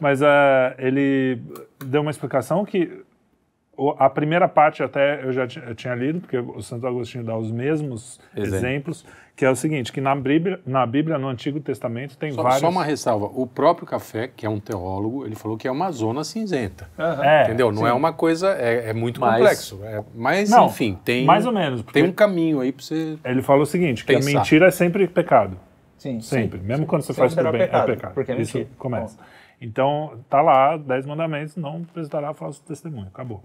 Mas 0.00 0.22
é, 0.22 0.74
ele 0.78 1.42
deu 1.84 2.00
uma 2.02 2.10
explicação 2.10 2.64
que 2.64 3.02
a 3.98 4.08
primeira 4.10 4.46
parte 4.48 4.82
até 4.82 5.24
eu 5.24 5.32
já 5.32 5.46
eu 5.66 5.74
tinha 5.74 5.94
lido, 5.94 6.20
porque 6.20 6.36
o 6.38 6.60
Santo 6.62 6.86
Agostinho 6.86 7.24
dá 7.24 7.36
os 7.36 7.50
mesmos 7.50 8.20
Exemplo. 8.36 8.54
exemplos, 8.56 9.06
que 9.34 9.44
é 9.46 9.50
o 9.50 9.56
seguinte, 9.56 9.90
que 9.90 10.00
na 10.00 10.14
Bíblia, 10.14 10.60
na 10.66 10.84
Bíblia 10.86 11.16
no 11.18 11.26
Antigo 11.26 11.58
Testamento, 11.58 12.16
tem 12.18 12.30
Só, 12.32 12.42
vários... 12.42 12.60
só 12.60 12.68
uma 12.68 12.84
ressalva, 12.84 13.30
o 13.32 13.46
próprio 13.46 13.86
Café, 13.86 14.28
que 14.28 14.44
é 14.44 14.48
um 14.48 14.60
teólogo, 14.60 15.24
ele 15.24 15.34
falou 15.34 15.56
que 15.56 15.66
é 15.66 15.70
uma 15.70 15.90
zona 15.90 16.22
cinzenta, 16.22 16.86
É, 17.22 17.44
entendeu? 17.44 17.72
Não 17.72 17.82
sim. 17.82 17.88
é 17.88 17.92
uma 17.94 18.12
coisa, 18.12 18.50
é, 18.52 18.90
é 18.90 18.92
muito 18.92 19.20
Mas- 19.20 19.36
complexo, 19.38 19.80
é- 19.84 20.04
mas 20.14 20.50
Não, 20.50 20.66
enfim, 20.66 20.98
tem, 21.02 21.24
mais 21.24 21.46
ou 21.46 21.52
menos, 21.52 21.82
tem 21.84 22.04
um 22.04 22.12
caminho 22.12 22.60
aí 22.60 22.72
para 22.72 22.84
você... 22.84 23.18
ele 23.24 23.40
fala 23.42 23.62
o 23.62 23.66
seguinte, 23.66 24.04
que 24.04 24.12
a 24.12 24.16
Pensar. 24.18 24.32
mentira 24.38 24.66
é 24.66 24.70
sempre 24.70 25.08
pecado. 25.08 25.56
Sim. 25.96 26.20
Sempre. 26.20 26.58
Mesmo 26.60 26.84
quando 26.84 27.02
você 27.02 27.12
Sempre 27.14 27.20
faz 27.22 27.32
será 27.32 27.52
bem, 27.52 27.60
pecado, 27.62 27.90
é 27.92 27.94
pecado. 27.94 28.14
porque 28.14 28.32
é 28.32 28.40
Isso 28.40 28.66
começa. 28.76 29.16
Então, 29.60 30.18
tá 30.28 30.42
lá, 30.42 30.76
dez 30.76 31.06
mandamentos, 31.06 31.54
não 31.56 31.84
prestará 31.84 32.34
falso 32.34 32.60
testemunho. 32.66 33.06
Acabou. 33.06 33.40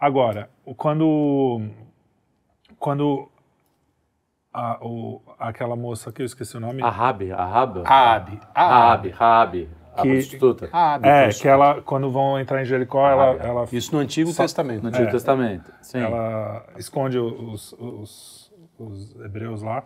Agora, 0.00 0.48
quando. 0.76 1.68
Quando. 2.78 3.28
A, 4.52 4.78
o, 4.84 5.22
aquela 5.38 5.76
moça 5.76 6.10
que 6.10 6.22
eu 6.22 6.26
esqueci 6.26 6.56
o 6.56 6.60
nome. 6.60 6.82
A 6.82 6.90
Rabi, 6.90 7.30
a 7.30 7.44
Rabi. 7.44 7.82
Aabe, 8.54 9.10
Rabi. 9.10 9.68
A 9.94 10.02
Que- 10.02 10.08
prostituta. 10.12 10.64
É, 10.66 10.98
prostituta. 10.98 11.42
que 11.42 11.48
ela, 11.48 11.82
quando 11.82 12.10
vão 12.10 12.38
entrar 12.38 12.60
em 12.60 12.64
Jericó, 12.64 13.06
ela, 13.08 13.26
ela, 13.44 13.64
Isso 13.70 13.94
no 13.94 14.00
Antigo 14.00 14.32
Testamento. 14.34 14.82
No 14.82 14.88
Antigo 14.88 15.04
É. 15.04 15.10
Testamento. 15.10 15.72
Sim. 15.82 15.98
ela 16.00 16.64
esconde 16.78 17.18
os, 17.18 17.72
os, 17.74 18.52
os 18.78 19.14
hebreus 19.20 19.62
lá. 19.62 19.84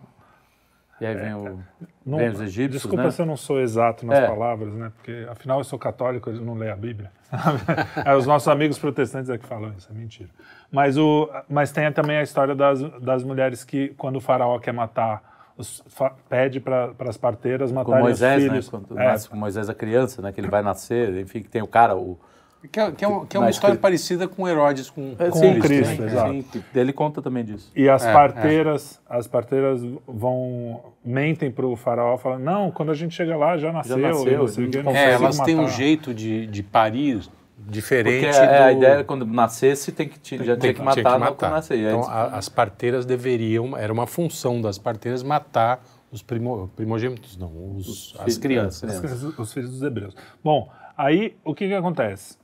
E 1.00 1.06
aí 1.06 1.14
vem 1.14 1.34
o. 1.34 1.58
Não- 2.06 2.18
Vem 2.18 2.28
os 2.28 2.40
egípcios, 2.40 2.82
Desculpa 2.82 3.04
né? 3.04 3.10
se 3.10 3.20
eu 3.20 3.26
não 3.26 3.36
sou 3.36 3.60
exato 3.60 4.06
nas 4.06 4.18
É. 4.18 4.26
palavras, 4.26 4.72
né? 4.74 4.92
Porque 4.96 5.26
afinal 5.28 5.58
eu 5.58 5.64
sou 5.64 5.78
católico, 5.78 6.30
eu 6.30 6.40
não 6.40 6.54
leio 6.54 6.72
a 6.72 6.76
Bíblia. 6.76 7.10
é, 8.04 8.14
os 8.14 8.26
nossos 8.26 8.46
amigos 8.48 8.78
protestantes 8.78 9.28
é 9.30 9.36
que 9.38 9.44
falam 9.46 9.72
isso, 9.76 9.88
é 9.90 9.94
mentira. 9.94 10.28
Mas, 10.70 10.96
o, 10.96 11.28
mas 11.48 11.72
tem 11.72 11.90
também 11.92 12.16
a 12.18 12.22
história 12.22 12.54
das, 12.54 12.80
das 13.00 13.24
mulheres 13.24 13.64
que, 13.64 13.88
quando 13.96 14.16
o 14.16 14.20
faraó 14.20 14.58
quer 14.58 14.72
matar, 14.72 15.52
os, 15.56 15.82
fa- 15.88 16.12
pede 16.28 16.60
para 16.60 16.92
as 17.08 17.16
parteiras 17.16 17.70
Com 17.70 17.76
matarem 17.76 18.02
Moisés, 18.02 18.36
os 18.38 18.42
né? 18.44 18.48
filhos. 18.50 18.68
Quando 18.68 18.98
É, 18.98 19.16
com 19.28 19.36
Moisés 19.36 19.68
a 19.70 19.74
criança, 19.74 20.20
né? 20.22 20.32
Que 20.32 20.40
ele 20.40 20.48
vai 20.48 20.62
nascer, 20.62 21.16
enfim, 21.18 21.42
que 21.42 21.48
tem 21.48 21.62
o 21.62 21.66
cara, 21.66 21.96
o. 21.96 22.18
Que 22.72 22.80
é, 22.80 22.90
que 22.92 23.04
é 23.04 23.08
um- 23.08 23.26
que 23.26 23.36
é 23.36 23.40
uma 23.40 23.50
história 23.50 23.72
escrita- 23.74 23.78
parecida 23.82 24.26
com 24.28 24.48
Herodes 24.48 24.88
com, 24.90 25.14
É, 25.18 25.28
Com 25.30 25.38
sim, 25.38 25.58
Cristo, 25.60 25.96
sim, 25.96 26.02
exato. 26.04 26.30
sim, 26.32 26.42
que 26.72 26.78
ele 26.78 26.92
conta 26.92 27.20
também 27.20 27.44
disso. 27.44 27.70
E 27.76 27.88
as 27.88 28.04
É, 28.04 28.12
parteiras, 28.12 29.00
as 29.08 29.26
parteiras 29.26 29.80
vão 30.06 30.80
mentem 31.04 31.50
para 31.50 31.66
o 31.66 31.76
faraó, 31.76 32.16
falando 32.16 32.42
não, 32.42 32.70
quando 32.70 32.90
a 32.90 32.94
gente 32.94 33.14
chega 33.14 33.36
lá 33.36 33.56
já 33.58 33.70
nasceu, 33.72 33.98
nasceu, 33.98 34.48
e 34.62 34.82
não 34.82 34.92
É, 34.92 35.12
elas 35.12 35.38
têm 35.40 35.54
um 35.56 35.62
matar." 35.62 35.72
jeito 35.76 36.14
de, 36.14 36.46
de 36.46 36.62
parir 36.62 37.20
diferente 37.66 38.24
Porque 38.24 38.36
é, 38.36 38.58
a 38.58 38.70
do- 38.72 38.76
ideia 38.78 38.92
era 38.92 39.04
quando 39.04 39.24
nascesse, 39.26 39.92
tem 39.92 40.08
que, 40.08 40.18
já 40.44 40.56
Tem- 40.56 40.58
tinha 40.72 40.74
que 40.74 40.82
matar, 40.82 41.18
não 41.18 41.34
quando 41.34 41.52
nascer. 41.52 41.78
E 41.78 41.86
aí, 41.86 41.94
Então, 41.94 42.08
a- 42.08 42.36
as 42.36 42.48
parteiras 42.48 43.04
deveriam, 43.06 43.76
era 43.76 43.92
uma 43.92 44.06
função 44.06 44.60
das 44.60 44.78
parteiras 44.78 45.22
matar 45.22 45.82
os 46.10 46.22
primo, 46.22 46.70
primogênitos, 46.76 47.36
não, 47.36 47.50
os, 47.76 48.14
as 48.18 48.24
filhos, 48.24 48.38
crianças. 48.38 48.90
é, 48.90 48.94
Os 48.94 49.00
filhos- 49.00 49.38
os 49.38 49.52
filhos 49.52 49.70
dos 49.70 49.82
hebreus. 49.82 50.14
Bom, 50.42 50.70
aí 50.96 51.36
o 51.44 51.54
que 51.54 51.66
que 51.68 51.74
acontece? 51.74 52.36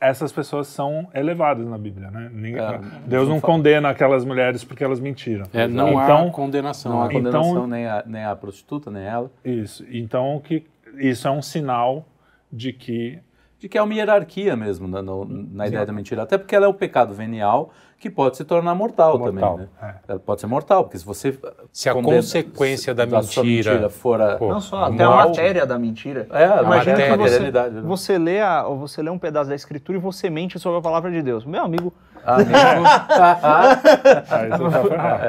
Essas 0.00 0.30
pessoas 0.30 0.68
são 0.68 1.08
elevadas 1.12 1.66
na 1.66 1.76
Bíblia, 1.76 2.08
né? 2.10 2.30
Ninguém- 2.32 2.60
É, 2.62 2.80
Deus 3.04 3.28
não 3.28 3.40
fala. 3.40 3.52
condena 3.54 3.88
aquelas 3.88 4.24
mulheres 4.24 4.62
porque 4.62 4.84
elas 4.84 5.00
mentiram. 5.00 5.46
É, 5.52 5.66
não 5.66 5.88
então, 6.00 6.28
há 6.28 6.30
condenação. 6.30 6.92
não 6.92 7.02
há 7.02 7.08
né? 7.08 7.12
condenação 7.14 7.50
Então- 7.50 7.66
nem, 7.66 7.86
a, 7.86 8.04
nem 8.06 8.24
a 8.24 8.36
prostituta, 8.36 8.90
nem 8.92 9.02
ela. 9.02 9.28
Isso. 9.44 9.84
Então 9.90 10.40
que 10.44 10.64
isso 10.98 11.26
é 11.26 11.30
um 11.30 11.42
sinal 11.42 12.06
de 12.52 12.72
que 12.72 13.18
De 13.60 13.68
que 13.68 13.76
é 13.76 13.82
uma 13.82 13.92
hierarquia 13.92 14.54
mesmo 14.54 14.86
na, 14.86 15.02
no- 15.02 15.24
na 15.24 15.66
ideia 15.66 15.84
da 15.84 15.92
mentira. 15.92 16.22
Até 16.22 16.38
porque 16.38 16.54
ela 16.54 16.66
é 16.66 16.68
um 16.68 16.72
pecado 16.72 17.12
venial 17.12 17.72
que 17.98 18.08
pode 18.08 18.36
se 18.36 18.44
tornar 18.44 18.76
mortal, 18.76 19.18
Mortal, 19.18 19.54
também. 19.56 19.68
Né? 19.82 19.94
Ela 20.06 20.18
pode 20.20 20.40
ser 20.40 20.46
mortal, 20.46 20.84
porque 20.84 20.98
se 20.98 21.04
você. 21.04 21.36
Se 21.72 21.88
a 21.88 21.94
consequência 21.94 22.94
da 22.94 23.22
sua 23.22 23.42
mentira- 23.42 23.90
for 23.90 24.20
a. 24.22 24.36
Pô, 24.36 24.48
Não 24.50 24.60
só, 24.60 24.84
até 24.84 25.02
a 25.02 25.10
matéria 25.10 25.66
da 25.66 25.76
mentira. 25.78 26.26
é, 26.30 26.44
a 26.44 26.62
Imagina 26.62 26.92
matéria, 26.92 27.06
que 27.06 27.12
a 27.12 27.16
você, 27.16 27.40
né? 27.50 27.80
você, 27.82 28.18
lê 28.18 28.40
a, 28.40 28.64
ou 28.66 28.78
você 28.78 29.02
lê 29.02 29.10
um 29.10 29.18
pedaço 29.18 29.50
da 29.50 29.56
escritura 29.56 29.98
e 29.98 30.00
você 30.00 30.30
mente 30.30 30.60
sobre 30.60 30.78
a 30.78 30.82
palavra 30.82 31.10
de 31.10 31.20
Deus. 31.22 31.44
Meu 31.44 31.62
amigo, 31.64 31.92
você 32.14 32.44
tá 32.44 33.36
ferrado. 33.36 33.80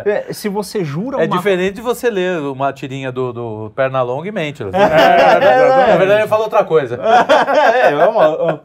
É, 0.05 0.31
se 0.31 0.47
você 0.47 0.83
jura 0.83 1.17
É 1.17 1.25
uma 1.25 1.37
diferente 1.37 1.75
de 1.75 1.81
você 1.81 2.09
ler 2.09 2.39
uma 2.39 2.71
tirinha 2.71 3.11
do, 3.11 3.33
do 3.33 3.71
Pernalonga 3.75 4.27
e 4.27 4.31
mente. 4.31 4.61
É, 4.61 4.65
Na 4.69 5.97
verdade, 5.97 6.21
ele 6.21 6.27
fala 6.27 6.43
outra 6.43 6.63
coisa. 6.63 6.99
é, 7.01 7.95
vamos 7.95 8.15
lá. 8.15 8.59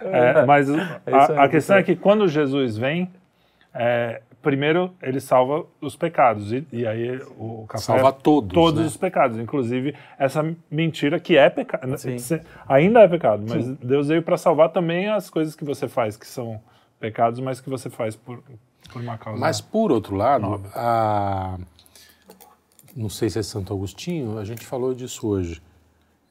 É, 0.00 0.44
mas 0.46 0.68
a, 0.70 1.42
a 1.44 1.48
questão 1.48 1.76
é 1.76 1.82
que 1.82 1.96
quando 1.96 2.28
Jesus 2.28 2.76
vem, 2.78 3.10
é, 3.78 4.20
primeiro 4.42 4.92
ele 5.02 5.20
salva 5.20 5.64
os 5.80 5.94
pecados. 5.96 6.52
E, 6.52 6.66
e 6.72 6.86
aí 6.86 7.16
o 7.38 7.64
café 7.68 7.84
Salva 7.84 8.12
todos, 8.12 8.52
Todos 8.52 8.80
né? 8.80 8.86
os 8.86 8.96
pecados, 8.96 9.38
inclusive 9.38 9.94
essa 10.18 10.44
mentira 10.70 11.18
que 11.20 11.36
é 11.36 11.48
pecado. 11.48 11.96
Sim. 11.96 12.16
Ainda 12.68 13.00
é 13.00 13.08
pecado, 13.08 13.44
mas 13.48 13.66
Deus 13.78 14.08
veio 14.08 14.22
para 14.22 14.36
salvar 14.36 14.70
também 14.70 15.08
as 15.08 15.30
coisas 15.30 15.54
que 15.54 15.64
você 15.64 15.86
faz, 15.88 16.16
que 16.16 16.26
são 16.26 16.60
pecados, 17.00 17.38
mas 17.40 17.60
que 17.60 17.70
você 17.70 17.88
faz 17.88 18.16
por, 18.16 18.42
por 18.92 19.00
uma 19.00 19.16
causa. 19.16 19.38
Mas, 19.40 19.60
por 19.60 19.92
outro 19.92 20.16
lado, 20.16 20.60
a- 20.74 21.56
não 22.96 23.08
sei 23.08 23.30
se 23.30 23.38
é 23.38 23.42
Santo 23.42 23.72
Agostinho, 23.72 24.38
a 24.38 24.44
gente 24.44 24.66
falou 24.66 24.92
disso 24.94 25.28
hoje, 25.28 25.62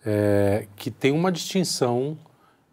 é, 0.05 0.67
que 0.75 0.91
tem 0.91 1.11
uma 1.11 1.31
distinção 1.31 2.17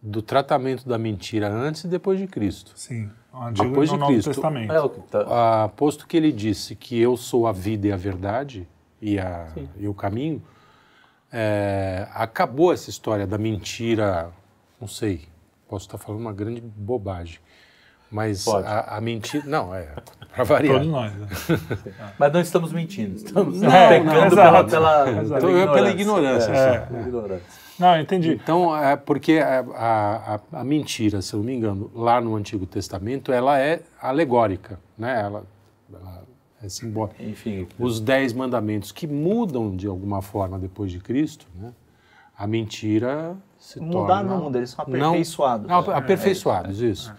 do 0.03 0.20
tratamento 0.20 0.89
da 0.89 0.99
mentira 0.99 1.49
antes 1.49 1.85
e 1.85 1.89
depois 1.89 2.18
de 2.18 2.27
Cristo. 2.27 2.72
Sim, 2.75 3.09
Antigo 3.37 3.68
Depois 3.68 3.89
e 3.89 3.93
no 3.93 3.97
de 3.97 4.01
Novo 4.01 4.12
Cristo. 4.12 4.30
Testamento. 4.30 4.72
É 4.72 4.80
o 4.80 4.89
que 4.89 5.01
tá- 5.03 5.26
Ah, 5.28 5.68
posto 5.76 6.07
que 6.07 6.16
ele 6.16 6.30
disse 6.32 6.74
que 6.76 7.01
eu 7.01 7.16
sou 7.16 7.47
a 7.47 7.53
vida 7.53 7.87
e 7.89 7.93
a 7.93 7.97
verdade 7.97 8.68
e, 9.03 9.18
a- 9.18 9.49
e 9.76 9.89
o 9.89 9.95
caminho, 9.95 10.43
é, 11.32 12.07
acabou 12.14 12.72
essa 12.72 12.91
história 12.91 13.26
da 13.26 13.37
mentira, 13.39 14.30
não 14.80 14.87
sei, 14.89 15.26
posso 15.68 15.87
estar 15.87 15.99
falando 15.99 16.20
uma 16.20 16.32
grande 16.32 16.61
bobagem, 16.61 17.39
mas 18.11 18.47
a, 18.47 18.97
a 18.97 19.01
mentira, 19.01 19.43
não, 19.47 19.74
é, 19.74 19.89
para 20.32 20.45
variar. 20.45 20.74
Todos 20.76 20.89
nós. 20.89 21.12
Né? 21.12 21.26
Mas 22.18 22.32
não 22.32 22.41
estamos 22.41 22.72
mentindo, 22.72 23.16
estamos 23.16 23.61
Não, 23.61 23.70
pecando 23.89 24.07
não, 24.07 24.30
pela, 24.30 24.61
exato. 24.61 24.70
pela, 24.70 25.11
Exato. 25.22 25.47
Pela 25.47 25.91
ignorância, 25.91 26.53
É, 26.53 26.78
só. 26.80 26.87
pela 26.87 27.01
ignorância. 27.01 27.64
Não, 27.79 27.99
entendi. 27.99 28.31
Então, 28.33 28.77
é 28.77 28.97
porque 28.97 29.39
a, 29.39 29.61
a- 29.61 30.41
a- 30.61 30.64
mentira, 30.64 31.20
se 31.20 31.35
eu 31.35 31.39
não 31.39 31.47
me 31.47 31.55
engano, 31.55 31.91
lá 31.95 32.20
no 32.20 32.37
Antigo 32.37 32.66
Testamento, 32.66 33.33
ela 33.33 33.59
é 33.59 33.83
alegórica, 34.01 34.79
né? 34.97 35.20
Ela, 35.22 35.45
ela 35.93 36.22
é 36.62 36.68
simbólica. 36.68 37.22
Enfim, 37.22 37.66
Os 37.79 38.01
dez 38.01 38.33
mandamentos 38.33 38.93
que 38.93 39.07
mudam 39.07 39.75
de 39.75 39.87
alguma 39.87 40.22
forma 40.22 40.59
depois 40.59 40.91
de 40.93 41.01
Cristo, 41.01 41.47
né? 41.55 41.72
A 42.37 42.47
mentira 42.47 43.37
se 43.59 43.81
Mudar 43.81 44.16
torna... 44.18 44.22
não 44.25 44.43
muda, 44.45 44.59
eles 44.59 44.70
são 44.70 44.85
Não- 44.89 44.95
aperfeiçoados. 45.09 45.66
Não, 45.68 45.79
aperfeiçoados, 45.79 46.81
isso. 46.81 47.14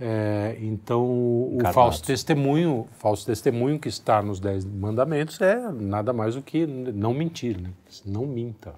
É, 0.00 0.56
então, 0.60 1.04
o 1.04 1.58
falso 1.72 2.02
testemunho, 2.02 2.88
falso 2.98 3.24
testemunho 3.24 3.78
que 3.78 3.88
está 3.88 4.20
nos 4.22 4.40
dez 4.40 4.64
mandamentos 4.64 5.40
é 5.40 5.70
nada 5.70 6.12
mais 6.12 6.34
do 6.34 6.42
que 6.42 6.66
não 6.66 7.14
mentir, 7.14 7.60
né? 7.60 7.70
Não 8.04 8.26
minta. 8.26 8.74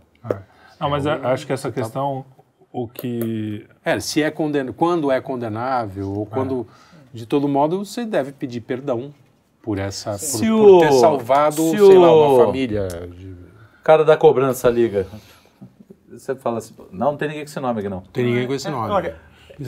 Não, 0.84 0.90
mas 0.90 1.06
eu 1.06 1.12
acho 1.28 1.46
que 1.46 1.52
essa 1.52 1.72
questão, 1.72 2.24
o 2.70 2.86
que 2.86 3.66
É, 3.84 3.98
se 4.00 4.22
é 4.22 4.30
conden... 4.30 4.70
quando 4.72 5.10
é 5.10 5.18
condenável 5.20 6.10
ou 6.12 6.26
quando, 6.26 6.66
de 7.12 7.24
todo 7.24 7.48
modo, 7.48 7.84
você 7.86 8.04
deve 8.04 8.32
pedir 8.32 8.60
perdão 8.60 9.14
por 9.62 9.78
essa, 9.78 10.10
por, 10.12 10.18
Se 10.18 10.46
por 10.46 10.60
o- 10.76 10.80
ter 10.80 10.92
salvado, 10.92 11.56
se 11.62 11.78
sei 11.78 11.98
lá, 11.98 12.12
o- 12.12 12.36
uma 12.36 12.44
família. 12.44 12.86
de- 12.88 13.34
cara 13.82 14.04
da 14.04 14.14
cobrança 14.16 14.68
liga. 14.68 15.06
Você 16.10 16.34
fala 16.34 16.58
assim, 16.58 16.74
não, 16.92 17.12
não 17.12 17.16
tem 17.16 17.28
ninguém 17.28 17.44
com 17.44 17.50
esse 17.50 17.60
nome 17.60 17.80
aqui 17.80 17.88
não. 17.88 18.00
Tem 18.12 18.24
ninguém 18.24 18.46
com 18.46 18.54
esse 18.54 18.68
nome. 18.68 18.90
Olha, 18.92 19.16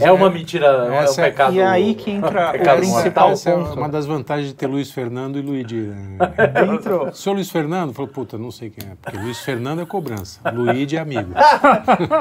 É 0.01 0.11
uma 0.13 0.29
mentira, 0.31 0.67
é 0.67 0.91
um 0.91 0.95
é- 0.95 1.15
pecado. 1.15 1.55
e 1.55 1.63
aí 1.63 1.95
que 1.95 2.11
entra 2.11 2.51
o 2.51 2.77
principal 2.77 3.29
mortal. 3.29 3.31
Essa 3.31 3.51
é 3.51 3.55
uma 3.55 3.89
das 3.89 4.07
vantagens 4.07 4.49
de 4.49 4.55
ter 4.55 4.67
Luiz 4.67 4.91
Fernando 4.91 5.39
e 5.39 5.43
Luigi. 5.43 5.77
né? 5.89 6.19
Dentro, 6.67 7.09
O 7.09 7.13
senhor 7.15 7.35
Luiz 7.35 7.51
Fernando 7.51 7.93
falou, 7.93 8.11
puta, 8.11 8.37
não 8.39 8.51
sei 8.51 8.71
quem 8.71 8.89
é, 8.91 8.95
porque 9.01 9.17
Luiz 9.19 9.39
Fernando 9.41 9.83
é 9.83 9.87
cobrança, 9.87 10.41
Luigi 10.51 10.97
é 10.97 11.01
amigo. 11.01 11.33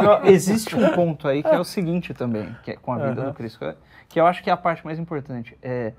Não, 0.04 0.26
existe 0.26 0.76
um 0.76 0.90
ponto 0.92 1.28
aí 1.28 1.42
que 1.42 1.50
é 1.50 1.60
o 1.60 1.64
seguinte 1.64 2.14
também, 2.14 2.56
que 2.64 2.72
é 2.72 2.76
com 2.76 2.92
a 2.94 2.98
vida 3.10 3.24
do 3.24 3.34
Cristo, 3.34 3.74
que 4.10 4.20
eu 4.20 4.26
acho 4.28 4.44
que 4.44 4.50
é 4.50 4.54
a 4.54 4.58
parte 4.58 4.84
mais 4.86 5.00
importante. 5.00 5.58
É, 5.62 5.94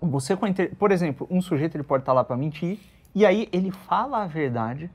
você 0.00 0.34
com 0.36 0.44
a 0.44 0.48
inter- 0.48 0.74
Por 0.76 0.90
exemplo, 0.90 1.26
um 1.30 1.40
sujeito 1.40 1.76
ele 1.76 1.84
pode 1.84 2.02
estar 2.02 2.12
lá 2.12 2.24
para 2.24 2.36
mentir, 2.36 2.78
e 3.14 3.24
aí 3.24 3.48
ele 3.52 3.70
fala 3.70 4.24
a 4.24 4.26
verdade, 4.26 4.90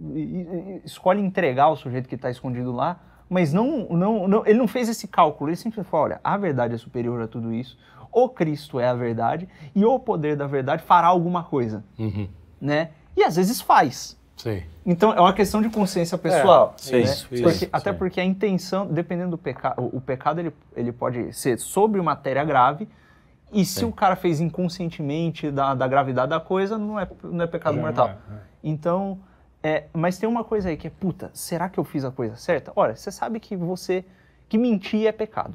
e- 0.00 0.20
e 0.20 0.82
escolhe 0.84 1.20
entregar 1.20 1.68
o 1.68 1.76
sujeito 1.76 2.08
que 2.08 2.14
está 2.14 2.30
escondido 2.30 2.72
lá, 2.72 2.98
mas 3.28 3.52
não, 3.52 3.86
não, 3.90 4.26
não- 4.28 4.46
ele 4.46 4.58
não 4.58 4.68
fez 4.68 4.88
esse 4.88 5.06
cálculo, 5.08 5.50
ele 5.50 5.56
simplesmente 5.56 5.90
falou, 5.90 6.06
olha, 6.06 6.20
a 6.24 6.36
verdade 6.36 6.74
é 6.74 6.78
superior 6.78 7.20
a 7.22 7.28
tudo 7.28 7.52
isso, 7.52 7.76
o 8.12 8.28
Cristo 8.28 8.80
é 8.80 8.88
a 8.88 8.94
verdade, 8.94 9.48
e 9.74 9.84
o 9.84 9.98
poder 9.98 10.36
da 10.36 10.46
verdade 10.46 10.82
fará 10.82 11.06
alguma 11.08 11.42
coisa, 11.44 11.84
Uhum, 11.98 12.28
né? 12.60 12.90
E 13.16 13.22
às 13.22 13.36
vezes 13.36 13.60
faz. 13.60 14.16
sei. 14.36 14.64
Então 14.86 15.12
é 15.12 15.20
uma 15.20 15.32
questão 15.32 15.60
de 15.60 15.68
consciência 15.68 16.16
pessoal. 16.16 16.72
sim, 16.76 16.92
né? 16.92 17.00
isso, 17.00 17.28
Porque- 17.28 17.44
isso, 17.48 17.68
até 17.72 17.92
sim. 17.92 17.98
porque 17.98 18.20
a 18.20 18.24
intenção, 18.24 18.86
dependendo 18.86 19.32
do 19.32 19.38
pecado, 19.38 19.90
o, 19.92 20.00
pecado 20.00 20.38
ele, 20.40 20.52
ele 20.76 20.92
pode 20.92 21.32
ser 21.32 21.58
sobre 21.58 22.00
matéria 22.00 22.44
grave. 22.44 22.88
E 23.50 23.64
se 23.64 23.80
Sim. 23.80 23.86
o 23.86 23.92
cara 23.92 24.14
fez 24.14 24.40
inconscientemente 24.40 25.50
da, 25.50 25.74
da 25.74 25.88
gravidade 25.88 26.28
da 26.30 26.38
coisa, 26.38 26.76
não 26.78 27.00
é, 27.00 27.08
não 27.24 27.42
é 27.42 27.46
pecado 27.46 27.76
Já 27.76 27.80
mortal. 27.80 28.06
não 28.08 28.36
é, 28.36 28.38
é. 28.38 28.42
Então, 28.62 29.18
é, 29.62 29.84
mas 29.92 30.18
tem 30.18 30.28
uma 30.28 30.44
coisa 30.44 30.68
aí 30.68 30.76
que 30.76 30.86
é, 30.86 30.90
puta, 30.90 31.30
será 31.34 31.68
que 31.68 31.78
eu 31.78 31.84
fiz 31.84 32.04
a 32.04 32.10
coisa 32.10 32.36
certa? 32.36 32.72
Olha, 32.76 32.94
você 32.94 33.10
sabe 33.10 33.40
que 33.40 33.56
você, 33.56 34.04
que 34.48 34.56
mentir 34.58 35.06
é 35.06 35.12
pecado. 35.12 35.54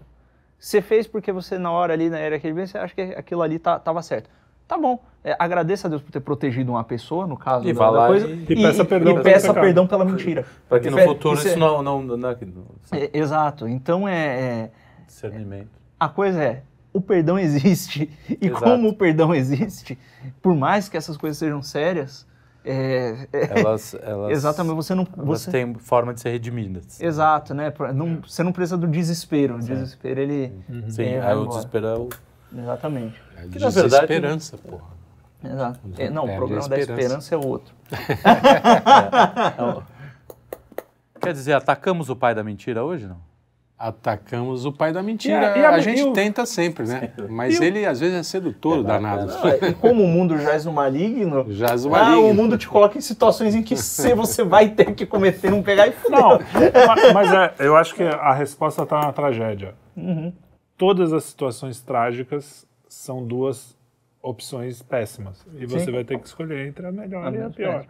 Você 0.59 0.81
fez 0.81 1.07
porque 1.07 1.31
você 1.31 1.57
na 1.57 1.71
hora 1.71 1.93
ali, 1.93 2.09
na 2.09 2.17
era 2.17 2.35
aquele 2.37 2.53
bem, 2.53 2.65
você 2.65 2.77
acha 2.77 2.93
que 2.93 3.01
aquilo 3.01 3.41
ali 3.41 3.59
tá, 3.59 3.77
tava 3.79 4.01
certo. 4.01 4.29
Tá 4.67 4.77
bom, 4.77 5.01
é, 5.23 5.35
agradeça 5.37 5.87
a 5.87 5.89
Deus 5.89 6.01
por 6.01 6.09
ter 6.11 6.21
protegido 6.21 6.71
uma 6.71 6.83
pessoa, 6.85 7.27
no 7.27 7.35
caso 7.37 7.67
E 7.67 7.73
da, 7.73 7.91
da 7.91 8.07
coisa, 8.07 8.27
e- 8.27 8.43
E 8.49 8.55
peça 8.55 8.85
perdão 8.85 9.19
e 9.19 9.23
peça 9.23 9.53
perdão 9.53 9.85
pela 9.85 10.05
mentira. 10.05 10.45
Para 10.69 10.79
que 10.79 10.89
no 10.89 10.97
é- 10.99 11.05
futuro 11.05 11.37
isso 11.37 11.49
é- 11.49 11.55
não, 11.57 11.83
não, 11.83 12.01
não, 12.01 12.17
não- 12.17 12.31
É, 12.93 13.09
exato. 13.13 13.67
Então 13.67 14.07
é, 14.07 14.15
é- 14.15 14.71
discernimento. 15.05 15.69
a 15.99 16.07
coisa 16.07 16.41
é 16.41 16.63
o 16.93 17.01
perdão 17.01 17.37
existe 17.39 18.09
e 18.29 18.47
Exato. 18.47 18.63
como 18.63 18.87
o 18.89 18.93
perdão 18.95 19.33
existe, 19.35 19.97
por 20.41 20.55
mais 20.55 20.87
que 20.87 20.95
essas 20.95 21.17
coisas 21.17 21.37
sejam 21.37 21.61
sérias, 21.61 22.25
é, 22.65 23.27
é- 23.33 23.59
Elas, 23.59 23.93
elas, 24.01 24.31
exatamente 24.31 24.75
você 24.75 24.95
não 24.95 25.05
elas 25.17 25.25
você 25.41 25.51
têm 25.51 25.73
forma 25.75 26.13
de 26.13 26.21
ser 26.21 26.29
redimidas. 26.29 26.99
exato, 27.01 27.53
né? 27.53 27.73
não- 27.93 28.21
você 28.21 28.41
não 28.43 28.51
precisa 28.51 28.77
do 28.77 28.87
desespero. 28.87 29.55
O 29.55 29.59
desespero 29.59 30.19
ele 30.19 30.51
Sim, 30.89 31.03
é, 31.03 31.21
aí 31.21 31.35
o 31.35 31.45
desespero 31.47 31.85
é 31.87 31.95
o... 31.97 32.09
exatamente. 32.57 33.21
É 33.37 33.47
Que, 33.47 33.59
na 33.59 33.69
verdade, 33.69 34.07
desesperança, 34.07 34.57
porra. 34.57 34.93
Exato. 35.43 35.79
É, 35.97 36.09
não, 36.09 36.25
Perde 36.25 36.31
o 36.31 36.33
a 36.33 36.37
programa 36.37 36.69
da 36.69 36.77
esperança. 36.79 37.01
esperança 37.01 37.35
é 37.35 37.37
outro. 37.37 37.73
é 39.57 39.63
o- 39.63 39.83
Quer 41.19 41.33
dizer, 41.33 41.53
atacamos 41.53 42.09
o 42.09 42.15
pai 42.15 42.33
da 42.35 42.43
mentira 42.43 42.83
hoje, 42.83 43.07
não? 43.07 43.17
Atacamos 43.87 44.65
o 44.65 44.71
pai 44.71 44.93
da 44.93 45.03
mentira. 45.03 45.35
E 45.41 45.45
a- 45.45 45.57
e 45.57 45.65
a- 45.65 45.69
a, 45.71 45.79
gente 45.79 45.99
e 45.99 46.03
o- 46.05 46.13
tenta 46.13 46.45
sempre, 46.45 46.85
né? 46.87 47.11
Mas 47.29 47.59
ele 47.59 47.85
às 47.85 47.99
vezes 47.99 48.15
é 48.17 48.23
sedutor, 48.23 48.81
danado. 48.81 49.29
Ah, 49.43 49.67
E 49.67 49.73
como 49.73 50.01
o 50.03 50.07
mundo 50.07 50.37
jaz 50.37 50.63
no 50.63 50.71
maligno, 50.71 51.45
Jaz 51.53 51.83
no 51.83 51.93
ah, 51.93 51.99
maligno. 51.99 52.29
o 52.29 52.33
mundo 52.33 52.57
te 52.57 52.65
coloca 52.67 52.97
em 52.97 53.01
situações 53.01 53.53
em 53.53 53.61
que 53.61 53.75
se 53.75 54.13
você 54.15 54.41
vai 54.41 54.69
ter 54.69 54.93
que 54.95 55.05
cometer, 55.05 55.51
não 55.51 55.61
pegar 55.61 55.87
e 55.87 55.91
fudeu. 55.91 56.17
Não, 56.17 56.37
ma- 56.39 57.13
mas 57.13 57.33
é, 57.33 57.53
eu 57.59 57.75
acho 57.75 57.93
que 57.93 58.03
a 58.03 58.33
resposta 58.33 58.83
está 58.83 59.01
na 59.01 59.11
tragédia. 59.11 59.75
Uhum. 59.97 60.31
Todas 60.77 61.11
as 61.11 61.25
situações 61.25 61.81
trágicas 61.81 62.65
são 62.87 63.21
duas 63.25 63.77
opções 64.21 64.81
péssimas. 64.81 65.45
E 65.59 65.65
você 65.65 65.85
Sim. 65.85 65.91
vai 65.91 66.05
ter 66.05 66.17
que 66.19 66.25
escolher 66.25 66.67
entre 66.67 66.87
a 66.87 66.91
melhor 66.91 67.27
A 67.27 67.31
e 67.37 67.41
a 67.41 67.49
pior. 67.49 67.85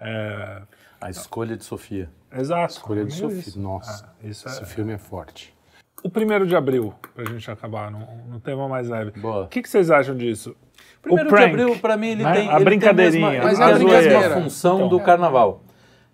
É, 0.00 0.62
A 1.00 1.10
escolha 1.10 1.54
de 1.54 1.64
Sofia. 1.64 2.08
Exato. 2.40 2.72
Escolha 2.74 3.04
de 3.04 3.10
meio 3.12 3.22
Sofia. 3.30 3.38
isso. 3.40 3.60
Nossa, 3.60 4.06
Ah, 4.06 4.26
isso 4.26 4.48
é- 4.48 4.50
esse 4.52 4.64
filme 4.66 4.92
é 4.92 4.98
forte. 4.98 5.54
O 6.02 6.10
primeiro 6.10 6.46
de 6.46 6.54
abril, 6.54 6.92
pra 7.14 7.24
gente 7.24 7.50
acabar 7.50 7.90
no, 7.90 8.00
no 8.28 8.38
tema 8.40 8.68
mais 8.68 8.88
leve. 8.88 9.12
Boa. 9.18 9.44
O 9.44 9.48
que, 9.48 9.62
que 9.62 9.68
vocês 9.68 9.90
acham 9.90 10.14
disso? 10.14 10.54
Primeiro 11.00 11.28
o 11.28 11.32
prank, 11.32 11.54
de 11.56 11.62
abril, 11.62 11.78
pra 11.80 11.96
mim, 11.96 12.08
ele 12.08 12.22
né? 12.24 12.32
tem, 12.34 12.48
A 12.50 12.56
ele 12.56 12.64
brincadeirinha, 12.64 13.30
tem 13.30 13.40
a 13.40 13.42
Mas 13.44 13.58
mesma, 13.58 13.64
é 13.64 13.68
ele 13.68 13.74
a 13.74 13.78
tem 13.78 13.86
a 13.88 13.92
mesma 13.98 14.08
brincadeira. 14.10 14.42
função 14.42 14.76
Então. 14.76 14.88
do 14.88 15.00
carnaval. 15.00 15.62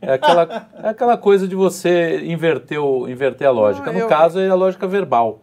É 0.03 0.15
aquela, 0.15 0.69
é 0.83 0.89
aquela 0.89 1.17
coisa 1.19 1.47
de 1.47 1.55
você 1.55 2.21
inverter, 2.25 2.81
o, 2.83 3.09
inverter 3.09 3.47
a 3.47 3.51
lógica. 3.51 3.91
Ah, 3.91 3.93
no 3.93 3.99
eu- 3.99 4.09
caso, 4.09 4.39
é 4.41 4.49
a 4.49 4.55
lógica 4.55 4.87
verbal. 4.87 5.43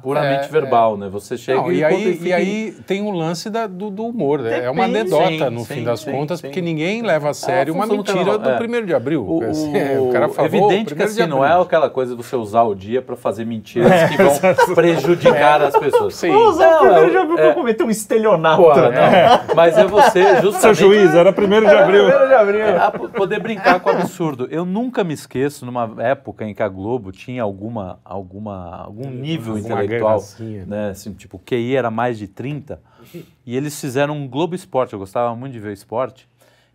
Puramente 0.00 0.44
É, 0.44 0.48
verbal, 0.48 0.96
né? 0.96 1.08
Você 1.08 1.36
chega 1.36 1.60
Não, 1.60 1.72
e, 1.72 1.78
e, 1.78 1.84
aí, 1.84 2.20
e 2.22 2.32
aí 2.32 2.76
tem 2.86 3.02
o 3.02 3.10
lance 3.10 3.50
da- 3.50 3.66
do, 3.66 3.90
do 3.90 4.06
humor. 4.06 4.40
né? 4.40 4.64
É 4.64 4.70
uma 4.70 4.84
anedota, 4.84 5.26
sim, 5.28 5.50
no 5.50 5.60
sim, 5.64 5.74
fim 5.74 5.84
das 5.84 6.00
sim, 6.00 6.12
contas, 6.12 6.38
sim. 6.38 6.46
porque 6.46 6.60
ninguém 6.62 7.02
leva 7.02 7.30
a 7.30 7.34
sério 7.34 7.74
uma 7.74 7.84
função 7.86 8.02
do 8.02 8.12
mentira 8.14 8.38
do 8.38 8.48
é. 8.48 8.80
1 8.82 8.86
de 8.86 8.94
abril. 8.94 9.26
O, 9.28 9.42
Assim, 9.50 9.72
o 9.98 10.12
cara 10.12 10.28
falou, 10.28 10.46
evidente 10.46 10.94
que 10.94 11.00
1º 11.02 11.14
de 11.14 11.22
assim, 11.22 11.26
não 11.26 11.44
é 11.44 11.60
aquela 11.60 11.90
coisa 11.90 12.14
de 12.14 12.22
você 12.22 12.36
usar 12.36 12.62
o 12.62 12.74
dia 12.76 13.02
para 13.02 13.16
fazer 13.16 13.44
mentiras 13.44 13.90
que 14.08 14.16
vão 14.22 14.74
prejudicar 14.74 15.60
as 15.62 15.76
pessoas. 15.76 16.14
Sim. 16.14 16.30
Vou 16.30 16.48
usar 16.50 16.70
Não, 16.70 16.76
o 16.76 16.80
primeiro 16.80 17.06
é- 17.06 17.10
de 17.10 17.16
abril 17.16 17.38
é- 17.38 17.42
pra 17.46 17.54
cometer 17.54 17.84
um 17.84 17.90
estelionato. 17.90 18.62
Porra, 18.62 18.82
não. 18.90 19.54
Mas 19.56 19.76
é 19.76 19.84
você 19.84 20.22
justamente... 20.40 20.60
Seu 20.60 20.74
juiz, 20.74 21.14
era 21.14 21.32
primeiro 21.32 21.66
de 21.66 21.74
abril. 21.74 22.04
Primeiro 22.06 22.28
de 22.28 22.34
abril. 22.34 22.60
É, 22.62 22.76
a 22.78 22.90
p- 22.90 23.08
poder 23.08 23.40
brincar 23.40 23.80
com 23.80 23.90
o 23.90 23.92
absurdo. 23.92 24.46
Eu 24.50 24.64
nunca 24.64 25.02
me 25.02 25.12
esqueço, 25.14 25.66
numa 25.66 25.90
época 25.98 26.44
em 26.44 26.54
que 26.54 26.62
a 26.62 26.68
Globo 26.68 27.10
tinha 27.10 27.42
alguma, 27.42 27.98
alguma, 28.04 28.82
algum 28.84 29.10
nível 29.10 29.58
intelectual, 29.72 30.22
né? 30.66 30.90
Assim, 30.90 31.12
tipo, 31.12 31.36
o 31.36 31.40
QI 31.40 31.76
era 31.76 31.90
mais 31.90 32.18
de 32.18 32.28
30. 32.28 32.80
E 33.44 33.56
eles 33.56 33.80
fizeram 33.80 34.16
um 34.16 34.28
Globo 34.28 34.54
Esporte, 34.54 34.92
eu 34.92 34.98
gostava 35.00 35.34
muito 35.34 35.52
de 35.52 35.58
ver 35.58 35.72
esporte. 35.72 36.28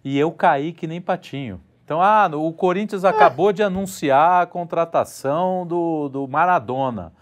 E 0.03 0.19
eu 0.19 0.29
caí 0.29 0.73
que 0.73 0.85
nem 0.85 0.99
patinho. 0.99 1.61
Então, 1.85 2.01
ah, 2.01 2.29
o 2.33 2.51
Corinthians 2.51 3.05
acabou 3.05 3.53
de 3.53 3.63
anunciar 3.63 4.43
a 4.43 4.45
contratação 4.45 5.65
do, 5.65 6.09
do 6.09 6.27
Maradona. 6.27 7.13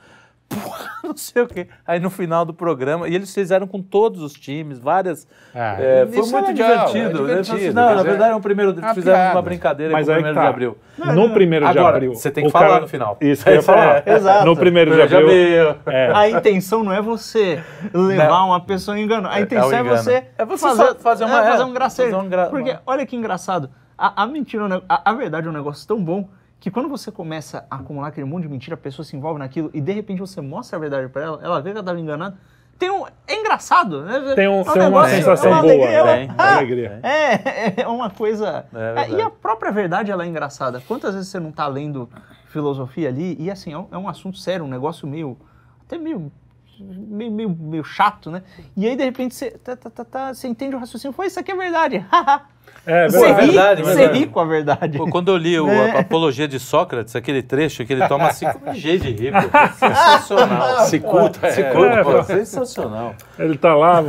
Não 1.04 1.16
sei 1.16 1.44
o 1.44 1.48
quê. 1.48 1.68
Aí 1.86 2.00
no 2.00 2.10
final 2.10 2.46
do 2.46 2.54
programa, 2.54 3.08
e 3.08 3.14
eles 3.16 3.34
fizeram 3.34 3.68
com 3.68 3.82
todos 3.82 4.22
os 4.22 4.34
times, 4.34 4.80
várias. 4.80 5.28
Ah, 5.54 5.76
é, 5.80 6.06
foi 6.08 6.18
é 6.20 6.22
muito 6.22 6.48
legal, 6.48 6.86
divertido. 6.88 7.28
é 7.30 7.32
Eles 7.34 7.48
divertido, 7.48 7.50
falaram 7.50 7.60
assim, 7.66 7.74
não, 7.74 7.96
na 7.96 8.04
verdade 8.04 8.32
é 8.32 8.36
um 8.36 8.42
primeiro. 8.42 8.72
uma 8.74 8.94
Fizemos 8.94 9.04
piada. 9.20 9.36
uma 9.36 9.42
brincadeira 9.42 9.94
Mas 9.94 10.06
com 10.06 10.12
o 10.12 10.16
primeiro 10.16 10.36
tá. 10.36 10.42
de 10.42 10.48
abril. 10.48 10.78
No 10.98 11.30
primeiro 11.34 11.66
de 11.66 11.72
Agora, 11.78 11.96
abril. 11.98 12.14
você 12.16 12.32
tem 12.32 12.46
que 12.46 12.52
falar 12.52 12.68
cara- 12.68 12.82
no 12.82 12.88
final. 12.88 13.18
Isso 13.22 13.44
que 13.44 13.50
eu 13.50 13.54
ia 13.56 13.62
falar. 13.64 14.08
Exato. 14.08 14.46
No 14.46 14.56
primeiro 14.56 14.92
de 14.92 14.98
Primeiro 14.98 15.10
de 15.28 15.34
abril. 15.34 15.70
abril. 15.70 15.82
É. 15.94 16.12
A 16.14 16.30
intenção 16.30 16.84
não 16.84 16.94
é 16.94 17.02
você 17.02 17.64
levar 17.94 18.44
uma 18.46 18.60
pessoa 18.62 19.00
engano. 19.00 19.28
A 19.30 19.40
intenção 19.42 19.72
é, 19.72 19.82
engano. 19.82 19.98
você, 19.98 20.24
É 20.38 20.46
você 20.46 20.68
fazer, 20.68 20.96
fazer 20.96 21.26
uma- 21.26 21.42
é, 21.46 21.50
fazer 21.52 21.64
é, 21.64 21.66
um 21.66 21.74
gracejo. 21.74 22.12
fazer 22.12 22.26
um 22.26 22.30
gra- 22.30 22.46
Porque 22.48 22.76
olha 22.86 23.06
que 23.06 23.16
engraçado. 23.16 23.70
A, 23.98 24.24
a 24.24 24.28
mentira, 24.28 24.66
é 24.68 24.82
a, 24.90 25.12
a 25.12 25.14
verdade 25.14 25.48
é 25.48 25.50
um 25.50 25.54
negócio 25.54 25.88
tão 25.88 26.04
bom 26.04 26.28
que 26.60 26.72
quando 26.72 26.90
você 26.90 27.12
começa 27.12 27.66
a 27.70 27.76
acumular 27.76 28.08
aquele 28.08 28.26
monte 28.26 28.44
de 28.44 28.50
mentira, 28.50 28.74
a 28.74 28.78
pessoa 28.78 29.06
se 29.06 29.16
envolve 29.16 29.38
naquilo 29.40 29.70
e 29.74 29.80
de 29.82 29.92
repente 29.92 30.20
você 30.20 30.42
mostra 30.42 30.78
a 30.78 30.80
verdade 30.80 31.08
pra 31.10 31.22
ela, 31.24 31.40
ela 31.44 31.58
vê 31.62 31.70
que 31.72 31.78
ela 31.78 31.80
estava 31.82 32.00
enganada. 32.00 32.38
Tem 32.78 32.90
um, 32.92 33.06
é 33.28 33.40
engraçado, 33.40 34.02
né? 34.04 34.34
Tem, 34.36 34.48
um- 34.50 34.60
É 34.62 34.64
tem 34.64 34.74
uma 34.74 34.84
negócio- 34.86 35.16
sensação 35.16 35.50
é 35.50 35.54
uma 35.54 35.62
boa. 35.62 35.74
alegria, 35.74 35.96
é 35.98 36.04
uma- 36.04 36.16
né? 36.16 36.36
Ah, 36.38 36.56
alegria. 36.58 37.00
É, 37.04 37.82
é 37.84 37.88
uma 37.88 38.10
coisa. 38.10 38.66
É 38.74 39.04
É, 39.04 39.10
e 39.12 39.22
a 39.22 39.30
própria 39.30 39.72
verdade 39.72 40.12
ela 40.12 40.24
é 40.24 40.28
engraçada. 40.28 40.82
Quantas 40.86 41.14
vezes 41.14 41.30
você 41.30 41.40
não 41.40 41.52
tá 41.54 41.68
lendo 41.68 42.10
filosofia 42.48 43.08
ali 43.10 43.38
e 43.40 43.50
assim, 43.50 43.72
é 43.72 43.78
um, 43.78 43.88
é 43.92 43.98
um 43.98 44.10
assunto 44.10 44.38
sério, 44.38 44.66
um 44.66 44.68
negócio 44.68 45.08
meio. 45.08 45.38
até 45.86 45.98
meio. 45.98 46.32
Meio, 46.80 47.32
meio, 47.32 47.50
meio 47.50 47.84
chato, 47.84 48.30
né? 48.30 48.44
E 48.76 48.86
aí, 48.88 48.96
de 48.96 49.04
repente, 49.04 49.34
você, 49.36 49.52
tá, 49.52 49.76
tá, 49.76 49.90
tá, 49.90 50.04
tá, 50.06 50.34
você 50.34 50.48
entende 50.48 50.76
o 50.76 50.80
raciocínio. 50.80 51.14
Pô, 51.16 51.24
isso 51.24 51.40
aqui 51.40 51.52
é 51.52 51.56
verdade. 51.56 52.06
É, 52.88 53.08
Você 53.10 53.20
verdade. 53.20 53.42
ri, 53.42 53.52
verdade, 53.52 53.82
você 53.84 54.08
ri 54.08 54.28
com 54.28 54.40
a 54.40 54.46
verdade. 54.46 54.98
Pô, 55.00 55.10
quando 55.10 55.30
eu 55.32 55.38
li 55.38 55.60
o, 55.60 55.68
É. 55.68 55.92
a 55.98 56.00
Apologia 56.02 56.48
de 56.48 56.60
Sócrates, 56.60 57.16
aquele 57.16 57.42
trecho 57.42 57.84
que 57.84 57.92
ele 57.94 58.08
toma 58.08 58.32
cinco 58.32 58.60
mijei 58.64 59.00
de 59.00 59.10
rir, 59.12 59.32
pô. 59.32 59.40
Sensacional. 59.74 60.80
Se 60.86 61.00
culta, 61.00 61.52
Se 61.52 61.62
é. 61.62 61.72
curta, 61.72 61.96
É, 61.96 62.04
pô. 62.04 62.24
Sensacional. 62.24 63.16
Ele 63.40 63.58
tá 63.58 63.74
lá 63.76 64.04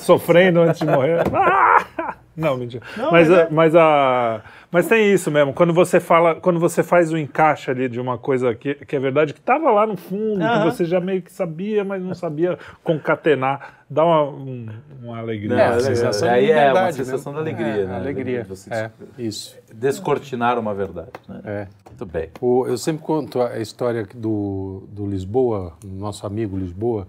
sofrendo 0.00 0.60
antes 0.62 0.80
de 0.80 0.86
morrer. 0.86 1.22
Ah! 1.34 2.14
Não, 2.36 2.56
mentira. 2.56 2.82
Não, 2.96 3.10
mas, 3.10 3.28
mas 3.28 3.30
a- 3.38 3.40
é- 3.42 3.48
mas 3.50 3.74
a. 3.76 4.40
Mas 4.70 4.86
tem 4.86 5.12
isso 5.14 5.30
mesmo. 5.30 5.54
Quando 5.54 5.72
você 5.72 5.98
fala, 5.98 6.34
quando 6.34 6.60
você 6.60 6.82
faz 6.82 7.10
o 7.10 7.16
encaixe 7.16 7.70
ali 7.70 7.88
de 7.88 7.98
uma 7.98 8.18
coisa 8.18 8.54
que, 8.54 8.74
que 8.74 8.94
é 8.94 8.98
verdade, 9.00 9.32
que 9.32 9.40
estava 9.40 9.70
lá 9.70 9.86
no 9.86 9.96
fundo, 9.96 10.38
que 10.40 10.44
Aham. 10.44 10.70
você 10.70 10.84
já 10.84 11.00
meio 11.00 11.22
que 11.22 11.32
sabia, 11.32 11.82
mas 11.84 12.02
não 12.02 12.14
sabia 12.14 12.58
concatenar, 12.84 13.84
dá 13.88 14.04
uma, 14.04 14.24
um- 14.24 14.66
uma 15.02 15.18
alegria. 15.18 15.56
Não, 15.56 15.74
a 15.74 15.76
é, 15.76 15.80
sensação 15.80 16.28
aí 16.28 16.46
de 16.46 16.52
é 16.52 16.54
uma 16.56 16.66
liberdade, 16.68 16.96
sensação 16.96 17.32
né? 17.32 17.36
da 17.38 17.42
alegria, 17.44 17.82
É, 17.82 17.86
né? 17.86 17.96
alegria. 17.96 18.44
Você 18.44 18.74
É, 18.74 18.90
isso. 19.18 19.56
descortinar 19.74 20.58
uma 20.58 20.74
verdade. 20.74 21.12
Né? 21.26 21.40
É. 21.46 21.68
Muito 21.88 22.04
bem. 22.04 22.28
O- 22.38 22.66
eu 22.66 22.76
sempre 22.76 23.02
conto 23.02 23.40
a 23.40 23.58
história 23.58 24.06
do, 24.14 24.86
do 24.92 25.06
Lisboa, 25.06 25.72
nosso 25.82 26.26
amigo 26.26 26.58
Lisboa, 26.58 27.08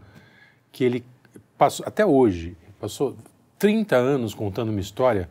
que 0.72 0.86
ele 0.86 1.04
passou, 1.58 1.86
até 1.86 2.06
hoje, 2.06 2.56
passou 2.80 3.18
30 3.58 3.98
anos 3.98 4.34
contando 4.34 4.70
uma 4.70 4.80
história 4.80 5.28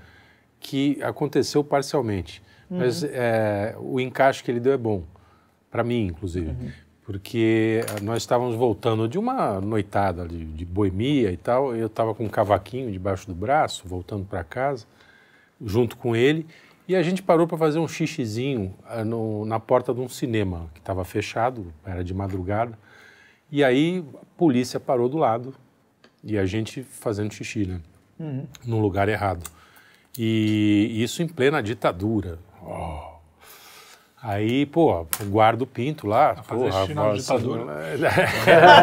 que 0.60 0.98
aconteceu 1.02 1.62
parcialmente. 1.64 2.42
Mas 2.70 3.02
é, 3.02 3.74
o 3.78 3.98
encaixe 3.98 4.42
que 4.44 4.50
ele 4.50 4.60
deu 4.60 4.72
é 4.72 4.76
bom, 4.76 5.02
para 5.70 5.82
mim, 5.82 6.06
inclusive. 6.06 6.54
Porque 7.02 7.80
eh, 7.88 8.00
nós 8.02 8.18
estávamos 8.22 8.54
voltando 8.54 9.08
de 9.08 9.18
uma 9.18 9.58
noitada 9.62 10.28
de, 10.28 10.44
de 10.44 10.64
boemia 10.66 11.32
e 11.32 11.36
tal, 11.38 11.74
eu 11.74 11.86
estava 11.86 12.14
com 12.14 12.24
um 12.24 12.28
cavaquinho 12.28 12.92
debaixo 12.92 13.26
do 13.26 13.34
braço, 13.34 13.88
voltando 13.88 14.26
para 14.26 14.44
casa, 14.44 14.84
junto 15.64 15.96
com 15.96 16.14
ele, 16.14 16.46
e 16.86 16.94
a 16.94 17.02
gente 17.02 17.22
parou 17.22 17.46
para 17.46 17.56
fazer 17.56 17.78
um 17.78 17.88
xixizinho 17.88 18.74
ah, 18.86 19.02
no- 19.04 19.46
na 19.46 19.58
porta 19.58 19.94
de 19.94 20.00
um 20.00 20.08
cinema 20.08 20.68
que 20.74 20.80
estava 20.80 21.02
fechado, 21.04 21.72
era 21.84 22.04
de 22.04 22.12
madrugada. 22.12 22.78
E 23.50 23.64
aí 23.64 24.04
a 24.20 24.24
polícia 24.36 24.78
parou 24.78 25.08
do 25.08 25.16
lado 25.16 25.54
e 26.22 26.36
a 26.36 26.44
gente 26.44 26.82
fazendo 26.82 27.32
xixi, 27.32 27.64
né? 27.66 27.80
No 28.66 28.78
lugar 28.80 29.08
errado. 29.08 29.48
E 30.20 31.00
isso 31.02 31.22
em 31.22 31.28
plena 31.28 31.62
ditadura. 31.62 32.40
Oh. 32.60 32.98
Aí, 34.20 34.66
pô, 34.66 35.06
guarda 35.30 35.62
o 35.62 35.66
pinto 35.66 36.08
lá. 36.08 36.34
xixi 36.42 36.92
na 36.92 37.10
assim, 37.10 37.20
ditadura. 37.20 37.64
a 37.78 37.96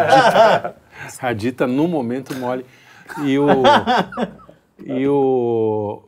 dita- 0.05 0.75
a 1.21 1.33
dita 1.33 1.67
no 1.67 1.89
momento 1.89 2.33
mole. 2.35 2.65
E 3.21 3.37
o. 3.37 3.47
E 4.85 5.07
o. 5.07 6.03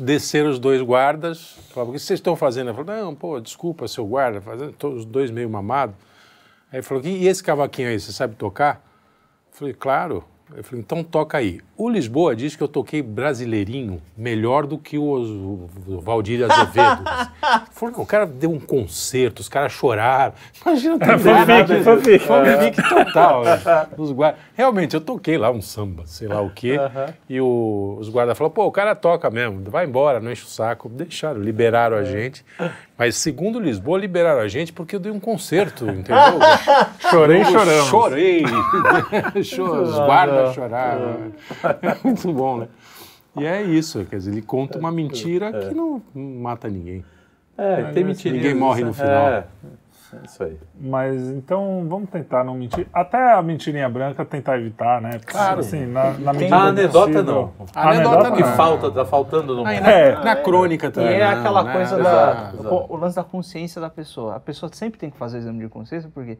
Desceram 0.00 0.50
os 0.50 0.58
dois 0.58 0.82
guardas, 0.82 1.56
falaram, 1.72 1.90
o 1.90 1.94
que 1.94 2.00
vocês 2.00 2.18
estão 2.18 2.36
fazendo? 2.36 2.68
Eu 2.68 2.74
falei, 2.74 3.00
não, 3.02 3.14
pô, 3.14 3.40
desculpa, 3.40 3.88
seu 3.88 4.04
guarda, 4.06 4.40
fazendo, 4.40 4.74
os 4.88 5.06
dois 5.06 5.30
meio 5.30 5.48
mamados. 5.48 5.94
Aí 6.70 6.78
ele 6.78 6.82
falou, 6.82 7.02
e 7.04 7.26
esse 7.26 7.42
cavaquinho 7.42 7.88
aí, 7.88 7.98
você 7.98 8.12
sabe 8.12 8.34
tocar? 8.34 8.84
Eu 9.52 9.58
falei, 9.58 9.74
claro. 9.74 10.24
Eu 10.54 10.62
falei, 10.64 10.80
então 10.80 11.02
toca 11.02 11.38
aí. 11.38 11.60
O 11.82 11.88
Lisboa 11.88 12.36
diz 12.36 12.54
que 12.54 12.62
eu 12.62 12.68
toquei 12.68 13.00
brasileirinho 13.00 14.02
melhor 14.14 14.66
do 14.66 14.76
que 14.76 14.98
o, 14.98 15.02
o, 15.02 15.70
o 15.88 16.00
Valdir 16.02 16.44
Azevedo. 16.44 17.02
Falou, 17.72 17.94
não, 17.96 18.02
o 18.02 18.06
cara 18.06 18.26
deu 18.26 18.50
um 18.50 18.60
concerto, 18.60 19.40
os 19.40 19.48
caras 19.48 19.72
choraram. 19.72 20.34
Imagina, 20.60 20.92
não 20.92 20.98
teve 20.98 21.18
fanfic, 21.22 21.46
nada- 21.48 21.82
fanfic. 21.82 22.18
fanfic 22.26 22.88
total. 22.88 23.44
né? 23.44 23.86
Os 23.96 24.12
guardas, 24.12 24.38
realmente, 24.54 24.94
eu 24.94 25.00
toquei 25.00 25.38
lá 25.38 25.50
um 25.50 25.62
samba, 25.62 26.02
sei 26.04 26.28
lá 26.28 26.42
o 26.42 26.50
quê, 26.50 26.76
e 27.26 27.40
o- 27.40 27.96
os 27.98 28.10
guardas 28.10 28.36
falaram, 28.36 28.52
pô, 28.52 28.66
o 28.66 28.72
cara 28.72 28.94
toca 28.94 29.30
mesmo, 29.30 29.62
vai 29.70 29.86
embora, 29.86 30.20
não 30.20 30.30
enche 30.30 30.44
o 30.44 30.48
saco. 30.48 30.86
Deixaram, 30.86 31.40
liberaram 31.40 31.96
a 31.96 32.04
gente. 32.04 32.44
Mas 32.98 33.16
segundo 33.16 33.58
Lisboa, 33.58 33.98
liberaram 33.98 34.40
a 34.42 34.48
gente 34.48 34.70
porque 34.74 34.94
eu 34.94 35.00
dei 35.00 35.10
um 35.10 35.18
concerto, 35.18 35.86
entendeu? 35.86 36.38
Chorei, 37.10 37.42
choramos. 37.46 37.86
Chorei. 37.88 38.44
Cho- 39.42 39.64
Os 39.80 39.94
guardas 39.94 40.54
choraram. 40.54 41.32
É 41.82 41.96
muito 42.04 42.32
bom, 42.32 42.58
né? 42.58 42.68
E 43.38 43.46
é 43.46 43.62
isso, 43.62 44.04
quer 44.06 44.16
dizer, 44.16 44.32
ele 44.32 44.42
conta 44.42 44.78
uma 44.78 44.90
mentira 44.90 45.52
que 45.52 45.74
não 45.74 46.02
mata 46.14 46.68
ninguém. 46.68 47.04
É, 47.56 47.84
tem 47.92 48.02
mentirinha. 48.04 48.42
Ninguém 48.42 48.54
morre 48.58 48.82
no 48.82 48.92
final. 48.92 49.28
É, 49.28 49.44
é 50.14 50.24
isso 50.24 50.42
aí. 50.42 50.56
Mas 50.80 51.28
então 51.28 51.86
vamos 51.88 52.10
tentar 52.10 52.42
não 52.42 52.54
mentir. 52.54 52.88
Até 52.92 53.34
a 53.34 53.40
mentirinha 53.42 53.88
branca 53.88 54.24
tentar 54.24 54.58
evitar, 54.58 55.00
né? 55.00 55.10
Porque, 55.18 55.30
Claro. 55.32 55.60
Assim, 55.60 55.86
na, 55.86 56.12
na 56.14 56.32
medida 56.32 56.56
A 56.56 56.62
anedota 56.64 57.06
possível- 57.12 57.22
não. 57.24 57.52
A 57.74 57.90
anedota 57.90 58.14
anedota 58.16 58.36
que 58.36 58.42
não. 58.42 58.56
falta, 58.56 58.90
tá 58.90 59.04
faltando 59.04 59.54
no 59.54 59.64
mundo. 59.64 59.66
na, 59.80 59.90
É. 59.90 60.24
na 60.24 60.36
crônica 60.36 60.86
E 60.86 60.90
também. 60.90 61.14
é 61.14 61.30
não, 61.32 61.38
aquela 61.38 61.62
né? 61.64 61.72
coisa 61.72 62.00
Exato, 62.00 62.56
da. 62.56 62.60
exato. 62.60 62.74
O, 62.74 62.94
o 62.94 62.96
lance 62.96 63.14
da 63.16 63.24
consciência 63.24 63.80
da 63.80 63.90
pessoa. 63.90 64.34
A 64.36 64.40
pessoa 64.40 64.70
sempre 64.72 64.98
tem 64.98 65.10
que 65.10 65.16
fazer 65.18 65.36
o 65.36 65.40
exame 65.40 65.60
de 65.60 65.68
consciência, 65.68 66.10
porque 66.12 66.36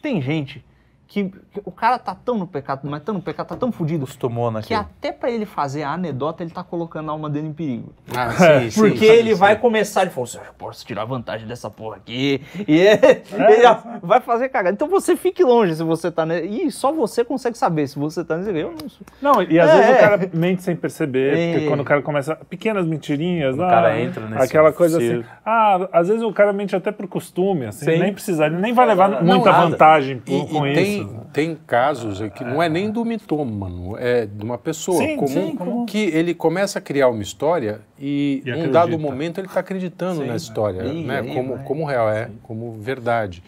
tem 0.00 0.22
gente 0.22 0.64
que, 1.10 1.24
que 1.24 1.60
o 1.64 1.72
cara 1.72 1.98
tá 1.98 2.14
tão 2.14 2.38
no 2.38 2.46
pecado, 2.46 2.82
mas 2.88 3.02
tão 3.02 3.14
no 3.16 3.20
pecado, 3.20 3.48
tá 3.48 3.56
tão 3.56 3.72
fudido, 3.72 4.04
Acostumou 4.04 4.46
que 4.48 4.54
naquilo. 4.54 4.78
até 4.80 5.10
pra 5.10 5.28
ele 5.28 5.44
fazer 5.44 5.82
a 5.82 5.90
anedota, 5.94 6.44
ele 6.44 6.52
tá 6.52 6.62
colocando 6.62 7.08
a 7.08 7.12
alma 7.12 7.28
dele 7.28 7.48
em 7.48 7.52
perigo. 7.52 7.92
Ah, 8.16 8.30
sim, 8.30 8.70
sim, 8.70 8.80
Porque 8.80 8.98
sim, 9.06 9.12
ele 9.12 9.30
sim. 9.34 9.40
vai 9.40 9.56
começar, 9.56 10.02
ele 10.02 10.10
falou 10.10 10.22
assim, 10.24 10.38
eu 10.38 10.54
posso 10.56 10.86
tirar 10.86 11.04
vantagem 11.04 11.48
dessa 11.48 11.68
porra 11.68 11.96
aqui, 11.96 12.40
e 12.68 12.78
ele 13.34 13.60
já 13.60 13.98
vai 14.00 14.20
fazer 14.20 14.48
cagada. 14.50 14.72
Então 14.72 14.86
você 14.86 15.16
fique 15.16 15.42
longe 15.42 15.74
se 15.74 15.82
você 15.82 16.12
tá... 16.12 16.24
Ne... 16.24 16.42
E 16.42 16.70
só 16.70 16.92
você 16.92 17.24
consegue 17.24 17.58
saber 17.58 17.88
se 17.88 17.98
você 17.98 18.24
tá 18.24 18.36
nesse... 18.36 18.56
Eu 18.56 18.70
não 18.80 18.88
sou... 18.88 19.04
Não, 19.20 19.42
e 19.42 19.58
às 19.58 19.68
É, 19.68 19.76
vezes 19.76 19.90
é. 19.90 19.94
o 19.94 19.98
cara 19.98 20.30
mente 20.32 20.62
sem 20.62 20.76
perceber, 20.76 21.36
É. 21.36 21.52
porque 21.54 21.66
quando 21.66 21.80
o 21.80 21.84
cara 21.84 22.02
começa. 22.02 22.36
Pequenas 22.48 22.86
mentirinhas, 22.86 23.58
O 23.58 23.62
ah, 23.64 23.68
cara 23.68 24.00
entra 24.00 24.26
nesse 24.28 24.44
aquela 24.44 24.72
coisa 24.72 24.98
assim. 24.98 25.24
Ah, 25.44 25.88
às 25.92 26.06
vezes 26.06 26.22
o 26.22 26.32
cara 26.32 26.52
mente 26.52 26.76
até 26.76 26.92
por 26.92 27.08
costume, 27.08 27.66
assim, 27.66 27.84
Sim. 27.84 27.98
nem 27.98 28.12
precisa, 28.12 28.46
ele 28.46 28.56
nem 28.58 28.72
vai 28.72 28.86
levar 28.86 29.08
Não, 29.08 29.22
muita 29.24 29.50
nada. 29.50 29.66
vantagem 29.66 30.22
E, 30.24 30.30
com, 30.30 30.46
com 30.46 30.66
e 30.66 30.72
isso. 30.72 30.80
tem, 30.80 30.99
tem 31.32 31.54
casos 31.66 32.20
que 32.34 32.42
não 32.44 32.62
é 32.62 32.68
nem 32.68 32.90
do 32.90 33.04
mitômano, 33.04 33.96
é 33.98 34.26
de 34.26 34.44
uma 34.44 34.58
pessoa 34.58 34.98
Sim, 34.98 35.16
comum, 35.16 35.28
sim, 35.28 35.56
comum. 35.56 35.86
que 35.86 35.98
ele 35.98 36.34
começa 36.34 36.78
a 36.78 36.82
criar 36.82 37.08
uma 37.08 37.22
história 37.22 37.80
e, 37.98 38.42
E 38.44 38.50
num 38.52 38.70
dado 38.70 38.98
momento 38.98 39.38
ele 39.38 39.46
está 39.46 39.60
acreditando 39.60 40.20
Sim. 40.22 40.26
na 40.28 40.36
história, 40.36 40.82
Ih, 40.84 41.04
né? 41.04 41.20
aí 41.20 41.34
como, 41.34 41.54
vai. 41.56 41.64
como 41.64 41.84
real 41.84 42.08
é, 42.10 42.30
como 42.42 42.72
verdade. 42.72 43.42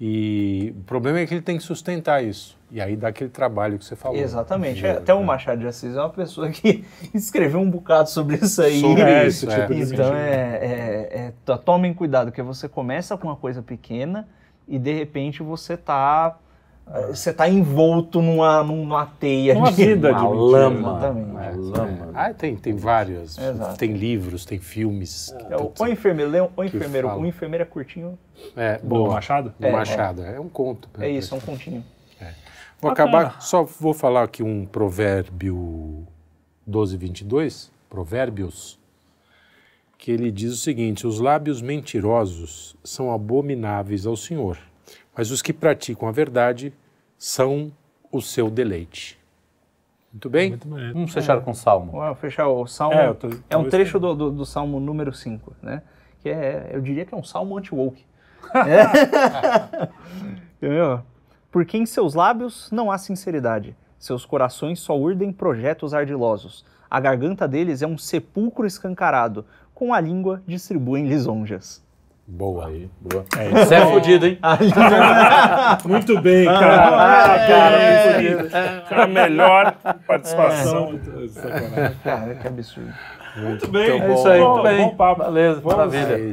E 0.00 0.74
o 0.76 0.82
problema 0.84 1.20
é 1.20 1.26
que 1.26 1.32
ele 1.34 1.40
tem 1.40 1.56
que 1.56 1.62
sustentar 1.62 2.22
isso. 2.22 2.58
E 2.70 2.80
aí 2.80 2.96
dá 2.96 3.08
aquele 3.08 3.30
trabalho 3.30 3.78
que 3.78 3.84
você 3.84 3.94
falou. 3.94 4.18
Exatamente. 4.18 4.84
É, 4.84 4.90
até 4.92 5.14
o 5.14 5.22
Machado 5.22 5.60
de 5.60 5.66
Assis 5.68 5.94
é 5.94 6.00
uma 6.00 6.10
pessoa 6.10 6.50
que 6.50 6.84
escreveu 7.14 7.60
um 7.60 7.70
bocado 7.70 8.10
sobre 8.10 8.36
isso 8.36 8.60
aí. 8.60 8.80
Sobre 8.80 9.02
É, 9.02 9.26
isso, 9.28 9.48
é. 9.48 9.60
tipo 9.60 9.72
de 9.74 9.94
Então 9.94 10.12
é, 10.14 10.32
é, 10.32 11.08
é, 11.26 11.32
to- 11.44 11.56
tomem 11.58 11.94
cuidado, 11.94 12.26
porque 12.26 12.42
você 12.42 12.68
começa 12.68 13.16
com 13.16 13.28
uma 13.28 13.36
coisa 13.36 13.62
pequena 13.62 14.26
e 14.66 14.78
de 14.80 14.92
repente 14.92 15.42
você 15.44 15.76
tá 15.76 16.36
eh, 16.36 16.43
você 17.08 17.32
tá 17.32 17.48
envolto 17.48 18.20
numa, 18.22 18.62
numa 18.62 19.06
teia 19.06 19.54
Numa 19.54 19.70
de 19.72 19.84
vida 19.84 20.12
de 20.12 20.20
Uma 20.20 20.30
mentira. 20.30 20.46
lama. 20.68 20.90
Exatamente. 20.90 21.30
Uma 21.30 21.44
É, 21.44 21.50
lama. 21.78 22.10
Ah, 22.14 22.34
tem, 22.34 22.56
tem 22.56 22.76
vários. 22.76 23.38
Exato. 23.38 23.76
Tem 23.78 23.92
livros, 23.94 24.44
tem 24.44 24.58
filmes. 24.58 25.34
É, 25.50 25.56
o, 25.56 25.72
o 25.78 25.86
enfermeiro, 25.88 26.30
lê 26.30 26.40
um- 26.42 26.48
o 26.56 26.62
enfermeiro, 26.64 27.08
o 27.08 27.26
enfermeiro 27.26 27.62
é 27.62 27.66
curtinho, 27.66 28.18
É, 28.56 28.78
Do. 28.82 29.06
Machado? 29.08 29.54
Do 29.58 29.66
É, 29.66 29.72
Machado. 29.72 30.22
É, 30.22 30.38
um 30.38 30.48
conto. 30.48 30.88
é 31.00 31.08
isso, 31.08 31.34
é 31.34 31.38
um 31.38 31.40
continho. 31.40 31.82
Vou 32.80 32.90
Bacana. 32.90 33.18
acabar, 33.18 33.40
só 33.42 33.62
vou 33.64 33.94
falar 33.94 34.24
aqui 34.24 34.42
um 34.42 34.66
provérbio 34.66 36.06
12, 36.66 36.96
22, 36.98 37.72
provérbios, 37.88 38.78
que 39.96 40.10
ele 40.10 40.30
diz 40.30 40.52
o 40.52 40.56
seguinte, 40.56 41.06
os 41.06 41.18
lábios 41.18 41.62
mentirosos 41.62 42.76
são 42.84 43.10
abomináveis 43.10 44.04
ao 44.04 44.16
Senhor, 44.16 44.58
mas 45.16 45.30
os 45.30 45.40
que 45.42 45.52
praticam 45.52 46.08
a 46.08 46.12
verdade 46.12 46.72
são 47.18 47.72
o 48.10 48.20
seu 48.20 48.50
deleite. 48.50 49.18
Muito 50.12 50.30
bem? 50.30 50.50
Muito. 50.50 50.68
Vamos 50.94 51.12
fechar 51.12 51.40
com 51.40 51.50
o 51.50 51.54
Salmo. 51.54 51.92
Vamos 51.92 52.18
fechar 52.20 52.46
o 52.48 52.66
Salmo. 52.66 52.94
É, 52.96 53.06
É, 53.08 53.14
tô- 53.14 53.26
um 53.28 53.40
talvez 53.48 53.70
trecho 53.70 53.98
do, 53.98 54.14
do, 54.14 54.30
do 54.30 54.46
Salmo 54.46 54.78
número 54.78 55.12
5, 55.12 55.54
né? 55.60 55.82
Que 56.20 56.28
é, 56.28 56.70
eu 56.72 56.80
diria 56.80 57.04
que 57.04 57.12
é 57.14 57.16
um 57.16 57.24
Salmo 57.24 57.56
anti-woke. 57.58 58.04
É. 58.54 59.88
Entendeu? 60.56 61.00
Porque 61.50 61.76
em 61.76 61.86
seus 61.86 62.14
lábios 62.14 62.70
não 62.70 62.90
há 62.90 62.98
sinceridade. 62.98 63.76
Seus 63.98 64.24
corações 64.24 64.80
só 64.80 64.98
urdem 64.98 65.32
projetos 65.32 65.94
ardilosos. 65.94 66.64
A 66.90 67.00
garganta 67.00 67.48
deles 67.48 67.82
é 67.82 67.86
um 67.86 67.96
sepulcro 67.98 68.66
escancarado. 68.66 69.44
Com 69.74 69.92
a 69.92 70.00
língua 70.00 70.42
distribuem 70.46 71.08
lisonjas. 71.08 71.82
Boa. 72.26 72.68
Aí, 72.68 72.90
boa. 73.00 73.24
Você 73.52 73.74
é 73.74 73.86
fudido, 73.86 74.26
hein? 74.26 74.38
Língua... 74.60 75.78
Muito 75.84 76.20
bem, 76.22 76.46
cara. 76.46 76.88
Ah, 76.88 77.46
cara, 77.46 77.76
é, 77.76 78.14
bonito. 78.14 78.50
Foi 78.88 79.02
a 79.02 79.06
melhor 79.06 79.74
participação. 80.06 80.98
Sacanagem. 81.28 81.96
Cara, 82.02 82.34
que 82.34 82.48
absurdo. 82.48 82.94
Muito 83.36 83.68
bem. 83.68 84.00
É 84.00 84.14
isso 84.14 84.28
aí, 84.28 84.40
Bom, 84.40 84.52
muito 84.52 84.62
bem. 84.62 84.78
Bom 84.84 84.94
papo. 84.96 85.24
Beleza, 85.24 85.60
Vamos. 85.60 85.76
maravilha. 85.92 86.30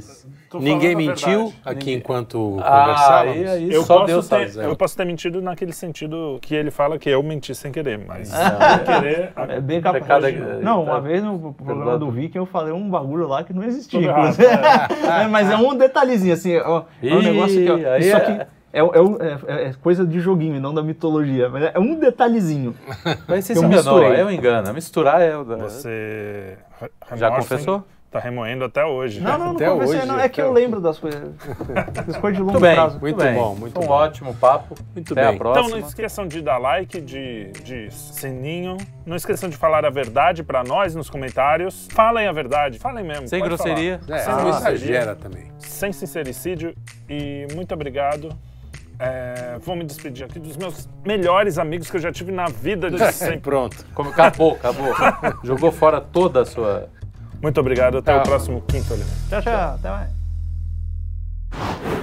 É 0.54 0.58
Ninguém 0.60 0.96
mentiu 0.98 1.46
verdade. 1.46 1.62
aqui 1.64 1.78
Ninguém. 1.80 1.96
enquanto 1.96 2.58
Ah, 2.62 2.80
conversávamos? 2.82 3.38
aí, 3.38 3.48
aí 3.48 3.74
Eu 3.74 3.84
só 3.84 3.94
posso, 4.00 4.08
Deus 4.08 4.28
ter, 4.28 4.50
sabe. 4.50 4.68
eu 4.68 4.76
posso 4.76 4.98
ter 4.98 5.06
mentido 5.06 5.42
naquele 5.42 5.72
sentido 5.72 6.38
que 6.42 6.54
ele 6.54 6.70
fala 6.70 7.00
que 7.00 7.10
eu 7.10 7.24
menti 7.24 7.56
sem 7.56 7.72
querer, 7.72 7.98
mas 8.06 8.28
sem 8.28 8.40
querer. 8.86 9.32
É 9.48 9.62
bem 9.62 9.80
capaz. 9.80 10.04
Pecado 10.04 10.28
é- 10.28 10.60
Não, 10.62 10.84
tá- 10.84 10.92
uma 10.92 11.00
vez 11.00 11.24
no 11.24 11.54
programa 11.54 11.98
do 11.98 12.12
Viking 12.12 12.38
eu 12.38 12.46
falei 12.46 12.74
um 12.74 12.90
bagulho 12.90 13.28
lá 13.30 13.44
que 13.46 13.54
não 13.54 13.64
existia. 13.64 14.02
Errado, 14.02 14.20
inclusive. 14.34 14.48
É, 15.24 15.28
mas 15.28 15.50
é 15.50 15.56
um 15.56 15.74
detalhezinho, 15.76 16.34
assim, 16.34 16.58
ó, 16.58 16.84
é 17.02 17.14
um 17.16 17.22
negócio 17.22 17.56
que. 17.58 17.72
ó, 17.72 17.94
aí 17.94 18.02
isso 18.02 18.12
é- 18.12 18.18
aqui 18.18 18.32
é, 18.74 18.80
é 18.80 18.82
é- 18.82 18.84
é- 18.84 19.70
é 19.70 19.74
coisa 19.82 20.06
de 20.06 20.20
joguinho 20.20 20.60
não 20.60 20.74
da 20.74 20.84
mitologia. 20.84 21.48
Mas 21.50 21.64
é 21.74 21.80
um 21.80 21.96
detalhezinho. 21.98 22.76
Mas 23.28 23.46
você 23.46 23.58
Eu 23.58 23.64
misturei. 23.70 24.20
é 24.20 24.26
um 24.26 24.30
engano. 24.32 24.74
Misturar 24.74 25.22
é 25.22 25.36
o 25.38 25.44
da... 25.46 25.56
Você. 25.56 26.58
Já 27.16 27.32
confessou? 27.32 27.76
hein? 27.78 27.84
Tá 28.12 28.20
remoendo 28.20 28.66
até 28.66 28.84
hoje. 28.86 29.22
Não, 29.22 29.38
não, 29.38 29.46
não 29.46 29.56
Até 29.56 29.70
confessei, 29.70 30.00
hoje, 30.00 30.06
não. 30.06 30.20
É 30.20 30.28
que 30.28 30.42
eu 30.42 30.48
hoje. 30.52 30.54
lembro 30.62 30.82
das 30.82 31.00
coisas. 31.00 31.22
Das 32.06 32.18
coisas 32.18 32.36
de 32.38 32.44
longo 32.44 32.52
Muito 32.52 32.60
bem, 32.60 32.76
prazo. 32.76 33.00
Muito 33.00 33.16
bem. 33.16 33.34
bom, 33.34 33.56
muito 33.56 33.80
um 33.80 33.88
bom. 33.88 33.94
ótimo 33.94 34.34
papo. 34.36 34.76
Muito 34.94 35.14
Até 35.14 35.28
bem. 35.28 35.36
a 35.36 35.38
próxima. 35.38 35.66
Então 35.68 35.80
não 35.80 35.88
esqueçam 35.88 36.28
de 36.28 36.42
dar 36.42 36.58
like, 36.58 37.00
de, 37.00 37.52
de 37.64 37.90
sininho. 37.90 38.76
Não 39.06 39.16
esqueçam 39.16 39.50
de 39.50 39.56
falar 39.56 39.86
a 39.86 39.90
verdade 39.90 40.44
pra 40.44 40.62
nós 40.62 40.94
nos 40.94 41.10
comentários. 41.10 41.88
Falem 41.94 42.28
a 42.28 42.34
verdade, 42.34 42.80
falem 42.80 43.06
mesmo. 43.06 43.30
Sem 43.30 43.42
grosseria. 43.42 44.02
É, 44.10 44.18
Sem 44.18 44.34
não 44.34 44.42
grosseria, 44.44 44.74
exagera 44.76 45.16
também. 45.16 45.50
Sem 45.60 45.94
sincericídio. 45.94 46.76
E 47.10 47.48
muito 47.56 47.74
obrigado. 47.74 48.28
É, 49.04 49.58
vou 49.60 49.76
me 49.76 49.84
despedir 49.84 50.26
aqui 50.26 50.40
dos 50.40 50.56
meus 50.56 50.88
melhores 51.04 51.58
amigos 51.58 51.90
que 51.90 51.98
eu 51.98 52.02
já 52.02 52.12
tive 52.12 52.32
na 52.32 52.46
vida 52.46 52.92
de 52.92 52.98
é, 53.02 53.12
sempre. 53.12 53.40
Pronto. 53.40 53.84
Como, 53.96 54.12
acabou, 54.12 54.54
acabou. 54.54 54.94
Jogou 55.44 55.72
fora 55.72 56.00
toda 56.00 56.42
a 56.42 56.46
sua. 56.46 56.88
Muito 57.42 57.60
obrigado. 57.60 57.98
Até 57.98 58.14
tchau. 58.14 58.22
o 58.22 58.24
próximo 58.24 58.62
quinto 58.62 58.94
ali. 58.94 59.04
Tchau, 59.28 59.42
tchau. 59.42 59.74
Até 59.74 59.90
mais. 59.90 62.01